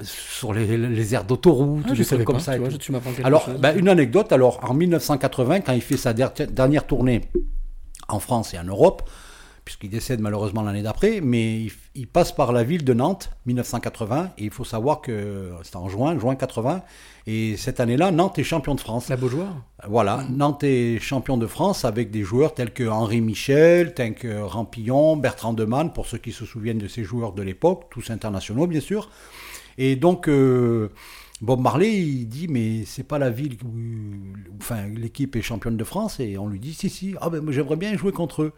sur 0.03 0.53
les, 0.53 0.77
les 0.77 1.15
aires 1.15 1.23
d'autoroute, 1.23 1.85
Ah, 1.87 1.93
des 1.93 2.05
trucs 2.05 2.23
comme 2.25 2.35
pas, 2.37 2.41
ça. 2.41 2.53
tu 2.53 2.59
vois, 2.59 2.69
tu 2.77 2.91
Alors, 3.23 3.49
ben, 3.59 3.77
une 3.77 3.89
anecdote. 3.89 4.31
Alors, 4.31 4.59
en 4.69 4.73
1980, 4.73 5.61
quand 5.61 5.73
il 5.73 5.81
fait 5.81 5.97
sa 5.97 6.13
der- 6.13 6.31
dernière 6.49 6.85
tournée 6.87 7.21
en 8.07 8.19
France 8.19 8.53
et 8.53 8.59
en 8.59 8.63
Europe, 8.65 9.09
puisqu'il 9.65 9.89
décède 9.89 10.19
malheureusement 10.19 10.61
l'année 10.61 10.81
d'après, 10.81 11.21
mais 11.21 11.61
il, 11.61 11.71
il 11.95 12.07
passe 12.07 12.31
par 12.31 12.51
la 12.51 12.63
ville 12.63 12.83
de 12.83 12.93
Nantes, 12.93 13.31
1980, 13.45 14.31
et 14.37 14.45
il 14.45 14.49
faut 14.49 14.63
savoir 14.63 15.01
que 15.01 15.51
c'était 15.63 15.77
en 15.77 15.89
juin, 15.89 16.17
juin 16.19 16.35
80, 16.35 16.81
et 17.25 17.55
cette 17.55 17.79
année-là, 17.79 18.11
Nantes 18.11 18.37
est 18.39 18.43
champion 18.43 18.75
de 18.75 18.81
France. 18.81 19.07
La 19.09 19.15
Beaujoire 19.15 19.55
Voilà, 19.87 20.25
Nantes 20.29 20.63
est 20.63 20.99
champion 20.99 21.37
de 21.37 21.47
France 21.47 21.85
avec 21.85 22.11
des 22.11 22.23
joueurs 22.23 22.53
tels 22.53 22.73
que 22.73 22.87
Henri 22.87 23.21
Michel, 23.21 23.93
tels 23.93 24.15
que 24.15 24.41
Rampillon, 24.41 25.15
Bertrand 25.15 25.53
Demann, 25.53 25.93
pour 25.93 26.05
ceux 26.05 26.17
qui 26.17 26.33
se 26.33 26.45
souviennent 26.45 26.79
de 26.79 26.87
ces 26.87 27.03
joueurs 27.03 27.31
de 27.33 27.41
l'époque, 27.41 27.85
tous 27.91 28.09
internationaux 28.09 28.67
bien 28.67 28.81
sûr. 28.81 29.09
Et 29.77 29.95
donc, 29.95 30.27
euh, 30.27 30.89
Bob 31.41 31.61
Marley, 31.61 31.97
il 31.97 32.27
dit, 32.27 32.47
mais 32.47 32.83
c'est 32.85 33.07
pas 33.07 33.19
la 33.19 33.29
ville 33.29 33.57
où, 33.63 33.73
enfin, 34.59 34.87
l'équipe 34.87 35.35
est 35.35 35.41
championne 35.41 35.77
de 35.77 35.83
France, 35.83 36.19
et 36.19 36.37
on 36.37 36.47
lui 36.47 36.59
dit, 36.59 36.73
si, 36.73 36.89
si, 36.89 37.15
ah 37.21 37.29
ben 37.29 37.43
j'aimerais 37.51 37.77
bien 37.77 37.95
jouer 37.97 38.11
contre 38.11 38.43
eux. 38.43 38.53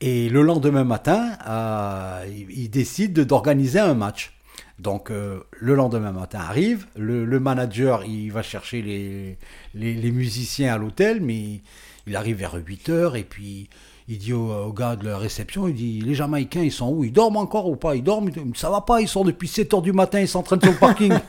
Et 0.00 0.28
le 0.28 0.42
lendemain 0.42 0.84
matin, 0.84 1.32
euh, 1.48 2.26
il, 2.50 2.70
décide 2.70 3.14
de- 3.14 3.24
d'organiser 3.24 3.78
un 3.78 3.94
match. 3.94 4.32
Donc 4.78 5.10
euh, 5.10 5.40
le 5.52 5.74
lendemain 5.74 6.12
matin 6.12 6.40
arrive, 6.40 6.86
le, 6.96 7.40
manager 7.40 8.04
il 8.04 8.30
va 8.30 8.42
chercher 8.42 8.82
les, 8.82 9.38
les, 9.74 10.10
musiciens 10.10 10.74
à 10.74 10.78
l'hôtel, 10.78 11.22
mais 11.22 11.62
il 12.06 12.14
arrive 12.14 12.36
vers 12.36 12.54
8 12.54 12.90
heures 12.90 13.16
et 13.16 13.24
puis 13.24 13.70
il 14.06 14.18
dit 14.18 14.34
au, 14.34 14.70
gars 14.74 14.96
de 14.96 15.08
la 15.08 15.16
réception, 15.16 15.66
il 15.66 15.74
dit 15.74 16.02
les 16.02 16.14
Jamaïcains 16.14 16.60
ils 16.60 16.72
sont 16.72 16.90
où? 16.90 17.04
Ils 17.04 17.12
dorment 17.12 17.38
encore 17.38 17.70
ou 17.70 17.76
pas? 17.76 17.96
Ils 17.96 18.02
dorment? 18.02 18.30
Ça 18.54 18.68
va 18.68 18.82
pas, 18.82 19.00
ils 19.00 19.08
sont 19.08 19.24
depuis 19.24 19.48
7 19.48 19.72
heures 19.72 19.82
du 19.82 19.94
matin, 19.94 20.20
ils 20.20 20.28
s'entraînent 20.28 20.60
sur 20.60 20.72
le 20.72 20.76
parking. 20.76 21.14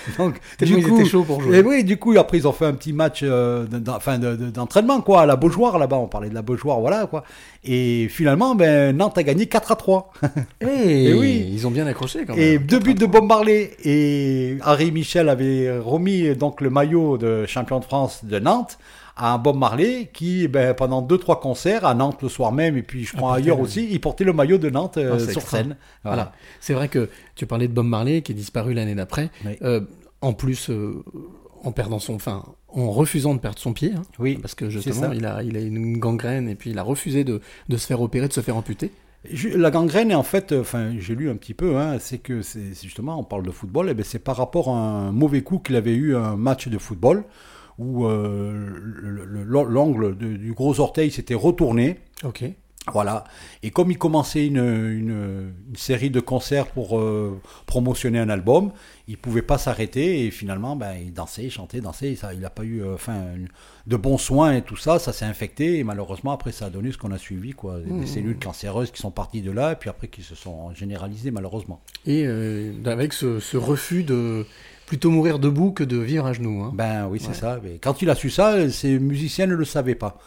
Donc, 0.18 0.40
du 0.60 0.82
coup, 0.82 1.04
chauds 1.04 1.24
pour 1.24 1.42
jouer. 1.42 1.58
Et 1.58 1.62
oui, 1.62 1.84
du 1.84 1.96
coup, 1.96 2.14
après, 2.18 2.38
ils 2.38 2.48
ont 2.48 2.52
fait 2.52 2.66
un 2.66 2.72
petit 2.72 2.92
match 2.92 3.20
euh, 3.22 3.66
d'entraînement, 3.66 5.00
quoi, 5.00 5.22
à 5.22 5.26
la 5.26 5.36
Beaujoire, 5.36 5.78
là-bas. 5.78 5.96
On 5.96 6.06
parlait 6.06 6.28
de 6.28 6.34
la 6.34 6.42
Beaujoire, 6.42 6.80
voilà, 6.80 7.06
quoi. 7.06 7.24
Et 7.64 8.08
finalement, 8.08 8.54
ben, 8.54 8.96
Nantes 8.96 9.18
a 9.18 9.22
gagné 9.22 9.46
4 9.46 9.72
à 9.72 9.76
3. 9.76 10.12
Et, 10.60 11.10
Et 11.10 11.14
oui. 11.14 11.50
ils 11.52 11.66
ont 11.66 11.70
bien 11.70 11.86
accroché 11.86 12.24
quand 12.26 12.34
même. 12.34 12.42
Et 12.42 12.58
deux 12.58 12.78
buts 12.78 12.94
de 12.94 13.06
Bob 13.06 13.26
Marley. 13.26 13.72
Et 13.84 14.56
Harry 14.62 14.92
Michel 14.92 15.28
avait 15.28 15.78
remis 15.78 16.34
donc 16.34 16.60
le 16.60 16.70
maillot 16.70 17.18
de 17.18 17.46
champion 17.46 17.78
de 17.80 17.84
France 17.84 18.24
de 18.24 18.38
Nantes 18.38 18.78
à 19.24 19.32
un 19.34 19.38
Bob 19.38 19.56
Marley 19.56 20.10
qui, 20.12 20.48
ben, 20.48 20.74
pendant 20.74 21.02
deux 21.02 21.18
trois 21.18 21.40
concerts 21.40 21.84
à 21.84 21.94
Nantes 21.94 22.22
le 22.22 22.28
soir 22.28 22.52
même 22.52 22.76
et 22.76 22.82
puis 22.82 23.04
je 23.04 23.12
crois 23.16 23.30
portait 23.30 23.42
ailleurs 23.42 23.56
le- 23.58 23.62
aussi, 23.62 23.88
il 23.90 24.00
portait 24.00 24.24
le 24.24 24.32
maillot 24.32 24.58
de 24.58 24.70
Nantes 24.70 24.96
euh, 24.98 25.12
Ah, 25.14 25.18
c'est 25.18 25.32
sur 25.32 25.40
extra. 25.40 25.58
scène. 25.58 25.76
Voilà. 26.02 26.16
Voilà. 26.16 26.32
C'est 26.60 26.74
vrai 26.74 26.88
que 26.88 27.08
tu 27.34 27.46
parlais 27.46 27.68
de 27.68 27.72
Bob 27.72 27.86
Marley 27.86 28.22
qui 28.22 28.32
est 28.32 28.34
disparu 28.34 28.74
l'année 28.74 28.94
d'après. 28.94 29.30
Oui. 29.44 29.52
Euh, 29.62 29.80
en 30.22 30.32
plus, 30.32 30.70
euh, 30.70 31.02
en 31.64 31.72
perdant 31.72 31.98
son, 31.98 32.14
enfin, 32.14 32.44
en 32.68 32.90
refusant 32.90 33.34
de 33.34 33.40
perdre 33.40 33.58
son 33.58 33.72
pied. 33.72 33.92
hein, 33.96 34.02
Oui, 34.18 34.38
parce 34.40 34.54
que 34.54 34.68
justement, 34.70 35.12
il 35.12 35.26
a, 35.26 35.42
il 35.42 35.56
a 35.56 35.60
une 35.60 35.98
gangrène 35.98 36.48
et 36.48 36.54
puis 36.54 36.70
il 36.70 36.78
a 36.78 36.82
refusé 36.82 37.24
de, 37.24 37.40
de 37.68 37.76
se 37.76 37.86
faire 37.86 38.00
opérer, 38.00 38.28
de 38.28 38.32
se 38.32 38.40
faire 38.40 38.56
amputer. 38.56 38.90
La 39.54 39.70
gangrène, 39.70 40.14
en 40.14 40.22
fait, 40.22 40.52
euh, 40.52 40.62
enfin, 40.62 40.94
j'ai 40.98 41.14
lu 41.14 41.28
un 41.28 41.36
petit 41.36 41.52
peu, 41.52 41.76
hein, 41.76 41.98
c'est 42.00 42.16
que 42.16 42.40
c'est 42.40 42.72
justement, 42.82 43.18
on 43.20 43.24
parle 43.24 43.42
de 43.42 43.50
football, 43.50 43.90
et 43.90 43.94
ben 43.94 44.02
c'est 44.02 44.18
par 44.18 44.36
rapport 44.38 44.70
à 44.70 44.78
un 44.78 45.12
mauvais 45.12 45.42
coup 45.42 45.58
qu'il 45.58 45.76
avait 45.76 45.92
eu 45.94 46.16
un 46.16 46.36
match 46.36 46.68
de 46.68 46.78
football 46.78 47.24
où 47.80 48.06
euh, 48.06 48.68
le- 48.72 49.24
le- 49.24 49.44
l'angle 49.64 50.16
du 50.16 50.52
gros 50.52 50.78
orteil 50.80 51.10
s'était 51.10 51.34
retourné. 51.34 51.98
Ok. 52.24 52.44
Voilà. 52.92 53.24
Et 53.62 53.70
comme 53.70 53.90
il 53.90 53.98
commençait 53.98 54.46
une, 54.46 54.56
une, 54.56 55.52
une 55.68 55.76
série 55.76 56.10
de 56.10 56.18
concerts 56.18 56.66
pour 56.66 56.98
euh, 56.98 57.38
promotionner 57.66 58.18
un 58.18 58.30
album, 58.30 58.72
il 59.06 59.16
pouvait 59.18 59.42
pas 59.42 59.58
s'arrêter 59.58 60.24
et 60.24 60.30
finalement, 60.30 60.76
ben, 60.76 60.94
il 61.00 61.12
dansait, 61.12 61.44
il 61.44 61.50
chantait, 61.50 61.80
dansait. 61.80 62.16
Ça, 62.16 62.32
il 62.32 62.40
n'a 62.40 62.50
pas 62.50 62.64
eu, 62.64 62.82
euh, 62.82 62.94
enfin, 62.94 63.14
une- 63.36 63.48
de 63.86 63.96
bons 63.96 64.18
soins 64.18 64.54
et 64.56 64.62
tout 64.62 64.76
ça. 64.76 64.98
Ça 64.98 65.12
s'est 65.12 65.26
infecté 65.26 65.78
et 65.78 65.84
malheureusement 65.84 66.32
après, 66.32 66.52
ça 66.52 66.66
a 66.66 66.70
donné 66.70 66.90
ce 66.90 66.98
qu'on 66.98 67.12
a 67.12 67.18
suivi, 67.18 67.52
quoi, 67.52 67.78
des 67.80 67.90
Mmh. 67.92 68.06
cellules 68.06 68.38
cancéreuses 68.38 68.90
qui 68.90 69.00
sont 69.00 69.10
parties 69.10 69.42
de 69.42 69.52
là 69.52 69.72
et 69.72 69.76
puis 69.76 69.90
après 69.90 70.08
qui 70.08 70.22
se 70.22 70.34
sont 70.34 70.74
généralisées 70.74 71.30
malheureusement. 71.30 71.80
Et 72.06 72.24
euh, 72.26 72.72
avec 72.86 73.12
ce, 73.12 73.40
ce 73.40 73.56
refus 73.58 74.04
de 74.04 74.46
plutôt 74.90 75.10
mourir 75.12 75.38
debout 75.38 75.70
que 75.70 75.84
de 75.84 75.98
vivre 75.98 76.26
à 76.26 76.32
genoux. 76.32 76.64
hein. 76.64 76.72
Ben 76.74 77.06
oui, 77.08 77.20
c'est 77.20 77.28
Ouais. 77.28 77.34
ça. 77.34 77.60
Mais 77.62 77.78
quand 77.78 78.02
il 78.02 78.10
a 78.10 78.16
su 78.16 78.28
ça, 78.28 78.68
ses 78.70 78.98
musiciens 78.98 79.46
ne 79.46 79.54
le 79.54 79.64
savaient 79.64 79.94
pas. 79.94 80.18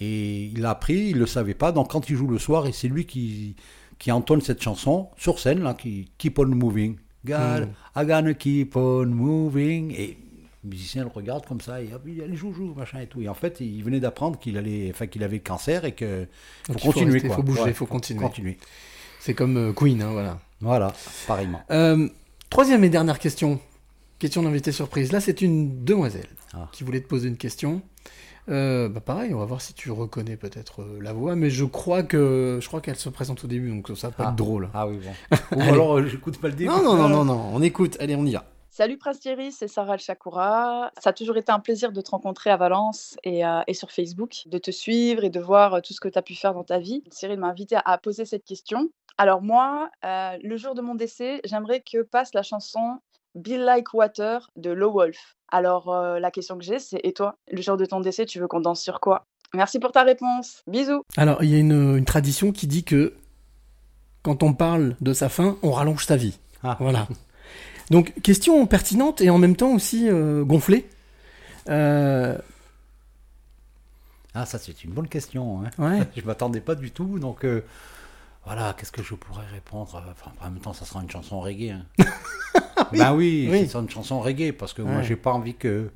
Et 0.00 0.44
il 0.44 0.60
l'a 0.60 0.70
appris, 0.70 1.08
il 1.08 1.14
ne 1.16 1.18
le 1.20 1.26
savait 1.26 1.54
pas. 1.54 1.72
Donc 1.72 1.90
quand 1.90 2.08
il 2.08 2.14
joue 2.14 2.28
le 2.28 2.38
soir, 2.38 2.68
et 2.68 2.72
c'est 2.72 2.86
lui 2.86 3.04
qui, 3.04 3.56
qui 3.98 4.12
entonne 4.12 4.40
cette 4.40 4.62
chanson 4.62 5.08
sur 5.16 5.40
scène, 5.40 5.60
là, 5.64 5.74
qui 5.74 6.08
Keep 6.18 6.38
on 6.38 6.46
moving. 6.46 6.98
God, 7.24 7.68
Mm. 7.96 8.00
I 8.00 8.06
gonna 8.06 8.34
keep 8.34 8.76
on 8.76 9.06
moving. 9.06 9.92
Et 9.98 10.16
le 10.62 10.70
musicien 10.70 11.02
le 11.02 11.08
regarde 11.10 11.44
comme 11.44 11.60
ça, 11.60 11.82
et 11.82 11.92
hop, 11.92 12.02
il 12.06 12.22
allait 12.22 12.36
joue, 12.36 12.52
joue, 12.52 12.74
machin 12.76 13.00
et 13.00 13.08
tout. 13.08 13.22
Et 13.22 13.28
en 13.28 13.34
fait, 13.34 13.58
il 13.58 13.82
venait 13.82 13.98
d'apprendre 13.98 14.38
qu'il 14.38 14.56
allait, 14.56 14.88
enfin, 14.94 15.08
qu'il 15.08 15.24
avait 15.24 15.38
le 15.38 15.42
cancer 15.42 15.84
et 15.84 15.92
que 15.92 16.28
faut 16.64 16.72
Donc 16.74 16.76
il 16.76 16.86
faut 16.86 16.92
continuer. 16.92 17.12
rester, 17.14 17.26
quoi. 17.26 17.36
faut 17.38 17.42
bouger, 17.42 17.62
Ouais, 17.62 17.72
faut 17.72 17.86
continuer. 17.86 18.20
continuer. 18.22 18.58
C'est 19.18 19.34
comme 19.34 19.56
euh, 19.56 19.72
Queen, 19.72 20.00
hein, 20.00 20.10
voilà. 20.12 20.38
Voilà, 20.60 20.92
pareillement. 21.26 21.62
Euh, 21.72 22.08
troisième 22.50 22.84
et 22.84 22.88
dernière 22.88 23.18
question. 23.18 23.58
Question 24.22 24.44
d'invité 24.44 24.70
surprise. 24.70 25.10
Là, 25.10 25.18
c'est 25.20 25.40
une 25.42 25.84
demoiselle 25.84 26.28
Ah. 26.54 26.68
qui 26.70 26.84
voulait 26.84 27.00
te 27.00 27.08
poser 27.08 27.26
une 27.26 27.36
question. 27.36 27.82
Euh, 28.48 28.88
bah 28.88 29.00
pareil, 29.00 29.34
on 29.34 29.38
va 29.40 29.46
voir 29.46 29.60
si 29.60 29.74
tu 29.74 29.90
reconnais 29.90 30.36
peut-être 30.36 30.82
euh, 30.82 31.00
la 31.02 31.12
voix, 31.12 31.34
mais 31.34 31.50
je 31.50 31.64
crois 31.64 32.04
que 32.04 32.60
je 32.62 32.68
crois 32.68 32.80
qu'elle 32.80 32.94
se 32.94 33.08
présente 33.08 33.42
au 33.42 33.48
début, 33.48 33.68
donc 33.70 33.88
ça 33.98 34.10
va 34.10 34.14
pas 34.14 34.24
Ah. 34.26 34.28
être 34.28 34.36
drôle. 34.36 34.68
Ah 34.74 34.86
oui, 34.86 35.00
bon. 35.04 35.10
Ou 35.56 35.60
alors, 35.60 35.98
euh, 35.98 36.06
j'écoute 36.06 36.40
pas 36.40 36.46
le 36.46 36.54
début. 36.54 36.70
Non, 36.70 36.84
non, 36.84 36.94
non, 36.94 37.08
non, 37.08 37.24
non, 37.24 37.50
on 37.52 37.60
écoute. 37.62 37.96
Allez, 37.98 38.14
on 38.14 38.24
y 38.24 38.34
va. 38.34 38.44
Salut 38.70 38.96
Prince 38.96 39.18
Thierry, 39.18 39.50
c'est 39.50 39.66
Sarah 39.66 39.98
Chakura. 39.98 40.92
Ça 41.00 41.10
a 41.10 41.12
toujours 41.12 41.36
été 41.36 41.50
un 41.50 41.58
plaisir 41.58 41.90
de 41.90 42.00
te 42.00 42.10
rencontrer 42.10 42.50
à 42.50 42.56
Valence 42.56 43.16
et, 43.24 43.44
euh, 43.44 43.60
et 43.66 43.74
sur 43.74 43.90
Facebook, 43.90 44.42
de 44.46 44.58
te 44.58 44.70
suivre 44.70 45.24
et 45.24 45.30
de 45.30 45.40
voir 45.40 45.82
tout 45.82 45.94
ce 45.94 46.00
que 46.00 46.06
tu 46.08 46.16
as 46.16 46.22
pu 46.22 46.36
faire 46.36 46.54
dans 46.54 46.62
ta 46.64 46.78
vie. 46.78 47.02
Cyril 47.10 47.40
m'a 47.40 47.48
invité 47.48 47.74
à, 47.74 47.80
à 47.86 47.98
poser 47.98 48.24
cette 48.24 48.44
question. 48.44 48.88
Alors 49.18 49.42
moi, 49.42 49.90
euh, 50.04 50.38
le 50.44 50.56
jour 50.56 50.76
de 50.76 50.80
mon 50.80 50.94
décès, 50.94 51.40
j'aimerais 51.44 51.80
que 51.80 52.02
passe 52.02 52.34
la 52.34 52.42
chanson 52.44 52.98
Be 53.34 53.56
Like 53.58 53.94
Water 53.94 54.50
de 54.56 54.70
Low 54.70 54.92
Wolf. 54.92 55.36
Alors 55.50 55.92
euh, 55.92 56.18
la 56.18 56.30
question 56.30 56.56
que 56.58 56.64
j'ai, 56.64 56.78
c'est 56.78 57.00
et 57.04 57.12
toi, 57.12 57.36
le 57.50 57.60
jour 57.62 57.76
de 57.76 57.84
ton 57.84 58.00
décès, 58.00 58.26
tu 58.26 58.38
veux 58.40 58.48
qu'on 58.48 58.60
danse 58.60 58.80
sur 58.82 59.00
quoi? 59.00 59.26
Merci 59.54 59.78
pour 59.78 59.92
ta 59.92 60.02
réponse. 60.02 60.62
Bisous. 60.66 61.02
Alors, 61.16 61.42
il 61.42 61.50
y 61.50 61.54
a 61.54 61.58
une, 61.58 61.98
une 61.98 62.04
tradition 62.06 62.52
qui 62.52 62.66
dit 62.66 62.84
que 62.84 63.12
quand 64.22 64.42
on 64.42 64.54
parle 64.54 64.96
de 65.00 65.12
sa 65.12 65.28
fin, 65.28 65.58
on 65.62 65.72
rallonge 65.72 66.06
sa 66.06 66.16
vie. 66.16 66.38
Ah. 66.62 66.76
Voilà. 66.80 67.06
Donc, 67.90 68.14
question 68.22 68.64
pertinente 68.66 69.20
et 69.20 69.28
en 69.28 69.36
même 69.36 69.56
temps 69.56 69.72
aussi 69.74 70.08
euh, 70.08 70.42
gonflée. 70.44 70.88
Euh, 71.68 72.38
Ah, 74.34 74.46
ça, 74.46 74.58
c'est 74.58 74.84
une 74.84 74.92
bonne 74.92 75.08
question. 75.08 75.62
Hein. 75.62 75.70
Ouais. 75.78 76.00
je 76.16 76.22
m'attendais 76.22 76.60
pas 76.60 76.74
du 76.74 76.90
tout. 76.90 77.18
Donc, 77.18 77.44
euh, 77.44 77.62
voilà, 78.44 78.74
qu'est-ce 78.78 78.92
que 78.92 79.02
je 79.02 79.14
pourrais 79.14 79.46
répondre 79.46 80.02
Enfin, 80.10 80.32
En 80.40 80.50
même 80.50 80.60
temps, 80.60 80.72
ça 80.72 80.84
sera 80.84 81.00
une 81.02 81.10
chanson 81.10 81.40
reggae. 81.40 81.70
hein. 81.70 81.84
ben 82.92 83.14
oui, 83.14 83.48
oui. 83.50 83.64
ça 83.66 83.72
sera 83.72 83.82
une 83.82 83.90
chanson 83.90 84.20
reggae 84.20 84.52
parce 84.52 84.72
que 84.72 84.82
moi, 84.82 84.96
Ouais. 84.96 85.04
j'ai 85.04 85.16
pas 85.16 85.32
envie 85.32 85.54
que. 85.54 85.90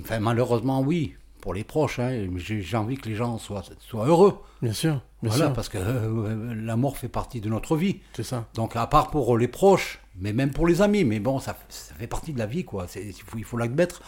Enfin, 0.00 0.18
malheureusement, 0.20 0.80
oui, 0.80 1.14
pour 1.40 1.54
les 1.54 1.64
proches. 1.64 1.98
Hein, 1.98 2.26
j'ai 2.36 2.76
envie 2.76 2.96
que 2.96 3.08
les 3.08 3.14
gens 3.14 3.38
soient, 3.38 3.62
soient 3.78 4.06
heureux. 4.06 4.38
bien 4.60 4.72
sûr, 4.72 5.00
bien 5.22 5.30
voilà, 5.30 5.46
sûr. 5.46 5.52
parce 5.54 5.68
que 5.68 5.78
euh, 5.78 6.54
la 6.54 6.76
mort 6.76 6.96
fait 6.98 7.08
partie 7.08 7.40
de 7.40 7.48
notre 7.48 7.76
vie. 7.76 8.00
C'est 8.14 8.24
ça. 8.24 8.46
Donc, 8.54 8.74
à 8.76 8.86
part 8.86 9.10
pour 9.10 9.38
les 9.38 9.48
proches, 9.48 10.00
mais 10.18 10.32
même 10.32 10.50
pour 10.50 10.66
les 10.66 10.82
amis, 10.82 11.04
mais 11.04 11.20
bon, 11.20 11.38
ça, 11.38 11.56
ça 11.68 11.94
fait 11.94 12.06
partie 12.08 12.32
de 12.32 12.38
la 12.38 12.46
vie, 12.46 12.64
quoi. 12.64 12.86
Il 12.96 13.12
faut, 13.12 13.38
il 13.38 13.44
faut 13.44 13.56
l'admettre. 13.56 14.02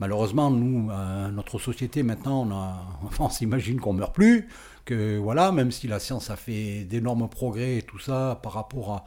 Malheureusement, 0.00 0.50
nous, 0.50 0.90
euh, 0.92 1.28
notre 1.30 1.58
société, 1.58 2.02
maintenant, 2.04 2.42
on, 2.46 2.52
a, 2.52 2.84
on 3.18 3.28
s'imagine 3.30 3.80
qu'on 3.80 3.94
meurt 3.94 4.14
plus, 4.14 4.48
que 4.88 5.18
voilà, 5.18 5.52
même 5.52 5.70
si 5.70 5.86
la 5.88 5.98
science 5.98 6.30
a 6.30 6.36
fait 6.36 6.84
d'énormes 6.84 7.28
progrès 7.28 7.76
et 7.78 7.82
tout 7.82 7.98
ça 7.98 8.38
par 8.42 8.52
rapport 8.54 8.90
à- 8.92 9.04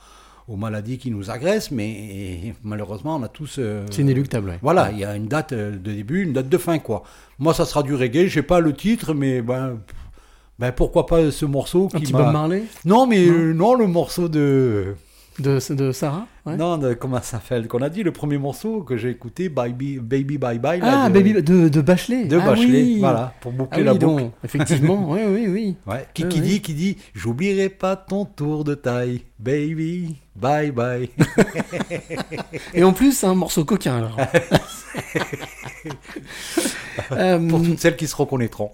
aux 0.48 0.56
maladies 0.58 0.98
qui 0.98 1.12
nous 1.12 1.30
agressent, 1.30 1.72
mais 1.72 2.54
malheureusement, 2.64 3.16
on 3.18 3.24
a 3.24 3.28
tous. 3.30 3.58
euh, 3.60 3.86
C'est 3.92 4.02
inéluctable, 4.02 4.50
ouais. 4.50 4.60
Voilà, 4.62 4.86
Ouais. 4.86 4.90
il 4.94 5.00
y 5.00 5.06
a 5.06 5.16
une 5.16 5.28
date 5.28 5.54
euh, 5.54 5.72
de 5.72 5.92
début, 5.92 6.24
une 6.24 6.34
date 6.34 6.50
de 6.50 6.58
fin, 6.58 6.80
quoi. 6.80 7.04
Moi, 7.40 7.54
ça 7.54 7.66
sera 7.66 7.84
du 7.84 7.96
reggae, 7.96 8.28
j'ai 8.28 8.42
pas 8.44 8.60
le 8.60 8.74
titre, 8.74 9.14
mais 9.14 9.42
ben. 9.42 9.80
Ben 10.60 10.72
pourquoi 10.72 11.08
pas 11.08 11.32
ce 11.32 11.46
morceau 11.46 11.90
Un 11.94 11.98
qui 11.98 12.04
petit 12.06 12.14
m'a- 12.14 12.24
Bob 12.24 12.34
Marley? 12.34 12.64
Non, 12.86 13.08
mais 13.08 13.26
Non. 13.26 13.34
euh, 13.34 13.54
non, 13.54 13.74
le 13.76 13.88
morceau 13.88 14.30
de. 14.30 14.96
De, 15.42 15.74
de 15.74 15.92
Sarah 15.92 16.28
ouais. 16.46 16.56
Non, 16.58 16.78
de, 16.78 16.94
comment 16.94 17.18
ça 17.18 17.24
s'appelle 17.40 17.68
Qu'on 17.68 17.82
a 17.82 17.90
dit 17.90 18.04
le 18.04 18.12
premier 18.12 18.38
morceau 18.38 18.82
que 18.84 18.96
j'ai 18.98 19.10
écouté, 19.10 19.50
Baby 19.50 20.00
Baby 20.00 20.38
Bye 20.38 20.60
Bye. 20.60 20.80
là, 20.80 21.04
Ah, 21.06 21.10
de, 21.10 21.14
Baby 21.14 21.34
de, 21.42 21.68
de 21.70 21.82
Bachelet. 21.82 22.26
de 22.26 22.38
Ah 22.38 22.46
Bachelet, 22.46 22.82
oui. 22.84 22.98
voilà, 23.00 23.34
pour 23.42 23.52
boucler 23.52 23.70
Ah 23.72 23.78
oui, 23.80 23.84
la 23.86 23.94
boucle. 23.94 24.24
donc, 24.24 24.32
effectivement, 24.44 25.12
oui, 25.12 25.20
oui, 25.28 25.48
oui. 25.50 25.76
Ouais, 25.88 26.06
qui, 26.14 26.24
Ouais, 26.24 26.30
qui 26.30 26.42
dit, 26.42 26.62
qui 26.62 26.74
dit, 26.74 26.98
j'oublierai 27.14 27.70
pas 27.70 27.96
ton 27.96 28.26
tour 28.26 28.64
de 28.64 28.76
taille, 28.76 29.22
baby, 29.40 30.16
bye 30.42 30.72
bye. 30.72 31.10
Et 32.74 32.84
en 32.84 32.94
plus, 32.94 33.12
c'est 33.18 33.28
un 33.28 33.36
morceau 33.36 33.64
coquin, 33.66 33.98
alors. 33.98 34.18
Euh, 37.14 37.40
Pour 37.48 37.62
toutes 37.64 37.80
celles 37.80 37.96
qui 37.96 38.08
se 38.08 38.16
reconnaîtront. 38.16 38.72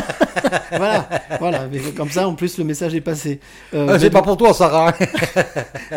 voilà, 0.70 1.08
voilà. 1.38 1.66
Mais 1.70 1.78
comme 1.92 2.10
ça, 2.10 2.26
en 2.26 2.34
plus, 2.34 2.58
le 2.58 2.64
message 2.64 2.94
est 2.94 3.00
passé. 3.00 3.40
Euh, 3.74 3.86
Ah, 3.90 3.98
c'est 3.98 4.10
pas 4.10 4.22
pour 4.22 4.36
toi, 4.36 4.52
Sarah. 4.54 4.92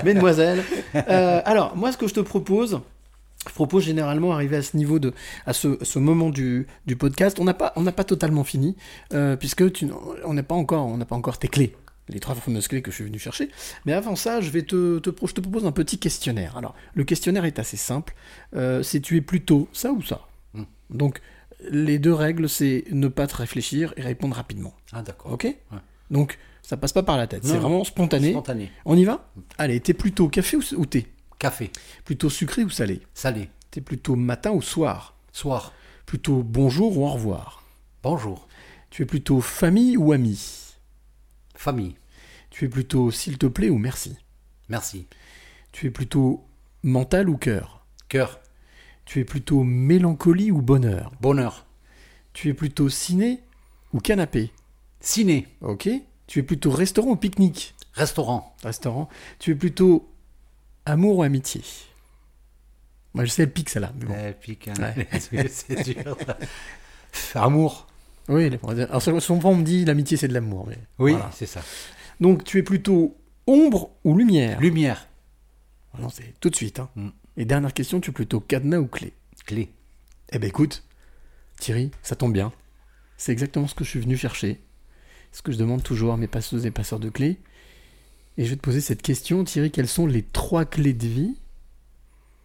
Mesdemoiselles. 0.03 0.63
Euh, 0.95 1.41
alors, 1.45 1.75
moi, 1.75 1.91
ce 1.91 1.97
que 1.97 2.07
je 2.07 2.13
te 2.13 2.19
propose, 2.19 2.79
je 3.47 3.53
propose 3.53 3.83
généralement 3.83 4.33
arriver 4.33 4.57
à 4.57 4.61
ce 4.61 4.77
niveau 4.77 4.99
de, 4.99 5.13
à 5.45 5.53
ce, 5.53 5.77
ce 5.81 5.99
moment 5.99 6.29
du, 6.29 6.67
du 6.85 6.95
podcast. 6.95 7.37
On 7.39 7.43
n'a 7.45 7.53
pas, 7.53 7.73
on 7.75 7.81
n'a 7.81 7.91
pas 7.93 8.03
totalement 8.03 8.43
fini, 8.43 8.75
euh, 9.13 9.35
puisque 9.35 9.71
tu, 9.71 9.87
on 10.25 10.33
n'a 10.33 10.43
pas 10.43 10.55
encore, 10.55 10.85
on 10.85 10.97
n'a 10.97 11.05
pas 11.05 11.15
encore 11.15 11.37
tes 11.39 11.47
clés. 11.47 11.75
Les 12.09 12.19
trois 12.19 12.35
fameuses 12.35 12.67
clés 12.69 12.81
que 12.81 12.89
je 12.91 12.95
suis 12.95 13.03
venu 13.03 13.19
chercher. 13.19 13.49
Mais 13.85 13.91
avant 13.93 14.15
ça, 14.15 14.39
je 14.39 14.49
vais 14.49 14.61
te, 14.63 14.99
te, 14.99 15.09
pro- 15.09 15.27
je 15.27 15.33
te 15.33 15.41
propose 15.41 15.65
un 15.65 15.71
petit 15.73 15.97
questionnaire. 15.99 16.55
Alors, 16.57 16.73
le 16.93 17.03
questionnaire 17.03 17.43
est 17.45 17.59
assez 17.59 17.75
simple. 17.77 18.13
Euh, 18.55 18.81
c'est 18.83 19.01
tu 19.01 19.17
es 19.17 19.21
plutôt 19.21 19.67
ça 19.73 19.91
ou 19.91 20.01
ça? 20.01 20.25
Hmm. 20.53 20.63
Donc, 20.89 21.19
les 21.69 21.99
deux 21.99 22.13
règles, 22.13 22.47
c'est 22.47 22.85
ne 22.91 23.07
pas 23.09 23.27
te 23.27 23.35
réfléchir 23.35 23.93
et 23.97 24.01
répondre 24.03 24.35
rapidement. 24.37 24.73
Ah, 24.93 25.01
d'accord. 25.01 25.33
Ok? 25.33 25.47
Donc, 26.09 26.37
ça 26.61 26.77
passe 26.77 26.93
pas 26.93 27.03
par 27.03 27.17
la 27.17 27.27
tête. 27.27 27.43
C'est 27.45 27.57
vraiment 27.57 27.83
spontané. 27.83 28.31
Spontané. 28.31 28.71
On 28.85 28.95
y 28.95 29.03
va? 29.03 29.29
Allez, 29.57 29.79
t'es 29.81 29.93
plutôt 29.93 30.29
café 30.29 30.55
ou, 30.55 30.61
ou 30.77 30.85
thé? 30.85 31.07
Café, 31.39 31.71
Plutôt 32.05 32.29
sucré 32.29 32.63
ou 32.63 32.69
salé? 32.69 33.01
Salé, 33.13 33.49
T'es 33.69 33.81
plutôt 33.81 34.15
matin 34.15 34.51
ou 34.51 34.61
soir? 34.61 35.15
Soir, 35.33 35.73
Plutôt 36.05 36.41
bonjour 36.41 36.97
ou 36.97 37.05
au 37.05 37.09
revoir? 37.11 37.63
Bonjour, 38.01 38.47
Tu 38.89 39.03
es 39.03 39.05
plutôt 39.05 39.41
famille 39.41 39.97
ou 39.97 40.13
ami? 40.13 40.66
Famille. 41.57 41.95
Tu 42.49 42.65
es 42.65 42.69
plutôt 42.69 43.11
s'il 43.11 43.37
te 43.37 43.47
plaît 43.47 43.69
ou 43.69 43.77
merci 43.77 44.15
Merci. 44.69 45.07
Tu 45.71 45.87
es 45.87 45.91
plutôt 45.91 46.45
mental 46.83 47.29
ou 47.29 47.37
cœur? 47.37 47.85
Cœur. 48.09 48.39
Tu 49.05 49.19
es 49.19 49.25
plutôt 49.25 49.63
mélancolie 49.63 50.51
ou 50.51 50.61
bonheur? 50.61 51.11
Bonheur. 51.21 51.65
Tu 52.33 52.49
es 52.49 52.53
plutôt 52.53 52.89
ciné 52.89 53.41
ou 53.93 53.99
canapé? 53.99 54.51
Ciné. 54.99 55.47
Ok. 55.61 55.89
Tu 56.27 56.39
es 56.39 56.43
plutôt 56.43 56.71
restaurant 56.71 57.11
ou 57.11 57.15
pique-nique? 57.15 57.73
Restaurant. 57.93 58.55
Restaurant. 58.63 59.09
Tu 59.39 59.51
es 59.51 59.55
plutôt 59.55 60.11
amour 60.85 61.17
ou 61.17 61.23
amitié? 61.23 61.61
Moi 63.13 63.25
je 63.25 63.31
sais, 63.31 63.43
elle 63.43 63.51
pique 63.53 63.69
celle-là. 63.69 63.93
mais 63.97 64.05
bon. 64.05 64.13
Elle 64.15 64.37
pique, 64.37 64.67
hein. 64.67 64.73
Ouais. 64.77 65.07
c'est 65.49 65.83
dur. 65.83 66.17
ça. 67.11 67.43
Amour. 67.43 67.87
Oui, 68.29 68.49
alors 68.73 69.01
souvent 69.21 69.51
on 69.51 69.55
me 69.55 69.63
dit 69.63 69.85
l'amitié 69.85 70.17
c'est 70.17 70.27
de 70.27 70.33
l'amour. 70.33 70.67
mais 70.67 70.77
Oui, 70.99 71.11
voilà. 71.13 71.31
c'est 71.33 71.45
ça. 71.45 71.61
Donc 72.19 72.43
tu 72.43 72.57
es 72.57 72.63
plutôt 72.63 73.15
ombre 73.45 73.91
ou 74.03 74.17
lumière? 74.17 74.59
Lumière. 74.59 75.07
Non, 75.99 76.09
c'est 76.09 76.33
tout 76.39 76.49
de 76.49 76.55
suite. 76.55 76.79
Hein. 76.79 76.89
Mm. 76.95 77.09
Et 77.37 77.45
dernière 77.45 77.73
question, 77.73 77.99
tu 78.01 78.09
es 78.09 78.13
plutôt 78.13 78.39
cadenas 78.39 78.79
ou 78.79 78.87
clé? 78.87 79.13
Clé. 79.45 79.69
Eh 80.31 80.39
ben 80.39 80.47
écoute, 80.47 80.83
Thierry, 81.59 81.91
ça 82.03 82.15
tombe 82.15 82.33
bien. 82.33 82.51
C'est 83.17 83.31
exactement 83.31 83.67
ce 83.67 83.73
que 83.75 83.83
je 83.83 83.89
suis 83.89 83.99
venu 83.99 84.17
chercher. 84.17 84.59
Ce 85.31 85.41
que 85.41 85.51
je 85.51 85.57
demande 85.57 85.81
toujours 85.83 86.13
à 86.13 86.17
mes 86.17 86.27
passeuses 86.27 86.65
et 86.65 86.71
passeurs 86.71 86.99
de 86.99 87.09
clés. 87.09 87.37
Et 88.37 88.45
je 88.45 88.49
vais 88.51 88.55
te 88.55 88.61
poser 88.61 88.81
cette 88.81 89.01
question, 89.01 89.43
Thierry, 89.43 89.71
quelles 89.71 89.87
sont 89.87 90.05
les 90.05 90.21
trois 90.21 90.65
clés 90.65 90.93
de 90.93 91.07
vie 91.07 91.35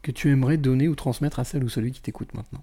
que 0.02 0.10
tu 0.12 0.30
aimerais 0.30 0.56
donner 0.56 0.88
ou 0.88 0.94
transmettre 0.94 1.38
à 1.40 1.44
celle 1.44 1.64
ou 1.64 1.68
celui 1.68 1.92
qui 1.92 2.00
t'écoute 2.00 2.32
maintenant? 2.34 2.62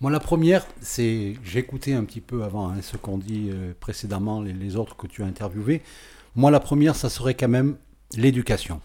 Moi, 0.00 0.10
la 0.10 0.20
première, 0.20 0.66
c'est. 0.80 1.34
J'ai 1.42 1.58
écouté 1.58 1.94
un 1.94 2.04
petit 2.04 2.20
peu 2.20 2.44
avant 2.44 2.68
hein, 2.70 2.76
ce 2.82 2.96
qu'ont 2.96 3.18
dit 3.18 3.50
euh, 3.50 3.72
précédemment 3.78 4.40
les, 4.40 4.52
les 4.52 4.76
autres 4.76 4.96
que 4.96 5.06
tu 5.06 5.22
as 5.22 5.26
interviewés. 5.26 5.82
Moi, 6.36 6.50
la 6.50 6.60
première, 6.60 6.94
ça 6.94 7.08
serait 7.08 7.34
quand 7.34 7.48
même 7.48 7.76
l'éducation. 8.16 8.80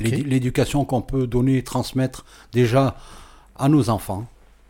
L'éducation 0.00 0.84
qu'on 0.84 1.02
peut 1.02 1.26
donner, 1.26 1.62
transmettre 1.62 2.24
déjà 2.52 2.96
à 3.56 3.68
nos 3.68 3.90
enfants, 3.90 4.26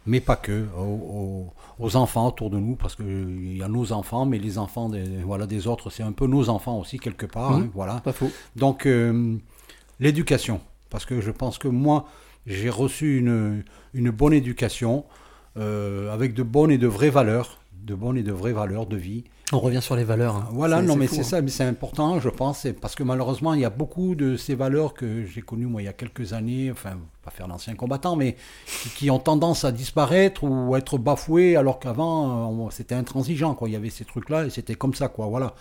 mais 0.07 0.21
pas 0.21 0.37
que, 0.37 0.67
aux, 0.77 1.97
enfants 1.97 2.29
autour 2.29 2.51
de 2.51 2.59
nous, 2.59 2.77
parce 2.77 2.95
qu'il 2.95 3.57
y 3.57 3.63
a 3.63 3.69
nos 3.69 3.93
enfants, 3.93 4.27
mais 4.27 4.39
les 4.39 4.59
enfants 4.59 4.89
des, 4.89 5.05
voilà, 5.25 5.47
des 5.47 5.67
autres, 5.67 5.91
c'est 5.91 6.03
un 6.03 6.13
peu 6.13 6.27
nos 6.27 6.49
enfants 6.49 6.79
aussi, 6.79 6.99
quelque 6.99 7.27
part. 7.27 7.53
Mhm. 7.53 7.63
hein, 7.63 7.71
voilà. 7.75 8.01
Pas 8.01 8.13
faux. 8.13 8.31
Donc, 8.57 8.87
euh, 8.87 9.37
l'éducation, 10.01 10.61
parce 10.91 11.07
que 11.07 11.21
je 11.21 11.31
pense 11.31 11.59
que 11.59 11.69
moi, 11.69 12.07
j'ai 12.47 12.71
reçu 12.71 13.19
une, 13.19 13.65
une 13.95 14.11
bonne 14.11 14.35
éducation, 14.35 15.05
euh, 15.57 16.13
avec 16.13 16.35
de 16.35 16.43
bonnes 16.43 16.71
et 16.71 16.79
de 16.79 16.87
vraies 16.87 17.11
valeurs, 17.11 17.61
de 17.83 17.95
bonnes 17.95 18.17
et 18.17 18.23
de 18.23 18.33
vraies 18.33 18.53
valeurs 18.53 18.87
de 18.87 18.97
vie. 18.97 19.25
On 19.53 19.61
revient 19.61 19.83
sur 19.83 19.95
les 19.95 20.05
valeurs. 20.05 20.37
hein. 20.37 20.49
Voilà, 20.53 20.81
non, 20.83 20.97
mais 20.97 21.07
c'est 21.07 21.21
hein. 21.21 21.23
ça, 21.25 21.43
mais 21.43 21.51
c'est 21.51 21.65
important, 21.65 22.19
je 22.19 22.31
pense, 22.31 22.67
parce 22.81 22.95
que 22.95 23.03
malheureusement, 23.03 23.53
il 23.55 23.61
y 23.61 23.65
a 23.65 23.71
beaucoup 23.71 24.15
de 24.15 24.37
ces 24.37 24.55
valeurs 24.55 24.95
que 24.95 25.25
j'ai 25.27 25.43
connues, 25.43 25.67
moi, 25.67 25.83
il 25.83 25.85
y 25.85 25.89
a 25.89 25.93
quelques 25.93 26.33
années, 26.33 26.71
enfin, 26.71 26.99
pas 27.23 27.31
faire 27.31 27.47
l'ancien 27.47 27.75
combattant, 27.75 28.17
mais 28.17 28.37
qui, 28.97 29.11
ont 29.11 29.19
tendance 29.19 29.65
à 29.65 29.71
disparaître 29.71 30.45
ou 30.45 30.75
à 30.75 30.79
être 30.79 30.97
bafouées, 30.99 31.57
alors 31.57 31.79
qu'avant, 31.79 32.67
euh, 32.67 32.71
c'était 32.71 32.95
intransigeant, 32.95 33.55
quoi. 33.55 33.69
Il 33.69 33.73
y 33.73 33.77
avait 33.77 33.91
ces 33.91 34.05
trucs-là 34.07 34.47
et 34.47 34.51
c'était 34.51 34.75
comme 34.75 34.95
ça, 34.95 35.09
quoi, 35.09 35.27
voilà. 35.27 35.55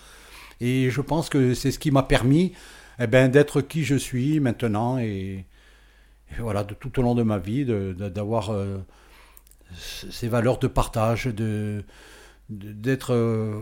Et 0.61 0.89
je 0.89 1.01
pense 1.01 1.27
que 1.29 1.53
c'est 1.53 1.71
ce 1.71 1.77
qui 1.77 1.91
m'a 1.91 2.03
permis, 2.03 2.53
eh 2.99 3.07
ben, 3.07 3.29
d'être 3.29 3.59
qui 3.61 3.83
je 3.83 3.95
suis 3.95 4.39
maintenant 4.39 4.97
et, 4.97 5.45
et 6.31 6.39
voilà, 6.41 6.63
de 6.63 6.73
tout 6.73 6.97
au 6.99 7.03
long 7.03 7.15
de 7.15 7.23
ma 7.23 7.37
vie, 7.37 7.65
de- 7.65 7.93
de- 7.97 8.07
d'avoir 8.09 8.49
euh, 8.51 8.77
ces 9.78 10.28
valeurs 10.28 10.59
de 10.59 10.67
partage, 10.67 11.26
de 11.26 11.84
d'être 12.49 13.13
euh, 13.13 13.53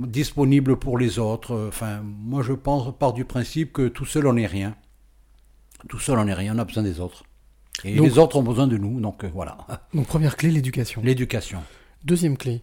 disponible 0.00 0.76
pour 0.76 0.98
les 0.98 1.18
autres. 1.18 1.66
Enfin, 1.68 2.02
moi, 2.02 2.42
je 2.42 2.52
pense, 2.52 2.92
part 2.98 3.12
du 3.12 3.24
principe 3.24 3.72
que 3.72 3.88
tout 3.88 4.04
seul, 4.04 4.26
on 4.26 4.34
n'est 4.34 4.46
rien. 4.46 4.74
Tout 5.88 6.00
seul, 6.00 6.18
on 6.18 6.24
n'est 6.24 6.34
rien, 6.34 6.54
on 6.56 6.58
a 6.58 6.64
besoin 6.64 6.82
des 6.82 7.00
autres. 7.00 7.22
Et 7.84 7.94
Donc- 7.94 8.06
les 8.06 8.18
autres 8.18 8.36
ont 8.36 8.42
besoin 8.42 8.66
de 8.66 8.76
nous, 8.76 9.00
donc 9.00 9.24
euh, 9.24 9.30
voilà. 9.32 9.58
Donc 9.94 10.06
première 10.06 10.36
clé, 10.36 10.50
l'éducation. 10.50 11.00
L'éducation. 11.04 11.62
Deuxième 12.04 12.36
clé. 12.36 12.62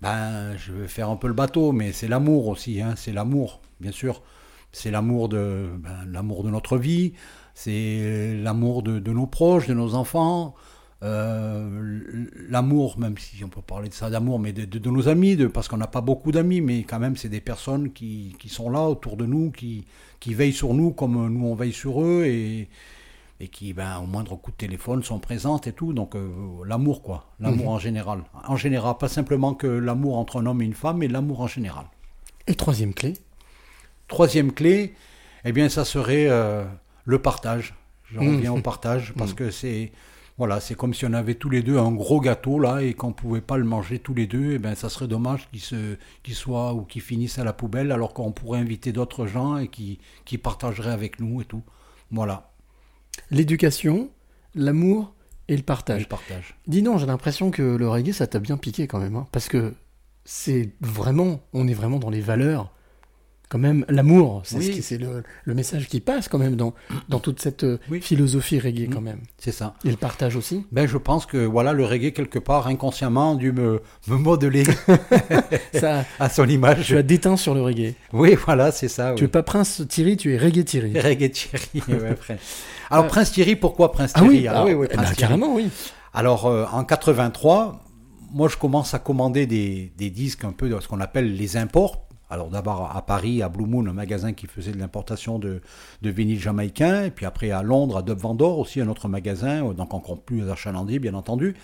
Ben, 0.00 0.56
je 0.56 0.72
vais 0.72 0.88
faire 0.88 1.08
un 1.10 1.16
peu 1.16 1.26
le 1.26 1.34
bateau, 1.34 1.72
mais 1.72 1.92
c'est 1.92 2.08
l'amour 2.08 2.46
aussi, 2.48 2.80
hein, 2.80 2.94
c'est 2.96 3.12
l'amour, 3.12 3.60
bien 3.80 3.90
sûr. 3.92 4.22
C'est 4.70 4.90
l'amour 4.90 5.28
de, 5.28 5.70
ben, 5.78 6.04
l'amour 6.06 6.44
de 6.44 6.50
notre 6.50 6.76
vie, 6.78 7.14
c'est 7.54 8.34
l'amour 8.36 8.82
de, 8.82 8.98
de 9.00 9.12
nos 9.12 9.26
proches, 9.26 9.66
de 9.66 9.74
nos 9.74 9.94
enfants, 9.94 10.54
euh, 11.02 12.26
l'amour, 12.48 12.98
même 12.98 13.16
si 13.18 13.42
on 13.44 13.48
peut 13.48 13.62
parler 13.62 13.88
de 13.88 13.94
ça 13.94 14.10
d'amour, 14.10 14.38
mais 14.38 14.52
de, 14.52 14.64
de- 14.64 14.78
de 14.78 14.90
nos 14.90 15.08
amis, 15.08 15.36
de, 15.36 15.46
parce 15.46 15.68
qu'on 15.68 15.76
n'a 15.76 15.86
pas 15.86 16.00
beaucoup 16.00 16.32
d'amis, 16.32 16.60
mais 16.60 16.82
quand 16.82 16.98
même 16.98 17.16
c'est 17.16 17.28
des 17.28 17.40
personnes 17.40 17.92
qui, 17.92 18.34
qui 18.38 18.48
sont 18.48 18.68
là 18.70 18.82
autour 18.82 19.16
de 19.16 19.24
nous, 19.26 19.50
qui, 19.50 19.84
qui 20.20 20.34
veillent 20.34 20.52
sur 20.52 20.74
nous 20.74 20.90
comme 20.92 21.28
nous 21.32 21.46
on 21.46 21.54
veille 21.54 21.72
sur 21.72 22.02
eux, 22.02 22.24
et, 22.26 22.68
et 23.40 23.46
qui, 23.48 23.72
ben, 23.72 23.98
au 24.02 24.06
moindre 24.06 24.34
coup 24.34 24.50
de 24.50 24.56
téléphone, 24.56 25.04
sont 25.04 25.20
présentes 25.20 25.68
et 25.68 25.72
tout. 25.72 25.92
Donc, 25.92 26.16
euh, 26.16 26.28
l'amour, 26.66 27.02
quoi. 27.02 27.26
L'amour 27.38 27.66
Mhm. 27.66 27.72
en 27.72 27.78
général. 27.78 28.24
En 28.48 28.56
général, 28.56 28.96
pas 28.98 29.06
simplement 29.08 29.54
que 29.54 29.68
l'amour 29.68 30.18
entre 30.18 30.40
un 30.40 30.46
homme 30.46 30.60
et 30.60 30.64
une 30.64 30.74
femme, 30.74 30.98
mais 30.98 31.06
l'amour 31.06 31.40
en 31.40 31.46
général. 31.46 31.84
Et 32.48 32.56
troisième 32.56 32.92
clé? 32.94 33.12
Troisième 34.08 34.52
clé, 34.52 34.94
eh 35.44 35.52
bien, 35.52 35.68
ça 35.68 35.84
serait 35.84 36.26
euh, 36.28 36.64
le 37.04 37.18
partage. 37.20 37.74
Je 38.10 38.18
Mhm. 38.18 38.34
reviens 38.34 38.52
au 38.54 38.60
partage 38.60 39.12
parce 39.16 39.30
Mhm. 39.30 39.36
que 39.36 39.50
c'est. 39.52 39.92
Voilà, 40.38 40.60
c'est 40.60 40.76
comme 40.76 40.94
si 40.94 41.04
on 41.04 41.12
avait 41.12 41.34
tous 41.34 41.50
les 41.50 41.62
deux 41.62 41.78
un 41.78 41.90
gros 41.90 42.20
gâteau 42.20 42.60
là 42.60 42.80
et 42.80 42.94
qu'on 42.94 43.12
pouvait 43.12 43.40
pas 43.40 43.56
le 43.56 43.64
manger 43.64 43.98
tous 43.98 44.14
les 44.14 44.28
deux. 44.28 44.52
Et 44.52 44.58
ben, 44.58 44.76
ça 44.76 44.88
serait 44.88 45.08
dommage 45.08 45.48
qu'il 45.50 45.60
se, 45.60 45.96
soit 46.32 46.74
ou 46.74 46.82
qu'il 46.82 47.02
finisse 47.02 47.40
à 47.40 47.44
la 47.44 47.52
poubelle 47.52 47.90
alors 47.90 48.14
qu'on 48.14 48.30
pourrait 48.30 48.60
inviter 48.60 48.92
d'autres 48.92 49.26
gens 49.26 49.56
et 49.56 49.66
qui, 49.66 49.98
qui 50.24 50.38
partageraient 50.38 50.92
avec 50.92 51.18
nous 51.18 51.42
et 51.42 51.44
tout. 51.44 51.64
Voilà. 52.12 52.52
L'éducation, 53.32 54.10
l'amour 54.54 55.12
et 55.48 55.56
le 55.56 55.64
partage. 55.64 56.02
Le 56.02 56.08
partage. 56.08 56.56
Dis 56.68 56.82
donc, 56.82 57.00
j'ai 57.00 57.06
l'impression 57.06 57.50
que 57.50 57.62
le 57.62 57.88
reggae, 57.88 58.12
ça 58.12 58.28
t'a 58.28 58.38
bien 58.38 58.56
piqué 58.56 58.86
quand 58.86 59.00
même. 59.00 59.16
hein, 59.16 59.26
parce 59.32 59.48
que 59.48 59.74
c'est 60.24 60.72
vraiment, 60.80 61.40
on 61.52 61.66
est 61.66 61.74
vraiment 61.74 61.98
dans 61.98 62.10
les 62.10 62.20
valeurs. 62.20 62.72
Quand 63.50 63.58
même, 63.58 63.86
l'amour, 63.88 64.42
c'est 64.44 64.58
Oui. 64.58 64.82
ce 64.82 64.94
le, 64.96 65.22
le 65.44 65.54
message 65.54 65.88
qui 65.88 66.00
passe 66.00 66.28
quand 66.28 66.36
même 66.38 66.54
dans, 66.54 66.74
dans 67.08 67.18
toute 67.18 67.40
cette 67.40 67.64
euh, 67.64 67.78
philosophie 68.02 68.58
reggae 68.60 68.90
quand 68.92 69.00
même. 69.00 69.20
C'est 69.38 69.52
ça. 69.52 69.74
Et 69.86 69.90
le 69.90 69.96
partage 69.96 70.36
aussi. 70.36 70.66
Ben, 70.70 70.86
je 70.86 70.98
pense 70.98 71.24
que 71.24 71.38
voilà, 71.38 71.72
le 71.72 71.86
reggae, 71.86 72.12
quelque 72.12 72.38
part, 72.38 72.66
inconsciemment, 72.66 73.32
a 73.32 73.36
dû 73.36 73.52
me, 73.52 73.80
me 74.06 74.16
modeler 74.16 74.64
Ça- 75.74 76.04
à 76.20 76.28
son 76.28 76.46
image. 76.48 76.86
Tu 76.86 76.96
as 76.96 77.02
déteint 77.02 77.36
sur 77.36 77.54
le 77.54 77.62
reggae. 77.62 77.94
Oui, 78.12 78.36
voilà, 78.44 78.70
c'est 78.72 78.88
ça. 78.88 79.12
Tu 79.16 79.22
oui. 79.22 79.26
es 79.26 79.28
pas 79.28 79.42
Prince 79.42 79.82
Thierry, 79.88 80.16
tu 80.16 80.34
es 80.34 80.38
Reggae 80.38 80.64
Thierry. 80.64 80.98
Reggae 81.00 81.30
Thierry, 81.30 81.82
ouais, 81.88 82.08
après. 82.10 82.38
Alors, 82.90 83.04
Euh, 83.06 83.08
Prince 83.08 83.32
Thierry, 83.32 83.56
pourquoi 83.56 83.92
Prince 83.92 84.12
Ah 84.14 84.20
Thierry? 84.20 84.38
Oui, 84.40 84.48
Alors, 84.48 84.62
ah 84.62 84.66
oui, 84.66 84.74
oui, 84.74 84.86
Prince 84.88 85.06
Thierry. 85.06 85.16
carrément, 85.20 85.54
oui. 85.54 85.68
Alors, 86.12 86.46
euh, 86.46 86.66
en 86.72 86.84
83, 86.84 87.82
moi, 88.32 88.48
je 88.48 88.56
commence 88.56 88.92
à 88.94 88.98
commander 88.98 89.46
des, 89.46 89.92
des 89.96 90.10
disques 90.10 90.44
un 90.44 90.52
peu 90.52 90.68
de 90.68 90.78
ce 90.80 90.88
qu'on 90.88 91.00
appelle 91.00 91.34
les 91.34 91.56
imports. 91.56 92.04
Alors, 92.30 92.48
d'abord 92.50 92.90
à 92.94 93.02
Paris, 93.02 93.42
à 93.42 93.48
Blue 93.48 93.64
Moon, 93.64 93.86
un 93.86 93.92
magasin 93.92 94.32
qui 94.34 94.46
faisait 94.46 94.72
de 94.72 94.78
l'importation 94.78 95.38
de, 95.38 95.60
de 96.02 96.10
vinyle 96.10 96.38
jamaïcain. 96.38 97.04
Et 97.04 97.10
puis 97.10 97.24
après, 97.24 97.50
à 97.50 97.62
Londres, 97.62 97.96
à 97.98 98.02
Dub 98.02 98.18
Vendor, 98.18 98.58
aussi 98.58 98.80
un 98.80 98.88
autre 98.88 99.08
magasin. 99.08 99.66
euh, 99.66 99.72
Donc, 99.72 99.94
encore 99.94 100.20
plus 100.20 100.48
à 100.50 100.54
Chalandry, 100.56 100.98
bien 100.98 101.14
entendu. 101.14 101.54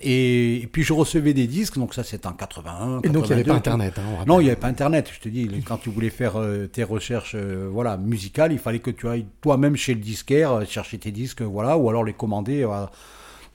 Et, 0.00 0.62
et 0.62 0.66
puis, 0.66 0.82
je 0.82 0.92
recevais 0.92 1.34
des 1.34 1.46
disques. 1.46 1.78
Donc, 1.78 1.94
ça, 1.94 2.02
c'était 2.02 2.26
en 2.26 2.32
81. 2.32 3.00
Et 3.02 3.08
donc, 3.10 3.26
il 3.26 3.30
y 3.30 3.32
avait 3.34 3.44
82, 3.44 3.44
pas 3.44 3.54
Internet, 3.54 3.94
hein, 3.98 4.02
on 4.22 4.26
non, 4.26 4.40
il 4.40 4.44
n'y 4.44 4.50
avait 4.50 4.60
pas 4.60 4.68
Internet. 4.68 5.10
Je 5.14 5.20
te 5.20 5.28
dis, 5.28 5.48
quand 5.66 5.76
tu 5.78 5.90
voulais 5.90 6.10
faire 6.10 6.36
euh, 6.36 6.66
tes 6.66 6.82
recherches 6.84 7.34
euh, 7.36 7.68
voilà, 7.72 7.96
musicales, 7.96 8.52
il 8.52 8.58
fallait 8.58 8.78
que 8.80 8.90
tu 8.90 9.08
ailles 9.08 9.26
toi-même 9.40 9.76
chez 9.76 9.94
le 9.94 10.00
disquaire 10.00 10.66
chercher 10.66 10.98
tes 10.98 11.10
disques, 11.12 11.42
voilà, 11.42 11.76
ou 11.78 11.88
alors 11.88 12.04
les 12.04 12.12
commander 12.12 12.62
euh, 12.64 12.86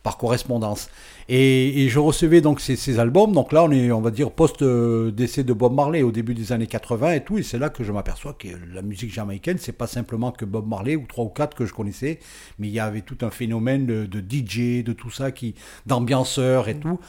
par 0.02 0.18
correspondance. 0.18 0.90
Et, 1.30 1.84
et 1.84 1.90
je 1.90 2.00
recevais 2.00 2.42
donc 2.42 2.60
ces, 2.60 2.76
ces 2.76 3.00
albums. 3.00 3.32
Donc 3.32 3.52
là, 3.52 3.64
on 3.64 3.72
est, 3.72 3.92
on 3.92 4.02
va 4.02 4.12
dire, 4.12 4.32
post-décès 4.32 5.44
de 5.44 5.54
Bob 5.54 5.74
Marley 5.74 6.02
au 6.02 6.12
début 6.12 6.34
des 6.34 6.52
années 6.52 6.68
80 6.68 7.14
et 7.14 7.24
tout. 7.24 7.38
Et 7.38 7.44
c'est 7.44 7.60
là 7.60 7.70
que 7.70 7.84
je 7.84 7.92
m'aperçois 7.92 8.34
que 8.34 8.48
la 8.74 8.82
musique 8.82 9.12
jamaïcaine, 9.14 9.58
c'est 9.58 9.72
pas 9.72 9.88
simplement 9.88 10.32
que 10.32 10.46
Bob 10.46 10.68
Marley 10.68 10.96
ou 10.96 11.06
trois 11.08 11.26
ou 11.26 11.30
quatre 11.30 11.56
que 11.56 11.66
je 11.66 11.74
connaissais, 11.74 12.20
mais 12.60 12.68
il 12.68 12.74
y 12.74 12.80
avait 12.80 13.02
tout 13.02 13.18
un 13.22 13.30
phénomène 13.30 13.86
de, 13.86 14.06
de 14.06 14.20
DJ, 14.20 14.84
de 14.84 14.94
tout 14.94 15.12
ça, 15.12 15.32
qui 15.32 15.56
d'ambianceurs 15.86 16.68
et 16.70 16.76
tout. 16.76 17.00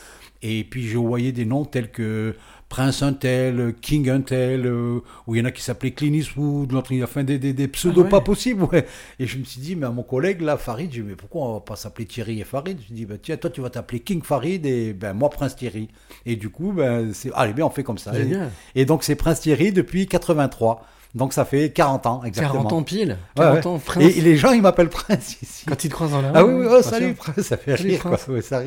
Et 0.43 0.63
puis 0.65 0.87
je 0.87 0.99
voyais 0.99 1.33
des 1.33 1.47
noms 1.47 1.65
tels 1.65 1.91
que 1.91 2.35
Prince 2.69 3.03
Untel, 3.03 3.75
King 3.81 4.09
Untel, 4.11 4.67
euh, 4.67 5.01
où 5.27 5.35
il 5.35 5.39
y 5.39 5.43
en 5.43 5.45
a 5.45 5.53
qui 5.53 5.63
s'appelaient 5.63 5.93
Clint 5.93 6.13
Eastwood, 6.13 6.73
l'autre 6.73 6.91
il 6.93 7.03
a 7.03 7.07
fait 7.07 7.23
des, 7.23 7.39
des, 7.39 7.53
des 7.53 7.69
pseudos 7.69 8.01
Ah 8.01 8.05
ouais. 8.05 8.11
pas 8.11 8.21
possibles. 8.21 8.65
Ouais. 8.65 8.87
Et 9.19 9.27
je 9.27 9.39
me 9.39 9.45
suis 9.45 9.61
dit, 9.61 9.77
mais 9.77 9.87
à 9.87 9.91
mon 9.91 10.03
collègue 10.03 10.41
là, 10.41 10.57
Farid, 10.57 10.93
j'ai 10.93 11.03
dit, 11.03 11.07
mais 11.09 11.15
pourquoi 11.17 11.43
on 11.43 11.55
va 11.55 11.61
pas 11.61 11.77
s'appeler 11.77 12.07
Thierry 12.07 12.41
et 12.41 12.45
Farid? 12.45 12.79
Je 12.89 12.95
dis, 12.95 13.07
bah, 13.07 13.15
tiens, 13.23 13.37
toi 13.37 13.51
tu 13.51 13.61
vas 13.61 13.71
t'appeler 13.71 14.01
King 14.01 14.23
Farid 14.23 14.67
et 14.67 14.93
ben, 14.93 15.13
moi 15.13 15.31
Prince 15.31 15.55
Thierry. 15.57 15.89
Et 16.27 16.37
du 16.37 16.49
coup, 16.51 16.73
ben, 16.73 17.13
c'est, 17.15 17.31
allez 17.35 17.53
bien, 17.53 17.67
on 17.67 17.71
fait 17.71 17.85
comme 17.85 17.99
ça. 17.99 18.13
Et, 18.19 18.29
et 18.75 18.85
donc 18.85 19.05
c'est 19.05 19.15
Prince 19.15 19.41
Thierry 19.41 19.73
depuis 19.73 20.07
83. 20.07 20.87
Donc 21.15 21.33
ça 21.33 21.45
fait 21.45 21.71
40 21.71 22.07
ans 22.07 22.23
exactement. 22.25 22.63
40 22.65 22.73
ans 22.73 22.83
pile. 22.83 23.19
Ouais, 23.37 23.45
40 23.45 23.55
ouais. 23.55 23.67
ans, 23.69 23.79
Prince. 23.79 24.03
Et, 24.05 24.19
et 24.19 24.21
les 24.21 24.37
gens, 24.37 24.51
ils 24.51 24.63
m'appellent 24.63 24.89
Prince 24.89 25.37
ici. 25.43 25.65
Quand 25.67 25.85
ils 25.85 25.89
te 25.89 25.95
croisent 25.95 26.11
dans 26.11 26.23
la 26.23 26.33
Ah 26.35 26.43
rue, 26.43 26.55
oui, 26.55 26.61
oui, 26.63 26.67
bien 26.69 26.77
oh, 26.79 26.83
salut 26.83 27.15
Prince, 27.15 27.41
ça 27.41 27.57
fait 27.57 27.75
rire, 27.77 28.03
quoi. 28.03 28.19
Ouais, 28.29 28.43
ça, 28.43 28.63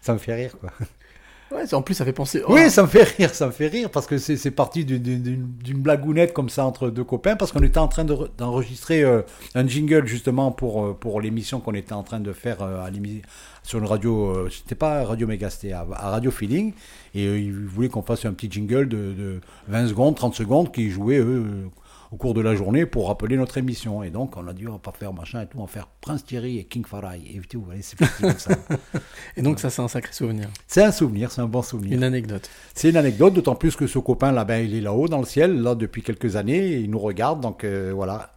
ça 0.00 0.12
me 0.12 0.18
fait 0.18 0.34
rire, 0.34 0.52
quoi. 0.60 0.70
Ouais, 1.50 1.72
en 1.74 1.80
plus, 1.80 1.94
ça 1.94 2.04
fait 2.04 2.12
penser. 2.12 2.42
oh, 2.46 2.52
Oui, 2.54 2.68
ça 2.70 2.82
me 2.82 2.88
fait 2.88 3.04
rire, 3.04 3.34
ça 3.34 3.46
me 3.46 3.52
fait 3.52 3.68
rire 3.68 3.90
parce 3.90 4.06
que 4.06 4.18
c'est 4.18 4.50
parti 4.50 4.84
d'une- 4.84 5.48
blagounette 5.80 6.34
comme 6.34 6.50
ça 6.50 6.66
entre 6.66 6.90
deux 6.90 7.04
copains 7.04 7.36
parce 7.36 7.52
qu'on 7.52 7.62
était 7.62 7.78
en 7.78 7.88
train 7.88 8.04
de 8.04 8.12
re- 8.12 8.28
d'enregistrer 8.36 9.02
euh, 9.02 9.22
un 9.54 9.66
jingle 9.66 10.06
justement 10.06 10.52
pour, 10.52 10.84
euh, 10.84 10.92
pour 10.92 11.22
l'émission 11.22 11.60
qu'on 11.60 11.72
était 11.74 11.94
en 11.94 12.02
train 12.02 12.20
de 12.20 12.32
faire 12.34 12.60
euh, 12.62 12.84
à 12.84 12.90
sur 13.62 13.78
une 13.78 13.86
radio, 13.86 14.26
euh, 14.30 14.48
c'était 14.50 14.74
pas 14.74 15.04
Radio 15.04 15.26
Méga, 15.26 15.48
c'était 15.48 15.72
à, 15.72 15.86
à 15.94 16.10
Radio 16.10 16.30
Feeling 16.30 16.72
et 17.14 17.24
ils 17.38 17.52
voulaient 17.52 17.88
qu'on 17.88 18.02
fasse 18.02 18.24
un 18.26 18.32
petit 18.34 18.50
jingle 18.50 18.86
de, 18.88 18.96
de 19.12 19.40
20 19.68 19.88
secondes, 19.88 20.16
30 20.16 20.34
secondes 20.34 20.70
qui 20.72 20.90
jouait 20.90 21.18
eux, 21.18 21.46
au 22.10 22.16
cours 22.16 22.34
de 22.34 22.40
la 22.40 22.54
journée 22.54 22.86
pour 22.86 23.08
rappeler 23.08 23.36
notre 23.36 23.58
émission. 23.58 24.02
Et 24.02 24.10
donc 24.10 24.36
on 24.36 24.46
a 24.46 24.52
dit 24.52 24.66
on 24.66 24.72
va 24.72 24.78
pas 24.78 24.92
faire 24.92 25.12
machin 25.12 25.42
et 25.42 25.46
tout, 25.46 25.58
on 25.58 25.62
va 25.64 25.68
faire 25.68 25.88
Prince 26.00 26.24
Thierry 26.24 26.58
et 26.58 26.64
King 26.64 26.84
Farai 26.84 27.18
et 27.18 27.40
tout, 27.48 27.64
allez, 27.70 27.82
c'est 27.82 27.98
parti 27.98 28.22
comme 28.22 28.38
ça. 28.38 28.54
Et 29.36 29.42
donc, 29.42 29.60
ça, 29.60 29.70
c'est 29.70 29.82
un 29.82 29.88
sacré 29.88 30.12
souvenir. 30.12 30.48
C'est 30.66 30.82
un 30.82 30.92
souvenir, 30.92 31.30
c'est 31.30 31.40
un 31.40 31.46
bon 31.46 31.62
souvenir. 31.62 31.96
Une 31.96 32.04
anecdote. 32.04 32.48
C'est 32.74 32.90
une 32.90 32.96
anecdote, 32.96 33.34
d'autant 33.34 33.54
plus 33.54 33.76
que 33.76 33.86
ce 33.86 33.98
copain 33.98 34.32
là, 34.32 34.44
ben, 34.44 34.64
il 34.64 34.74
est 34.74 34.80
là-haut 34.80 35.08
dans 35.08 35.18
le 35.18 35.24
ciel, 35.24 35.60
là 35.60 35.74
depuis 35.74 36.02
quelques 36.02 36.36
années, 36.36 36.72
et 36.72 36.80
il 36.80 36.90
nous 36.90 36.98
regarde, 36.98 37.40
donc 37.40 37.64
euh, 37.64 37.92
voilà. 37.94 38.32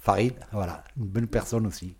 Farid, 0.00 0.34
voilà, 0.50 0.82
une 0.96 1.04
bonne 1.04 1.28
personne 1.28 1.64
aussi. 1.64 1.94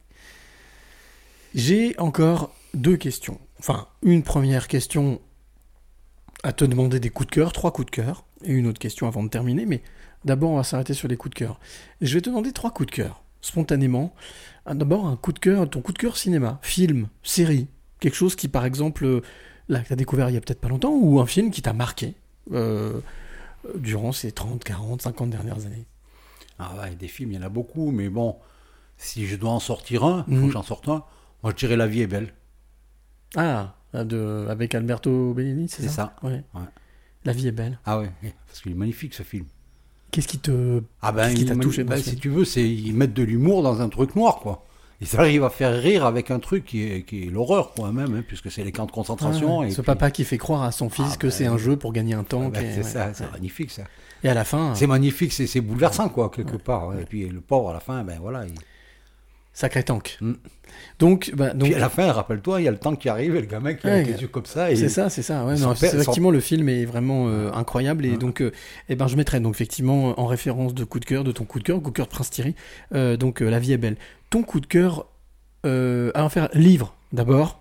J'ai 1.55 1.95
encore 1.99 2.53
deux 2.75 2.97
questions. 2.97 3.39
Enfin, 3.61 3.87
une 4.03 4.25
première 4.25 4.67
question 4.67 5.21
à 6.43 6.53
te 6.53 6.65
demander 6.65 6.99
des 6.99 7.11
coups 7.11 7.29
de 7.29 7.33
cœur, 7.33 7.53
trois 7.53 7.73
coups 7.73 7.87
de 7.87 7.91
cœur, 7.93 8.25
et 8.45 8.53
une 8.53 8.67
autre 8.67 8.81
question 8.81 9.07
avant 9.07 9.23
de 9.23 9.29
terminer, 9.29 9.67
mais 9.67 9.83
d'abord 10.25 10.51
on 10.51 10.57
va 10.57 10.65
s'arrêter 10.65 10.95
sur 10.95 11.09
les 11.09 11.17
coups 11.17 11.35
de 11.35 11.39
cœur. 11.39 11.59
Je 12.01 12.15
vais 12.15 12.21
te 12.21 12.29
demander 12.31 12.53
trois 12.53 12.71
coups 12.71 12.89
de 12.89 12.95
cœur, 12.95 13.23
spontanément. 13.41 14.15
D'abord 14.67 15.07
un 15.07 15.17
coup 15.17 15.33
de 15.33 15.39
cœur, 15.39 15.69
ton 15.69 15.81
coup 15.81 15.93
de 15.93 15.99
cœur 15.99 16.17
cinéma, 16.17 16.59
film, 16.63 17.09
série, 17.23 17.67
quelque 18.01 18.15
chose 18.15 18.37
qui 18.37 18.49
par 18.49 18.65
exemple, 18.65 19.05
euh, 19.05 19.21
là, 19.69 19.81
que 19.81 19.89
tu 19.89 19.93
as 19.93 19.97
découvert 19.97 20.29
il 20.31 20.35
y 20.35 20.37
a 20.37 20.41
peut-être 20.41 20.61
pas 20.61 20.69
longtemps, 20.69 20.93
ou 20.95 21.21
un 21.21 21.27
film 21.27 21.51
qui 21.51 21.63
t'a 21.63 21.73
marqué 21.73 22.15
euh, 22.53 23.01
durant 23.77 24.13
ces 24.13 24.31
30, 24.33 24.63
40, 24.65 25.03
50 25.03 25.31
dernières 25.31 25.67
années. 25.67 25.87
Ah 26.59 26.73
ouais, 26.81 26.95
des 26.95 27.09
films, 27.09 27.33
il 27.33 27.35
y 27.37 27.39
en 27.39 27.43
a 27.43 27.49
beaucoup, 27.49 27.91
mais 27.91 28.09
bon, 28.09 28.37
si 28.97 29.27
je 29.27 29.35
dois 29.37 29.51
en 29.51 29.59
sortir 29.61 30.05
un, 30.05 30.25
il 30.29 30.35
faut 30.37 30.41
Mhm. 30.43 30.47
que 30.49 30.53
j'en 30.53 30.63
sorte 30.63 30.89
un. 30.89 31.03
Moi, 31.43 31.51
je 31.53 31.57
dirais 31.57 31.77
La 31.77 31.89
vie 31.89 32.03
est 32.03 32.07
belle. 32.07 32.33
Ah, 33.37 33.75
de, 33.95 34.47
avec 34.49 34.75
Alberto 34.75 35.35
Benigni, 35.35 35.69
c'est 35.69 35.83
C'est 35.83 35.89
ça, 35.89 36.15
ça. 36.21 36.27
Ouais. 36.29 36.45
Ouais. 36.55 36.61
La 37.25 37.33
vie 37.33 37.49
est 37.49 37.53
belle. 37.53 37.79
Ah 37.85 37.99
ouais, 37.99 38.11
parce 38.47 38.61
qu'il 38.61 38.73
est 38.73 38.77
magnifique 38.77 39.15
ce 39.15 39.23
film. 39.23 39.47
Qu'est-ce 40.13 40.29
qui 40.29 40.39
te, 40.39 40.83
Ah 41.01 41.11
ben, 41.11 41.35
qui 41.35 41.45
t'a 41.45 41.57
touché 41.57 41.83
Ben, 41.83 41.97
si 41.97 42.15
tu 42.17 42.29
veux, 42.29 42.45
c'est 42.45 42.63
ils 42.69 42.95
mettent 42.95 43.15
de 43.15 43.23
l'humour 43.25 43.63
dans 43.65 43.81
un 43.81 43.89
truc 43.89 44.15
noir, 44.15 44.37
quoi. 44.37 44.65
Ils 45.01 45.17
arrivent 45.19 45.43
à 45.43 45.51
faire 45.51 45.77
rire 45.83 46.07
avec 46.07 46.31
un 46.31 46.39
truc 46.39 46.65
qui 46.65 46.85
est, 46.85 47.03
qui 47.03 47.25
est 47.25 47.31
l'horreur, 47.31 47.73
quoi, 47.73 47.91
même, 47.91 48.15
hein, 48.15 48.23
puisque 48.29 48.53
c'est 48.53 48.63
les 48.63 48.71
camps 48.71 48.87
de 48.87 48.93
concentration. 48.93 49.63
Ah 49.63 49.67
et 49.67 49.71
ce 49.71 49.81
puis- 49.81 49.87
papa 49.87 50.13
qui 50.13 50.23
fait 50.25 50.39
croire 50.39 50.63
à 50.63 50.71
son 50.71 50.89
fils 50.91 51.07
Ah 51.15 51.17
que 51.17 51.27
ben, 51.27 51.33
c'est 51.33 51.47
un 51.47 51.59
jeu 51.59 51.77
pour 51.77 51.93
gagner 51.93 52.15
un 52.15 52.23
temps. 52.23 52.45
Ah 52.47 52.51
ben, 52.51 52.61
qui 52.61 52.67
est- 52.67 52.73
c'est 52.75 52.79
ouais, 52.83 52.85
ça, 52.85 53.15
c'est 53.15 53.33
magnifique 53.33 53.71
ça. 53.73 53.83
Et 54.23 54.29
à 54.29 54.35
la 54.35 54.45
fin, 54.45 54.75
C'est 54.77 54.87
magnifique, 54.87 55.33
c'est 55.33 55.61
bouleversant 55.61 56.09
quoi, 56.09 56.31
quelque 56.31 56.57
part. 56.57 56.89
ouais. 56.89 57.03
Et 57.03 57.05
puis 57.05 57.29
le 57.29 57.41
pauvre 57.41 57.71
à 57.71 57.73
la 57.73 57.81
fin, 57.81 58.05
ben 58.05 58.19
voilà. 58.21 58.45
il- 58.47 58.53
sacré 59.53 59.83
tank. 59.83 60.17
Mm. 60.21 60.33
Donc, 60.99 61.33
bah, 61.35 61.51
donc 61.53 61.65
Puis 61.69 61.75
à 61.75 61.79
la 61.79 61.89
fin, 61.91 62.11
rappelle-toi, 62.13 62.61
il 62.61 62.65
y 62.65 62.69
a 62.69 62.71
le 62.71 62.79
temps 62.79 62.97
qui 62.97 63.09
arrive 63.09 63.37
et 63.37 63.41
le 63.41 63.47
gamin 63.47 63.75
qui 63.75 63.87
a 63.87 63.91
Ouais, 63.91 64.05
les 64.05 64.21
yeux 64.23 64.29
comme 64.29 64.47
ça. 64.47 64.71
et- 64.71 64.77
c'est 64.77 64.89
ça, 64.89 65.11
c'est 65.11 65.23
ça. 65.23 65.45
Ouais, 65.45 65.55
non, 65.57 65.69
père- 65.69 65.77
c'est- 65.77 65.91
son- 65.91 65.97
effectivement, 65.99 66.31
le 66.31 66.41
film 66.41 66.69
est 66.69 66.85
vraiment 66.87 67.29
euh, 67.29 67.51
incroyable 67.53 68.07
et 68.07 68.13
Ouais. 68.13 68.17
donc, 68.17 68.41
euh, 68.41 68.53
eh 68.89 68.95
ben, 68.97 69.07
je 69.09 69.17
mettrai 69.17 69.41
donc 69.41 69.55
effectivement 69.55 70.19
en 70.19 70.27
référence 70.27 70.75
de 70.75 70.85
coup 70.85 70.99
de 71.01 71.05
cœur, 71.05 71.25
de 71.25 71.33
ton 71.33 71.45
coup 71.45 71.59
de 71.59 71.65
cœur, 71.65 71.81
coup 71.83 71.91
de 71.91 71.97
cœur 71.97 72.07
de 72.07 72.11
Prince 72.13 72.31
Thierry. 72.31 72.55
euh, 72.95 73.17
donc, 73.17 73.41
La 73.41 73.59
vie 73.59 73.73
est 73.73 73.79
belle. 73.79 73.97
Ton 74.31 74.43
coup 74.43 74.61
de 74.61 74.67
cœur, 74.67 75.07
à 75.65 76.25
en 76.25 76.29
faire 76.29 76.49
livre 76.55 76.95
d'abord. 77.13 77.59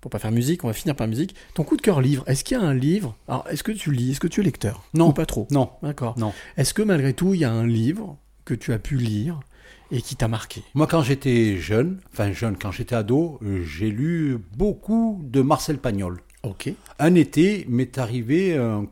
Pour 0.00 0.10
pas 0.10 0.18
faire 0.20 0.30
musique, 0.30 0.62
on 0.62 0.68
va 0.68 0.72
finir 0.72 0.94
par 0.94 1.08
musique. 1.08 1.34
Ton 1.54 1.64
coup 1.64 1.76
de 1.76 1.82
cœur 1.82 2.00
livre. 2.00 2.22
Est-ce 2.28 2.44
qu'il 2.44 2.56
y 2.56 2.60
a 2.60 2.62
un 2.62 2.74
livre? 2.74 3.16
Alors, 3.26 3.44
est-ce 3.50 3.64
que 3.64 3.72
tu 3.72 3.90
lis? 3.90 4.12
Est-ce 4.12 4.20
que 4.20 4.28
tu 4.28 4.40
es 4.40 4.44
lecteur? 4.44 4.84
Non. 4.94 5.08
Ou 5.08 5.12
pas 5.12 5.26
trop? 5.26 5.48
Non, 5.50 5.70
D'accord. 5.82 6.16
non. 6.16 6.32
Est-ce 6.56 6.74
que 6.74 6.82
malgré 6.82 7.12
tout, 7.12 7.34
il 7.34 7.40
y 7.40 7.44
a 7.44 7.50
un 7.50 7.66
livre 7.66 8.16
que 8.44 8.54
tu 8.54 8.72
as 8.72 8.78
pu 8.78 8.96
lire 8.98 9.40
et 9.90 10.00
qui 10.02 10.16
t'a 10.16 10.28
marqué? 10.28 10.62
Moi, 10.74 10.86
quand 10.86 11.02
j'étais 11.02 11.56
jeune, 11.58 12.00
enfin 12.12 12.32
jeune, 12.32 12.56
quand 12.56 12.72
j'étais 12.72 12.94
ado, 12.94 13.38
euh, 13.42 13.62
j'ai 13.64 13.90
lu 13.90 14.38
beaucoup 14.56 15.20
de 15.24 15.40
Marcel 15.42 15.78
Pagnol. 15.78 16.20
Ok. 16.42 16.70
Un 16.98 17.14
été 17.14 17.66
m'est 17.68 17.98
arrivé, 17.98 18.56
un- 18.56 18.86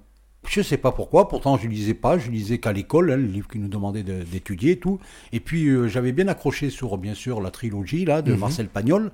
je 0.49 0.61
sais 0.61 0.77
pas 0.77 0.93
pourquoi, 0.93 1.29
pourtant 1.29 1.57
je 1.57 1.67
lisais 1.69 1.95
pas, 1.95 2.19
je 2.19 2.31
lisais 2.31 2.59
qu'à 2.59 2.73
l'école, 2.73 3.11
hein, 3.11 3.17
le 3.17 3.27
livre 3.27 3.49
qui 3.49 3.59
nous 3.59 3.69
demandait 3.69 4.03
de- 4.03 4.23
d'étudier 4.25 4.73
et 4.73 4.79
tout. 4.79 4.99
Et 5.33 5.41
puis 5.41 5.67
euh, 5.69 5.89
j'avais 5.89 6.13
bien 6.13 6.29
accroché 6.29 6.69
sur, 6.71 6.97
bien 6.99 7.15
sûr, 7.15 7.41
la 7.41 7.51
trilogie 7.51 8.05
là 8.05 8.21
de 8.23 8.33
Mhm. 8.33 8.39
Marcel 8.41 8.69
Pagnol, 8.69 9.11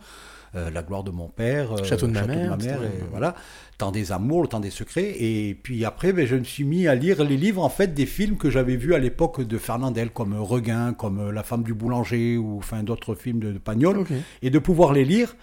La 0.54 0.82
gloire 0.82 1.04
de 1.04 1.10
mon 1.10 1.28
père, 1.28 1.72
euh, 1.72 1.84
Château 1.84 2.06
de 2.08 2.12
ma 2.12 2.20
mère, 2.26 2.82
et 2.82 2.86
c'était- 2.88 3.04
voilà, 3.10 3.34
Temps 3.78 3.92
des 3.92 4.12
amours, 4.12 4.42
le 4.42 4.48
temps 4.48 4.60
des 4.60 4.70
secrets. 4.70 5.14
Et 5.22 5.54
puis 5.54 5.84
après, 5.84 6.12
ben, 6.12 6.26
je 6.26 6.36
me 6.36 6.44
suis 6.44 6.64
mis 6.64 6.86
à 6.88 6.94
lire 6.94 7.22
les 7.24 7.36
livres 7.36 7.62
en 7.64 7.68
fait 7.70 7.94
des 7.94 8.04
films 8.04 8.36
que 8.36 8.50
j'avais 8.50 8.76
vus 8.76 8.94
à 8.94 8.98
l'époque 8.98 9.40
de 9.42 9.58
Fernandel, 9.58 10.10
comme 10.10 10.34
Regain, 10.38 10.92
comme 10.92 11.18
euh, 11.20 11.32
La 11.32 11.42
femme 11.44 11.62
du 11.62 11.72
boulanger 11.72 12.36
ou 12.36 12.58
enfin 12.58 12.82
d'autres 12.82 13.14
films 13.14 13.38
de, 13.40 13.52
de 13.52 13.58
Pagnol 13.58 14.04
et 14.42 14.50
de 14.50 14.58
pouvoir 14.58 14.92
les 14.92 15.04
lire. 15.04 15.34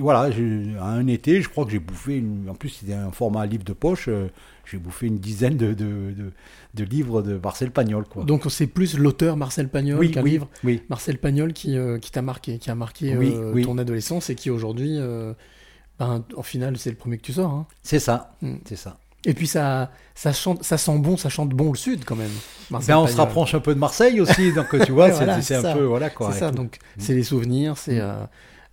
Voilà, 0.00 0.30
un 0.80 1.06
été, 1.06 1.42
je 1.42 1.48
crois 1.48 1.64
que 1.66 1.70
j'ai 1.70 1.78
bouffé, 1.78 2.16
une- 2.16 2.48
en 2.48 2.54
plus 2.54 2.70
c'était 2.70 2.94
un 2.94 3.10
format 3.12 3.44
livre 3.46 3.64
de 3.64 3.74
poche, 3.74 4.06
euh, 4.08 4.28
j'ai 4.64 4.78
bouffé 4.78 5.06
une 5.06 5.18
dizaine 5.18 5.56
de, 5.56 5.68
de, 5.74 5.84
de- 6.12 6.32
de 6.74 6.84
livres 6.84 7.20
de 7.22 7.38
Marcel 7.42 7.70
Pagnol. 7.70 8.04
Quoi. 8.04 8.24
Donc 8.24 8.44
c'est 8.48 8.66
plus 8.66 8.96
l'auteur 8.96 9.36
Marcel 9.36 9.68
Pagnol 9.68 9.98
oui, 9.98 10.10
qu'un 10.10 10.22
oui, 10.22 10.30
livre 10.32 10.48
oui. 10.64 10.82
Marcel 10.88 11.18
Pagnol 11.18 11.52
qui, 11.52 11.76
euh, 11.76 11.98
qui 11.98 12.10
t'a 12.10 12.22
marqué, 12.22 12.58
qui 12.58 12.70
a 12.70 12.74
marqué 12.74 13.12
euh, 13.14 13.62
ton 13.64 13.76
adolescence 13.78 14.30
et 14.30 14.34
qui 14.34 14.48
aujourd'hui, 14.50 14.96
euh, 14.98 15.34
ben, 15.98 16.24
en 16.36 16.42
final, 16.42 16.78
c'est 16.78 16.90
le 16.90 16.96
premier 16.96 17.18
que 17.18 17.22
tu 17.22 17.32
sors. 17.34 17.50
hein. 17.50 17.66
C'est 17.82 17.98
ça, 17.98 18.34
Mm. 18.40 18.54
c'est 18.64 18.76
ça. 18.76 18.98
Et 19.24 19.34
puis 19.34 19.46
ça, 19.46 19.92
ça, 20.16 20.32
chante, 20.32 20.64
ça 20.64 20.76
sent 20.78 20.98
bon, 20.98 21.16
ça 21.16 21.28
chante 21.28 21.50
bon 21.50 21.70
le 21.70 21.76
sud 21.78 22.04
quand 22.04 22.16
même. 22.16 22.30
Ben, 22.70 22.80
on 22.96 23.06
se 23.06 23.16
rapproche 23.16 23.54
un 23.54 23.60
peu 23.60 23.72
de 23.74 23.78
Marseille 23.78 24.20
aussi, 24.20 24.52
donc 24.52 24.66
tu 24.84 24.90
vois, 24.92 25.10
c'est 25.12 25.24
voilà, 25.24 25.36
un 25.70 25.74
peu 25.76 25.84
voilà 25.84 26.10
quoi. 26.10 26.32
C'est 26.32 26.40
ça, 26.40 26.50
tout. 26.50 26.56
donc 26.56 26.78
c'est 26.98 27.14
les 27.14 27.22
souvenirs, 27.22 27.76
c'est 27.78 28.00
euh, 28.00 28.14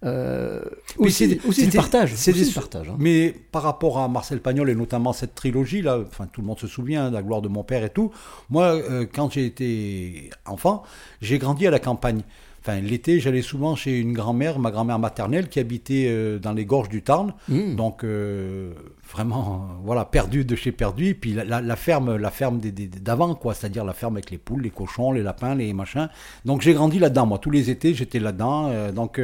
euh, 0.06 0.62
aussi, 0.98 1.28
c'est- 1.30 1.46
aussi 1.48 1.68
du 1.68 1.76
partage. 1.78 2.14
c'est 2.16 2.32
du 2.32 2.46
partage. 2.46 2.88
hein. 2.90 2.96
Mais 3.00 3.36
par 3.52 3.64
rapport 3.64 4.00
à 4.00 4.08
Marcel 4.08 4.40
Pagnol 4.40 4.70
et 4.70 4.76
notamment 4.76 5.12
cette 5.12 5.36
trilogie 5.36 5.82
là, 5.82 6.00
enfin 6.08 6.28
tout 6.32 6.40
le 6.42 6.48
monde 6.48 6.60
se 6.60 6.68
souvient 6.68 7.10
de 7.10 7.16
la 7.16 7.22
gloire 7.22 7.42
de 7.42 7.50
mon 7.50 7.64
père 7.64 7.84
et 7.84 7.90
tout. 7.90 8.12
Moi, 8.50 8.64
euh, 8.76 9.06
quand 9.14 9.32
j'ai 9.34 9.46
été 9.46 10.30
enfant, 10.46 10.84
j'ai 11.22 11.38
grandi 11.38 11.68
à 11.68 11.72
la 11.72 11.80
campagne. 11.80 12.22
Enfin, 12.70 12.82
l'été, 12.82 13.20
j'allais 13.20 13.42
souvent 13.42 13.76
chez 13.76 13.98
une 14.00 14.14
grand-mère, 14.14 14.60
ma 14.60 14.70
grand-mère 14.70 15.00
maternelle, 15.00 15.50
qui 15.50 15.60
habitait 15.60 16.06
euh, 16.10 16.38
dans 16.38 16.54
les 16.54 16.66
gorges 16.66 16.90
du 16.90 17.02
Tarn. 17.02 17.34
Mm. 17.48 17.76
Donc, 17.76 18.04
euh, 18.04 18.74
vraiment, 19.12 19.68
voilà, 19.84 20.06
perdu 20.06 20.46
de 20.46 20.56
chez 20.56 20.72
perdu. 20.72 21.16
Puis 21.16 21.34
la, 21.34 21.44
la- 21.46 21.62
la 21.62 21.76
ferme, 21.76 22.16
la 22.16 22.30
ferme 22.30 22.60
d'avant, 22.60 23.34
quoi. 23.34 23.54
C'est-à-dire 23.56 23.86
la 23.86 23.94
ferme 23.94 24.18
avec 24.18 24.30
les 24.30 24.38
poules, 24.38 24.62
les 24.62 24.70
cochons, 24.70 25.12
les 25.12 25.24
lapins, 25.24 25.56
les 25.56 25.74
machins. 25.74 26.10
Donc, 26.46 26.62
j'ai 26.62 26.74
grandi 26.74 27.00
là-dedans, 27.00 27.26
moi. 27.26 27.40
Tous 27.40 27.50
les 27.52 27.70
étés, 27.72 27.94
j'étais 27.94 28.20
là-dedans. 28.20 28.70
euh, 28.70 28.92
donc, 28.92 29.20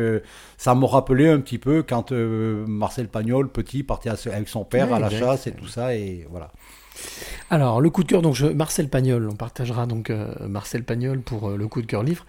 ça 0.57 0.73
me 0.73 0.85
rappelait 0.85 1.29
un 1.29 1.39
petit 1.39 1.57
peu 1.59 1.83
quand 1.83 2.11
Marcel 2.11 3.07
Pagnol, 3.09 3.49
petit, 3.49 3.83
partait 3.83 4.09
à- 4.09 4.15
avec 4.33 4.49
son 4.49 4.63
père 4.63 4.89
Ouais, 4.89 4.95
à 4.95 4.99
la 4.99 5.07
exact. 5.07 5.19
chasse 5.25 5.47
et 5.47 5.51
tout 5.51 5.67
ça. 5.67 5.93
Et 5.95 6.25
voilà. 6.31 6.51
Alors, 7.49 7.81
le 7.81 7.89
coup 7.89 8.03
de 8.03 8.07
cœur, 8.09 8.21
donc 8.21 8.33
je- 8.35 8.45
Marcel 8.47 8.89
Pagnol, 8.89 9.27
on 9.29 9.35
partagera 9.35 9.85
donc 9.85 10.09
euh, 10.09 10.33
Marcel 10.47 10.83
Pagnol 10.83 11.19
pour 11.21 11.49
euh, 11.49 11.57
le 11.57 11.67
coup 11.67 11.81
de 11.81 11.87
cœur 11.87 12.03
livre. 12.03 12.25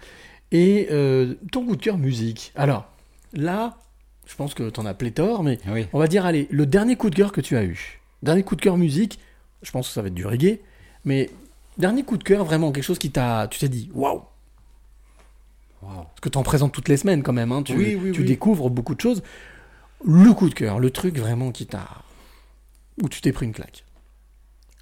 Et 0.51 0.87
euh, 0.91 1.35
ton 1.51 1.65
coup 1.65 1.75
de 1.75 1.81
cœur 1.81 1.97
musique. 1.97 2.51
Alors, 2.55 2.85
là, 3.33 3.77
je 4.25 4.35
pense 4.35 4.53
que 4.53 4.69
tu 4.69 4.79
en 4.79 4.85
as 4.85 4.93
pléthore, 4.93 5.43
mais 5.43 5.59
Oui. 5.67 5.87
on 5.93 5.99
va 5.99 6.07
dire, 6.07 6.25
allez, 6.25 6.47
le 6.51 6.65
dernier 6.65 6.95
coup 6.95 7.09
de 7.09 7.15
cœur 7.15 7.31
que 7.31 7.41
tu 7.41 7.57
as 7.57 7.63
eu. 7.63 8.01
Dernier 8.23 8.43
coup 8.43 8.55
de 8.55 8.61
cœur 8.61 8.77
musique, 8.77 9.19
je 9.61 9.71
pense 9.71 9.87
que 9.87 9.93
ça 9.93 10.01
va 10.01 10.07
être 10.07 10.13
du 10.13 10.25
reggae, 10.25 10.59
mais 11.05 11.29
dernier 11.77 12.03
coup 12.03 12.17
de 12.17 12.23
cœur, 12.23 12.45
vraiment 12.45 12.71
quelque 12.71 12.83
chose 12.83 12.99
qui 12.99 13.11
t'a. 13.11 13.47
Tu 13.49 13.59
t'es 13.59 13.69
dit, 13.69 13.89
waouh! 13.93 14.21
Parce 15.81 16.19
que 16.21 16.29
tu 16.29 16.37
en 16.37 16.43
présentes 16.43 16.73
toutes 16.73 16.89
les 16.89 16.97
semaines 16.97 17.23
quand 17.23 17.33
même, 17.33 17.51
hein, 17.51 17.63
tu, 17.63 17.75
Oui, 17.75 17.95
oui, 17.95 18.11
tu 18.11 18.23
découvres 18.23 18.69
beaucoup 18.69 18.95
de 18.95 18.99
choses. 19.01 19.21
Le 20.05 20.33
coup 20.33 20.49
de 20.49 20.53
cœur, 20.53 20.79
le 20.79 20.89
truc 20.91 21.17
vraiment 21.17 21.51
qui 21.51 21.65
t'a. 21.67 21.87
où 23.01 23.07
tu 23.09 23.21
t'es 23.21 23.31
pris 23.31 23.45
une 23.45 23.53
claque. 23.53 23.83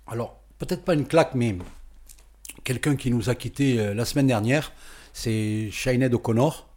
Alors, 0.08 0.40
peut-être 0.58 0.84
pas 0.86 0.94
une 0.94 1.06
claque, 1.06 1.36
mais 1.36 1.58
quelqu'un 2.66 2.98
qui 2.98 3.10
nous 3.12 3.30
a 3.30 3.36
quittés 3.36 3.80
euh, 3.80 3.94
la 3.94 4.04
semaine 4.04 4.28
dernière, 4.28 4.74
c'est 5.14 5.70
Sinead 5.72 6.14
O'Connor. 6.14 6.68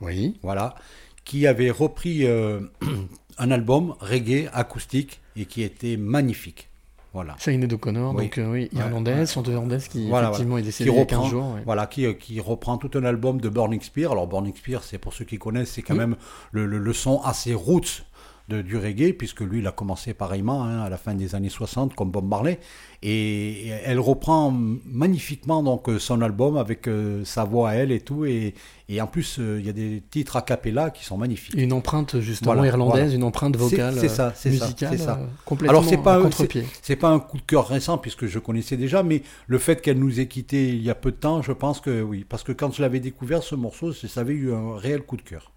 Oui. 0.00 0.38
Voilà. 0.42 0.76
Qui 1.24 1.48
avait 1.48 1.70
repris 1.72 2.24
euh, 2.26 2.60
un 3.38 3.50
album 3.50 3.94
reggae 4.00 4.48
acoustique 4.52 5.20
et 5.36 5.46
qui 5.46 5.62
était 5.62 5.96
magnifique. 5.96 6.68
Voilà. 7.12 7.34
Sinead 7.40 7.72
O'Connor, 7.72 8.14
Oui. 8.14 8.24
donc 8.26 8.38
euh, 8.38 8.52
oui, 8.52 8.68
irlandaise, 8.72 9.18
ouais. 9.18 9.26
chanteuse 9.34 9.54
irlandaise 9.54 9.88
qui 9.88 10.08
Voilà, 10.08 10.28
effectivement 10.28 10.52
voilà. 10.54 10.62
est 10.62 10.66
décédée 10.66 10.90
Qui 10.90 10.94
il 10.94 10.96
y 10.96 11.00
a 11.00 11.02
reprend, 11.02 11.22
15 11.22 11.30
jours. 11.30 11.54
ouais. 11.54 11.62
Voilà, 11.64 11.86
qui, 11.88 12.14
qui 12.16 12.38
reprend 12.38 12.78
tout 12.78 12.90
un 12.96 13.04
album 13.04 13.40
de 13.40 13.48
Burning 13.48 13.80
Spear. 13.80 14.12
Alors 14.12 14.28
Burning 14.28 14.54
Spear, 14.54 14.84
c'est 14.84 14.98
pour 14.98 15.12
ceux 15.12 15.24
qui 15.24 15.36
connaissent, 15.36 15.72
c'est 15.72 15.82
quand 15.82 15.96
même 15.96 16.14
le, 16.52 16.66
le, 16.66 16.78
le 16.78 16.92
son 16.92 17.20
assez 17.22 17.52
roots 17.52 18.04
de, 18.50 18.62
du 18.62 18.76
reggae, 18.76 19.12
puisque 19.16 19.40
lui, 19.40 19.60
il 19.60 19.66
a 19.66 19.72
commencé 19.72 20.12
pareillement 20.12 20.64
hein, 20.64 20.80
à 20.82 20.88
la 20.90 20.96
fin 20.98 21.14
des 21.14 21.34
années 21.34 21.48
60, 21.48 21.94
comme 21.94 22.10
Bob 22.10 22.28
Marley. 22.28 22.58
Et, 23.02 23.68
elle 23.84 23.98
reprend 24.00 24.50
magnifiquement 24.84 25.62
donc 25.62 25.88
euh, 25.88 25.98
son 25.98 26.20
album 26.20 26.56
avec 26.58 26.86
euh, 26.88 27.24
sa 27.24 27.44
voix 27.44 27.70
à 27.70 27.74
elle 27.74 27.92
et 27.92 28.00
tout. 28.00 28.24
Et, 28.26 28.54
et 28.88 29.00
en 29.00 29.06
plus, 29.06 29.38
euh, 29.38 29.58
il 29.60 29.66
y 29.66 29.68
a 29.68 29.72
des 29.72 30.02
titres 30.10 30.36
a 30.36 30.42
cappella 30.42 30.90
qui 30.90 31.04
sont 31.04 31.16
magnifiques. 31.16 31.54
Une 31.56 31.72
empreinte 31.72 32.20
justement 32.20 32.52
Voilà, 32.54 32.68
irlandaise, 32.68 33.00
voilà. 33.04 33.14
une 33.14 33.22
empreinte 33.24 33.56
vocale, 33.56 33.94
c'est 33.98 34.08
ça, 34.08 34.32
c'est 34.34 34.52
ça, 34.52 34.64
musicale, 34.66 34.88
c'est 34.98 35.04
ça. 35.04 35.18
euh, 35.20 35.26
complètement 35.44 35.78
Alors 35.78 35.88
c'est 35.88 35.96
pas 36.02 36.20
contre-pied. 36.20 36.64
c'est- 36.82 36.96
pas 36.96 37.08
un 37.10 37.20
coup 37.20 37.38
de 37.38 37.42
cœur 37.42 37.68
récent 37.68 37.96
puisque 37.98 38.26
je 38.26 38.38
connaissais 38.38 38.76
déjà, 38.76 39.02
mais 39.02 39.22
le 39.46 39.58
fait 39.58 39.80
qu'elle 39.80 39.98
nous 39.98 40.20
ait 40.20 40.26
quittés 40.26 40.68
il 40.70 40.82
y 40.82 40.90
a 40.90 40.94
peu 40.94 41.12
de 41.12 41.16
temps, 41.16 41.40
je 41.40 41.52
pense 41.52 41.80
que 41.80 42.02
oui, 42.02 42.26
parce 42.28 42.42
que 42.42 42.52
quand 42.52 42.72
je 42.74 42.82
l'avais 42.82 43.00
découvert 43.00 43.42
ce 43.42 43.54
morceau, 43.54 43.92
ça 43.92 44.20
avait 44.20 44.34
eu 44.34 44.52
un 44.52 44.76
réel 44.76 45.02
coup 45.02 45.16
de 45.16 45.22
cœur. 45.22 45.52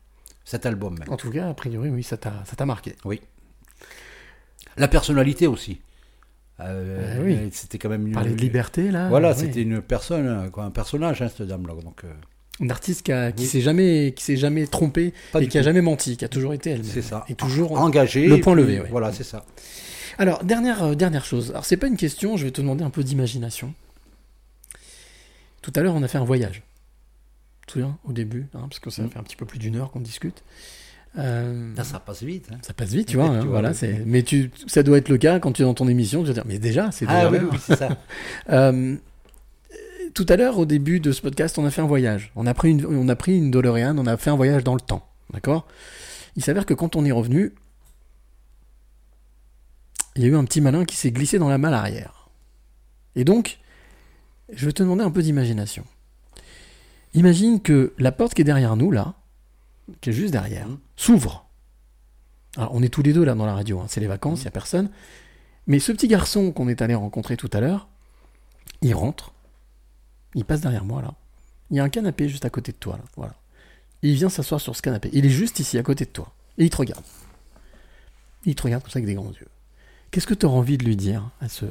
Cet 0.46 0.66
album 0.66 0.98
même. 1.00 1.10
En 1.10 1.18
tout 1.18 1.30
cas, 1.32 1.50
a 1.50 1.54
priori, 1.54 1.90
oui, 1.90 2.04
ça 2.04 2.18
t'a 2.18 2.66
marqué. 2.66 2.96
Oui. 3.06 3.22
La 4.78 4.88
personnalité 4.88 5.48
aussi. 5.48 5.80
Euh, 6.60 7.18
Eh 7.18 7.24
oui. 7.24 7.50
C'était 7.52 7.78
quand 7.78 7.90
même 7.90 8.08
une. 8.08 8.14
Parler 8.14 8.32
de 8.36 8.42
liberté, 8.42 8.92
là, 8.92 9.10
Voilà, 9.10 9.32
oui. 9.32 9.38
c'était 9.40 9.62
une 9.62 9.82
personne, 9.82 10.28
euh, 10.28 10.50
quoi, 10.50 10.66
un 10.66 10.72
personnage, 10.72 11.22
hein, 11.22 11.30
cette 11.36 11.48
dame-là. 11.48 11.74
Donc. 11.84 12.04
euh, 12.04 12.14
Une 12.60 12.72
artiste 12.72 13.04
qui, 13.04 13.12
Oui. 13.14 13.46
s'est 13.46 13.62
jamais, 13.62 14.14
qui 14.16 14.24
s'est 14.24 14.38
jamais 14.38 14.68
trompée 14.68 15.14
Pas 15.32 15.42
et 15.42 15.48
qui 15.48 15.58
a 15.58 15.62
tout. 15.62 15.66
jamais 15.66 15.82
menti, 15.82 16.18
qui 16.18 16.26
a 16.26 16.30
toujours 16.30 16.54
été 16.54 16.72
elle-même. 16.72 16.86
C'est 16.92 17.02
ça. 17.02 17.26
Et 17.30 17.36
toujours 17.36 17.74
Engagée, 17.80 18.28
Le 18.28 18.40
point 18.40 18.54
puis, 18.54 18.62
levé. 18.64 18.82
ouais. 18.82 18.88
voilà, 18.92 19.12
c'est 19.12 19.24
ça. 19.24 19.46
Alors 20.20 20.44
dernière 20.44 20.84
euh, 20.84 20.94
dernière 20.96 21.26
chose. 21.26 21.50
Alors 21.52 21.66
c'est 21.66 21.78
pas 21.78 21.88
une 21.88 21.98
question. 21.98 22.38
Je 22.38 22.44
vais 22.46 22.52
te 22.52 22.62
demander 22.62 22.84
un 22.84 22.92
peu 22.92 23.04
d'imagination. 23.04 23.74
Tout 25.64 25.72
à 25.76 25.82
l'heure, 25.82 25.96
on 25.96 26.04
a 26.04 26.08
fait 26.08 26.20
un 26.20 26.24
voyage. 26.26 26.62
Te 27.68 27.74
souviens 27.74 27.98
au 28.04 28.12
début, 28.12 28.48
hein, 28.54 28.62
parce 28.70 28.80
que 28.80 28.90
ça 28.90 29.04
Mm. 29.04 29.10
fait 29.10 29.20
un 29.20 29.24
petit 29.24 29.36
peu 29.36 29.46
plus 29.46 29.60
d'une 29.60 29.76
heure 29.78 29.92
qu'on 29.92 30.02
discute. 30.02 30.44
Euh, 31.18 31.74
Là, 31.76 31.84
ça 31.84 32.00
passe 32.00 32.24
vite. 32.24 32.50
hein. 32.52 32.58
Ça 32.64 32.74
passe 32.74 32.90
vite, 32.92 33.08
tu 33.10 33.18
vois. 33.18 33.26
hein, 33.30 33.42
Tu 33.42 33.48
voilà, 33.48 33.74
c'est. 33.74 34.04
Mais 34.06 34.24
tu, 34.24 34.52
ça 34.68 34.84
doit 34.84 34.98
être 34.98 35.10
le 35.10 35.18
cas 35.18 35.40
quand 35.40 35.52
tu 35.54 35.62
es 35.62 35.66
dans 35.66 35.74
ton 35.76 35.88
émission. 35.88 36.22
Tu 36.22 36.28
vas 36.28 36.34
dire, 36.34 36.44
mais 36.46 36.60
déjà, 36.60 36.92
c'est 36.92 37.06
déjà 37.06 37.28
Ah 37.28 37.30
oui, 37.32 37.38
l'heure. 37.40 37.50
oui, 37.52 37.58
c'est 37.62 37.76
ça. 37.78 37.98
Euh, 38.50 38.96
tout 40.14 40.26
à 40.30 40.36
l'heure, 40.36 40.58
au 40.60 40.66
début 40.66 41.00
de 41.00 41.12
ce 41.12 41.22
podcast, 41.22 41.58
on 41.58 41.66
a 41.66 41.72
fait 41.72 41.82
un 41.82 41.88
voyage. 41.88 42.32
On 42.36 42.46
a 42.46 42.54
pris 42.54 42.70
une, 42.72 42.86
on 42.86 43.08
a 43.10 43.16
pris 43.16 43.38
une 43.38 43.50
DeLorean, 43.52 43.98
on 43.98 44.06
a 44.06 44.18
fait 44.18 44.30
un 44.30 44.36
voyage 44.36 44.64
dans 44.64 44.76
le 44.76 44.82
temps. 44.82 45.08
D'accord? 45.34 45.66
Il 46.36 46.44
s'avère 46.44 46.66
que 46.66 46.74
quand 46.74 46.96
on 46.96 47.06
est 47.06 47.12
revenu, 47.12 47.54
il 50.16 50.22
y 50.22 50.26
a 50.26 50.28
eu 50.30 50.36
un 50.36 50.44
petit 50.46 50.62
malin 50.62 50.86
qui 50.86 50.96
s'est 50.96 51.12
glissé 51.12 51.40
dans 51.40 51.50
la 51.50 51.58
malle 51.58 51.74
arrière. 51.74 52.30
Et 53.16 53.24
donc, 53.24 53.60
je 54.54 54.66
vais 54.66 54.72
te 54.74 54.84
demander 54.84 55.04
un 55.04 55.12
peu 55.12 55.22
d'imagination. 55.24 55.84
Imagine 57.14 57.62
que 57.62 57.94
la 57.98 58.12
porte 58.12 58.34
qui 58.34 58.42
est 58.42 58.46
derrière 58.46 58.76
nous, 58.76 58.92
là, 58.92 59.16
qui 60.02 60.10
est 60.10 60.14
juste 60.14 60.32
derrière, 60.32 60.68
s'ouvre. 60.96 61.48
Alors, 62.58 62.74
on 62.74 62.82
est 62.82 62.90
tous 62.90 63.02
les 63.04 63.14
deux 63.14 63.24
là 63.24 63.36
dans 63.36 63.46
la 63.46 63.54
radio, 63.54 63.80
hein, 63.80 63.86
c'est 63.88 64.00
les 64.00 64.08
vacances, 64.08 64.42
il 64.42 64.44
n'y 64.44 64.48
a 64.50 64.52
personne. 64.52 64.90
Mais 65.68 65.80
ce 65.80 65.92
petit 65.92 66.08
garçon 66.08 66.52
qu'on 66.52 66.68
est 66.68 66.82
allé 66.82 66.96
rencontrer 66.96 67.38
tout 67.38 67.50
à 67.54 67.60
l'heure, 67.60 67.88
il 68.82 68.94
rentre, 68.94 69.34
il 70.36 70.46
passe 70.46 70.62
derrière 70.62 70.86
moi 70.86 71.02
là. 71.02 71.14
Il 71.70 71.78
y 71.78 71.80
a 71.80 71.84
un 71.84 71.90
canapé 71.90 72.30
juste 72.30 72.46
à 72.46 72.50
côté 72.50 72.72
de 72.72 72.78
toi 72.78 72.98
là, 72.98 73.04
voilà. 73.16 73.36
Il 74.02 74.14
vient 74.16 74.30
s'asseoir 74.30 74.60
sur 74.60 74.76
ce 74.76 74.82
canapé. 74.82 75.10
Il 75.14 75.26
est 75.26 75.30
juste 75.30 75.60
ici 75.60 75.78
à 75.78 75.84
côté 75.84 76.04
de 76.04 76.10
toi. 76.10 76.34
Et 76.58 76.66
il 76.66 76.70
te 76.70 76.76
regarde. 76.76 77.06
Il 78.46 78.54
te 78.54 78.64
regarde 78.64 78.84
comme 78.84 78.92
ça 78.92 78.98
avec 78.98 79.06
des 79.06 79.14
grands 79.14 79.32
yeux. 79.32 79.48
Qu'est-ce 80.12 80.28
que 80.28 80.34
tu 80.34 80.46
auras 80.46 80.58
envie 80.58 80.78
de 80.78 80.84
lui 80.84 80.98
dire 80.98 81.32
à 81.40 81.48
ce, 81.48 81.66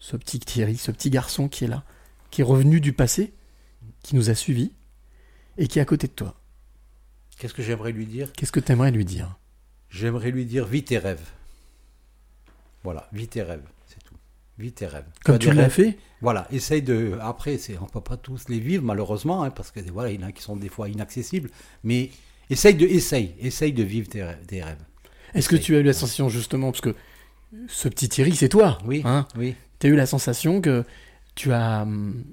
ce 0.00 0.16
petit 0.16 0.40
Thierry, 0.40 0.76
ce 0.76 0.90
petit 0.90 1.10
garçon 1.10 1.48
qui 1.48 1.64
est 1.64 1.68
là, 1.68 1.84
qui 2.30 2.40
est 2.40 2.44
revenu 2.44 2.80
du 2.80 2.92
passé, 2.92 3.32
qui 4.02 4.16
nous 4.16 4.30
a 4.30 4.34
suivis? 4.34 4.72
Et 5.58 5.68
qui 5.68 5.78
est 5.78 5.82
à 5.82 5.86
côté 5.86 6.06
de 6.06 6.12
toi 6.12 6.34
Qu'est-ce 7.38 7.54
que 7.54 7.62
j'aimerais 7.62 7.92
lui 7.92 8.06
dire? 8.06 8.32
Qu'est-ce 8.32 8.52
que 8.52 8.60
tu 8.60 8.72
aimerais 8.72 8.90
lui 8.90 9.04
dire? 9.04 9.38
J'aimerais 9.90 10.30
lui 10.30 10.46
dire 10.46 10.64
vis 10.66 10.84
tes 10.84 10.98
rêves. 10.98 11.20
Voilà, 12.82 13.08
vis 13.12 13.28
tes 13.28 13.42
rêves, 13.42 13.62
c'est 13.86 14.02
tout. 14.04 14.14
Vis 14.58 14.72
tes 14.72 14.86
rêves. 14.86 15.04
Comme 15.24 15.38
tu 15.38 15.52
l'as 15.52 15.68
fait? 15.68 15.98
Voilà, 16.22 16.46
essaye 16.50 16.80
de. 16.82 17.18
Après, 17.20 17.58
on 17.80 17.86
peut 17.86 18.00
pas 18.00 18.16
tous 18.16 18.48
les 18.48 18.58
vivre 18.58 18.82
malheureusement, 18.84 19.42
hein, 19.42 19.50
parce 19.50 19.70
que 19.70 19.80
voilà, 19.92 20.10
il 20.10 20.20
y 20.20 20.24
en 20.24 20.28
a 20.28 20.32
qui 20.32 20.42
sont 20.42 20.56
des 20.56 20.68
fois 20.68 20.88
inaccessibles. 20.88 21.50
Mais 21.84 22.10
essaye 22.48 22.74
de, 22.74 22.86
essaye, 22.86 23.34
essaye 23.38 23.72
de 23.72 23.82
vivre 23.82 24.08
tes 24.08 24.22
rêves. 24.24 24.46
Tes 24.46 24.62
rêves. 24.62 24.82
Est-ce 25.34 25.48
que 25.48 25.56
tu 25.56 25.76
as 25.76 25.80
eu 25.80 25.82
la 25.82 25.92
sensation 25.92 26.28
justement, 26.30 26.70
parce 26.70 26.80
que 26.80 26.94
ce 27.68 27.88
petit 27.88 28.08
Thierry, 28.08 28.34
c'est 28.34 28.48
toi 28.48 28.78
Oui, 28.86 29.02
hein? 29.04 29.26
oui. 29.36 29.54
Tu 29.78 29.88
as 29.88 29.90
eu 29.90 29.96
la 29.96 30.06
sensation 30.06 30.60
que 30.62 30.84
tu 31.34 31.52
as, 31.52 31.82
hum, 31.82 32.24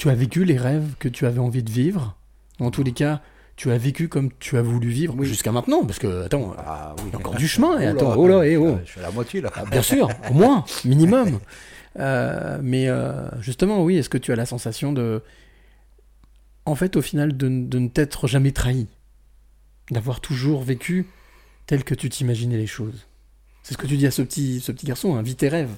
tu 0.00 0.08
as 0.08 0.14
vécu 0.14 0.46
les 0.46 0.56
rêves 0.56 0.94
que 0.98 1.10
tu 1.10 1.26
avais 1.26 1.40
envie 1.40 1.62
de 1.62 1.70
vivre. 1.70 2.16
En 2.58 2.70
tous 2.70 2.82
les 2.82 2.92
cas, 2.92 3.20
tu 3.56 3.70
as 3.70 3.76
vécu 3.76 4.08
comme 4.08 4.30
tu 4.38 4.56
as 4.56 4.62
voulu 4.62 4.88
vivre 4.88 5.22
jusqu'à 5.24 5.52
maintenant. 5.52 5.84
Parce 5.84 5.98
que, 5.98 6.24
attends, 6.24 6.56
il 7.04 7.12
y 7.12 7.14
a 7.14 7.18
encore 7.18 7.34
du 7.34 7.46
chemin. 7.46 7.78
Et 7.78 7.82
Oh 7.82 7.84
là, 7.84 7.90
attends, 7.90 8.14
oh 8.16 8.26
là, 8.26 8.36
oh. 8.58 8.78
Je 8.82 8.90
suis 8.92 9.00
à 9.00 9.02
la 9.02 9.10
moitié 9.10 9.42
là. 9.42 9.50
Ah, 9.54 9.64
bien 9.70 9.82
sûr, 9.82 10.08
au 10.30 10.32
moins, 10.32 10.64
minimum. 10.86 11.38
Euh, 11.98 12.58
mais 12.62 12.88
euh, 12.88 13.28
justement, 13.42 13.84
oui, 13.84 13.98
est-ce 13.98 14.08
que 14.08 14.16
tu 14.16 14.32
as 14.32 14.36
la 14.36 14.46
sensation 14.46 14.94
de. 14.94 15.22
En 16.64 16.76
fait, 16.76 16.96
au 16.96 17.02
final, 17.02 17.36
de, 17.36 17.48
de 17.48 17.78
ne 17.78 17.88
t'être 17.88 18.26
jamais 18.26 18.52
trahi? 18.52 18.86
D'avoir 19.90 20.22
toujours 20.22 20.62
vécu 20.62 21.08
tel 21.66 21.84
que 21.84 21.94
tu 21.94 22.08
t'imaginais 22.08 22.56
les 22.56 22.66
choses? 22.66 23.06
C'est 23.62 23.74
ce 23.74 23.78
que 23.78 23.86
tu 23.86 23.98
dis 23.98 24.06
à 24.06 24.10
ce 24.10 24.22
petit, 24.22 24.60
ce 24.60 24.72
petit 24.72 24.86
garçon, 24.86 25.16
hein, 25.16 25.20
vis 25.20 25.36
tes 25.36 25.50
rêves. 25.50 25.74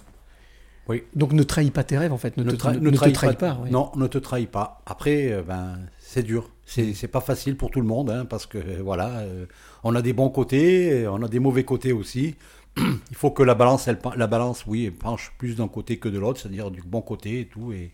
Oui. 0.89 1.03
Donc 1.14 1.33
ne 1.33 1.43
trahis 1.43 1.70
pas 1.70 1.85
tes 1.85 1.97
rêves, 1.97 2.12
en 2.12 2.18
fait. 2.18 2.37
Ne, 2.37 2.43
ne, 2.45 2.51
te, 2.51 2.57
tra- 2.57 2.72
ne- 2.74 2.78
ne 2.80 2.91
ne 2.91 2.97
te 2.97 3.09
trahis 3.11 3.37
pas. 3.37 3.59
Non, 3.70 3.93
ne 3.97 4.07
te 4.07 4.18
trahis 4.18 4.47
pas. 4.47 4.83
Après, 4.87 5.30
euh, 5.33 5.43
ben, 5.43 5.78
c'est 5.99 6.22
dur. 6.22 6.51
C'est 6.64 6.95
c'est 6.95 7.09
pas 7.09 7.20
facile 7.20 7.57
pour 7.57 7.70
tout 7.70 7.80
le 7.80 7.87
monde, 7.87 8.11
hein, 8.11 8.24
parce 8.24 8.47
que 8.47 8.59
euh, 8.59 8.80
voilà, 8.83 9.18
euh, 9.20 9.47
on 9.85 9.95
a 9.95 10.03
des 10.03 10.12
bons 10.12 10.30
côtés, 10.30 11.01
et 11.03 11.07
on 11.09 11.22
a 11.22 11.28
des 11.28 11.39
mauvais 11.39 11.64
côtés 11.64 11.93
aussi. 11.93 12.35
Il 12.76 13.16
faut 13.16 13.30
que 13.30 13.43
la 13.43 13.55
balance, 13.55 13.87
elle, 13.89 13.99
la 14.16 14.26
balance, 14.26 14.64
oui, 14.66 14.91
penche 14.91 15.33
plus 15.39 15.57
d'un 15.57 15.68
côté 15.68 15.99
que 15.99 16.09
de 16.09 16.18
l'autre, 16.18 16.41
c'est-à-dire 16.41 16.70
du 16.70 16.83
bon 16.83 17.01
côté 17.03 17.41
et 17.41 17.47
tout, 17.47 17.72
et, 17.72 17.93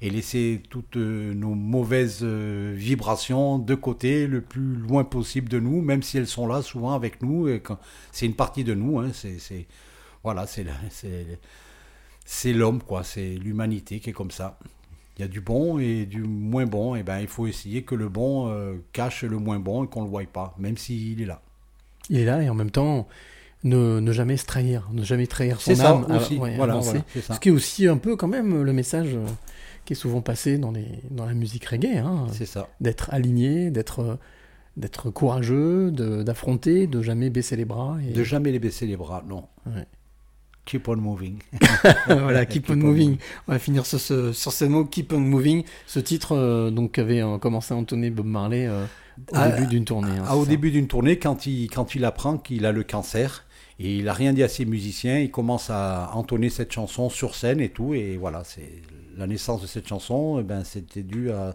et 0.00 0.10
laisser 0.10 0.62
toutes 0.70 0.96
euh, 0.96 1.34
nos 1.34 1.54
mauvaises 1.54 2.20
euh, 2.22 2.72
vibrations 2.76 3.58
de 3.58 3.74
côté 3.74 4.26
le 4.26 4.40
plus 4.40 4.74
loin 4.76 5.04
possible 5.04 5.48
de 5.48 5.60
nous, 5.60 5.80
même 5.82 6.02
si 6.02 6.16
elles 6.18 6.26
sont 6.26 6.46
là 6.46 6.62
souvent 6.62 6.92
avec 6.94 7.22
nous. 7.22 7.46
C'est 8.12 8.26
une 8.26 8.34
partie 8.34 8.64
de 8.64 8.74
nous. 8.74 8.98
Hein, 8.98 9.10
c'est 9.12 9.66
voilà, 10.24 10.46
c'est 10.46 10.64
c'est 12.26 12.52
l'homme, 12.52 12.82
quoi. 12.82 13.02
C'est 13.04 13.36
l'humanité 13.36 14.00
qui 14.00 14.10
est 14.10 14.12
comme 14.12 14.30
ça. 14.30 14.58
Il 15.16 15.22
y 15.22 15.24
a 15.24 15.28
du 15.28 15.40
bon 15.40 15.78
et 15.78 16.04
du 16.04 16.22
moins 16.22 16.66
bon. 16.66 16.94
Et 16.94 17.02
ben, 17.02 17.20
il 17.20 17.28
faut 17.28 17.46
essayer 17.46 17.82
que 17.84 17.94
le 17.94 18.10
bon 18.10 18.50
euh, 18.50 18.74
cache 18.92 19.22
le 19.24 19.38
moins 19.38 19.58
bon 19.58 19.84
et 19.84 19.88
qu'on 19.88 20.02
le 20.02 20.08
voie 20.10 20.22
pas, 20.30 20.54
même 20.58 20.76
s'il 20.76 21.22
est 21.22 21.24
là. 21.24 21.40
Il 22.10 22.18
est 22.18 22.24
là 22.26 22.42
et 22.42 22.50
en 22.50 22.54
même 22.54 22.70
temps, 22.70 23.08
ne, 23.64 23.98
ne 24.00 24.12
jamais 24.12 24.36
se 24.36 24.44
trahir, 24.44 24.88
ne 24.92 25.02
jamais 25.02 25.26
trahir 25.26 25.60
son 25.60 25.74
ça, 25.74 25.90
âme. 25.92 26.06
aussi. 26.14 26.36
ouais, 26.36 26.56
Voilà, 26.56 26.82
ça. 26.82 26.94
Ce 27.32 27.40
qui 27.40 27.48
est 27.48 27.52
aussi 27.52 27.88
un 27.88 27.96
peu 27.96 28.14
quand 28.16 28.28
même 28.28 28.62
le 28.62 28.72
message 28.74 29.14
euh, 29.14 29.24
qui 29.86 29.94
est 29.94 29.96
souvent 29.96 30.20
passé 30.20 30.58
dans, 30.58 30.72
les, 30.72 30.86
dans 31.10 31.24
la 31.24 31.32
musique 31.34 31.64
reggae. 31.64 31.96
Hein, 32.04 32.26
C'est 32.32 32.44
ça. 32.46 32.68
D'être 32.80 33.08
aligné, 33.14 33.70
d'être 33.70 34.18
d'être 34.76 35.08
courageux, 35.08 35.90
de- 35.90 36.22
d'affronter, 36.22 36.86
de, 36.86 37.00
jamais 37.00 37.30
baisser 37.30 37.56
les 37.56 37.64
bras. 37.64 37.96
Et... 38.06 38.12
De 38.12 38.22
jamais 38.22 38.52
les 38.52 38.58
baisser 38.58 38.86
les 38.86 38.96
bras, 38.98 39.24
non. 39.26 39.44
Ouais. 39.64 39.86
Keep 40.66 40.88
on 40.88 40.96
moving. 40.96 41.38
voilà, 42.08 42.44
keep, 42.44 42.68
on, 42.70 42.76
moving. 42.76 43.18
On 43.46 43.52
va 43.52 43.58
finir 43.60 43.86
sur 43.86 44.00
ce, 44.00 44.32
sur 44.32 44.52
ce 44.52 44.64
mot, 44.64 44.84
keep 44.84 45.12
on 45.12 45.20
moving. 45.20 45.62
Ce 45.86 46.00
titre 46.00 46.32
euh, 46.36 46.70
donc 46.70 46.98
avait 46.98 47.22
euh, 47.22 47.38
commencé 47.38 47.72
à 47.72 47.76
entonner 47.76 48.10
Bob 48.10 48.26
Marley 48.26 48.66
euh, 48.66 48.84
au 49.30 49.34
Ah, 49.34 49.48
début 49.50 49.68
d'une 49.68 49.84
tournée. 49.84 50.10
hein, 50.10 50.24
ah, 50.26 50.36
au 50.36 50.42
ça 50.42 50.50
début 50.50 50.72
d'une 50.72 50.88
tournée, 50.88 51.18
quand 51.20 51.46
il, 51.46 51.68
quand 51.70 51.94
il 51.94 52.04
apprend 52.04 52.36
qu'il 52.36 52.66
a 52.66 52.72
le 52.72 52.82
cancer, 52.82 53.44
et 53.78 53.98
il 53.98 54.08
a 54.08 54.12
rien 54.12 54.32
dit 54.32 54.42
à 54.42 54.48
ses 54.48 54.64
musiciens, 54.64 55.20
il 55.20 55.30
commence 55.30 55.70
à 55.70 56.10
entonner 56.14 56.50
cette 56.50 56.72
chanson 56.72 57.10
sur 57.10 57.36
scène 57.36 57.60
et 57.60 57.68
tout, 57.68 57.94
et 57.94 58.16
voilà, 58.16 58.42
c'est 58.44 58.82
la 59.16 59.28
naissance 59.28 59.62
de 59.62 59.68
cette 59.68 59.86
chanson, 59.86 60.38
eh 60.40 60.42
ben, 60.42 60.64
c'était 60.64 61.02
dû 61.04 61.30
à, 61.30 61.54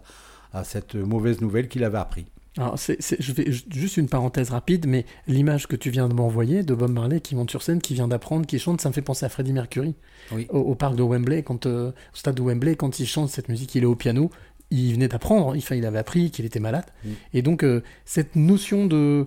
à 0.54 0.64
cette 0.64 0.94
mauvaise 0.94 1.42
nouvelle 1.42 1.68
qu'il 1.68 1.84
avait 1.84 1.98
appris. 1.98 2.24
Alors, 2.58 2.78
c'est, 2.78 3.00
c'est- 3.00 3.16
je 3.20 3.32
fais 3.32 3.50
ju- 3.50 3.62
juste 3.70 3.96
une 3.96 4.08
parenthèse 4.08 4.50
rapide, 4.50 4.86
mais 4.86 5.06
l'image 5.26 5.66
que 5.66 5.76
tu 5.76 5.88
viens 5.90 6.08
de 6.08 6.14
m'envoyer 6.14 6.62
de 6.62 6.74
Bob 6.74 6.90
Marley 6.90 7.20
qui 7.20 7.34
monte 7.34 7.50
sur 7.50 7.62
scène, 7.62 7.80
qui 7.80 7.94
vient 7.94 8.08
d'apprendre, 8.08 8.44
qui 8.46 8.58
chante, 8.58 8.80
ça 8.80 8.88
me 8.90 8.94
fait 8.94 9.00
penser 9.02 9.24
à 9.24 9.28
Freddie 9.30 9.52
Mercury 9.54 9.94
Oui. 10.32 10.46
au, 10.50 10.58
au 10.58 10.74
parc 10.74 10.94
de 10.96 11.02
Wembley, 11.02 11.42
quand, 11.42 11.64
euh, 11.66 11.90
au 11.90 12.16
stade 12.16 12.34
de 12.34 12.42
Wembley, 12.42 12.76
quand 12.76 13.00
il 13.00 13.06
chante 13.06 13.30
cette 13.30 13.48
musique, 13.48 13.74
il 13.74 13.84
est 13.84 13.86
au 13.86 13.94
piano, 13.96 14.30
il 14.70 14.92
venait 14.94 15.08
d'apprendre, 15.08 15.54
enfin, 15.56 15.74
il 15.76 15.86
avait 15.86 15.98
appris 15.98 16.30
qu'il 16.30 16.44
était 16.44 16.60
malade, 16.60 16.84
Mm. 17.04 17.08
et 17.34 17.42
donc 17.42 17.64
euh, 17.64 17.82
cette 18.04 18.36
notion 18.36 18.86
de 18.86 19.26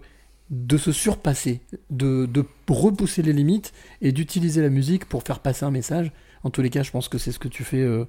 de 0.52 0.78
se 0.78 0.92
surpasser, 0.92 1.62
de, 1.90 2.28
de 2.28 2.46
repousser 2.70 3.24
les 3.24 3.34
limites 3.34 3.74
et 4.04 4.12
d'utiliser 4.12 4.62
la 4.62 4.70
musique 4.70 5.06
pour 5.06 5.24
faire 5.24 5.40
passer 5.40 5.66
un 5.66 5.72
message. 5.72 6.12
En 6.44 6.52
tous 6.52 6.62
les 6.62 6.70
cas, 6.70 6.84
je 6.84 6.92
pense 6.92 7.08
que 7.10 7.18
c'est 7.18 7.32
ce 7.32 7.40
que 7.40 7.48
tu 7.48 7.64
fais 7.64 7.82
euh, 7.82 8.06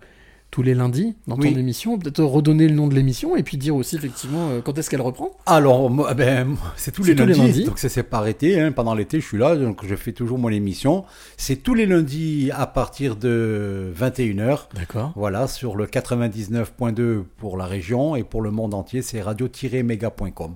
tous 0.56 0.62
les 0.62 0.74
lundis 0.74 1.14
dans 1.26 1.36
Oui. 1.36 1.52
ton 1.52 1.58
émission. 1.60 1.98
Peut-être 1.98 2.24
redonner 2.24 2.66
le 2.66 2.74
nom 2.74 2.86
de 2.88 2.94
l'émission 2.94 3.36
et 3.36 3.42
puis 3.42 3.58
dire 3.58 3.76
aussi 3.76 3.96
effectivement 3.96 4.48
euh, 4.48 4.62
quand 4.62 4.78
est-ce 4.78 4.88
qu'elle 4.88 5.02
reprend? 5.02 5.32
Alors, 5.44 5.90
moi, 5.90 6.14
ben, 6.14 6.56
c'est 6.76 6.92
tous, 6.92 7.04
les, 7.04 7.14
tous 7.14 7.26
les 7.26 7.34
lundis. 7.34 7.64
donc 7.64 7.78
ça 7.78 7.90
s'est 7.90 8.02
pas 8.02 8.16
arrêté. 8.20 8.58
hein. 8.58 8.72
Pendant 8.72 8.94
l'été, 8.94 9.20
je 9.20 9.26
suis 9.26 9.36
là, 9.36 9.54
donc 9.54 9.84
je 9.86 9.94
fais 9.94 10.12
toujours 10.12 10.38
mon 10.38 10.48
émission. 10.48 11.04
C'est 11.36 11.56
tous 11.56 11.74
les 11.74 11.84
lundis 11.84 12.50
à 12.54 12.66
partir 12.66 13.16
de 13.16 13.92
21h. 13.94 14.68
D'accord. 14.74 15.12
Voilà, 15.14 15.46
sur 15.46 15.76
le 15.76 15.84
99.2 15.84 17.24
pour 17.36 17.58
la 17.58 17.66
région 17.66 18.16
et 18.16 18.24
pour 18.24 18.40
le 18.40 18.50
monde 18.50 18.72
entier, 18.72 19.02
c'est 19.02 19.20
radio-méga.com. 19.20 20.54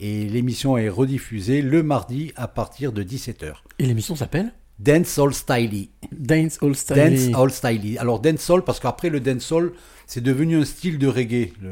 Et 0.00 0.24
l'émission 0.24 0.78
est 0.78 0.88
rediffusée 0.88 1.60
le 1.60 1.82
mardi 1.82 2.32
à 2.34 2.48
partir 2.48 2.92
de 2.92 3.02
17h. 3.02 3.52
Et 3.78 3.84
l'émission 3.84 4.16
s'appelle? 4.16 4.54
Dance 4.78 5.18
All 5.18 5.32
Styly. 5.32 5.90
Dance 6.12 6.58
All 6.62 6.74
Styly. 6.74 7.28
Dance 7.28 7.38
All 7.38 7.50
Styly. 7.50 7.98
Alors 7.98 8.20
Dancehall, 8.20 8.62
parce 8.64 8.80
qu'après 8.80 9.08
le 9.08 9.20
dancehall, 9.20 9.72
c'est 10.06 10.20
devenu 10.20 10.56
un 10.58 10.64
style 10.64 10.98
de 10.98 11.06
reggae. 11.06 11.52
Le, 11.62 11.70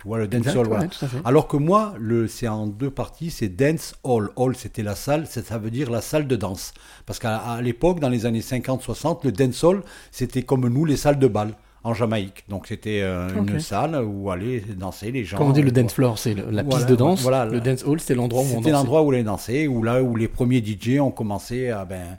tu 0.00 0.08
vois, 0.08 0.18
le 0.18 0.26
dancehall, 0.28 0.66
ouais, 0.66 0.78
voilà. 0.78 0.88
Alors 1.24 1.46
que 1.46 1.56
moi, 1.56 1.94
c'est 2.28 2.48
en 2.48 2.66
deux 2.66 2.90
parties, 2.90 3.30
c'est 3.30 3.48
Dance 3.48 3.94
Hall. 4.02 4.30
Hall, 4.36 4.56
c'était 4.56 4.82
la 4.82 4.94
salle, 4.94 5.26
ça, 5.26 5.58
veut 5.58 5.70
dire 5.70 5.90
la 5.90 6.00
salle 6.00 6.26
de 6.26 6.36
danse. 6.36 6.72
Parce 7.06 7.18
qu'à 7.18 7.60
l'époque, 7.62 8.00
dans 8.00 8.08
les 8.08 8.24
années 8.26 8.40
50-60, 8.40 9.20
le 9.24 9.32
dancehall, 9.32 9.82
c'était 10.10 10.42
comme 10.42 10.66
nous, 10.68 10.84
les 10.84 10.96
salles 10.96 11.18
de 11.18 11.28
bal 11.28 11.52
en 11.84 11.94
Jamaïque. 11.94 12.44
Donc 12.48 12.66
c'était 12.66 13.00
euh, 13.02 13.28
une 13.36 13.60
salle 13.60 14.02
où 14.04 14.30
allaient 14.30 14.62
danser 14.76 15.12
les 15.12 15.24
gens. 15.24 15.36
Comme 15.38 15.48
on 15.48 15.52
dit, 15.52 15.62
le 15.62 15.68
Euh, 15.68 15.72
dance 15.72 15.92
floor, 15.94 16.18
c'est 16.18 16.34
la 16.34 16.42
voilà, 16.44 16.64
piste 16.64 16.88
de 16.88 16.96
danse. 16.96 17.22
voilà, 17.22 17.44
le 17.44 17.60
dance 17.60 17.84
hall, 17.84 18.00
c'était 18.00 18.14
l'endroit 18.16 18.42
où 18.42 18.44
on 18.46 18.48
C'était 18.48 18.60
dansait. 18.62 18.70
l'endroit 18.72 19.02
où 19.02 19.08
on 19.08 19.12
allait 19.12 19.22
danser, 19.22 19.68
où 19.68 19.82
là 19.82 20.02
où 20.02 20.16
les 20.16 20.28
premiers 20.28 20.62
DJ 20.64 20.98
ont 20.98 21.12
commencé 21.12 21.68
à, 21.70 21.84
ben, 21.84 22.18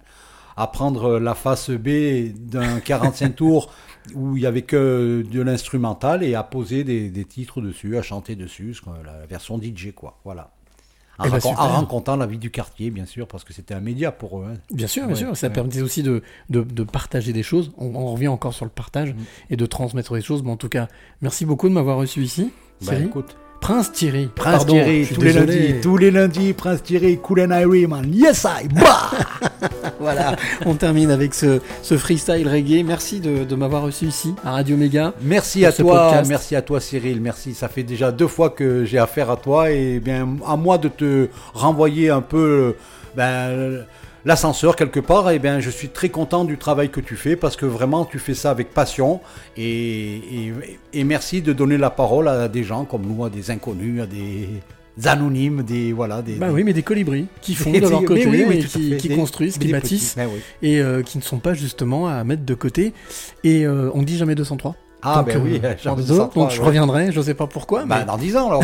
à 0.59 0.67
prendre 0.67 1.17
la 1.19 1.33
face 1.35 1.69
B 1.71 2.33
d'un 2.35 2.79
45 2.85 3.35
tours 3.35 3.71
où 4.15 4.37
il 4.37 4.43
y 4.43 4.45
avait 4.45 4.61
que 4.63 5.23
de 5.31 5.41
l'instrumental 5.41 6.23
et 6.23 6.35
à 6.35 6.43
poser 6.43 6.83
des, 6.83 7.09
des 7.09 7.25
titres 7.25 7.61
dessus, 7.61 7.97
à 7.97 8.01
chanter 8.01 8.35
dessus, 8.35 8.75
la 9.05 9.25
version 9.25 9.59
DJ 9.61 9.93
quoi. 9.95 10.19
Voilà. 10.23 10.51
En, 11.17 11.25
Eh 11.25 11.29
ben, 11.31 11.39
en 11.45 11.67
racontant 11.67 12.15
la 12.15 12.25
vie 12.25 12.37
du 12.37 12.49
quartier, 12.49 12.91
bien 12.91 13.05
sûr, 13.05 13.27
parce 13.27 13.43
que 13.43 13.51
c'était 13.53 13.73
un 13.73 13.81
média 13.81 14.11
pour 14.11 14.39
eux. 14.39 14.45
hein. 14.53 14.57
Bien 14.71 14.87
sûr, 14.87 15.03
bien 15.05 15.15
Ouais, 15.15 15.19
sûr. 15.19 15.35
Ça 15.35 15.47
ouais. 15.47 15.53
permettait 15.53 15.81
aussi 15.81 16.01
de, 16.01 16.23
de, 16.49 16.61
de 16.61 16.83
partager 16.83 17.33
des 17.33 17.43
choses. 17.43 17.71
On, 17.77 17.87
on 17.93 18.13
revient 18.13 18.29
encore 18.29 18.53
sur 18.53 18.63
le 18.63 18.71
partage 18.71 19.13
et 19.49 19.57
de 19.57 19.65
transmettre 19.65 20.13
des 20.13 20.21
choses. 20.21 20.43
Mais 20.43 20.51
en 20.51 20.55
tout 20.57 20.69
cas, 20.69 20.87
merci 21.21 21.45
beaucoup 21.45 21.67
de 21.67 21.73
m'avoir 21.73 21.97
reçu 21.97 22.21
ici. 22.23 22.51
Bah, 22.85 22.93
écoute. 22.97 23.35
Prince 23.59 23.91
Thierry. 23.91 24.29
Prince 24.33 24.57
Pardon, 24.59 24.73
Thierry, 24.73 25.07
tous 25.13 25.21
les 25.21 25.33
lundis, 25.33 25.73
tous 25.81 25.97
les 25.97 26.11
lundis, 26.11 26.53
Prince 26.53 26.81
Thierry, 26.83 27.19
Cool 27.21 27.41
and 27.41 27.51
Irie, 27.51 27.87
man. 27.87 28.05
Yes, 28.11 28.45
I, 28.45 28.67
bah 28.67 29.11
Voilà, 29.99 30.35
on 30.65 30.75
termine 30.75 31.11
avec 31.11 31.33
ce, 31.33 31.59
ce 31.83 31.97
freestyle 31.97 32.47
reggae. 32.47 32.83
Merci 32.85 33.19
de, 33.19 33.43
de 33.43 33.55
m'avoir 33.55 33.83
reçu 33.83 34.05
ici 34.05 34.33
à 34.45 34.51
Radio 34.51 34.77
Méga. 34.77 35.13
Merci 35.21 35.65
à 35.65 35.71
toi, 35.73 36.07
podcast. 36.09 36.29
merci 36.29 36.55
à 36.55 36.61
toi 36.61 36.79
Cyril, 36.79 37.19
merci. 37.21 37.53
Ça 37.53 37.67
fait 37.67 37.83
déjà 37.83 38.11
deux 38.11 38.27
fois 38.27 38.49
que 38.49 38.85
j'ai 38.85 38.97
affaire 38.97 39.29
à 39.29 39.35
toi 39.37 39.71
et 39.71 39.99
bien 39.99 40.27
à 40.47 40.55
moi 40.55 40.77
de 40.77 40.87
te 40.87 41.27
renvoyer 41.53 42.09
un 42.09 42.21
peu 42.21 42.75
ben, 43.15 43.85
l'ascenseur 44.29 44.75
quelque 44.77 44.99
part. 45.01 45.29
Et 45.31 45.39
bien 45.39 45.59
je 45.59 45.69
suis 45.69 45.89
très 45.89 46.09
content 46.09 46.45
du 46.45 46.57
travail 46.57 46.89
que 46.89 47.01
tu 47.01 47.15
fais 47.17 47.35
parce 47.35 47.57
que 47.57 47.65
vraiment 47.65 48.05
tu 48.05 48.19
fais 48.19 48.33
ça 48.35 48.51
avec 48.51 48.73
passion 48.73 49.19
et, 49.57 50.15
et, 50.17 50.53
et 50.93 51.03
merci 51.03 51.41
de 51.41 51.51
donner 51.51 51.77
la 51.77 51.89
parole 51.89 52.27
à 52.29 52.47
des 52.47 52.63
gens 52.63 52.85
comme 52.85 53.01
nous, 53.05 53.25
à 53.25 53.29
des 53.29 53.51
inconnus, 53.51 54.01
à 54.01 54.05
des 54.05 54.47
anonymes, 55.05 55.63
des 55.63 55.93
voilà 55.93 56.21
des. 56.21 56.33
Bah 56.35 56.47
des- 56.47 56.53
oui, 56.53 56.63
mais 56.63 56.73
des 56.73 56.83
colibris 56.83 57.27
qui 57.41 57.55
font 57.55 57.71
Des- 57.71 57.79
de 57.81 57.87
leur 57.87 58.03
côté, 58.03 58.27
oui, 58.27 58.45
oui, 58.47 58.57
et 58.57 58.59
tout 58.59 58.65
à 58.65 58.79
qui, 58.79 58.89
fait. 58.91 58.97
qui 58.97 59.07
Des- 59.09 59.15
construisent, 59.15 59.57
qui 59.57 59.71
bâtissent, 59.71 60.13
petits, 60.15 60.27
ouais, 60.27 60.33
oui. 60.61 60.67
et 60.69 60.81
euh, 60.81 61.01
qui 61.03 61.17
ne 61.17 61.23
sont 61.23 61.39
pas 61.39 61.53
justement 61.53 62.07
à 62.07 62.23
mettre 62.23 62.43
de 62.45 62.53
côté. 62.53 62.93
Et 63.43 63.65
euh, 63.65 63.89
on 63.93 64.03
dit 64.03 64.17
jamais 64.17 64.35
203. 64.35 64.75
Ah, 65.01 65.17
Donc, 65.17 65.27
ben 65.27 65.41
oui, 65.43 65.61
euh, 65.63 65.73
donc, 65.85 65.97
203, 65.99 66.43
donc 66.43 66.51
je 66.51 66.59
ouais. 66.59 66.65
reviendrai, 66.67 67.11
je 67.11 67.21
sais 67.21 67.33
pas 67.33 67.47
pourquoi. 67.47 67.85
Bah, 67.85 67.99
mais- 67.99 68.05
dans 68.05 68.17
10 68.17 68.35
ans 68.37 68.47
alors. 68.49 68.63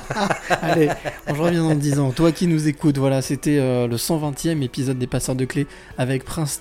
Allez, 0.62 0.88
je 1.28 1.32
reviens 1.34 1.62
dans 1.62 1.74
10 1.74 2.00
ans. 2.00 2.10
Toi 2.10 2.32
qui 2.32 2.46
nous 2.46 2.66
écoutes, 2.68 2.98
voilà, 2.98 3.22
c'était 3.22 3.58
euh, 3.58 3.86
le 3.86 3.96
120e 3.96 4.62
épisode 4.62 4.98
des 4.98 5.06
Passeurs 5.06 5.34
de 5.36 5.44
Clés 5.44 5.66
avec 5.98 6.24
Prince, 6.24 6.60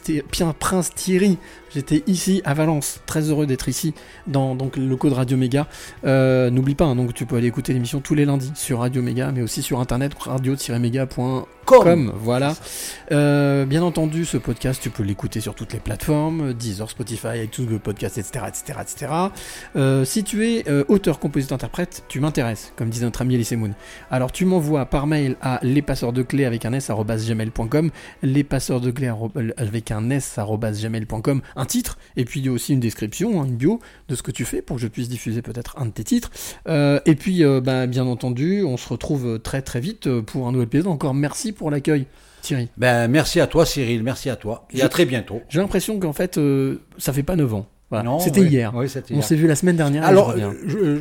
Prince 0.59 0.89
Thierry. 0.93 1.37
J'étais 1.75 2.03
ici 2.07 2.41
à 2.45 2.53
Valence, 2.53 3.01
très 3.05 3.29
heureux 3.29 3.45
d'être 3.45 3.67
ici 3.67 3.93
dans 4.27 4.55
donc, 4.55 4.77
le 4.77 4.85
locaux 4.87 5.09
de 5.09 5.13
Radio 5.13 5.35
Méga. 5.35 5.67
Euh, 6.05 6.49
N'oublie 6.49 6.73
pas, 6.73 6.85
hein, 6.85 6.95
donc 6.95 7.13
tu 7.13 7.25
peux 7.25 7.35
aller 7.35 7.47
écouter 7.47 7.73
l'émission 7.73 7.99
tous 7.99 8.15
les 8.15 8.23
lundis 8.23 8.53
sur 8.55 8.79
Radio 8.79 9.01
Méga, 9.01 9.31
mais 9.33 9.41
aussi 9.41 9.61
sur 9.61 9.81
internet 9.81 10.13
radio-méga.com. 10.17 12.13
Voilà. 12.15 12.55
Euh, 13.11 13.65
bien 13.65 13.83
entendu, 13.83 14.23
ce 14.25 14.37
podcast, 14.37 14.79
tu 14.81 14.89
peux 14.89 15.03
l'écouter 15.03 15.41
sur 15.41 15.53
toutes 15.55 15.73
les 15.73 15.79
plateformes, 15.79 16.53
Deezer, 16.53 16.89
Spotify, 16.89 17.43
iTunes, 17.43 17.65
Google 17.65 17.79
Podcast, 17.79 18.17
etc., 18.17 18.45
etc., 18.47 18.79
etc. 18.81 19.11
Euh, 19.75 20.05
si 20.05 20.23
tu 20.23 20.47
es 20.47 20.63
euh, 20.69 20.83
auteur, 20.87 21.19
compositeur, 21.19 21.55
interprète, 21.55 22.03
tu 22.07 22.19
m'intéresses, 22.19 22.71
comme 22.77 22.89
disait 22.89 23.05
notre 23.05 23.21
ami 23.21 23.35
Elise 23.35 23.51
Moon. 23.53 23.71
Alors 24.11 24.31
tu 24.31 24.45
m'envoies 24.45 24.85
par 24.85 25.07
mail 25.07 25.35
à 25.41 25.59
lespasseursdeclés 25.63 26.45
avec 26.45 26.65
un 26.65 26.73
s 26.73 26.89
gmail.com, 26.91 27.89
lespasseursdeclés 28.21 29.07
arro- 29.07 29.31
euh, 29.35 29.51
avec 29.57 29.91
un 29.91 30.09
s 30.11 30.37
gmail.com, 30.39 31.41
un 31.55 31.64
titre 31.65 31.97
et 32.17 32.25
puis 32.25 32.47
aussi 32.49 32.73
une 32.73 32.79
description, 32.79 33.41
hein, 33.41 33.45
une 33.45 33.55
bio 33.55 33.79
de 34.09 34.15
ce 34.15 34.23
que 34.23 34.31
tu 34.31 34.45
fais 34.45 34.61
pour 34.61 34.77
que 34.77 34.81
je 34.81 34.87
puisse 34.87 35.09
diffuser 35.09 35.41
peut-être 35.41 35.75
un 35.77 35.85
de 35.87 35.91
tes 35.91 36.03
titres. 36.03 36.31
Euh, 36.67 36.99
et 37.05 37.15
puis 37.15 37.43
euh, 37.43 37.61
bah, 37.61 37.87
bien 37.87 38.05
entendu, 38.05 38.63
on 38.63 38.77
se 38.77 38.87
retrouve 38.89 39.39
très 39.39 39.61
très 39.61 39.79
vite 39.79 40.07
euh, 40.07 40.21
pour 40.21 40.47
un 40.47 40.51
nouvel 40.51 40.67
épisode. 40.67 40.87
Encore 40.87 41.13
merci 41.13 41.51
pour 41.51 41.71
l'accueil, 41.71 42.05
Thierry. 42.41 42.69
Ben 42.77 43.07
merci 43.07 43.39
à 43.39 43.47
toi 43.47 43.65
Cyril, 43.65 44.03
merci 44.03 44.29
à 44.29 44.35
toi. 44.35 44.67
Et 44.73 44.81
à 44.81 44.89
très 44.89 45.05
bientôt. 45.05 45.41
J'ai 45.49 45.59
l'impression 45.59 45.99
qu'en 45.99 46.13
fait, 46.13 46.37
euh, 46.37 46.81
ça 46.97 47.11
fait 47.13 47.23
pas 47.23 47.35
9 47.35 47.53
ans. 47.53 47.67
Voilà. 47.91 48.03
Non, 48.05 48.19
C'était 48.19 48.41
oui, 48.41 48.47
hier. 48.47 48.73
oui, 48.75 48.87
on 49.11 49.21
s'est 49.21 49.35
vu 49.35 49.45
la 49.47 49.55
semaine 49.55 49.75
dernière. 49.75 50.03
Alors, 50.05 50.33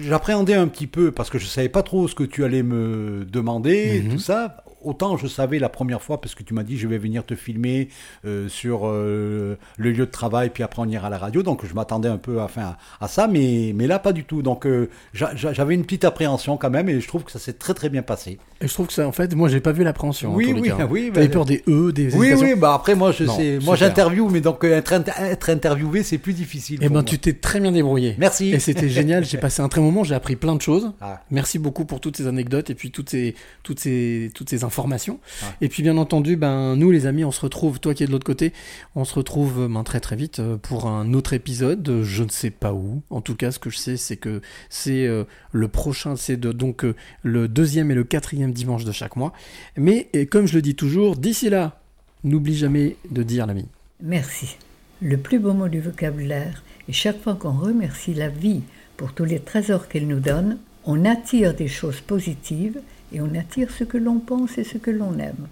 j'appréhendais 0.02 0.54
un 0.54 0.68
petit 0.68 0.86
peu 0.86 1.12
parce 1.12 1.30
que 1.30 1.38
je 1.38 1.46
savais 1.46 1.70
pas 1.70 1.82
trop 1.82 2.08
ce 2.08 2.14
que 2.14 2.24
tu 2.24 2.44
allais 2.44 2.62
me 2.62 3.24
demander, 3.30 4.02
Mhm. 4.02 4.12
tout 4.12 4.18
ça. 4.18 4.63
Autant 4.84 5.16
je 5.16 5.26
savais 5.26 5.58
la 5.58 5.68
première 5.68 6.02
fois 6.02 6.20
parce 6.20 6.34
que 6.34 6.42
tu 6.42 6.54
m'as 6.54 6.62
dit 6.62 6.76
je 6.78 6.86
vais 6.88 6.98
venir 6.98 7.24
te 7.24 7.34
filmer 7.34 7.88
euh, 8.24 8.48
sur 8.48 8.82
euh, 8.84 9.56
le 9.76 9.90
lieu 9.92 10.06
de 10.06 10.10
travail 10.10 10.50
puis 10.50 10.62
après 10.62 10.82
on 10.82 10.88
ira 10.88 11.06
à 11.06 11.10
la 11.10 11.18
radio 11.18 11.42
donc 11.42 11.64
je 11.66 11.74
m'attendais 11.74 12.08
un 12.08 12.18
peu 12.18 12.40
à, 12.40 12.44
enfin, 12.44 12.76
à, 13.00 13.04
à 13.04 13.08
ça 13.08 13.26
mais, 13.26 13.72
mais 13.74 13.86
là 13.86 13.98
pas 13.98 14.12
du 14.12 14.24
tout 14.24 14.42
donc 14.42 14.66
euh, 14.66 14.88
j'a- 15.12 15.34
j'a- 15.34 15.52
j'avais 15.52 15.74
une 15.74 15.84
petite 15.84 16.04
appréhension 16.04 16.56
quand 16.56 16.70
même 16.70 16.88
et 16.88 17.00
je 17.00 17.08
trouve 17.08 17.24
que 17.24 17.32
ça 17.32 17.38
s'est 17.38 17.52
très 17.54 17.74
très 17.74 17.88
bien 17.88 18.02
passé. 18.02 18.38
Et 18.60 18.68
je 18.68 18.72
trouve 18.72 18.86
que 18.86 18.92
ça, 18.92 19.06
en 19.06 19.12
fait, 19.12 19.34
moi, 19.34 19.48
j'ai 19.48 19.60
pas 19.60 19.72
vu 19.72 19.84
l'appréhension. 19.84 20.32
en 20.32 20.36
Oui, 20.36 20.54
oui, 20.56 20.68
cas. 20.68 20.86
oui, 20.90 21.10
T'avais 21.12 21.26
bah, 21.28 21.32
peur 21.32 21.44
des 21.44 21.62
E, 21.68 21.92
des 21.92 22.14
Oui 22.16 22.32
oui 22.34 22.54
bah 22.56 22.72
après 22.74 22.94
moi 22.94 23.12
je 23.12 23.24
Non, 23.24 23.36
sais 23.36 23.58
moi 23.62 23.76
j'interviewe 23.76 24.28
mais 24.30 24.40
donc 24.40 24.62
être, 24.64 24.92
inter- 24.92 25.12
être 25.18 25.50
interviewé 25.50 26.02
c'est 26.02 26.18
plus 26.18 26.32
difficile. 26.32 26.76
Eh 26.80 26.86
pour 26.86 26.88
ben, 26.94 27.00
moi. 27.00 27.02
tu 27.02 27.18
t'es 27.18 27.32
très 27.34 27.60
bien 27.60 27.72
débrouillé. 27.72 28.14
Merci. 28.18 28.50
Et 28.52 28.58
c'était 28.58 28.88
génial. 28.88 29.24
J'ai 29.34 29.38
passé 29.38 29.60
un 29.62 29.68
très 29.68 29.80
bon 29.80 29.86
moment. 29.86 30.04
J'ai 30.04 30.14
appris 30.14 30.36
plein 30.36 30.54
de 30.54 30.62
choses. 30.62 30.92
Ah. 31.00 31.20
Merci 31.30 31.58
beaucoup 31.58 31.84
pour 31.84 32.00
toutes 32.00 32.16
ces 32.16 32.26
anecdotes 32.26 32.70
et 32.70 32.74
puis 32.74 32.90
toutes 32.90 33.10
ces, 33.10 33.34
toutes 33.62 33.80
ces, 33.80 34.30
toutes 34.34 34.48
ces 34.50 34.56
informations. 34.64 34.73
Ah. 34.78 35.46
Et 35.60 35.68
puis, 35.68 35.82
bien 35.82 35.96
entendu, 35.96 36.36
ben, 36.36 36.76
nous, 36.76 36.90
les 36.90 37.06
amis, 37.06 37.24
on 37.24 37.32
se 37.32 37.40
retrouve, 37.40 37.80
toi 37.80 37.94
qui 37.94 38.02
es 38.02 38.06
de 38.06 38.12
l'autre 38.12 38.26
côté, 38.26 38.52
on 38.94 39.04
se 39.04 39.14
retrouve 39.14 39.62
euh, 39.62 39.68
ben, 39.68 39.84
très 39.84 40.00
très 40.00 40.16
vite 40.16 40.40
euh, 40.40 40.56
pour 40.56 40.86
un 40.86 41.12
autre 41.14 41.32
épisode. 41.32 42.02
Je 42.02 42.22
ne 42.22 42.28
sais 42.28 42.50
pas 42.50 42.72
où. 42.72 43.02
En 43.10 43.20
tout 43.20 43.34
cas, 43.34 43.50
ce 43.50 43.58
que 43.58 43.70
je 43.70 43.78
sais, 43.78 43.96
c'est 43.96 44.16
que 44.16 44.40
c'est 44.68 45.06
euh, 45.06 45.24
le 45.52 45.68
prochain, 45.68 46.16
c'est 46.16 46.36
de, 46.36 46.52
donc 46.52 46.84
euh, 46.84 46.94
le 47.22 47.48
deuxième 47.48 47.90
et 47.90 47.94
le 47.94 48.04
quatrième 48.04 48.52
dimanche 48.52 48.84
de 48.84 48.92
chaque 48.92 49.16
mois. 49.16 49.32
Mais, 49.76 50.08
et 50.12 50.26
comme 50.26 50.46
je 50.46 50.54
le 50.54 50.62
dis 50.62 50.74
toujours, 50.74 51.16
d'ici 51.16 51.50
là, 51.50 51.80
n'oublie 52.22 52.56
jamais 52.56 52.96
de 53.10 53.22
dire 53.22 53.46
l'ami. 53.46 53.66
Merci. 54.02 54.56
Le 55.00 55.16
plus 55.16 55.38
beau 55.38 55.52
mot 55.52 55.68
du 55.68 55.80
vocabulaire. 55.80 56.62
Et 56.88 56.92
chaque 56.92 57.20
fois 57.20 57.34
qu'on 57.34 57.52
remercie 57.52 58.14
la 58.14 58.28
vie 58.28 58.62
pour 58.96 59.12
tous 59.12 59.24
les 59.24 59.40
trésors 59.40 59.88
qu'elle 59.88 60.06
nous 60.06 60.20
donne, 60.20 60.58
on 60.84 61.04
attire 61.04 61.54
des 61.54 61.68
choses 61.68 62.00
positives 62.00 62.80
et 63.12 63.20
on 63.20 63.34
attire 63.34 63.70
ce 63.70 63.84
que 63.84 63.98
l'on 63.98 64.18
pense 64.18 64.58
et 64.58 64.64
ce 64.64 64.78
que 64.78 64.90
l'on 64.90 65.18
aime. 65.18 65.48